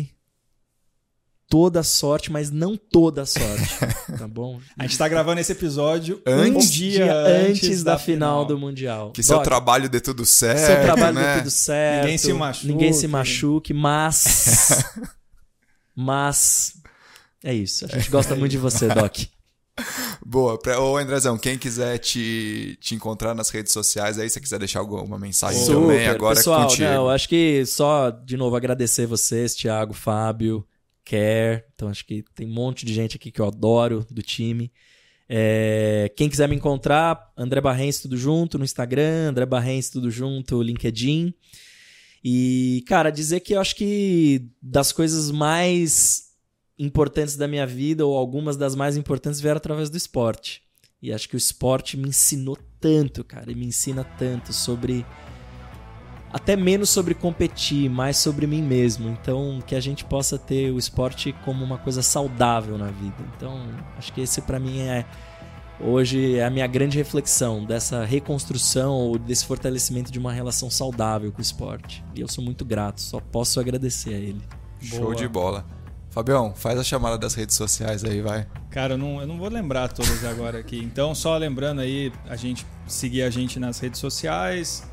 toda 1.54 1.84
sorte, 1.84 2.32
mas 2.32 2.50
não 2.50 2.76
toda 2.76 3.24
sorte. 3.24 3.78
tá 4.18 4.26
bom? 4.26 4.58
A 4.76 4.82
gente 4.82 4.98
tá 4.98 5.06
gravando 5.06 5.40
esse 5.40 5.52
episódio 5.52 6.20
Antes- 6.26 6.66
um 6.66 6.68
dia 6.68 7.14
antes, 7.14 7.84
da, 7.84 7.96
final 7.96 8.44
do 8.44 8.58
Mundial. 8.58 9.12
Que 9.12 9.22
seu 9.22 9.38
trabalho 9.38 9.88
dê 9.88 10.00
tudo 10.00 10.26
certo, 10.26 10.66
seu 10.66 10.82
trabalho 10.82 11.14
né? 11.14 11.34
dê 11.34 11.38
tudo 11.42 11.50
certo. 11.52 12.02
Ninguém 12.02 12.18
se 12.18 12.32
machuque. 12.32 12.66
Ninguém 12.66 12.92
se 12.92 13.06
machuque, 13.06 13.72
mas. 13.72 14.84
mas. 15.94 16.74
É 17.44 17.54
isso. 17.54 17.84
A 17.84 17.88
gente 17.88 18.10
gosta 18.10 18.34
muito 18.34 18.50
de 18.50 18.58
você, 18.58 18.88
Doc. 18.88 19.16
Boa. 20.26 20.58
Pra, 20.58 20.80
ô, 20.80 20.96
Andrezão, 20.96 21.38
quem 21.38 21.56
quiser 21.56 21.98
te, 21.98 22.76
te 22.80 22.96
encontrar 22.96 23.32
nas 23.32 23.50
redes 23.50 23.72
sociais 23.72 24.18
aí, 24.18 24.28
se 24.28 24.34
você 24.34 24.40
quiser 24.40 24.58
deixar 24.58 24.80
alguma 24.80 25.20
mensagem 25.20 25.60
Super. 25.64 25.80
também, 25.80 26.08
agora 26.08 26.34
Pessoal, 26.34 26.62
é 26.62 26.64
contigo. 26.64 26.88
não, 26.88 27.08
acho 27.08 27.28
que 27.28 27.64
só, 27.64 28.10
de 28.10 28.36
novo, 28.36 28.56
agradecer 28.56 29.06
vocês, 29.06 29.54
Thiago, 29.54 29.92
Fábio, 29.94 30.66
Care. 31.04 31.64
Então, 31.74 31.88
acho 31.88 32.04
que 32.06 32.24
tem 32.34 32.46
um 32.46 32.52
monte 32.52 32.86
de 32.86 32.94
gente 32.94 33.16
aqui 33.16 33.30
que 33.30 33.40
eu 33.40 33.46
adoro 33.46 34.06
do 34.10 34.22
time. 34.22 34.72
É, 35.28 36.12
quem 36.16 36.28
quiser 36.28 36.48
me 36.48 36.56
encontrar, 36.56 37.32
André 37.36 37.60
Barrens 37.60 38.00
tudo 38.00 38.16
junto 38.16 38.58
no 38.58 38.64
Instagram, 38.64 39.30
André 39.30 39.46
Barrens 39.46 39.90
tudo 39.90 40.10
junto, 40.10 40.62
LinkedIn. 40.62 41.34
E, 42.22 42.82
cara, 42.86 43.10
dizer 43.10 43.40
que 43.40 43.54
eu 43.54 43.60
acho 43.60 43.76
que 43.76 44.48
das 44.62 44.92
coisas 44.92 45.30
mais 45.30 46.32
importantes 46.78 47.36
da 47.36 47.46
minha 47.46 47.66
vida, 47.66 48.04
ou 48.04 48.16
algumas 48.16 48.56
das 48.56 48.74
mais 48.74 48.96
importantes, 48.96 49.40
vieram 49.40 49.58
através 49.58 49.90
do 49.90 49.96
esporte. 49.96 50.62
E 51.02 51.12
acho 51.12 51.28
que 51.28 51.36
o 51.36 51.38
esporte 51.38 51.96
me 51.96 52.08
ensinou 52.08 52.56
tanto, 52.80 53.22
cara, 53.22 53.52
e 53.52 53.54
me 53.54 53.66
ensina 53.66 54.04
tanto 54.04 54.52
sobre. 54.52 55.04
Até 56.34 56.56
menos 56.56 56.90
sobre 56.90 57.14
competir, 57.14 57.88
mais 57.88 58.16
sobre 58.16 58.44
mim 58.44 58.60
mesmo. 58.60 59.08
Então, 59.08 59.62
que 59.64 59.72
a 59.72 59.78
gente 59.78 60.04
possa 60.04 60.36
ter 60.36 60.72
o 60.72 60.78
esporte 60.80 61.32
como 61.44 61.64
uma 61.64 61.78
coisa 61.78 62.02
saudável 62.02 62.76
na 62.76 62.88
vida. 62.88 63.14
Então, 63.36 63.62
acho 63.96 64.12
que 64.12 64.20
esse 64.20 64.40
pra 64.40 64.58
mim 64.58 64.80
é. 64.80 65.06
Hoje 65.78 66.36
é 66.36 66.44
a 66.44 66.50
minha 66.50 66.66
grande 66.66 66.98
reflexão 66.98 67.64
dessa 67.64 68.04
reconstrução 68.04 68.94
ou 68.94 69.16
desse 69.16 69.44
fortalecimento 69.44 70.10
de 70.10 70.18
uma 70.18 70.32
relação 70.32 70.68
saudável 70.68 71.30
com 71.30 71.38
o 71.38 71.40
esporte. 71.40 72.04
E 72.16 72.20
eu 72.20 72.26
sou 72.26 72.42
muito 72.42 72.64
grato, 72.64 73.00
só 73.00 73.20
posso 73.20 73.60
agradecer 73.60 74.14
a 74.14 74.18
ele. 74.18 74.42
Show 74.80 75.02
Boa. 75.02 75.14
de 75.14 75.28
bola. 75.28 75.64
Fabião, 76.10 76.52
faz 76.52 76.80
a 76.80 76.84
chamada 76.84 77.16
das 77.16 77.34
redes 77.34 77.54
sociais 77.54 78.02
aí, 78.04 78.20
vai. 78.20 78.46
Cara, 78.70 78.94
eu 78.94 78.98
não, 78.98 79.20
eu 79.20 79.26
não 79.26 79.38
vou 79.38 79.48
lembrar 79.48 79.88
todas 79.88 80.24
agora 80.24 80.58
aqui. 80.58 80.78
Então, 80.78 81.14
só 81.14 81.36
lembrando 81.36 81.80
aí, 81.80 82.12
a 82.28 82.34
gente 82.34 82.66
seguir 82.88 83.22
a 83.22 83.30
gente 83.30 83.60
nas 83.60 83.78
redes 83.78 84.00
sociais, 84.00 84.84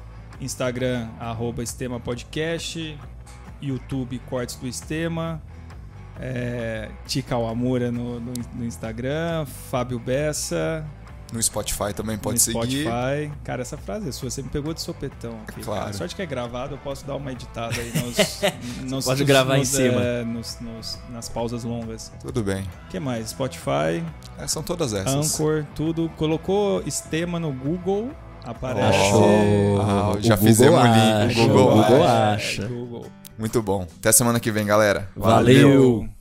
Instagram, 0.41 1.07
arroba 1.19 1.63
Estema 1.63 1.99
Podcast, 1.99 2.97
YouTube, 3.61 4.19
Cortes 4.30 4.55
do 4.55 4.68
Estema, 4.68 5.41
é, 6.19 6.89
Tica 7.05 7.35
Awamura 7.35 7.91
no, 7.91 8.19
no, 8.19 8.34
no 8.55 8.65
Instagram, 8.65 9.45
Fábio 9.69 9.97
Bessa 9.99 10.85
No 11.31 11.41
Spotify 11.41 11.93
também 11.95 12.18
pode 12.18 12.35
no 12.35 12.39
seguir. 12.39 12.84
Spotify. 12.85 13.31
Cara, 13.43 13.61
essa 13.61 13.77
frase 13.77 14.09
é 14.09 14.11
sua, 14.11 14.30
você 14.30 14.41
me 14.41 14.49
pegou 14.49 14.73
de 14.73 14.81
sopetão 14.81 15.38
aqui. 15.47 15.61
Claro. 15.61 15.81
Cara. 15.84 15.93
Sorte 15.93 16.15
que 16.15 16.22
é 16.22 16.26
gravado, 16.26 16.73
eu 16.76 16.77
posso 16.80 17.05
dar 17.05 17.15
uma 17.15 17.31
editada 17.31 17.76
aí 17.80 17.91
nos... 18.01 18.41
nos 18.91 19.05
Pode 19.05 19.23
gravar 19.23 19.55
em 19.55 19.59
nos, 19.59 19.69
cima. 19.69 20.01
é, 20.01 20.23
nos- 20.26 20.59
nos- 20.59 20.99
nas 21.09 21.30
pausas 21.30 21.63
longas. 21.63 22.11
Tudo 22.19 22.43
bem. 22.43 22.63
O 22.85 22.89
que 22.89 22.99
mais? 22.99 23.30
Spotify, 23.30 24.03
É, 24.38 24.47
são 24.47 24.61
todas 24.63 24.93
essas. 24.93 25.13
Anchor, 25.39 25.65
tudo. 25.76 26.09
Colocou 26.18 26.81
Estema 26.85 27.39
no 27.39 27.51
Google, 27.53 28.11
aparece. 28.45 28.97
Achou. 28.97 29.81
Ah, 29.81 30.18
já 30.19 30.35
Google 30.35 30.47
fizemos 30.47 30.80
o 30.80 30.84
link. 30.84 31.39
O 31.39 31.47
Google, 31.47 31.76
Google 31.76 32.03
acha. 32.03 32.34
acha. 32.34 32.68
Google. 32.68 33.05
Muito 33.38 33.61
bom. 33.61 33.88
Até 33.99 34.11
semana 34.11 34.39
que 34.39 34.51
vem, 34.51 34.65
galera. 34.65 35.09
Valeu. 35.15 35.68
Valeu. 35.69 36.20